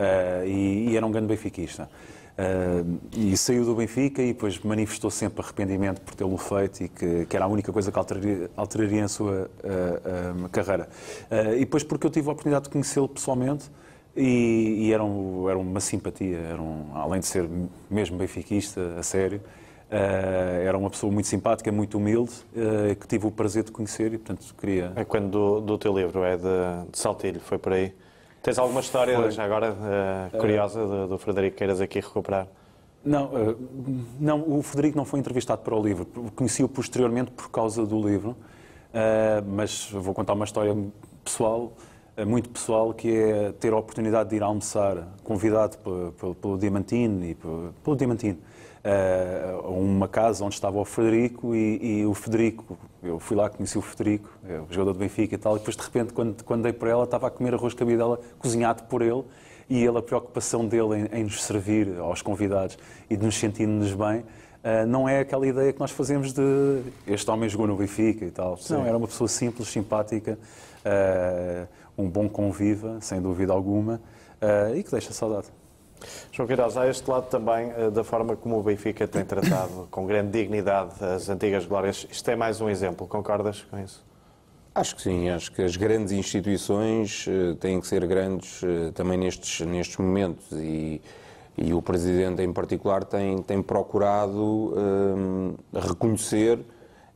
Uh, 0.00 0.46
e, 0.46 0.88
e, 0.88 0.96
era 0.96 1.04
um 1.04 1.10
grande 1.10 1.26
benfiquista. 1.26 1.90
Uh, 2.38 2.98
e 3.14 3.36
saiu 3.36 3.66
do 3.66 3.74
Benfica 3.74 4.22
e 4.22 4.28
depois 4.28 4.58
manifestou 4.60 5.10
sempre 5.10 5.42
arrependimento 5.42 6.00
por 6.00 6.14
tê-lo 6.14 6.38
feito 6.38 6.84
e 6.84 6.88
que, 6.88 7.26
que, 7.26 7.36
era 7.36 7.44
a 7.44 7.48
única 7.48 7.70
coisa 7.70 7.92
que 7.92 7.98
alteraria, 7.98 8.50
alteraria 8.56 9.04
a 9.04 9.08
sua 9.08 9.50
uh, 9.62 10.48
carreira. 10.48 10.88
e 11.54 11.60
depois 11.60 11.84
porque 11.84 12.06
eu 12.06 12.10
tive 12.10 12.30
a 12.30 12.32
oportunidade 12.32 12.64
de 12.64 12.70
conhecê-lo 12.70 13.10
pessoalmente 13.10 13.70
e, 14.16 14.86
e 14.86 14.92
era, 14.92 15.04
um, 15.04 15.50
era, 15.50 15.58
uma 15.58 15.80
simpatia, 15.80 16.38
era 16.38 16.62
um, 16.62 16.92
além 16.94 17.20
de 17.20 17.26
ser 17.26 17.46
mesmo 17.90 18.16
benfiquista, 18.16 18.94
a 18.98 19.02
sério, 19.02 19.42
era 19.90 20.78
uma 20.78 20.88
pessoa 20.88 21.12
muito 21.12 21.26
simpática, 21.26 21.70
muito 21.70 21.98
humilde, 21.98 22.32
que 23.00 23.08
tive 23.08 23.26
o 23.26 23.30
prazer 23.30 23.64
de 23.64 23.72
conhecer 23.72 24.14
e, 24.14 24.18
portanto, 24.18 24.54
queria... 24.58 24.92
É 24.94 25.04
quando 25.04 25.30
do, 25.30 25.60
do 25.60 25.78
teu 25.78 25.96
livro, 25.98 26.22
é 26.22 26.36
de, 26.36 26.42
de 26.90 26.96
Saltilho, 26.96 27.40
foi 27.40 27.58
por 27.58 27.72
aí? 27.72 27.92
Tens 28.42 28.58
alguma 28.58 28.80
história 28.80 29.16
Foi. 29.16 29.30
já 29.30 29.44
agora 29.44 29.72
uh, 29.72 30.38
curiosa 30.38 30.86
do, 30.86 31.08
do 31.08 31.18
Frederico 31.18 31.56
queiras 31.56 31.80
aqui 31.80 32.00
recuperar? 32.00 32.46
Não, 33.04 33.26
uh, 33.26 33.56
não, 34.18 34.58
o 34.58 34.62
Frederico 34.62 34.96
não 34.96 35.04
foi 35.04 35.20
entrevistado 35.20 35.62
para 35.62 35.74
o 35.74 35.82
livro. 35.82 36.06
Conheci-o 36.34 36.68
posteriormente 36.68 37.30
por 37.30 37.50
causa 37.50 37.84
do 37.84 38.00
livro, 38.00 38.36
mas 39.46 39.90
vou 39.90 40.12
contar 40.14 40.32
uma 40.32 40.44
história 40.44 40.76
pessoal, 41.22 41.72
muito 42.26 42.48
pessoal, 42.48 42.92
que 42.92 43.14
é 43.14 43.52
ter 43.52 43.72
a 43.72 43.76
oportunidade 43.76 44.30
de 44.30 44.36
ir 44.36 44.42
almoçar, 44.42 45.06
convidado 45.22 45.76
pelo 46.40 46.58
Diamantino 46.58 47.24
e 47.24 47.34
pelo, 47.34 47.74
pelo 47.84 47.96
Diamantino, 47.96 48.38
a 48.82 49.68
uma 49.68 50.08
casa 50.08 50.44
onde 50.44 50.54
estava 50.54 50.78
o 50.78 50.84
Frederico 50.84 51.54
e, 51.54 52.00
e, 52.00 52.06
o 52.06 52.14
Frederico, 52.14 52.78
eu 53.02 53.18
fui 53.18 53.36
lá, 53.36 53.50
conheci 53.50 53.76
o 53.76 53.82
Frederico, 53.82 54.30
é 54.48 54.58
o 54.58 54.66
jogador 54.70 54.94
do 54.94 54.98
Benfica 54.98 55.34
e 55.34 55.38
tal, 55.38 55.56
e 55.56 55.58
depois 55.58 55.76
de 55.76 55.82
repente, 55.82 56.12
quando, 56.12 56.42
quando 56.44 56.62
dei 56.62 56.72
por 56.72 56.88
ela, 56.88 57.04
estava 57.04 57.26
a 57.26 57.30
comer 57.30 57.54
arroz 57.54 57.72
de 57.72 57.78
cabidela 57.78 58.18
cozinhado 58.38 58.84
por 58.84 59.02
ele 59.02 59.22
e 59.68 59.84
ele, 59.84 59.98
a 59.98 60.02
preocupação 60.02 60.66
dele 60.66 61.08
em, 61.12 61.20
em 61.20 61.24
nos 61.24 61.42
servir 61.42 61.98
aos 61.98 62.22
convidados 62.22 62.78
e 63.08 63.16
de 63.16 63.24
nos 63.24 63.36
sentirmos 63.36 63.92
bem, 63.92 64.24
Uh, 64.60 64.86
não 64.86 65.08
é 65.08 65.20
aquela 65.20 65.46
ideia 65.46 65.72
que 65.72 65.80
nós 65.80 65.90
fazemos 65.90 66.34
de 66.34 66.82
este 67.06 67.30
homem 67.30 67.48
jogou 67.48 67.66
no 67.66 67.76
Benfica 67.76 68.26
e 68.26 68.30
tal. 68.30 68.58
Sim. 68.58 68.74
Não, 68.74 68.84
era 68.84 68.94
uma 68.94 69.06
pessoa 69.06 69.26
simples, 69.26 69.68
simpática, 69.68 70.38
uh, 70.84 71.66
um 71.96 72.08
bom 72.08 72.28
conviva, 72.28 72.98
sem 73.00 73.22
dúvida 73.22 73.54
alguma, 73.54 74.02
uh, 74.42 74.76
e 74.76 74.82
que 74.82 74.90
deixa 74.90 75.12
saudade. 75.12 75.48
João 76.32 76.46
Queiroz, 76.46 76.76
há 76.76 76.88
este 76.88 77.08
lado 77.10 77.28
também 77.28 77.72
eh, 77.76 77.90
da 77.90 78.04
forma 78.04 78.36
como 78.36 78.58
o 78.58 78.62
Benfica 78.62 79.06
tem 79.06 79.24
tratado 79.24 79.88
com 79.92 80.06
grande 80.06 80.30
dignidade 80.30 80.92
as 81.04 81.28
antigas 81.28 81.66
glórias. 81.66 82.06
Isto 82.10 82.30
é 82.30 82.36
mais 82.36 82.60
um 82.60 82.68
exemplo, 82.68 83.06
concordas 83.06 83.62
com 83.70 83.78
isso? 83.78 84.04
Acho 84.74 84.94
que 84.94 85.02
sim, 85.02 85.28
acho 85.28 85.50
que 85.50 85.62
as 85.62 85.76
grandes 85.76 86.12
instituições 86.12 87.26
uh, 87.26 87.56
têm 87.56 87.80
que 87.80 87.86
ser 87.86 88.06
grandes 88.06 88.62
uh, 88.62 88.92
também 88.94 89.18
nestes, 89.18 89.66
nestes 89.66 89.96
momentos 89.96 90.46
e, 90.52 91.02
e, 91.58 91.74
o 91.74 91.82
Presidente 91.82 92.40
em 92.42 92.52
particular 92.52 93.02
tem, 93.02 93.42
tem 93.42 93.60
procurado 93.60 94.72
uh, 94.72 95.58
reconhecer 95.74 96.60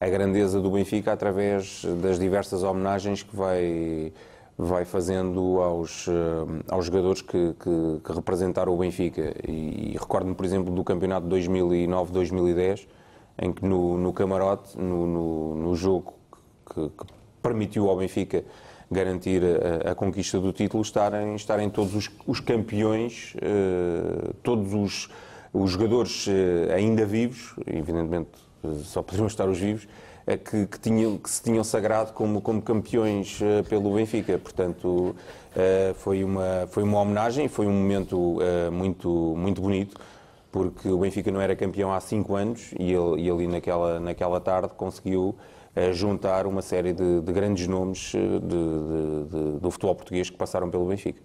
a 0.01 0.09
grandeza 0.09 0.61
do 0.61 0.68
Benfica 0.70 1.12
através 1.12 1.85
das 2.03 2.18
diversas 2.18 2.64
homenagens 2.64 3.22
que 3.22 3.35
vai 3.35 4.12
vai 4.57 4.84
fazendo 4.84 5.61
aos, 5.61 6.07
eh, 6.09 6.62
aos 6.68 6.86
jogadores 6.86 7.20
que, 7.22 7.55
que, 7.59 8.00
que 8.05 8.12
representaram 8.12 8.72
o 8.72 8.76
Benfica. 8.76 9.34
E, 9.46 9.92
e 9.92 9.96
recordo-me, 9.98 10.34
por 10.34 10.44
exemplo, 10.44 10.72
do 10.72 10.84
campeonato 10.84 11.26
2009-2010, 11.28 12.86
em 13.38 13.52
que 13.52 13.64
no, 13.64 13.98
no 13.98 14.12
camarote, 14.12 14.78
no, 14.78 15.07
no, 15.07 15.55
no 15.57 15.76
jogo 15.76 16.14
que, 16.72 16.88
que, 16.88 17.05
permitiu 17.42 17.90
ao 17.90 17.96
Benfica 17.96 18.44
garantir 18.90 19.42
a, 19.44 19.90
a, 19.90 19.94
conquista 19.94 20.38
do 20.38 20.52
título, 20.52 20.82
estarem, 20.82 21.34
estarem 21.34 21.68
todos 21.68 21.94
os, 21.94 22.11
os 22.26 22.40
campeões, 22.40 23.34
eh, 23.42 24.30
todos 24.42 24.72
os, 24.72 25.11
os 25.52 25.72
jogadores 25.72 26.26
eh, 26.28 26.72
ainda 26.72 27.05
vivos, 27.05 27.55
evidentemente 27.66 28.30
só 28.84 29.02
poderiam 29.05 29.26
estar 29.26 29.48
os 29.48 29.59
vivos, 29.59 29.86
que, 30.27 30.66
que, 30.66 30.81
tinham, 30.81 31.18
que 31.18 31.29
se 31.29 31.43
tinham 31.43 31.62
sagrado 31.62 32.12
como, 32.12 32.41
como 32.41 32.62
campeões 32.62 33.41
uh, 33.41 33.62
pelo 33.68 33.95
Benfica. 33.95 34.39
Portanto, 34.39 35.14
uh, 35.55 35.95
foi, 35.97 36.25
uma, 36.25 36.66
foi 36.68 36.83
uma 36.83 37.01
homenagem, 37.01 37.47
foi 37.47 37.66
um 37.66 37.72
momento 37.72 38.16
uh, 38.16 38.72
muito, 38.72 39.09
muito 39.37 39.61
bonito, 39.61 40.01
porque 40.51 40.89
o 40.89 40.99
Benfica 40.99 41.31
não 41.31 41.41
era 41.41 41.55
campeão 41.55 41.93
há 41.93 42.01
cinco 42.01 42.35
anos 42.35 42.72
e 42.79 42.93
ele, 42.93 43.22
e 43.22 43.31
ali 43.31 43.47
naquela, 43.47 44.01
naquela 44.01 44.41
tarde 44.41 44.70
conseguiu 44.77 45.35
juntar 45.93 46.47
uma 46.47 46.62
série 46.62 46.93
de, 46.93 47.20
de 47.20 47.33
grandes 47.33 47.66
nomes 47.66 48.12
de, 48.12 48.39
de, 48.39 49.59
do 49.59 49.70
futebol 49.72 49.97
português 49.97 50.31
que 50.31 50.37
passaram 50.37 50.70
pelo 50.70 50.87
Benfica. 50.87 51.20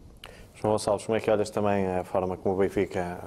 João 0.56 0.74
Gonçalves, 0.74 1.06
como 1.06 1.16
é 1.16 1.22
que 1.22 1.30
olhas 1.30 1.52
também 1.52 1.86
a 1.86 2.04
forma 2.04 2.36
como 2.36 2.56
o 2.56 2.58
Benfica 2.58 3.20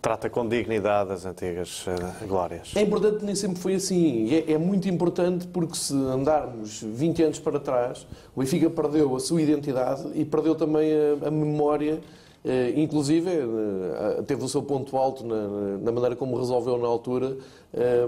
trata 0.00 0.30
com 0.30 0.46
dignidade 0.48 1.12
as 1.12 1.26
antigas 1.26 1.86
uh, 1.86 2.26
glórias. 2.26 2.72
É 2.74 2.82
importante, 2.82 3.24
nem 3.24 3.34
sempre 3.34 3.60
foi 3.60 3.74
assim. 3.74 4.34
É, 4.34 4.52
é, 4.52 4.58
muito 4.58 4.88
importante 4.88 5.46
porque 5.46 5.76
se 5.76 5.94
andarmos 5.94 6.82
20 6.82 7.22
anos 7.22 7.38
para 7.38 7.60
trás, 7.60 8.06
o 8.34 8.40
Benfica 8.40 8.70
perdeu 8.70 9.14
a 9.14 9.20
sua 9.20 9.42
identidade 9.42 10.08
e 10.14 10.24
perdeu 10.24 10.54
também 10.54 10.90
a, 10.92 11.28
a 11.28 11.30
memória. 11.30 12.00
Uh, 12.42 12.78
inclusive, 12.80 13.28
uh, 13.28 14.22
teve 14.22 14.42
o 14.42 14.48
seu 14.48 14.62
ponto 14.62 14.96
alto 14.96 15.26
na, 15.26 15.76
na, 15.78 15.92
maneira 15.92 16.16
como 16.16 16.38
resolveu 16.38 16.78
na 16.78 16.88
altura 16.88 17.36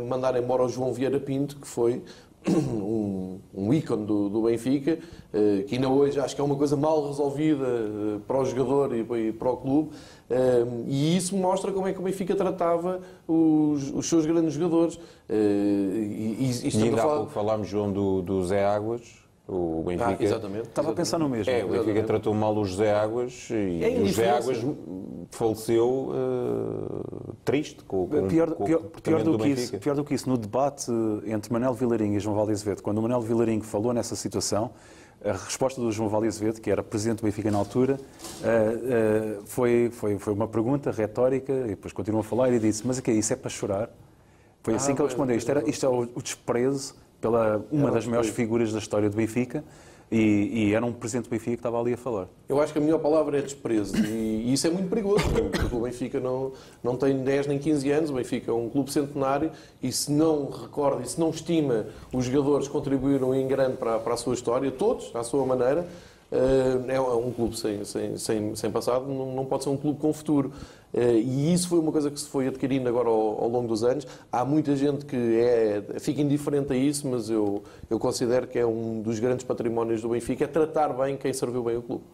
mandar 0.09 0.35
embora 0.37 0.65
o 0.65 0.69
João 0.69 0.93
Vieira 0.93 1.21
Pinto, 1.21 1.55
que 1.57 1.69
foi 1.69 2.03
um, 2.49 3.39
um 3.55 3.73
ícone 3.73 4.05
do, 4.05 4.29
do 4.29 4.43
Benfica, 4.43 4.99
uh, 5.33 5.65
que 5.65 5.77
ainda 5.77 5.89
hoje 5.89 6.19
acho 6.19 6.35
que 6.35 6.41
é 6.41 6.45
uma 6.45 6.57
coisa 6.57 6.77
mal 6.77 7.07
resolvida 7.07 7.65
uh, 7.65 8.21
para 8.27 8.41
o 8.41 8.45
jogador 8.45 8.95
e, 8.95 9.29
e 9.29 9.33
para 9.33 9.51
o 9.51 9.57
clube, 9.57 9.91
uh, 10.31 10.85
e 10.87 11.17
isso 11.17 11.37
mostra 11.37 11.71
como 11.73 11.87
é 11.87 11.93
que 11.93 12.01
o 12.01 12.03
Benfica 12.03 12.35
tratava 12.35 13.01
os, 13.27 13.91
os 13.95 14.09
seus 14.09 14.27
grandes 14.27 14.55
jogadores. 14.55 14.99
e, 15.29 16.37
e, 16.65 16.69
e 16.69 16.83
ainda 16.83 16.97
há 16.97 17.01
falar... 17.01 17.17
pouco 17.17 17.33
falámos, 17.33 17.69
João, 17.69 17.93
do, 17.93 18.23
do 18.23 18.45
Zé 18.45 18.65
Águas, 18.65 19.22
o 19.53 19.83
Benfica. 19.83 20.17
Ah, 20.19 20.25
exatamente. 20.25 20.69
Estava 20.69 20.91
a 20.91 20.95
pensar 20.95 21.19
no 21.19 21.29
mesmo. 21.29 21.53
É, 21.53 21.59
o 21.59 21.69
Benfica 21.69 21.83
exatamente. 21.83 22.07
tratou 22.07 22.35
mal 22.35 22.57
o 22.57 22.65
José 22.65 22.93
Águas 22.93 23.49
e 23.51 23.85
é 23.85 24.01
o 24.01 24.07
José 24.07 24.31
Águas 24.31 24.65
faleceu 25.31 26.11
uh, 26.11 27.35
triste 27.45 27.83
com, 27.85 28.09
com, 28.09 28.29
pior, 28.29 28.53
com 28.53 28.65
pior, 28.65 28.81
o 28.81 29.01
pior 29.01 29.23
do, 29.23 29.37
do 29.37 29.39
que 29.39 29.49
isso, 29.51 29.79
pior 29.79 29.95
do 29.95 30.05
que 30.05 30.15
isso, 30.15 30.29
no 30.29 30.37
debate 30.37 30.91
entre 31.27 31.53
Manuel 31.53 31.75
Vilarinho 31.75 32.17
e 32.17 32.21
João 32.21 32.35
Valde 32.37 32.53
Azevedo, 32.53 32.83
quando 32.83 32.99
o 32.99 33.03
Manuel 33.03 33.21
Vilarinho 33.21 33.63
falou 33.63 33.93
nessa 33.93 34.17
situação, 34.17 34.71
a 35.25 35.33
resposta 35.33 35.81
do 35.81 35.91
João 35.93 36.09
Valde 36.09 36.29
Azevedo, 36.29 36.61
que 36.61 36.71
era 36.71 36.83
presidente 36.83 37.19
do 37.19 37.25
Benfica 37.25 37.51
na 37.51 37.59
altura, 37.59 37.95
uh, 37.95 39.41
uh, 39.41 39.47
foi, 39.47 39.91
foi, 39.93 40.19
foi 40.19 40.33
uma 40.33 40.49
pergunta 40.49 40.91
retórica 40.91 41.53
e 41.53 41.69
depois 41.69 41.93
continuou 41.93 42.21
a 42.21 42.25
falar 42.25 42.51
e 42.53 42.59
disse: 42.59 42.87
Mas 42.87 42.99
o 42.99 43.03
que 43.03 43.11
é 43.11 43.15
isso? 43.15 43.33
É 43.33 43.37
para 43.37 43.51
chorar? 43.51 43.91
Foi 44.63 44.75
assim 44.75 44.93
ah, 44.93 44.95
que 44.95 45.03
ele 45.03 45.09
respondeu. 45.09 45.37
Isto, 45.37 45.51
era, 45.51 45.69
isto 45.69 45.87
é 45.87 45.89
o, 45.89 46.09
o 46.15 46.23
desprezo 46.23 46.95
pela 47.23 47.65
uma 47.71 47.91
das 47.91 48.05
maiores 48.05 48.31
figuras 48.31 48.73
da 48.73 48.81
história 48.81 49.09
do 49.09 49.17
Benfica. 49.17 49.65
E, 50.11 50.67
e, 50.69 50.75
era 50.75 50.85
um 50.85 50.93
presidente 50.93 51.25
do 51.25 51.31
Benfica 51.31 51.53
que 51.53 51.61
estava 51.61 51.81
ali 51.81 51.95
a 51.95 51.97
falar. 51.97 52.29
Eu 52.47 52.61
acho 52.61 52.71
que 52.71 52.79
a 52.79 52.83
melhor 52.83 52.99
palavra 52.99 53.39
é 53.39 53.41
desprezo. 53.41 53.97
E, 53.97 54.43
e 54.45 54.53
isso 54.53 54.67
é 54.67 54.71
muito 54.71 54.91
perigoso, 54.91 55.25
porque 55.31 55.75
o 55.75 55.81
Benfica 55.81 56.21
não, 56.21 56.53
não 56.85 56.99
tem 56.99 57.25
10 57.25 57.47
nem 57.47 57.59
15 57.59 57.91
anos. 57.91 58.11
O 58.11 58.13
Benfica 58.13 58.51
é 58.51 58.55
um 58.55 58.69
clube 58.69 58.93
centenário 58.93 59.51
e 59.83 59.91
se 59.91 60.13
não 60.13 60.51
recorda 60.51 61.03
e 61.03 61.07
se 61.07 61.19
não 61.19 61.31
estima 61.31 61.87
os 62.13 62.27
jogadores 62.27 62.67
que 62.67 62.73
contribuíram 62.75 63.35
em 63.35 63.49
grande 63.49 63.79
para, 63.79 63.99
para 64.01 64.13
a 64.13 64.17
sua 64.19 64.35
história, 64.35 64.71
todos, 64.71 65.11
à 65.17 65.25
sua 65.25 65.47
maneira, 65.47 65.89
é 66.89 67.01
um 67.01 67.31
clube 67.31 67.57
sem, 67.57 67.85
sem, 67.85 68.17
sem, 68.17 68.57
sem 68.57 68.71
passado, 68.71 69.07
não 69.07 69.45
pode 69.45 69.65
ser 69.65 69.71
um 69.71 69.77
clube 69.77 70.01
com 70.01 70.13
futuro. 70.13 70.53
Eh, 70.95 71.19
e 71.19 71.53
isso 71.53 71.69
foi 71.69 71.79
uma 71.79 71.93
coisa 71.93 72.11
que 72.11 72.19
se 72.19 72.29
foi 72.29 72.49
adquirindo 72.49 72.89
agora 72.89 73.09
ao, 73.09 73.43
ao, 73.43 73.49
longo 73.49 73.69
dos 73.69 73.83
anos. 73.85 74.07
Há 74.31 74.45
muita 74.45 74.75
gente 74.77 75.05
que 75.05 75.17
é, 75.17 75.83
fica 76.01 76.21
indiferente 76.21 76.73
a 76.73 76.77
isso, 76.77 77.07
mas 77.09 77.31
eu, 77.31 77.63
eu 77.89 77.99
considero 77.99 78.47
que 78.47 78.59
é 78.59 78.67
um 78.67 79.01
dos 79.03 79.19
grandes 79.19 79.45
patrimónios 79.45 80.03
do 80.03 80.09
Benfica, 80.09 80.45
é 80.45 80.47
tratar 80.47 80.89
bem 80.89 81.17
quem 81.17 81.33
serviu 81.33 81.63
bem 81.63 81.77
o 81.77 81.83
clube. 81.83 82.05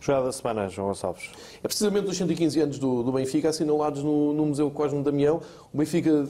Jogada 0.00 0.26
da 0.26 0.32
semana, 0.32 0.68
João 0.68 0.88
Gonçalves. 0.88 1.30
É 1.62 1.68
precisamente 1.68 2.08
os 2.08 2.16
115 2.16 2.60
anos 2.60 2.78
do, 2.78 3.02
do 3.02 3.12
Benfica, 3.12 3.50
assinalados 3.50 4.02
no, 4.02 4.32
no 4.32 4.46
Museu 4.46 4.70
Cosme 4.70 5.02
Damião. 5.02 5.42
O 5.72 5.76
Benfica, 5.76 6.26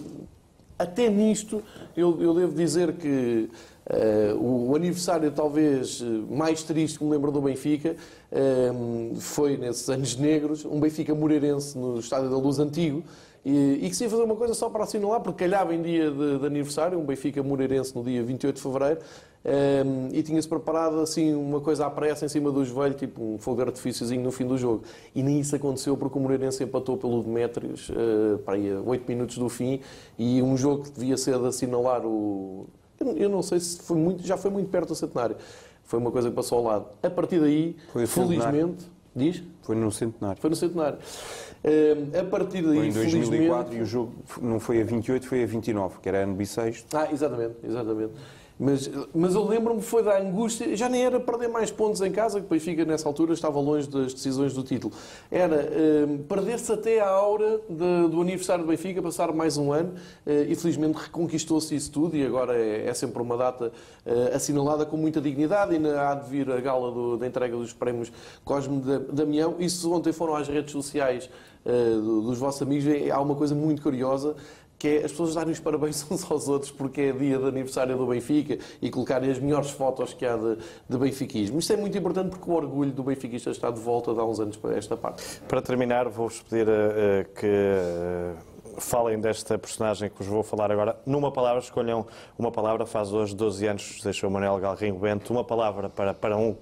até 0.76 1.09
nisto, 1.09 1.62
eu, 1.97 2.20
eu 2.20 2.34
devo 2.34 2.53
dizer 2.53 2.95
que 2.95 3.49
Uh, 3.89 4.68
o 4.70 4.76
aniversário 4.76 5.30
talvez 5.30 6.03
mais 6.28 6.62
triste 6.62 6.99
que 6.99 7.05
me 7.05 7.11
lembro 7.11 7.32
do 7.32 7.41
Benfica 7.41 7.97
uh, 8.30 9.16
foi 9.16 9.57
nesses 9.57 9.89
anos 9.91 10.14
negros, 10.16 10.64
um 10.66 10.78
Benfica 10.78 11.14
Moreirense 11.14 11.76
no 11.78 11.99
Estádio 11.99 12.28
da 12.28 12.36
Luz 12.36 12.59
Antigo, 12.59 13.03
e, 13.45 13.80
e 13.82 13.89
que 13.89 13.97
se 13.97 14.05
ia 14.05 14.11
fazer 14.11 14.24
uma 14.24 14.36
coisa 14.36 14.53
só 14.53 14.68
para 14.68 14.84
assinalar, 14.84 15.22
porque 15.22 15.45
calhava 15.45 15.74
em 15.74 15.80
dia 15.80 16.11
de, 16.11 16.39
de 16.39 16.47
aniversário, 16.47 16.99
um 16.99 17.05
Benfica 17.05 17.43
Moreirense 17.43 17.97
no 17.97 18.05
dia 18.05 18.22
28 18.22 18.57
de 18.57 18.62
Fevereiro, 18.62 19.01
um, 19.43 20.09
e 20.12 20.22
tinha-se 20.22 20.47
preparado 20.47 21.01
assim 21.01 21.34
uma 21.34 21.61
coisa 21.61 21.86
à 21.86 21.91
pressa 21.91 22.26
em 22.26 22.28
cima 22.28 22.53
do 22.53 22.62
joelho, 22.66 22.95
tipo 22.95 23.22
um 23.22 23.39
fogo 23.39 23.62
de 23.62 23.68
artifíciozinho 23.68 24.22
no 24.22 24.30
fim 24.30 24.47
do 24.47 24.59
jogo. 24.59 24.82
E 25.14 25.22
nem 25.22 25.41
isso 25.41 25.57
aconteceu 25.57 25.97
porque 25.97 26.18
o 26.18 26.20
Moreirense 26.20 26.62
empatou 26.62 26.99
pelo 26.99 27.22
Demétrios 27.22 27.89
uh, 27.89 28.39
para 28.45 28.55
aí 28.55 28.70
a 28.70 28.80
8 28.80 29.09
minutos 29.09 29.39
do 29.39 29.49
fim, 29.49 29.80
e 30.18 30.43
um 30.43 30.55
jogo 30.57 30.84
que 30.84 30.91
devia 30.91 31.16
ser 31.16 31.39
de 31.39 31.47
assinalar 31.47 32.05
o 32.05 32.66
eu 33.01 33.28
não 33.28 33.42
sei 33.42 33.61
se 33.61 33.80
foi 33.80 33.96
muito, 33.96 34.26
já 34.26 34.36
foi 34.36 34.51
muito 34.51 34.70
perto 34.70 34.88
do 34.88 34.94
centenário. 34.94 35.36
Foi 35.84 35.99
uma 35.99 36.11
coisa 36.11 36.28
que 36.28 36.36
passou 36.36 36.59
ao 36.59 36.64
lado. 36.64 36.86
A 37.03 37.11
partir 37.11 37.40
daí, 37.40 37.76
foi 37.92 38.07
felizmente. 38.07 38.86
Diz? 39.14 39.42
Foi 39.62 39.74
no 39.74 39.90
centenário. 39.90 40.40
Foi 40.40 40.51
no 40.51 40.57
centenário. 40.57 40.99
Uh, 40.99 42.20
a 42.20 42.24
partir 42.24 42.62
daí, 42.62 42.92
foi 42.92 43.07
em 43.07 43.11
2004 43.11 43.76
e 43.76 43.80
o 43.80 43.86
jogo 43.86 44.12
não 44.40 44.61
foi 44.61 44.80
a 44.80 44.84
28, 44.84 45.26
foi 45.26 45.42
a 45.42 45.46
29, 45.46 45.99
que 46.01 46.09
era 46.09 46.18
ano 46.18 46.34
bissexto. 46.34 46.96
Ah, 46.96 47.09
exatamente, 47.11 47.57
exatamente. 47.64 48.12
Mas, 48.59 48.90
mas 49.14 49.34
eu 49.34 49.46
lembro-me 49.46 49.80
foi 49.80 50.02
da 50.02 50.18
angústia, 50.18 50.76
já 50.76 50.88
nem 50.88 51.04
era 51.04 51.20
perder 51.20 51.48
mais 51.48 51.70
pontos 51.70 52.00
em 52.00 52.11
casa, 52.11 52.40
que 52.40 52.46
o 52.46 52.48
Benfica 52.48 52.84
nessa 52.84 53.09
altura 53.09 53.32
estava 53.32 53.61
longe 53.61 53.88
das 53.88 54.12
decisões 54.12 54.52
do 54.52 54.64
título. 54.64 54.92
Era 55.30 55.68
um, 56.09 56.18
perder-se 56.18 56.72
até 56.72 56.98
a 56.98 57.09
aura 57.09 57.61
de, 57.68 58.09
do 58.09 58.20
aniversário 58.20 58.64
do 58.64 58.68
Benfica, 58.68 59.00
passar 59.00 59.32
mais 59.32 59.56
um 59.56 59.72
ano, 59.72 59.94
uh, 60.26 60.30
e 60.48 60.54
felizmente 60.56 60.98
reconquistou-se 60.98 61.74
isso 61.74 61.92
tudo 61.92 62.16
e 62.16 62.26
agora 62.26 62.56
é, 62.56 62.88
é 62.88 62.94
sempre 62.94 63.22
uma 63.22 63.36
data 63.36 63.72
uh, 64.04 64.34
assinalada 64.34 64.84
com 64.84 64.96
muita 64.96 65.20
dignidade. 65.20 65.72
E 65.72 65.76
ainda 65.76 66.11
há 66.11 66.14
de 66.16 66.28
vir 66.28 66.50
a 66.50 66.61
gala 66.61 66.90
do, 66.90 67.16
da 67.16 67.26
entrega 67.28 67.56
dos 67.56 67.72
prémios 67.72 68.11
Cosme 68.44 68.82
Damião. 69.12 69.54
Isso 69.61 69.92
ontem 69.92 70.12
foram 70.12 70.34
às 70.34 70.48
redes 70.48 70.72
sociais 70.72 71.30
uh, 71.64 72.22
dos 72.22 72.38
vossos 72.38 72.61
amigos. 72.61 72.86
Há 73.09 73.20
uma 73.20 73.36
coisa 73.36 73.54
muito 73.54 73.80
curiosa 73.82 74.34
que 74.79 74.89
é 74.89 74.97
as 75.05 75.11
pessoas 75.11 75.35
darem 75.35 75.53
os 75.53 75.61
parabéns 75.61 76.07
uns 76.11 76.31
aos 76.31 76.49
outros 76.49 76.70
porque 76.70 77.01
é 77.01 77.12
dia 77.12 77.39
de 77.39 77.45
aniversário 77.45 77.97
do 77.97 78.07
Benfica 78.07 78.59
e 78.81 78.91
colocarem 78.91 79.31
as 79.31 79.39
melhores 79.39 79.70
fotos 79.70 80.14
que 80.14 80.24
há 80.24 80.37
de, 80.37 80.59
de 80.89 80.99
benfiquismo. 80.99 81.59
Isto 81.59 81.72
é 81.72 81.76
muito 81.76 81.97
importante 81.99 82.31
porque 82.31 82.51
o 82.51 82.55
orgulho 82.55 82.93
do 82.93 83.03
benfiquista 83.03 83.51
está 83.51 83.70
de 83.70 83.81
volta 83.81 84.14
de 84.14 84.20
há 84.20 84.24
uns 84.24 84.39
anos 84.41 84.57
para 84.57 84.76
esta 84.76 84.97
parte. 84.97 85.41
Para 85.49 85.61
terminar, 85.61 86.09
vou-vos 86.09 86.41
pedir 86.43 86.68
uh, 86.68 87.29
que 87.35 87.47
uh, 87.47 88.81
falem 88.81 89.20
desta 89.20 89.59
personagem 89.59 90.09
que 90.11 90.18
vos 90.18 90.26
vou 90.26 90.43
falar 90.43 90.70
agora. 90.70 90.99
Numa 91.05 91.33
palavra, 91.33 91.61
escolham 91.61 92.07
uma 92.39 92.51
palavra. 92.51 92.87
Faz 92.87 93.12
hoje 93.12 93.35
12 93.35 93.66
anos, 93.66 94.01
deixou 94.03 94.31
Manuel 94.31 94.59
Galrinho 94.59 94.99
Bento. 94.99 95.33
Uma 95.33 95.45
palavra 95.45 95.89
para, 95.89 96.14
para 96.14 96.37
um, 96.37 96.57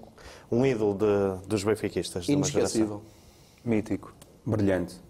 um 0.51 0.65
ídolo 0.65 0.95
de, 0.95 1.47
dos 1.47 1.63
benfiquistas. 1.63 2.29
Inesquecível. 2.29 3.03
Mítico. 3.65 4.15
Brilhante. 4.45 5.06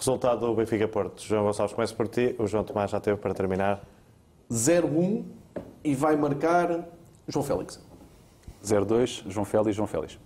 Resultado 0.00 0.46
do 0.46 0.54
Benfica 0.54 0.88
Porto. 0.88 1.22
João 1.22 1.44
Gonçalves, 1.44 1.74
começa 1.74 1.94
por 1.94 2.08
ti. 2.08 2.34
O 2.38 2.46
João 2.46 2.64
Tomás 2.64 2.90
já 2.90 2.98
teve 2.98 3.18
para 3.18 3.34
terminar. 3.34 3.82
0-1 4.50 5.24
e 5.84 5.94
vai 5.94 6.16
marcar 6.16 6.88
João 7.28 7.44
Félix. 7.44 7.78
0-2, 8.64 9.24
João 9.28 9.44
Félix 9.44 9.76
João 9.76 9.86
Félix. 9.86 10.18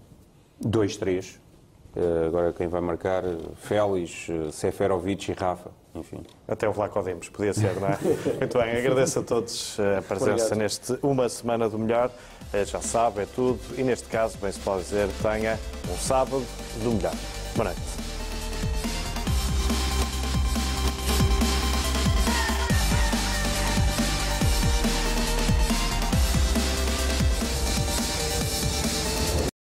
2-3. 0.65 1.41
Eh, 1.97 2.27
agora 2.29 2.53
quem 2.53 2.69
vai 2.69 2.81
marcar, 2.81 3.25
Félix, 3.57 4.29
eh, 4.31 4.53
Seferovic 4.53 5.33
e 5.33 5.35
Rafa. 5.35 5.71
Enfim. 5.93 6.23
Até 6.47 6.69
o 6.69 6.73
Vlaco 6.73 7.03
Dimos, 7.03 7.29
podia 7.29 7.53
ser, 7.53 7.75
não 7.81 7.89
é? 7.89 7.99
Muito 8.39 8.57
bem, 8.59 8.77
agradeço 8.77 9.19
a 9.19 9.23
todos 9.23 9.77
a 9.81 10.03
presença 10.03 10.33
Obrigado. 10.33 10.59
neste 10.59 10.99
Uma 11.03 11.29
Semana 11.29 11.69
do 11.69 11.81
Melhor. 11.81 12.13
Eh, 12.53 12.65
já 12.65 12.81
sabe, 12.81 13.23
é 13.23 13.27
tudo. 13.27 13.59
E 13.77 13.83
neste 13.83 14.09
caso, 14.09 14.39
bem 14.39 14.53
se 14.53 14.61
pode 14.61 14.85
dizer, 14.85 15.09
tenha 15.21 15.59
um 15.93 15.97
sábado 15.97 16.45
do 16.81 16.93
melhor. 16.93 17.15
Boa 17.57 17.65
noite. 17.65 18.04